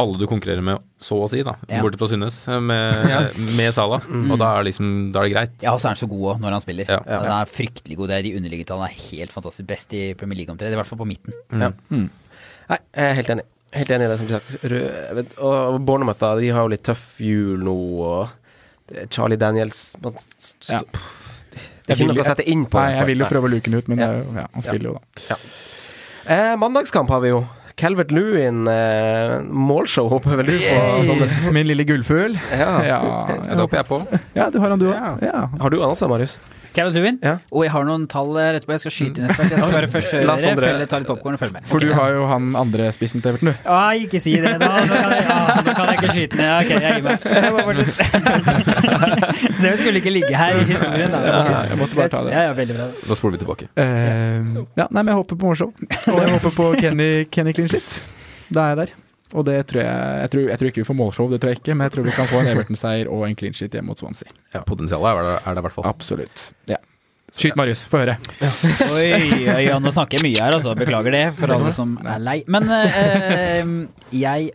alle 0.00 0.16
du 0.18 0.24
konkurrerer 0.26 0.64
med, 0.64 0.80
så 1.04 1.18
å 1.20 1.28
si, 1.30 1.42
da, 1.44 1.52
Ja. 1.68 1.82
bortsett 1.84 2.00
fra 2.00 2.08
Synnes, 2.08 2.38
med, 2.64 3.36
med 3.58 3.74
Salah. 3.76 4.00
Og 4.08 4.38
da 4.40 4.48
er, 4.58 4.64
liksom, 4.64 5.12
da 5.12 5.20
er 5.20 5.28
det 5.28 5.34
greit. 5.34 5.52
Ja, 5.62 5.74
og 5.76 5.80
så 5.82 5.90
er 5.90 5.94
han 5.94 6.00
så 6.00 6.08
god 6.08 6.24
òg 6.32 6.40
når 6.40 6.56
han 6.56 6.64
spiller. 6.64 6.88
Ja. 6.88 6.98
Altså, 7.04 7.28
Han 7.28 7.42
er 7.42 7.52
fryktelig 7.52 7.96
god. 8.00 8.08
Det 8.08 8.16
er 8.18 8.22
de 8.22 8.34
underliggende 8.40 8.70
tallene 8.72 8.88
er 8.88 8.96
helt 9.12 9.30
fantastisk. 9.36 9.66
Best 9.68 9.92
i 9.92 10.14
Premier 10.14 10.40
League 10.40 10.50
omtrent. 10.54 10.72
I 10.72 10.80
hvert 10.80 10.88
fall 10.88 10.98
på 11.04 11.06
midten. 11.12 11.36
Nei, 11.52 12.78
jeg 12.96 13.10
er 13.10 13.14
helt 13.20 13.30
enig. 13.36 13.44
Helt 13.72 13.88
enig 13.94 14.04
i 14.04 14.08
det 14.10 14.18
som 14.20 14.26
blir 14.28 14.36
sagt. 14.40 14.64
Rød, 14.68 15.14
vet, 15.16 15.34
og 15.40 15.78
Bournemouth, 15.88 16.18
da, 16.20 16.34
de 16.40 16.48
har 16.52 16.64
jo 16.66 16.72
litt 16.74 16.82
tøff 16.84 17.04
jul 17.24 17.62
nå, 17.64 17.76
og 18.04 18.28
Charlie 19.10 19.36
Daniels 19.40 19.96
man, 20.02 20.14
Ja. 20.68 20.80
Det 21.82 21.96
er 21.96 21.98
ikke 21.98 22.12
noe 22.14 22.22
å 22.22 22.28
sette 22.28 22.44
inn 22.48 22.62
på. 22.70 22.78
Nei, 22.78 22.92
jeg 22.96 23.06
vil 23.10 23.18
jo 23.24 23.26
prøve 23.26 23.48
å 23.48 23.52
luke 23.52 23.66
den 23.68 23.74
ut, 23.80 23.88
men 23.90 23.98
Ja. 23.98 24.06
det 24.12 24.22
jo, 24.24 24.34
ja, 24.38 24.46
han 24.54 24.62
spiller 24.62 24.92
jo 24.92 24.94
da. 24.94 25.36
Eh, 26.30 26.52
mandagskamp 26.56 27.10
har 27.10 27.20
vi 27.24 27.28
jo. 27.32 27.40
Calvert 27.76 28.12
Lewin, 28.12 28.68
eh, 28.68 29.40
målshow, 29.48 30.08
håper 30.12 30.36
vel 30.36 30.46
du 30.46 30.58
på, 30.60 31.52
Min 31.52 31.66
lille 31.66 31.84
gullfugl. 31.88 32.36
Ja. 32.52 32.70
Ja, 32.86 33.00
Det 33.50 33.58
håper 33.58 33.76
jeg 33.80 33.86
på. 33.88 34.00
ja, 34.36 34.50
du 34.50 34.58
har 34.60 34.70
han 34.70 34.78
du 34.78 34.86
òg. 34.92 35.22
Ja. 35.24 35.48
Har 35.60 35.70
du 35.70 35.80
han 35.80 35.90
også, 35.90 36.08
Marius? 36.08 36.38
Kevin 36.72 36.92
Lewin? 36.96 37.18
Ja. 37.22 37.34
Og 37.52 37.64
jeg 37.66 37.72
har 37.74 37.84
noen 37.84 38.06
tall 38.08 38.30
rett 38.36 38.56
etterpå. 38.60 38.72
Jeg 38.76 38.82
skal 38.84 38.94
skyte 38.94 39.20
inn 39.20 39.26
etterpå. 39.28 39.48
Jeg 39.50 39.60
skal 39.60 39.74
bare 39.76 39.90
først 39.92 40.12
La 40.14 40.20
høre, 40.36 40.42
Sondre- 40.44 40.70
følge, 40.70 40.86
ta 40.88 41.00
litt 41.02 41.10
popkorn 41.10 41.36
og 41.36 41.42
følge 41.42 41.54
med. 41.58 41.66
For 41.68 41.76
okay, 41.76 41.88
du 41.88 41.94
har 41.98 42.08
jo 42.16 42.22
han 42.30 42.44
andre 42.62 42.88
spissen 42.96 43.20
til 43.24 43.32
Everton, 43.32 43.52
du. 43.52 43.54
Nei, 43.68 43.94
ikke 44.06 44.20
si 44.24 44.32
det 44.40 44.54
da. 44.62 44.70
Nå 44.72 44.94
kan 44.96 45.12
jeg, 45.12 45.26
ja, 45.28 45.36
nå 45.66 45.76
kan 45.76 45.84
jeg 45.90 45.96
ikke 46.00 46.12
skyte 46.16 46.40
ned. 46.40 46.50
Ok, 46.56 46.70
jeg 46.72 46.80
gir 46.96 47.02
meg. 47.06 47.16
Jeg 47.28 47.50
Det 49.62 49.74
skulle 49.82 49.98
ikke 50.02 50.14
ligge 50.16 50.34
her 50.36 50.56
i 50.56 50.64
historien. 50.72 51.12
Da. 51.12 51.20
jeg 51.70 51.78
måtte 51.80 51.98
bare 51.98 52.12
ta 52.16 52.24
det. 52.26 52.32
Ja, 52.34 52.48
ja, 52.48 52.56
veldig 52.56 52.78
bra. 52.80 52.88
Da 53.08 53.20
spoler 53.20 53.36
vi 53.36 53.44
tilbake. 53.44 53.68
Uh, 53.76 54.64
ja, 54.80 54.88
nei, 54.88 55.02
men 55.02 55.12
jeg 55.12 55.20
håper 55.20 55.36
på 55.38 55.52
morsom. 55.52 55.72
Og 55.76 56.18
jeg 56.24 56.36
håper 56.38 56.56
på 56.56 56.72
Kenny, 56.80 57.10
Kenny 57.32 57.52
clean 57.56 57.70
shit. 57.72 57.88
Da 58.52 58.68
er 58.70 58.74
jeg 58.74 58.84
der. 58.84 58.98
Og 59.32 59.46
det 59.48 59.58
tror 59.70 59.80
jeg 59.80 60.22
jeg 60.22 60.30
tror, 60.32 60.46
jeg 60.50 60.60
tror 60.60 60.70
ikke 60.70 60.82
vi 60.82 60.88
får 60.90 60.98
målshow, 60.98 61.28
det 61.32 61.40
tror 61.42 61.52
jeg 61.52 61.62
ikke, 61.62 61.74
men 61.74 61.86
jeg 61.88 61.94
tror 61.96 62.06
vi 62.08 62.14
kan 62.16 62.30
få 62.30 62.40
en 62.42 62.50
Everton-seier 62.52 63.10
og 63.12 63.26
en 63.28 63.36
clean 63.38 63.56
shit 63.56 63.72
hjemme 63.72 63.92
mot 63.92 64.00
Swansea. 64.00 64.32
Ja, 64.54 64.64
Potensialet 64.68 65.22
er 65.22 65.28
det, 65.30 65.36
er 65.40 65.56
det 65.56 65.62
i 65.62 65.66
hvert 65.68 65.76
fall. 65.78 65.88
Absolutt. 65.88 66.48
Ja. 66.68 66.80
Skyt, 67.32 67.56
Marius. 67.56 67.86
Få 67.88 68.02
høre. 68.02 68.18
Oi, 68.92 69.06
oi, 69.16 69.44
oi, 69.54 69.62
nå 69.80 69.92
snakker 69.94 70.18
jeg 70.20 70.26
mye 70.26 70.36
her, 70.42 70.52
altså. 70.58 70.74
Beklager 70.76 71.14
det 71.14 71.22
for 71.38 71.54
alle 71.54 71.72
som 71.72 71.94
er 72.04 72.20
lei. 72.20 72.42
Men 72.52 72.68
eh, 72.76 73.70
jeg 74.20 74.50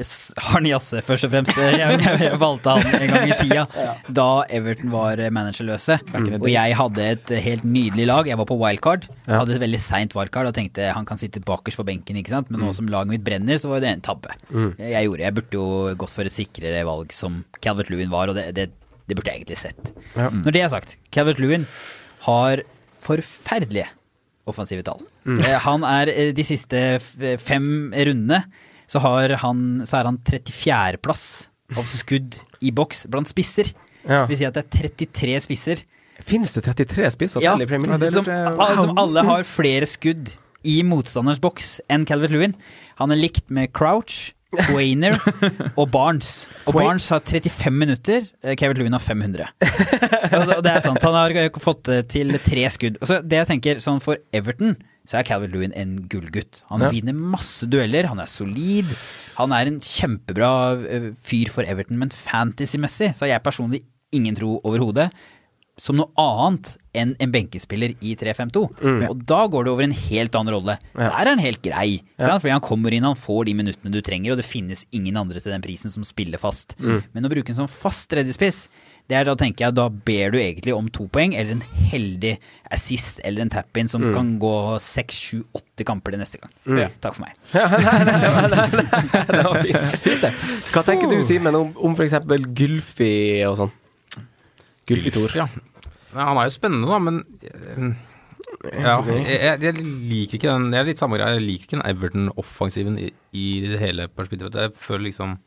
s- 0.00 0.32
Jasse, 0.72 1.02
først 1.04 1.26
og 1.26 1.32
fremst. 1.34 1.56
Jeg, 1.56 1.78
jeg, 1.80 2.18
jeg 2.22 2.38
valgte 2.40 2.74
han 2.76 2.96
en 3.02 3.10
gang 3.12 3.28
i 3.28 3.36
tida, 3.40 3.64
da 4.08 4.26
Everton 4.48 4.90
var 4.94 5.20
managerløse. 5.34 5.98
Og 6.40 6.48
jeg 6.52 6.76
hadde 6.78 7.06
et 7.16 7.32
helt 7.44 7.64
nydelig 7.68 8.06
lag. 8.08 8.26
Jeg 8.30 8.38
var 8.40 8.48
på 8.48 8.56
wildcard. 8.60 9.08
Hadde 9.28 9.56
et 9.56 9.62
veldig 9.64 9.80
seint 9.82 10.16
wildcard 10.18 10.48
og 10.50 10.54
tenkte 10.56 10.90
han 10.96 11.04
kan 11.08 11.20
sitte 11.20 11.42
bakerst 11.44 11.80
på 11.82 11.86
benken, 11.88 12.16
ikke 12.22 12.32
sant. 12.34 12.50
Men 12.50 12.60
nå 12.64 12.72
som 12.76 12.88
laget 12.92 13.12
mitt 13.12 13.24
brenner, 13.26 13.58
så 13.62 13.68
var 13.72 13.80
det 13.84 13.92
en 13.92 14.04
tabbe. 14.04 14.32
Jeg 14.80 15.06
gjorde 15.08 15.26
Jeg 15.26 15.34
burde 15.40 15.58
jo 15.60 15.66
gått 16.00 16.14
for 16.16 16.24
et 16.28 16.32
sikrere 16.34 16.84
valg 16.88 17.12
som 17.12 17.42
Calvert 17.60 17.90
Lewin 17.92 18.10
var, 18.12 18.28
og 18.32 18.38
det, 18.38 18.48
det, 18.56 18.68
det 19.08 19.16
burde 19.18 19.30
jeg 19.34 19.42
egentlig 19.44 19.58
sett. 19.60 19.92
Når 20.16 20.52
det 20.56 20.62
er 20.64 20.72
sagt, 20.72 20.96
Calvert 21.12 21.38
Lewin 21.42 21.66
har 22.28 22.62
forferdelige 23.02 23.88
offensive 24.48 24.82
tall. 24.86 25.02
Mm. 25.26 25.38
Han 25.62 25.84
er 25.86 26.10
eh, 26.10 26.30
de 26.34 26.42
siste 26.46 26.78
fem 27.38 27.66
rundene 27.94 28.40
så, 28.92 29.00
har 29.04 29.32
han, 29.42 29.62
så 29.88 29.98
er 30.02 30.10
han 30.10 30.18
34.-plass 30.28 31.24
av 31.80 31.88
skudd 31.88 32.36
i 32.60 32.70
boks 32.76 33.06
blant 33.12 33.30
spisser. 33.30 33.70
Ja. 34.04 34.24
Det 34.26 34.34
vil 34.34 34.40
si 34.42 34.46
at 34.48 34.56
det 34.58 34.64
er 34.66 34.88
33 34.90 35.36
spisser 35.44 35.82
Finnes 36.26 36.50
det 36.54 36.64
33 36.66 37.06
spisser 37.14 37.42
ja, 37.42 37.52
til 37.56 37.64
i 37.64 37.68
Premier 37.70 37.92
League? 37.96 38.10
som, 38.14 38.26
al- 38.28 38.76
som 38.78 38.98
alle 39.00 39.22
har 39.26 39.44
flere 39.48 39.86
skudd 39.90 40.28
i 40.68 40.76
motstanders 40.86 41.40
boks 41.42 41.80
enn 41.90 42.04
Calvert 42.06 42.30
Lewin. 42.34 42.52
Han 43.00 43.10
er 43.14 43.18
likt 43.18 43.48
med 43.50 43.72
Crouch, 43.74 44.28
Wainer 44.70 45.16
og 45.80 45.88
Barnes. 45.90 46.44
Og 46.68 46.76
Quay- 46.76 46.84
Barnes 46.84 47.08
har 47.10 47.24
35 47.26 47.74
minutter, 47.74 48.28
eh, 48.44 48.54
Calvert 48.60 48.78
Lewin 48.82 48.94
har 48.94 49.02
500. 49.02 49.48
og 50.36 50.62
det- 50.62 50.74
er 50.76 50.84
sant, 50.84 51.02
han 51.02 51.18
har 51.18 51.34
eh, 51.46 51.50
fått 51.64 51.90
eh, 51.90 52.04
til 52.06 52.36
tre 52.44 52.68
skudd. 52.70 53.00
Og 53.02 53.10
så 53.10 53.18
det 53.24 53.40
jeg 53.42 53.50
tenker, 53.56 53.82
sånn 53.82 53.98
for 54.04 54.20
Everton, 54.36 54.76
så 55.08 55.18
er 55.18 55.26
Calvert 55.26 55.50
Lewin 55.52 55.72
en 55.74 55.96
gullgutt. 56.08 56.62
Han 56.70 56.80
Ja. 56.84 56.90
vinner 56.90 57.12
masse 57.14 57.66
dueller, 57.66 58.06
han 58.06 58.20
er 58.20 58.26
solid. 58.30 58.86
Han 59.36 59.50
er 59.52 59.66
en 59.66 59.80
kjempebra 59.80 60.50
eh, 60.88 61.10
fyr 61.22 61.48
for 61.50 61.62
Everton, 61.64 61.98
men 61.98 62.08
fantasy-messig 62.10 63.12
så 63.14 63.26
har 63.26 63.34
jeg 63.38 63.42
personlig 63.46 63.82
ingen 64.12 64.34
tro 64.36 64.60
overhodet 64.62 65.10
som 65.80 65.96
noe 65.96 66.12
annet 66.20 66.76
enn 66.94 67.14
en 67.18 67.32
benkespiller 67.32 67.94
i 68.04 68.12
3-5-2. 68.20 68.60
Og 69.08 69.22
da 69.26 69.38
går 69.48 69.64
det 69.64 69.72
over 69.72 69.82
en 69.86 69.94
helt 69.96 70.34
annen 70.36 70.52
rolle. 70.54 70.74
Der 70.94 71.08
er 71.08 71.30
han 71.32 71.40
helt 71.40 71.62
grei. 71.64 72.02
Ja. 72.20 72.26
sant? 72.28 72.42
Fordi 72.44 72.52
han 72.52 72.60
kommer 72.60 72.92
inn, 72.92 73.02
han 73.08 73.16
får 73.16 73.46
de 73.48 73.54
minuttene 73.54 73.90
du 73.90 74.02
trenger, 74.04 74.32
og 74.32 74.36
det 74.36 74.44
finnes 74.44 74.84
ingen 74.92 75.16
andre 75.16 75.40
til 75.40 75.50
den 75.50 75.62
prisen 75.64 75.90
som 75.90 76.04
spiller 76.04 76.38
fast. 76.38 76.76
Men 76.78 77.24
å 77.24 77.30
bruke 77.32 77.48
en 77.50 77.56
sånn 77.64 77.72
fast 77.72 78.10
tredjespiss, 78.12 78.68
det 79.10 79.16
er 79.18 79.26
da 79.26 79.34
tenker 79.36 79.66
jeg, 79.66 79.74
da 79.76 79.88
ber 79.90 80.30
du 80.32 80.38
egentlig 80.40 80.72
om 80.76 80.86
to 80.94 81.04
poeng, 81.12 81.34
eller 81.36 81.56
en 81.56 81.64
heldig 81.90 82.36
assist 82.72 83.20
eller 83.26 83.44
en 83.44 83.50
tap-in 83.52 83.90
som 83.90 84.04
kan 84.14 84.30
gå 84.40 84.52
seks, 84.80 85.18
sju, 85.26 85.42
åtte 85.58 85.84
kamper 85.88 86.14
det 86.14 86.22
neste 86.22 86.38
gang. 86.40 86.52
Takk 87.02 87.18
for 87.18 87.26
meg. 87.26 87.34
Det 87.52 89.42
var 89.42 89.58
fint, 89.64 89.98
fint 90.06 90.22
det. 90.24 90.32
Hva 90.72 90.84
tenker 90.86 91.10
du, 91.10 91.18
Simen, 91.26 91.58
om, 91.58 91.74
om 91.76 91.98
f.eks. 91.98 92.14
Gylfi 92.56 93.12
og 93.48 93.58
sånn? 93.58 93.74
Gylfi 94.88 95.12
Thor. 95.14 95.34
Ja. 95.36 95.48
Han 96.14 96.38
er 96.40 96.48
jo 96.48 96.54
spennende, 96.54 96.88
da, 96.88 96.98
men 97.02 97.20
eh, 97.42 97.92
ja, 98.82 98.96
jeg, 99.08 99.26
jeg, 99.26 99.60
jeg 99.64 99.84
liker 100.10 100.36
ikke 100.38 100.52
den 100.52 100.66
Jeg 100.74 100.82
er 100.82 100.88
litt 100.90 101.00
samme 101.00 101.16
greia, 101.18 101.34
jeg 101.38 101.44
liker 101.46 101.66
ikke 101.66 101.78
den 101.78 101.86
Everton-offensiven 101.88 102.98
i, 103.00 103.08
i 103.34 103.46
det 103.64 103.80
hele 103.82 104.08
perspektivet. 104.12 104.58
Jeg 104.60 104.74
føler 104.78 105.08
liksom 105.08 105.38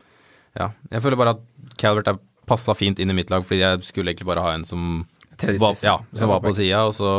Ja, 0.57 0.71
jeg 0.91 1.03
føler 1.05 1.19
bare 1.21 1.35
at 1.37 1.43
Calvert 1.81 2.09
er 2.11 2.19
passa 2.47 2.75
fint 2.77 2.99
inn 3.01 3.11
i 3.11 3.17
mitt 3.17 3.31
lag, 3.33 3.45
fordi 3.45 3.61
jeg 3.63 3.83
skulle 3.87 4.11
egentlig 4.13 4.27
bare 4.29 4.43
ha 4.45 4.53
en 4.55 4.65
som 4.67 5.05
var, 5.35 5.75
ja, 5.83 5.97
som 6.15 6.31
var 6.31 6.41
på 6.43 6.53
sida, 6.55 6.83
og 6.87 6.93
så 6.95 7.09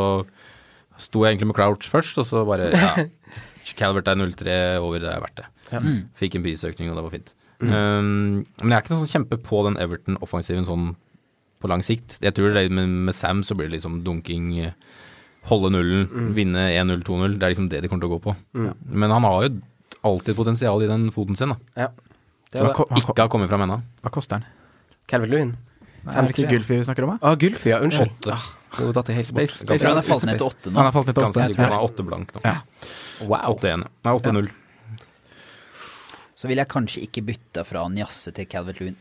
sto 0.96 1.24
jeg 1.24 1.34
egentlig 1.34 1.50
med 1.50 1.56
Crouch 1.58 1.88
først, 1.92 2.18
og 2.22 2.26
så 2.28 2.44
bare 2.48 2.70
ja, 2.72 2.92
Calvert 3.76 4.08
er 4.08 4.16
0-3 4.16 4.54
over, 4.80 5.02
det 5.02 5.10
er 5.12 5.20
verdt 5.20 5.42
det. 5.42 5.48
Fikk 6.16 6.38
en 6.38 6.44
prisøkning, 6.46 6.88
og 6.92 6.96
det 6.96 7.04
var 7.04 7.12
fint. 7.12 7.34
Um, 7.60 8.46
men 8.60 8.70
jeg 8.70 8.76
er 8.76 8.82
ikke 8.84 8.94
noe 8.94 9.02
sånn 9.02 9.12
kjempe 9.12 9.38
på 9.44 9.60
den 9.66 9.76
Everton-offensiven 9.80 10.64
sånn 10.68 10.90
på 11.60 11.68
lang 11.72 11.82
sikt. 11.84 12.18
Jeg 12.24 12.36
tror 12.36 12.52
det 12.54 12.66
med, 12.72 12.88
med 13.08 13.16
Sam 13.16 13.42
så 13.44 13.56
blir 13.56 13.68
det 13.70 13.78
liksom 13.78 14.02
dunking, 14.06 14.50
holde 15.50 15.70
nullen, 15.72 16.08
vinne 16.36 16.66
1-0, 16.76 17.04
2-0. 17.06 17.36
Det 17.40 17.48
er 17.48 17.54
liksom 17.54 17.68
det 17.72 17.82
de 17.84 17.90
kommer 17.90 18.04
til 18.04 18.12
å 18.12 18.16
gå 18.16 18.22
på. 18.28 18.36
Men 18.92 19.12
han 19.14 19.24
har 19.28 19.46
jo 19.46 19.54
alltid 20.06 20.36
potensial 20.38 20.84
i 20.84 20.90
den 20.90 21.08
foten 21.14 21.38
sin, 21.38 21.54
da. 21.54 21.86
Ja. 21.86 21.88
Det 22.52 22.60
Så 22.60 22.68
var 22.68 23.00
Ikke 23.00 23.24
har 23.24 23.32
kommet 23.32 23.50
fram 23.50 23.64
ennå. 23.66 23.80
hva 24.04 24.12
koster 24.14 24.38
den? 24.38 24.46
Calvin 25.06 25.30
Lewin. 25.30 25.56
Nei, 26.06 26.14
Er 26.14 26.22
det 26.28 26.36
ikke 26.36 26.50
Gylfi 26.52 26.76
vi 26.78 26.84
snakker 26.86 27.04
om? 27.06 27.16
Ah, 27.22 27.34
Gulfi, 27.34 27.70
ja. 27.72 27.80
Unnskyld. 27.82 28.28
Ah, 28.30 28.44
Nå 28.78 28.92
datt 28.94 29.08
i 29.10 29.14
helt. 29.16 29.26
Space- 29.30 29.64
Jeg 29.66 29.80
tror 29.80 29.88
han 29.94 29.98
er 29.98 30.06
falt 30.06 30.26
ned 30.28 30.38
til 30.38 30.46
åtte 30.46 30.64
Han 30.70 30.74
nå. 30.76 30.82
har 30.86 30.92
falt 30.94 31.06
ned 31.08 31.14
til 31.16 31.24
åtte. 31.24 31.40
Jeg 31.46 31.56
tror 31.56 31.64
han 31.64 31.72
er 31.78 31.86
åtte 31.88 32.04
blank 32.06 32.32
nå. 32.36 32.40
Ja. 32.44 32.56
Wow. 33.26 33.56
8-1. 33.56 33.86
Nei, 34.04 34.12
8-0. 34.20 34.50
Så 36.36 36.48
vil 36.50 36.60
jeg 36.60 36.68
kanskje 36.68 37.02
ikke 37.06 37.22
bytte 37.30 37.64
fra 37.66 37.86
Njasse 37.88 38.32
til 38.36 38.46
Calvert 38.50 38.80
Lewin 38.82 38.96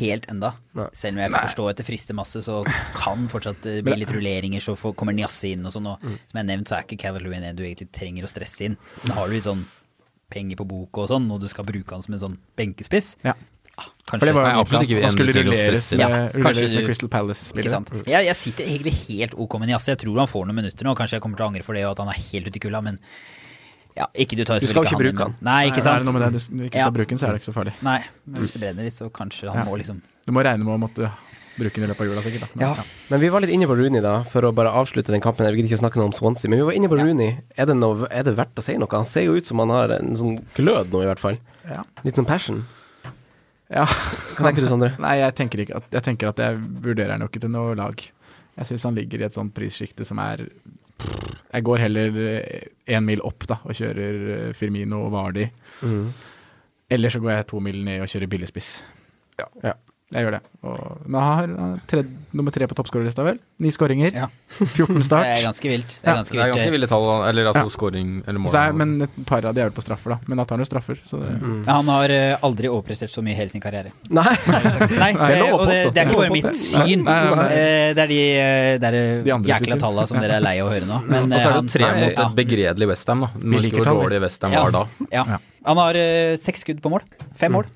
helt 0.00 0.26
enda. 0.28 0.50
Nei. 0.76 0.88
Selv 0.92 1.16
om 1.16 1.22
jeg 1.22 1.32
forstår 1.32 1.70
at 1.72 1.78
det 1.80 1.86
frister 1.86 2.16
masse, 2.18 2.42
så 2.44 2.58
kan 2.98 3.28
fortsatt 3.32 3.64
eh, 3.70 3.78
bli 3.86 3.94
litt 4.02 4.10
rulleringer, 4.12 4.60
så 4.60 4.74
kommer 4.98 5.14
Njasse 5.16 5.52
inn 5.54 5.64
og 5.64 5.72
sånn. 5.72 5.86
Og 5.92 6.02
som 6.02 6.34
jeg 6.34 6.40
har 6.42 6.48
nevnt, 6.50 6.68
så 6.68 6.76
er 6.76 6.84
ikke 6.84 6.98
Calvert 7.06 7.24
Lewin 7.24 7.46
en 7.46 7.56
du 7.56 7.62
egentlig 7.64 7.88
trenger 7.96 8.26
å 8.26 8.30
stresse 8.32 8.66
inn. 8.68 8.76
Men 9.04 9.14
har 9.16 9.30
du 9.30 9.36
litt 9.38 9.46
sånn 9.46 9.64
penger 10.30 10.60
på 10.60 10.66
boka 10.68 11.06
og 11.06 11.08
sånn, 11.14 11.30
og 11.32 11.40
du 11.42 11.48
skal 11.50 11.64
bruke 11.66 11.94
han 11.96 12.02
som 12.04 12.14
en 12.18 12.22
sånn 12.26 12.36
benkespiss. 12.58 13.14
Ja. 13.26 13.32
Ah, 13.80 14.18
For 14.18 14.26
det 14.26 14.34
var 14.34 14.46
jo 14.52 14.60
absolutt 14.64 14.86
ikke 14.88 15.02
Han 15.02 15.12
skulle 15.14 15.32
rulleres 15.36 15.90
med. 15.94 16.00
Ja, 16.02 16.08
rulleres 16.34 16.74
med 16.74 16.86
Crystal 16.88 17.08
Palace-spillere. 17.08 17.70
sant? 17.76 17.90
Jeg, 18.06 18.24
jeg 18.26 18.36
sitter 18.36 18.64
egentlig 18.66 18.94
helt 19.08 19.34
ok 19.38 19.58
med 19.60 19.68
Niasse. 19.70 19.92
Jeg 19.94 19.98
tror 20.02 20.18
han 20.18 20.26
får 20.30 20.46
noen 20.50 20.58
minutter 20.62 20.84
nå. 20.88 20.94
Kanskje 20.98 21.18
jeg 21.18 21.22
kommer 21.22 21.36
til 21.38 21.46
å 21.46 21.50
angre 21.52 21.62
for 21.66 21.78
det, 21.78 21.84
og 21.86 21.92
at 21.94 22.02
han 22.04 22.08
er 22.14 22.18
helt 22.32 22.48
ute 22.50 22.56
i 22.58 22.64
kulda, 22.66 22.82
men 22.82 22.98
ja, 23.96 24.06
ikke 24.14 24.36
du 24.38 24.44
tar 24.46 24.58
Du 24.62 24.66
skal 24.70 24.84
ikke 24.86 24.96
han, 24.96 25.02
bruke 25.04 25.24
han. 25.28 25.34
Nei, 25.46 25.60
ikke 25.70 25.82
sant? 25.82 26.00
Er 26.00 26.04
det 26.04 26.06
noe 26.10 26.14
med 26.18 26.22
det 26.26 26.32
du 26.32 26.56
du 26.58 26.62
ikke 26.66 26.74
skal 26.78 26.86
Ja. 26.86 26.90
bruke 26.90 27.08
den, 27.14 27.18
så 27.18 27.26
er 27.28 27.32
det 27.34 27.40
ikke 27.42 27.50
så 27.52 27.56
farlig. 27.56 27.74
Nei, 27.82 27.98
men 28.26 28.42
hvis 28.42 28.52
det 28.54 28.60
brenner 28.62 28.82
litt, 28.86 28.94
så 28.94 29.10
kanskje 29.10 29.50
han 29.50 29.58
Ja. 29.62 29.64
må 29.70 29.76
liksom 29.78 30.00
Du 30.26 30.32
må 30.32 30.42
regne 30.44 30.64
med 30.64 30.74
å 30.74 30.80
måtte 30.88 31.10
bruke 31.58 31.74
den 31.74 31.84
i 31.84 31.86
løpet 31.92 32.00
av 32.00 32.06
jula, 32.06 32.22
sikkert. 32.22 32.40
Da. 32.40 32.48
Men, 32.54 32.68
Ja. 32.76 32.82
Men 33.10 33.20
vi 33.20 33.28
var 33.28 33.40
litt 33.42 33.50
inne 33.50 33.66
på 33.66 33.76
Rooney, 33.76 34.00
da, 34.00 34.22
for 34.22 34.40
å 34.42 34.54
bare 34.54 34.70
avslutte 34.70 35.10
den 35.12 35.20
kampen. 35.20 35.44
Jeg 35.44 35.54
vil 35.56 35.66
ikke 35.66 35.78
snakke 35.82 35.96
noe 35.96 36.06
om 36.06 36.12
Swansea, 36.12 36.48
men 36.48 36.58
vi 36.60 36.64
var 36.64 36.72
inne 36.72 36.88
på 36.88 36.96
Ja. 36.96 37.04
Rooney. 37.04 37.38
Er 37.58 37.66
det, 37.66 37.76
noe, 37.76 38.06
er 38.10 38.22
det 38.22 38.36
verdt 38.36 38.54
å 38.56 38.62
si 38.62 38.76
noe? 38.78 38.88
Han 38.90 39.04
ser 39.04 39.22
jo 39.24 39.34
ut 39.36 39.44
som 39.44 39.58
han 39.58 39.68
har 39.68 39.90
en 39.90 40.14
sånn 40.14 40.38
glød 40.54 40.90
nå, 40.90 41.02
i 41.02 41.06
hvert 41.10 41.18
fall. 41.18 41.36
Ja. 41.68 41.82
Litt 42.04 42.14
sånn 42.16 42.26
passion. 42.26 42.64
Ja. 43.70 43.86
Hva 43.86 44.48
tenker 44.48 44.64
du, 44.64 44.70
Sondre? 44.70 44.92
Nei, 45.04 45.16
jeg 45.22 45.36
tenker, 45.38 45.64
ikke 45.64 45.80
at, 45.80 45.88
jeg 45.94 46.06
tenker 46.06 46.32
at 46.32 46.42
jeg 46.42 46.58
vurderer 46.84 47.14
han 47.14 47.24
jo 47.24 47.30
ikke 47.30 47.44
til 47.44 47.54
noe 47.54 47.76
lag. 47.78 48.04
Jeg 48.56 48.68
syns 48.68 48.86
han 48.88 48.98
ligger 48.98 49.22
i 49.22 49.28
et 49.28 49.36
sånt 49.36 49.54
prissjikte 49.56 50.04
som 50.04 50.18
er 50.20 50.42
Jeg 51.00 51.64
går 51.64 51.80
heller 51.80 52.18
én 52.90 53.06
mil 53.06 53.22
opp 53.24 53.46
da, 53.48 53.60
og 53.64 53.76
kjører 53.76 54.18
eh, 54.34 54.50
Firmino 54.56 55.06
og 55.06 55.14
Vardi. 55.14 55.46
Mm. 55.86 56.10
Eller 56.90 57.12
så 57.12 57.22
går 57.22 57.32
jeg 57.32 57.46
to 57.52 57.62
mil 57.62 57.78
ned 57.86 58.02
og 58.04 58.10
kjører 58.10 58.30
billigspiss. 58.34 58.72
Ja. 59.40 59.76
Jeg 60.10 60.24
gjør 60.26 60.34
det. 60.34 60.40
Og, 60.66 60.78
men 61.06 61.20
han 61.22 61.52
har 61.60 61.74
tre, 61.86 62.00
nummer 62.34 62.50
tre 62.50 62.66
på 62.66 62.74
toppskårerlista, 62.74 63.22
vel? 63.22 63.36
Ni 63.62 63.70
skåringer. 63.70 64.10
Ja. 64.18 64.26
14 64.58 64.96
Det 65.06 65.18
er 65.22 65.44
ganske 65.44 65.70
vilt. 65.70 65.92
Det 66.00 66.02
er 66.02 66.10
Ja, 66.10 66.14
ganske 66.18 66.34
Det 66.34 66.40
er 66.42 66.50
ganske 66.50 66.64
vilt. 66.64 66.74
ville 66.74 66.88
tall, 66.90 67.04
eller 67.28 67.46
altså 67.52 67.62
Ja. 67.62 67.70
scoring 67.70 68.08
eller 68.26 68.40
mål. 68.42 68.56
Er, 68.58 68.72
men 68.74 69.02
et 69.06 69.20
par 69.28 69.46
av 69.46 69.54
de 69.54 69.62
er 69.62 69.68
vel 69.70 69.76
på 69.76 69.84
straffer, 69.84 70.10
da. 70.10 70.18
Men 70.26 70.40
da 70.42 70.44
tar 70.50 70.58
han 70.58 70.64
jo 70.64 70.68
straffer. 70.70 70.98
Så 71.06 71.20
det, 71.22 71.30
Mm. 71.40 71.60
Ja, 71.66 71.72
Han 71.78 71.86
har 71.94 72.10
eh, 72.10 72.36
aldri 72.42 72.66
overprestert 72.68 73.14
så 73.14 73.22
mye 73.22 73.36
i 73.36 73.38
hele 73.38 73.48
sin 73.54 73.62
karriere. 73.62 73.92
Nei! 74.10 74.24
Nei, 74.26 75.12
det 75.14 75.38
er 75.38 75.54
og 75.54 75.62
det, 75.70 75.78
det 75.94 76.02
er 76.02 76.10
ikke 76.10 76.18
bare 76.18 76.28
Det 76.28 76.36
mitt 76.40 76.58
syn. 76.58 77.04
Nei, 77.06 77.14
nei, 77.14 77.36
nei. 77.36 77.46
Eh, 77.60 77.94
Det 77.94 78.02
er 78.02 78.10
de, 78.10 78.20
eh, 78.34 78.78
det 78.82 78.90
er 78.90 78.98
de 78.98 79.30
jækla 79.46 79.78
talla 79.78 79.80
tallene 79.86 80.08
som 80.10 80.18
dere 80.20 80.40
er 80.40 80.44
lei 80.44 80.56
av 80.58 80.66
å 80.66 80.74
høre 80.74 80.90
nå. 80.90 80.98
Men 81.06 81.30
og 81.32 81.38
så 81.38 81.54
er 81.54 81.60
det 81.62 81.70
tre 81.76 81.86
Nei, 81.86 82.00
mot 82.02 82.18
ja. 82.18 82.26
et 82.26 82.36
begredelig 82.42 82.90
Westham, 82.90 83.20
da. 83.28 83.30
Vi 83.38 83.62
liker 83.68 83.84
hvor 83.86 84.02
dårlig 84.10 84.20
Westham 84.26 84.58
var 84.58 84.74
da. 84.74 84.84
Ja. 85.14 85.24
Ja. 85.36 85.38
Han 85.70 85.76
har 85.76 85.94
seks 86.40 86.62
skudd 86.66 86.80
på 86.82 86.90
mål. 86.90 87.02
Fem 87.38 87.52
mål. 87.54 87.66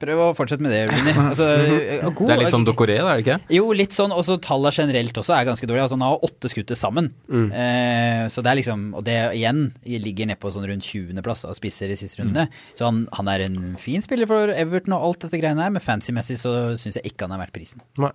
Prøv 0.00 0.18
å 0.20 0.26
fortsette 0.36 0.60
med 0.64 0.72
det, 0.74 0.80
Rooney. 0.90 1.12
Altså, 1.30 1.46
eh, 1.64 2.02
god- 2.08 2.26
Det 2.28 2.34
er 2.34 2.40
litt 2.42 2.52
sånn 2.52 2.64
Dokoré, 2.66 2.96
er 2.98 3.06
det 3.06 3.22
ikke? 3.24 3.36
Jo, 3.56 3.68
litt 3.76 3.94
sånn. 3.94 4.12
Og 4.12 4.24
så 4.26 4.36
tallene 4.42 4.72
generelt 4.74 5.14
også 5.22 5.36
er 5.36 5.46
ganske 5.48 5.68
dårlige. 5.70 5.84
Altså, 5.86 5.98
han 6.00 6.06
har 6.08 6.24
åtte 6.26 6.50
skudd 6.52 6.66
til 6.70 6.76
sammen. 6.80 7.12
Eh, 7.30 8.24
så 8.32 8.42
det 8.44 8.50
er 8.52 8.58
liksom 8.60 8.84
Og 8.98 9.04
det 9.06 9.16
igjen 9.38 9.72
ligger 9.86 10.26
nedpå 10.32 10.50
sånn 10.54 10.66
rundt 10.68 10.84
20.-plass 10.88 11.44
av 11.48 11.54
spisser 11.58 11.90
i 11.94 11.96
siste 12.00 12.20
rundene. 12.22 12.48
Så 12.74 12.88
han, 12.88 13.04
han 13.16 13.28
er 13.32 13.46
en 13.46 13.58
fin 13.80 14.02
spiller 14.04 14.26
for 14.30 14.50
Everton 14.52 14.96
og 14.98 15.02
alt 15.10 15.26
dette 15.26 15.40
greiene 15.40 15.62
her, 15.62 15.70
men 15.74 15.82
fancy-messig 15.84 16.38
så 16.42 16.54
syns 16.80 16.98
jeg 17.00 17.12
ikke 17.14 17.28
han 17.28 17.36
er 17.38 17.44
verdt 17.46 17.54
prisen. 17.56 17.80
Nei. 18.02 18.10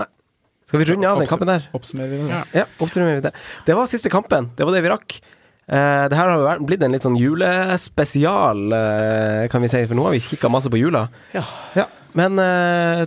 Nei. 0.00 0.06
Skal 0.70 0.82
vi 0.82 0.90
runde 0.92 1.08
av 1.08 1.18
den 1.22 1.30
kampen 1.30 1.48
der? 1.50 1.64
oppsummerer 1.74 2.12
vi 2.14 2.22
det. 2.30 2.40
Ja, 2.60 2.66
oppsummerer 2.82 3.20
vi 3.20 3.28
det. 3.28 3.32
Det 3.66 3.74
var 3.78 3.86
siste 3.90 4.10
kampen. 4.12 4.50
Det 4.58 4.66
var 4.66 4.74
det 4.76 4.82
vi 4.86 4.92
rakk. 4.92 5.20
Eh, 5.70 6.04
det 6.10 6.18
her 6.18 6.32
har 6.32 6.58
jo 6.58 6.66
blitt 6.66 6.82
en 6.82 6.96
litt 6.96 7.04
sånn 7.06 7.18
julespesial, 7.18 8.64
eh, 8.74 9.44
kan 9.52 9.62
vi 9.62 9.70
si, 9.70 9.84
for 9.86 9.94
nå 9.94 10.08
har 10.08 10.16
vi 10.16 10.24
kikka 10.24 10.50
masse 10.50 10.72
på 10.72 10.80
jula. 10.80 11.04
Ja. 11.36 11.86
Men 12.18 12.38
eh, 12.42 13.04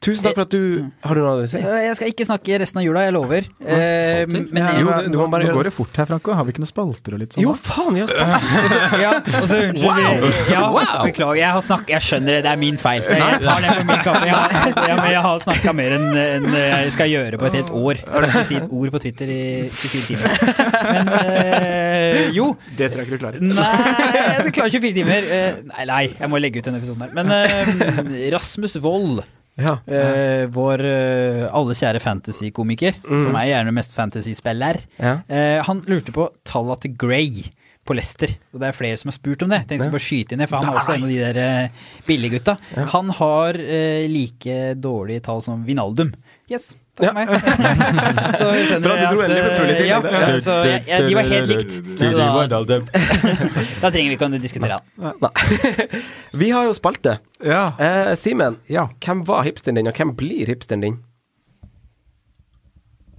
tusen 0.00 0.24
takk 0.24 0.34
for 0.38 0.46
at 0.46 0.52
du 0.54 0.60
Har 1.04 1.14
du 1.14 1.20
noe 1.20 1.42
å 1.44 1.48
si? 1.50 1.58
Eh, 1.60 1.80
Jeg 1.86 1.96
skal 1.98 2.08
ikke 2.12 2.24
snakke 2.28 2.58
resten 2.62 2.80
av 2.80 2.84
jula, 2.86 3.02
jeg 3.04 3.12
lover. 3.16 3.44
Eh, 3.60 4.24
men 4.30 4.46
Jo, 4.80 4.88
det- 4.88 5.10
du 5.12 5.18
må 5.20 5.26
bare 5.30 5.44
nå 5.44 5.52
går 5.54 5.64
det 5.68 5.72
fort 5.76 5.94
her, 6.00 6.06
Franco. 6.08 6.32
Har 6.32 6.44
vi 6.48 6.52
ikke 6.54 6.62
noen 6.64 6.70
spalter 6.72 7.14
og 7.16 7.20
litt 7.20 7.34
sånn? 7.36 7.42
Jo, 7.44 7.52
faen, 7.52 7.92
vi 7.94 8.00
har 8.00 8.08
spalter! 8.08 9.00
ja, 9.04 9.12
og 9.20 9.44
så 9.50 9.58
unnskyld 9.68 9.84
Wow! 9.84 10.24
Ja, 10.48 10.62
beklager. 11.04 11.36
Jeg 11.42 11.50
har 11.56 11.62
snakk, 11.66 11.84
Jeg 11.92 12.00
skjønner 12.06 12.38
det, 12.38 12.42
det 12.46 12.52
er 12.54 12.60
min 12.62 12.78
feil. 12.80 13.02
Jeg 13.04 13.40
tar 13.44 13.60
det 13.60 13.74
på 13.76 13.84
min 13.90 14.02
kappe. 14.06 14.24
Jeg 14.24 14.34
har, 14.34 14.88
ja, 14.88 14.96
jeg 15.14 15.22
har 15.28 15.40
snakka 15.44 15.74
mer 15.76 15.96
enn 15.98 16.08
en 16.16 16.48
jeg 16.54 16.92
skal 16.96 17.08
gjøre 17.12 17.38
på 17.40 17.46
et 17.50 17.58
helt 17.60 17.70
år. 17.70 18.00
Jeg 18.00 18.20
skal 18.24 18.30
ikke 18.30 18.44
si 18.50 18.56
et 18.60 18.70
ord 18.80 18.90
på 18.96 19.02
Twitter 19.04 19.26
i 19.36 19.42
24 19.68 20.06
timer. 20.08 20.28
Men 20.90 21.12
øh, 21.18 22.22
jo. 22.36 22.46
Det 22.78 22.88
tror 22.92 23.02
jeg 23.02 23.10
ikke 23.10 23.18
du 23.18 23.22
klarer. 23.26 23.44
Nei, 23.44 24.14
jeg 24.16 24.38
skal 24.46 24.54
klare 24.60 24.72
24 24.78 24.94
timer. 24.96 25.28
Eh, 25.40 25.60
nei, 25.74 25.84
nei, 25.92 26.02
jeg 26.16 26.30
må 26.32 26.40
legge 26.40 26.62
ut 26.62 26.70
denne 26.70 26.80
episoden 26.80 27.04
her. 27.04 27.12
Men 27.12 27.26
øh, 27.36 28.32
Rasmus 28.34 28.76
Wold, 28.84 29.22
Ja. 29.60 29.76
eh, 29.86 30.46
vår 30.52 30.82
eh, 30.88 31.46
alle 31.52 31.74
kjære 31.76 32.00
fantasy-komiker, 32.02 32.94
for 33.04 33.32
meg 33.34 33.50
gjerne 33.52 33.72
mest 33.76 33.94
fantasy-spiller, 33.96 34.80
Ja. 34.98 35.18
eh, 35.28 35.62
han 35.66 35.82
lurte 35.86 36.12
på 36.16 36.28
talla 36.44 36.76
til 36.80 36.94
Grey 36.96 37.44
på 37.86 37.94
Leicester. 37.96 38.28
Og 38.54 38.60
det 38.60 38.68
er 38.68 38.76
flere 38.76 38.96
som 39.00 39.08
har 39.10 39.16
spurt 39.16 39.42
om 39.42 39.48
det. 39.50 39.62
Tenkte 39.66 39.74
jeg 39.76 39.80
skulle 39.86 39.96
bare 39.98 40.08
skyte 40.08 40.32
inn 40.36 40.42
det, 40.44 40.48
for 40.50 40.60
han 40.60 40.68
er 40.74 40.80
også 40.80 40.94
en 40.94 41.02
av 41.06 41.08
de 41.08 41.32
der 41.40 41.70
billiggutta. 42.06 42.58
Ja. 42.76 42.84
Han 42.92 43.10
har 43.20 43.54
eh, 43.58 44.04
like 44.10 44.58
dårlige 44.80 45.22
tall 45.26 45.42
som 45.42 45.64
Vinaldum. 45.66 46.12
Yes. 46.50 46.74
Takk 47.00 47.06
ja. 47.06 47.12
meg. 47.16 47.30
så 48.38 48.48
skjønner 48.52 48.84
Bra 48.84 48.96
du 48.96 49.22
jeg 49.24 49.40
at, 49.40 49.60
eh, 49.64 49.80
ja, 49.88 49.98
da. 50.04 50.12
ja, 50.12 50.40
så 50.44 50.56
jeg, 50.68 50.82
jeg, 50.88 51.06
De 51.08 51.16
var 51.16 51.28
helt 51.30 51.52
likt. 51.52 51.76
Da, 52.00 52.58
da 52.60 53.90
trenger 53.90 54.10
vi 54.10 54.16
ikke 54.18 54.28
å 54.28 54.40
diskutere 54.40 54.80
han. 54.80 55.30
Vi 56.42 56.50
har 56.54 56.68
jo 56.68 56.74
spalte. 56.76 57.16
Ja. 57.44 57.62
Eh, 57.80 58.12
Simen, 58.20 58.60
Ja. 58.68 58.88
hvem 59.00 59.24
var 59.28 59.46
hipsteren 59.48 59.80
din, 59.80 59.88
og 59.88 59.96
hvem 59.96 60.12
blir 60.18 60.50
hipsteren 60.52 60.84
din? 60.84 61.00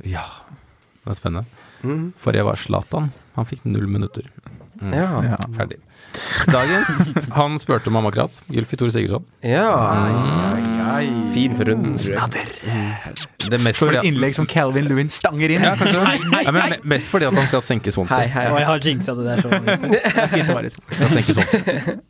Ja, 0.06 0.26
det 1.02 1.12
var 1.12 1.18
spennende. 1.18 1.46
Forrige 2.22 2.46
var 2.46 2.62
Zlatan. 2.62 3.12
Han 3.38 3.48
fikk 3.50 3.66
null 3.66 3.88
minutter. 3.90 4.26
Mm. 4.82 4.94
Ja. 4.94 5.10
Ja. 5.34 5.38
Ferdig. 5.58 5.82
Dagens 6.52 6.88
Han 7.38 7.58
spurte 7.62 7.88
om 7.92 8.00
akkurat. 8.06 8.42
Gylfi 8.52 8.78
Tore 8.80 8.92
Sigurdsson. 8.92 9.26
ja. 9.46 9.70
Fin 11.34 11.54
for 11.58 11.66
runden, 11.72 11.94
Snadder. 11.98 12.44
Det 13.42 13.54
er 13.56 13.64
mest 13.64 13.80
For 13.80 13.88
fordi 13.88 14.02
et 14.02 14.08
innlegg 14.12 14.36
som 14.36 14.46
Calvin 14.50 14.86
Lewin 14.90 15.10
stanger 15.10 15.54
inn. 15.56 15.64
ja, 15.64 15.72
kanskje, 15.80 16.02
Nei, 16.04 16.44
men 16.52 16.74
me- 16.74 16.80
Mest 16.96 17.08
fordi 17.10 17.26
at 17.30 17.38
han 17.40 17.48
skal 17.48 17.62
senke 17.66 17.94
Swansea. 17.96 18.20
Hei, 18.20 18.28
hei. 18.28 18.46
Og 18.52 18.60
jeg 18.60 18.68
har 18.68 18.80
jinxa 18.90 19.16
det 19.16 19.26
der 19.30 19.42
så 19.42 19.50
Fint 20.36 20.52
å 20.52 20.58
være 20.60 20.68
i. 20.68 20.74
Skal 20.76 21.14
senke 21.16 21.38
Swansea. 21.38 21.98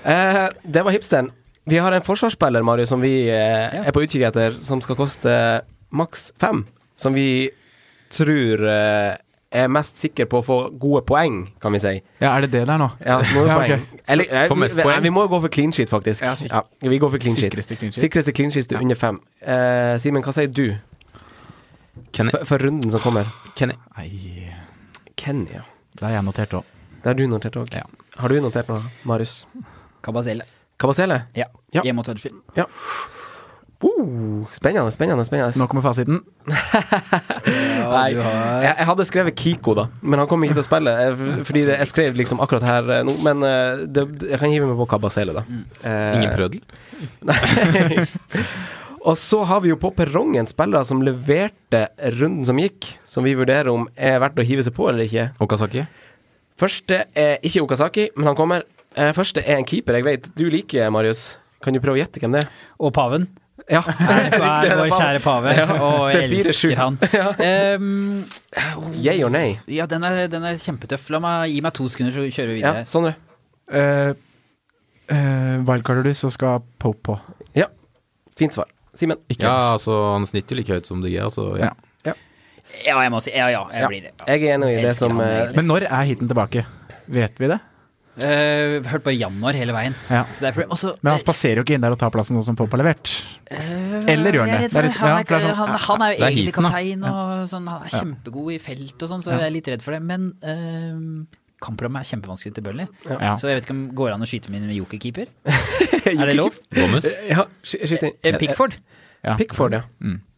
Eh, 0.00 0.46
det 0.64 0.80
var 0.86 0.94
hipsteren. 0.94 1.26
Vi 1.68 1.76
har 1.76 1.92
en 1.92 2.00
forsvarsspiller, 2.02 2.62
Marius, 2.64 2.88
som 2.88 3.02
vi 3.04 3.26
eh, 3.28 3.74
er 3.84 3.92
på 3.92 4.00
utkikk 4.00 4.22
etter, 4.30 4.54
som 4.64 4.80
skal 4.80 4.96
koste 4.96 5.34
maks 5.92 6.30
fem. 6.40 6.62
Som 6.96 7.12
vi 7.12 7.50
tror 8.08 8.64
eh, 8.64 9.18
er 9.50 9.66
mest 9.68 9.98
sikker 9.98 10.28
på 10.30 10.38
å 10.40 10.44
få 10.46 10.56
gode 10.78 11.02
poeng, 11.08 11.40
kan 11.62 11.72
vi 11.74 11.80
si. 11.82 11.92
Ja, 12.22 12.36
er 12.36 12.44
det 12.46 12.52
det 12.52 12.66
der 12.68 12.78
nå? 12.78 12.86
Ja, 13.02 13.16
gode 13.32 13.48
Ja, 13.48 13.56
poeng. 13.58 13.72
ok. 13.72 14.02
Eller, 14.06 14.24
jeg, 14.30 14.50
vi, 14.50 14.58
mest 14.62 14.76
vi, 14.78 14.82
poeng. 14.86 15.02
vi 15.02 15.10
må 15.10 15.24
gå 15.26 15.40
for 15.42 15.48
clean 15.48 15.72
sheet, 15.74 15.90
faktisk. 15.90 16.22
Ja, 16.22 16.34
Ja, 16.50 16.62
vi 16.88 16.98
går 17.02 17.10
for 17.10 17.18
clean 17.18 17.34
sheet. 17.36 17.50
Sikreste 17.52 17.76
clean 17.76 17.92
sheet. 17.92 18.02
Sikreste 18.04 18.32
clean 18.32 18.50
sheet 18.54 18.68
til 18.70 18.78
under 18.78 18.94
fem. 18.98 19.18
Uh, 19.42 19.98
Simen, 19.98 20.22
hva 20.22 20.32
sier 20.36 20.46
du 20.54 20.68
Kenny. 22.12 22.30
for, 22.30 22.44
for 22.46 22.58
runden 22.62 22.90
som 22.90 23.00
kommer? 23.02 23.26
Kenny. 23.58 23.74
Kenny, 25.16 25.50
ja 25.52 25.66
det 25.98 26.06
har 26.06 26.14
jeg 26.14 26.24
notert 26.24 26.54
òg. 26.56 26.64
Det 27.02 27.10
har 27.10 27.16
du 27.18 27.26
notert 27.28 27.56
òg. 27.60 27.72
Ja. 27.74 27.82
Har 28.22 28.28
du 28.32 28.38
notert 28.40 28.68
noe, 28.70 28.80
Marius? 29.04 29.46
Kabasele. 30.06 30.46
Kabasele? 30.80 31.24
Ja. 31.36 31.48
Ja. 31.74 31.82
Hjemme 31.84 32.00
mot 32.00 32.06
Huddersfield. 32.08 32.38
Uh, 33.80 34.44
spennende, 34.52 34.92
spennende. 34.92 35.24
spennende. 35.24 35.56
Nå 35.56 35.66
kommer 35.70 35.84
fasiten. 35.84 36.18
Nei, 36.50 38.10
jeg, 38.12 38.74
jeg 38.76 38.88
hadde 38.90 39.06
skrevet 39.08 39.38
Kiko, 39.40 39.72
da, 39.78 39.86
men 40.04 40.20
han 40.20 40.28
kommer 40.28 40.48
ikke 40.48 40.58
til 40.58 40.64
å 40.64 40.68
spille. 40.68 40.92
Jeg, 41.00 41.14
Fordi 41.48 41.62
det, 41.68 41.78
jeg 41.80 41.90
skrev 41.92 42.18
liksom 42.20 42.42
akkurat 42.44 42.66
her 42.68 42.92
eh, 42.98 43.04
nå, 43.08 43.14
men 43.24 43.46
eh, 43.46 43.86
det, 43.88 44.04
jeg 44.28 44.42
kan 44.42 44.52
hive 44.52 44.68
meg 44.68 44.76
på 44.82 44.88
Kabasele, 44.92 45.32
da. 45.40 45.46
Eh, 45.80 46.18
Ingen 46.18 46.36
prødel. 46.36 46.60
Og 49.08 49.16
så 49.16 49.40
har 49.48 49.62
vi 49.64 49.70
jo 49.72 49.78
på 49.80 49.88
perrongen 49.96 50.44
spillere 50.48 50.84
som 50.84 51.00
leverte 51.04 51.86
runden 52.18 52.44
som 52.44 52.58
gikk, 52.60 52.84
som 53.08 53.24
vi 53.24 53.32
vurderer 53.38 53.72
om 53.72 53.88
er 53.96 54.20
verdt 54.20 54.42
å 54.42 54.44
hive 54.44 54.64
seg 54.66 54.76
på 54.76 54.90
eller 54.90 55.06
ikke. 55.08 55.30
Okasaki? 55.40 55.86
Første 56.60 57.06
er 57.16 57.38
ikke 57.40 57.64
Okasaki, 57.64 58.10
men 58.18 58.28
han 58.28 58.36
kommer. 58.36 58.66
Eh, 58.92 59.14
første 59.16 59.40
er 59.40 59.56
en 59.56 59.64
keeper 59.64 59.96
jeg 59.96 60.04
vet 60.04 60.28
du 60.36 60.50
liker, 60.52 60.92
Marius. 60.92 61.38
Kan 61.64 61.72
du 61.76 61.80
prøve 61.80 61.96
å 61.96 62.02
gjette 62.02 62.20
hvem 62.20 62.36
det 62.36 62.44
er? 62.44 62.52
Og 62.80 62.92
paven. 62.96 63.30
Ja. 63.70 63.80
Er, 64.10 64.66
er 64.66 64.76
vår 64.80 64.90
kjære 64.96 65.20
pave. 65.22 65.52
Og 65.76 66.10
fire, 66.10 66.54
sju. 66.54 66.70
elsker 66.72 66.80
han. 66.80 66.96
Ehm, 67.46 68.24
Yay 68.98 69.22
or 69.22 69.30
nay? 69.30 69.54
ja, 69.70 69.86
den 69.90 70.02
er, 70.08 70.24
den 70.32 70.42
er 70.48 70.58
kjempetøff. 70.58 71.06
La 71.14 71.20
meg 71.22 71.52
gi 71.52 71.60
meg 71.62 71.76
to 71.78 71.86
sekunder, 71.92 72.16
så 72.16 72.26
kjører 72.26 72.56
vi 72.56 72.64
Ja, 72.64 72.72
Sånn 72.82 73.10
Sondre. 73.10 73.14
Uh, 75.10 75.62
wildcarder 75.66 76.02
du, 76.06 76.10
så 76.18 76.30
skal 76.34 76.64
Pope 76.82 77.00
på. 77.06 77.16
Ja. 77.58 77.68
Fint 78.38 78.54
svar. 78.58 78.66
Simen. 78.98 79.18
Ikke 79.30 79.46
Ja, 79.46 79.72
altså 79.76 79.94
han 80.16 80.26
snitter 80.26 80.56
jo 80.56 80.60
like 80.64 80.74
høyt 80.74 80.88
som 80.90 81.02
DG, 81.02 81.14
altså 81.22 81.52
ja. 81.60 81.70
Ja. 82.06 82.14
Ja, 82.86 82.96
jeg 83.04 83.10
må 83.14 83.20
si 83.22 83.30
ja, 83.34 83.46
ja. 83.50 83.64
Jeg 83.70 83.82
Ja. 83.84 83.88
blir 83.90 84.02
det. 84.02 84.12
Ja. 84.18 84.26
Jeg 84.34 84.42
er 84.50 84.54
enig 84.58 84.70
i 84.78 84.82
det 84.82 84.96
som 84.98 85.14
han, 85.18 85.26
eh. 85.46 85.54
Men 85.56 85.66
når 85.70 85.86
er 85.86 86.06
hiten 86.10 86.30
tilbake? 86.30 86.66
Vet 87.10 87.38
vi 87.42 87.48
det? 87.50 87.58
Eh, 88.18 88.82
hørt 88.90 89.04
bare 89.06 89.14
januar 89.14 89.54
hele 89.54 89.72
veien. 89.72 89.94
Ja. 90.10 90.24
Så 90.34 90.42
det 90.42 90.50
er 90.56 90.66
også, 90.66 90.96
Men 91.00 91.12
han 91.14 91.20
spaserer 91.22 91.60
jo 91.60 91.62
ikke 91.64 91.76
inn 91.78 91.84
der 91.84 91.94
og 91.94 91.98
tar 92.00 92.10
plassen 92.10 92.34
nå 92.36 92.42
som 92.44 92.56
Pop 92.58 92.70
har 92.74 92.80
levert. 92.82 93.12
Eller 93.50 94.34
gjør 94.34 94.44
han 94.46 94.54
er 94.56 94.64
det? 94.66 94.72
Det 94.74 94.82
er 94.82 94.88
Han 94.98 95.10
er, 95.10 95.24
han, 95.24 95.26
er 95.30 95.54
sånn- 95.54 95.56
han, 95.56 95.76
han 95.86 96.02
er 96.02 96.10
jo 96.12 96.18
Det 96.18 96.26
er 96.26 96.34
egentlig 96.34 96.54
kaptein, 96.56 97.04
og 97.06 97.48
sånn, 97.48 97.68
han 97.70 97.86
er 97.86 97.94
kjempegod 97.94 98.52
i 98.52 98.58
felt 98.58 99.02
og 99.06 99.12
sånn, 99.14 99.22
så 99.24 99.36
jeg 99.38 99.46
er 99.46 99.54
litt 99.54 99.70
redd 99.72 99.82
for 99.86 99.94
det. 99.96 100.02
Men 100.02 100.26
uh, 100.42 101.38
kampprogrammet 101.64 102.02
er 102.02 102.10
kjempevanskelig 102.16 102.54
til 102.58 102.64
Burnley, 102.66 102.88
Ja. 103.08 103.34
så 103.36 103.48
jeg 103.48 103.60
vet 103.60 103.66
ikke 103.68 103.76
om 103.78 103.82
det 103.88 103.96
går 104.02 104.14
an 104.16 104.22
å 104.26 104.28
skyte 104.28 104.50
min 104.52 104.68
jokerkeeper. 104.74 105.26
Er 106.10 106.26
det 106.26 106.36
lov? 106.36 106.56
Gomez. 106.74 107.04
Ja, 107.28 107.44
sky- 107.62 107.84
skyt 107.86 108.06
inn. 108.10 108.38
Pickford. 108.40 108.78
Ja. 109.22 109.34
Pickford, 109.36 109.74
ja. 109.76 109.82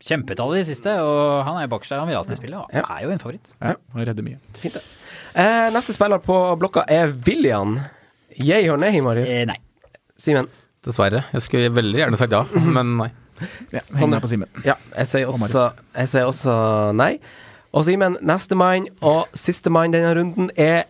Kjempetall 0.02 0.56
i 0.56 0.62
det 0.62 0.66
siste, 0.72 0.90
og 1.00 1.44
han 1.46 1.60
er 1.62 1.68
bakerst 1.70 1.94
der. 1.94 2.00
Han 2.02 2.08
vil 2.10 2.18
alltid 2.18 2.40
spille, 2.40 2.58
og 2.58 2.74
er 2.74 3.04
jo 3.06 3.12
en 3.14 3.20
favoritt. 3.22 3.52
Ja, 3.62 3.76
og 3.94 4.02
redder 4.08 4.26
mye. 4.26 4.40
Fint, 4.58 4.74
det. 4.74 4.82
Eh, 5.34 5.68
neste 5.72 5.94
spiller 5.96 6.20
på 6.20 6.36
blokka 6.60 6.84
er 6.88 7.12
William. 7.26 7.78
Yay 8.42 8.68
or 8.70 8.76
nay, 8.80 9.00
Marius? 9.00 9.30
Eh, 9.30 9.46
nei. 9.48 9.56
Simen. 10.18 10.48
Dessverre. 10.84 11.24
Jeg 11.32 11.44
skulle 11.46 11.72
veldig 11.72 12.00
gjerne 12.02 12.18
sagt 12.20 12.34
ja, 12.34 12.44
men 12.76 12.96
nei. 13.00 13.10
Ja, 13.72 13.80
Sånn, 13.82 14.14
på 14.22 14.28
Simen. 14.30 14.50
Ja, 14.62 14.76
jeg 14.94 15.08
sier 15.10 15.30
også, 15.32 15.64
jeg 15.96 16.10
sier 16.12 16.28
også 16.28 16.52
nei. 16.94 17.16
Og 17.72 17.86
Simen, 17.88 18.18
nestemann 18.22 18.86
og 19.00 19.32
sistemann 19.34 19.94
denne 19.94 20.12
runden 20.18 20.50
er 20.60 20.84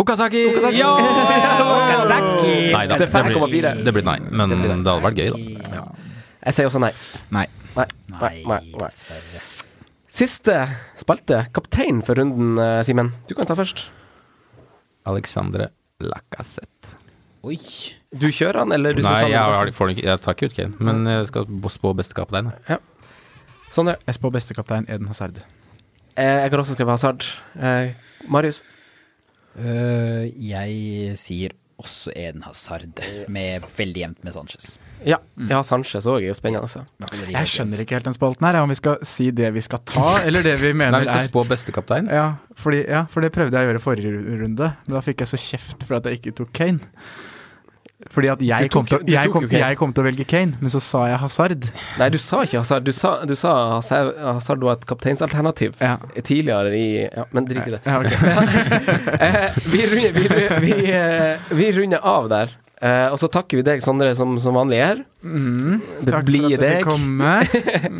Okazaki! 0.00 0.42
Okazaki. 0.50 0.82
Okazaki! 1.76 2.56
Nei 2.72 2.82
da, 2.88 2.98
Det 3.00 3.06
det 3.08 3.44
blir, 3.48 3.68
det 3.84 3.94
blir 3.96 4.04
nei. 4.08 4.18
Men 4.28 4.50
Det 4.50 4.56
det, 4.56 4.64
blir 4.64 4.74
hadde 4.74 4.96
vært 5.04 5.20
gøy, 5.22 5.30
da. 5.70 5.86
Jeg 6.46 6.58
sier 6.58 6.68
også 6.72 6.82
nei. 6.82 6.92
Nei. 7.34 7.46
Nei, 7.76 7.86
nei, 8.16 8.34
nei, 8.48 8.60
nei. 8.80 8.90
Siste 10.16 10.54
spalte, 10.96 11.42
kaptein 11.52 11.98
for 12.04 12.16
runden, 12.16 12.56
eh, 12.58 12.82
Simen. 12.88 13.12
Du 13.28 13.34
kan 13.36 13.44
ta 13.44 13.52
først. 13.58 13.90
Alexandre 15.04 15.68
Lacassette. 16.00 16.96
Oi. 17.44 17.58
Du 18.16 18.30
kjører 18.32 18.62
han, 18.62 18.72
eller 18.72 18.96
du 18.96 19.02
Nei, 19.04 19.12
han 19.12 19.30
jeg, 19.30 19.38
har, 19.38 19.70
får 19.76 19.92
ikke, 19.92 20.06
jeg 20.08 20.22
tar 20.24 20.34
ikke 20.34 20.48
ut 20.48 20.56
Kane, 20.56 20.74
men 20.80 21.04
jeg 21.10 21.28
skal 21.28 21.44
spå 21.70 21.92
beste 21.98 22.16
kaptein. 22.16 22.48
Ja. 22.70 22.80
Sondre. 23.70 23.98
Jeg 24.08 24.16
spår 24.16 24.32
beste 24.38 24.56
kaptein 24.56 24.88
Eden 24.88 25.10
Hazard. 25.12 25.42
Eh, 26.16 26.40
jeg 26.42 26.50
kan 26.50 26.64
også 26.64 26.78
skrive 26.78 26.96
Hazard. 26.96 27.28
Eh, 27.60 27.92
Marius. 28.32 28.62
Uh, 29.56 30.24
jeg 30.36 31.16
sier 31.16 31.54
også 31.76 32.12
Eden 32.16 32.42
Hazard, 32.46 33.02
med 33.28 33.64
veldig 33.76 34.00
jevnt 34.00 34.22
med 34.24 34.32
Sanchez. 34.32 34.76
Ja, 35.04 35.18
ja 35.50 35.58
Sanchez 35.66 36.06
òg 36.08 36.22
er 36.22 36.30
jo 36.30 36.36
spennende. 36.36 36.64
Altså. 36.64 36.84
Jeg 37.28 37.50
skjønner 37.52 37.82
ikke 37.82 37.98
helt 37.98 38.08
den 38.08 38.16
spalten 38.16 38.48
her, 38.48 38.58
om 38.62 38.72
vi 38.72 38.78
skal 38.78 38.96
si 39.06 39.28
det 39.36 39.50
vi 39.52 39.64
skal 39.64 39.82
ta, 39.84 40.06
eller 40.24 40.46
det 40.46 40.56
vi 40.62 40.72
mener 40.80 40.96
Nei, 40.96 41.04
vi 41.04 41.10
skal 41.10 41.20
er 41.20 41.28
spå 41.28 41.44
bestekaptein? 41.50 42.08
ja, 42.12 42.26
fordi, 42.56 42.82
ja, 42.88 43.04
for 43.12 43.24
det 43.24 43.32
prøvde 43.36 43.60
jeg 43.60 43.68
å 43.68 43.72
gjøre 43.72 43.84
forrige 43.84 44.12
runde, 44.40 44.72
men 44.86 44.96
da 44.96 45.04
fikk 45.04 45.24
jeg 45.24 45.34
så 45.34 45.42
kjeft 45.42 45.84
for 45.84 45.98
at 46.00 46.08
jeg 46.08 46.22
ikke 46.22 46.36
tok 46.40 46.54
Kane. 46.56 46.80
Fordi 48.14 48.28
at 48.32 48.42
jeg, 48.42 48.68
tok 48.70 48.72
kom, 48.76 48.86
til, 48.90 49.12
jeg, 49.12 49.30
kom, 49.34 49.46
jeg 49.50 49.76
kom 49.80 49.92
til 49.96 50.02
å 50.02 50.06
velge 50.06 50.24
Kane, 50.28 50.54
men 50.60 50.70
så 50.72 50.80
sa 50.80 51.06
jeg 51.10 51.18
Hazard. 51.22 51.66
Nei, 52.00 52.08
du 52.14 52.18
sa 52.22 52.42
ikke 52.46 52.60
Hazard. 52.62 52.84
Du 52.86 52.92
sa, 52.96 53.14
du 53.28 53.34
sa 53.36 53.54
Hazard, 53.76 54.12
Hazard 54.22 54.62
var 54.64 54.78
et 54.78 54.86
kapteinsalternativ 54.88 55.74
Ja. 55.82 55.96
tidligere 56.22 56.72
i 56.76 56.86
Ja, 57.06 57.24
men 57.32 57.48
drit 57.50 57.66
i 57.66 57.74
det. 57.76 57.80
Ja, 57.84 57.98
ok. 58.00 58.12
Eh, 59.26 59.50
vi, 59.72 59.80
runder, 59.90 60.12
vi, 60.20 60.28
ru- 60.28 60.60
vi, 60.60 60.72
eh, 60.92 61.50
vi 61.56 61.72
runder 61.72 62.00
av 62.06 62.28
der. 62.30 62.52
Eh, 62.76 63.06
og 63.08 63.16
så 63.16 63.28
takker 63.32 63.56
vi 63.56 63.62
deg, 63.64 63.80
Sondre, 63.80 64.10
som, 64.18 64.34
som 64.42 64.52
vanlig 64.58 64.82
her. 64.84 64.98
Mm, 65.26 65.78
Det 66.04 66.12
takk 66.12 66.26
blir 66.28 66.42
for 66.44 66.52
at 66.52 66.60
du 66.60 66.62
deg. 66.62 66.74
fikk 66.76 66.88
komme. 66.92 67.30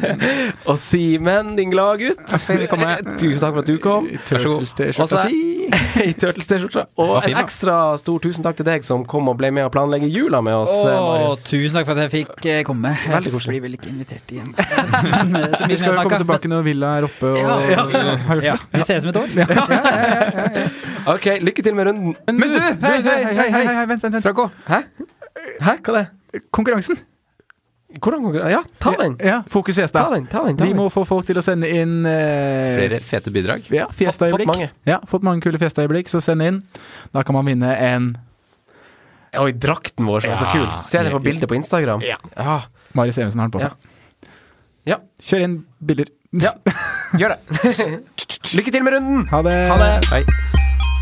Og 0.70 0.76
Simen, 0.78 1.54
din 1.56 1.72
gladgutt. 1.72 2.20
Tusen 2.28 3.40
takk 3.40 3.54
for 3.56 3.62
at 3.64 3.70
du 3.70 3.78
kom. 3.82 4.10
Vær 4.28 4.42
så 4.44 4.52
god. 4.52 4.66
Også- 5.00 5.22
I 6.04 6.12
Turtles-T-skjorta. 6.14 6.84
Og 7.02 7.14
en 7.26 7.38
ekstra 7.40 7.78
stor 7.98 8.20
tusen 8.22 8.44
takk 8.44 8.60
til 8.60 8.68
deg 8.68 8.84
som 8.86 9.02
kom 9.08 9.32
og 9.32 9.38
ble 9.40 9.48
med 9.56 9.64
å 9.66 9.72
planlegge 9.74 10.06
jula 10.12 10.42
med 10.44 10.54
oss. 10.60 10.74
Oh, 10.86 11.32
tusen 11.40 11.74
takk 11.80 11.88
for 11.88 11.96
at 11.96 12.04
jeg 12.06 12.12
fikk 12.28 12.46
eh, 12.52 12.60
komme. 12.68 12.92
Veldig 13.08 13.32
koselig. 13.32 13.56
Jeg 13.56 13.64
blir 13.64 13.66
vel 13.66 13.78
ikke 13.80 13.90
invitert 13.94 14.36
igjen. 14.36 14.52
Eh, 14.60 15.66
Vi 15.72 15.80
skal 15.80 15.96
jo 15.96 16.04
komme 16.04 16.20
tilbake 16.20 16.52
når 16.52 16.68
Villa 16.68 16.92
er 17.00 17.08
oppe 17.08 17.32
og 17.32 17.40
Ja, 17.40 17.56
ja. 17.96 18.44
Ja, 18.52 18.58
vi 18.76 18.84
ses 18.86 19.08
om 19.08 19.10
et 19.10 19.18
år. 19.24 19.28
Ok, 21.16 21.26
lykke 21.42 21.62
til 21.62 21.74
med 21.78 21.86
runden. 21.88 22.14
Men 22.28 22.50
du! 22.50 22.58
Hei, 22.60 22.96
hei, 23.02 23.18
hei, 23.24 23.50
hei, 23.54 23.64
hei, 23.66 23.84
vent, 23.86 24.02
vent. 24.02 24.16
vent. 24.16 24.24
Franco, 24.26 24.48
hæ? 24.68 24.80
Hæ, 25.62 25.76
hva 25.86 25.92
det? 26.00 26.06
Konkurransen. 26.52 26.98
Hvordan 28.02 28.22
konkurranse? 28.26 28.50
Ja, 28.52 28.62
ta 28.82 28.92
den. 29.00 29.14
Ja, 29.24 29.36
Fokus 29.48 29.76
Fiesta. 29.78 30.02
Ta 30.04 30.14
den, 30.14 30.26
ta 30.26 30.42
den. 30.44 30.56
ta 30.58 30.64
Vi 30.66 30.72
den. 30.74 30.76
må 30.80 30.88
få 30.92 31.04
folk 31.08 31.26
til 31.28 31.38
å 31.38 31.44
sende 31.44 31.68
inn 31.70 32.04
eh, 32.06 32.74
Flere 32.76 32.98
fete 33.00 33.30
bidrag. 33.32 33.64
Ja, 33.72 33.86
fått 33.88 34.00
Fiesta-øyeblikk. 34.02 34.50
mange. 34.50 34.70
Ja, 34.88 34.98
fått 35.08 35.22
mange 35.24 35.40
kule 35.46 35.58
Fiesta-øyeblikk, 35.62 36.10
så 36.12 36.20
send 36.20 36.42
inn. 36.44 36.58
Da 37.14 37.22
kan 37.22 37.34
man 37.38 37.46
vinne 37.48 37.72
en 37.78 38.16
Oi, 39.36 39.50
drakten 39.52 40.06
vår 40.08 40.22
som 40.24 40.32
er 40.32 40.36
så 40.40 40.46
Ja. 40.48 40.52
kul. 40.52 40.68
Se 40.80 40.98
det 41.04 41.10
på 41.12 41.18
bildet 41.22 41.48
på 41.48 41.54
Instagram. 41.58 42.00
Ja. 42.00 42.16
ja. 42.36 42.62
Marius 42.94 43.18
Evensen 43.18 43.40
har 43.40 43.48
den 43.48 43.52
på 43.52 43.60
Ja. 43.60 43.68
seg. 43.68 44.30
Ja. 44.86 44.96
Kjør 45.20 45.44
inn 45.44 45.56
bilder. 45.84 46.06
Ja. 46.32 46.52
Gjør 47.16 47.34
det. 47.36 47.40
Lykke 48.56 48.72
til 48.72 48.82
med 48.84 48.92
runden. 48.96 49.26
Ha 49.28 49.42
det. 49.42 49.56
Ha 49.70 49.76
det. 49.82 49.90
Hei. 50.10 50.22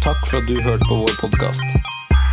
Takk 0.02 0.26
for 0.26 0.38
at 0.42 0.48
du 0.48 0.56
hørte 0.62 0.88
på 0.88 1.02
vår 1.04 1.14
podkast. 1.20 2.03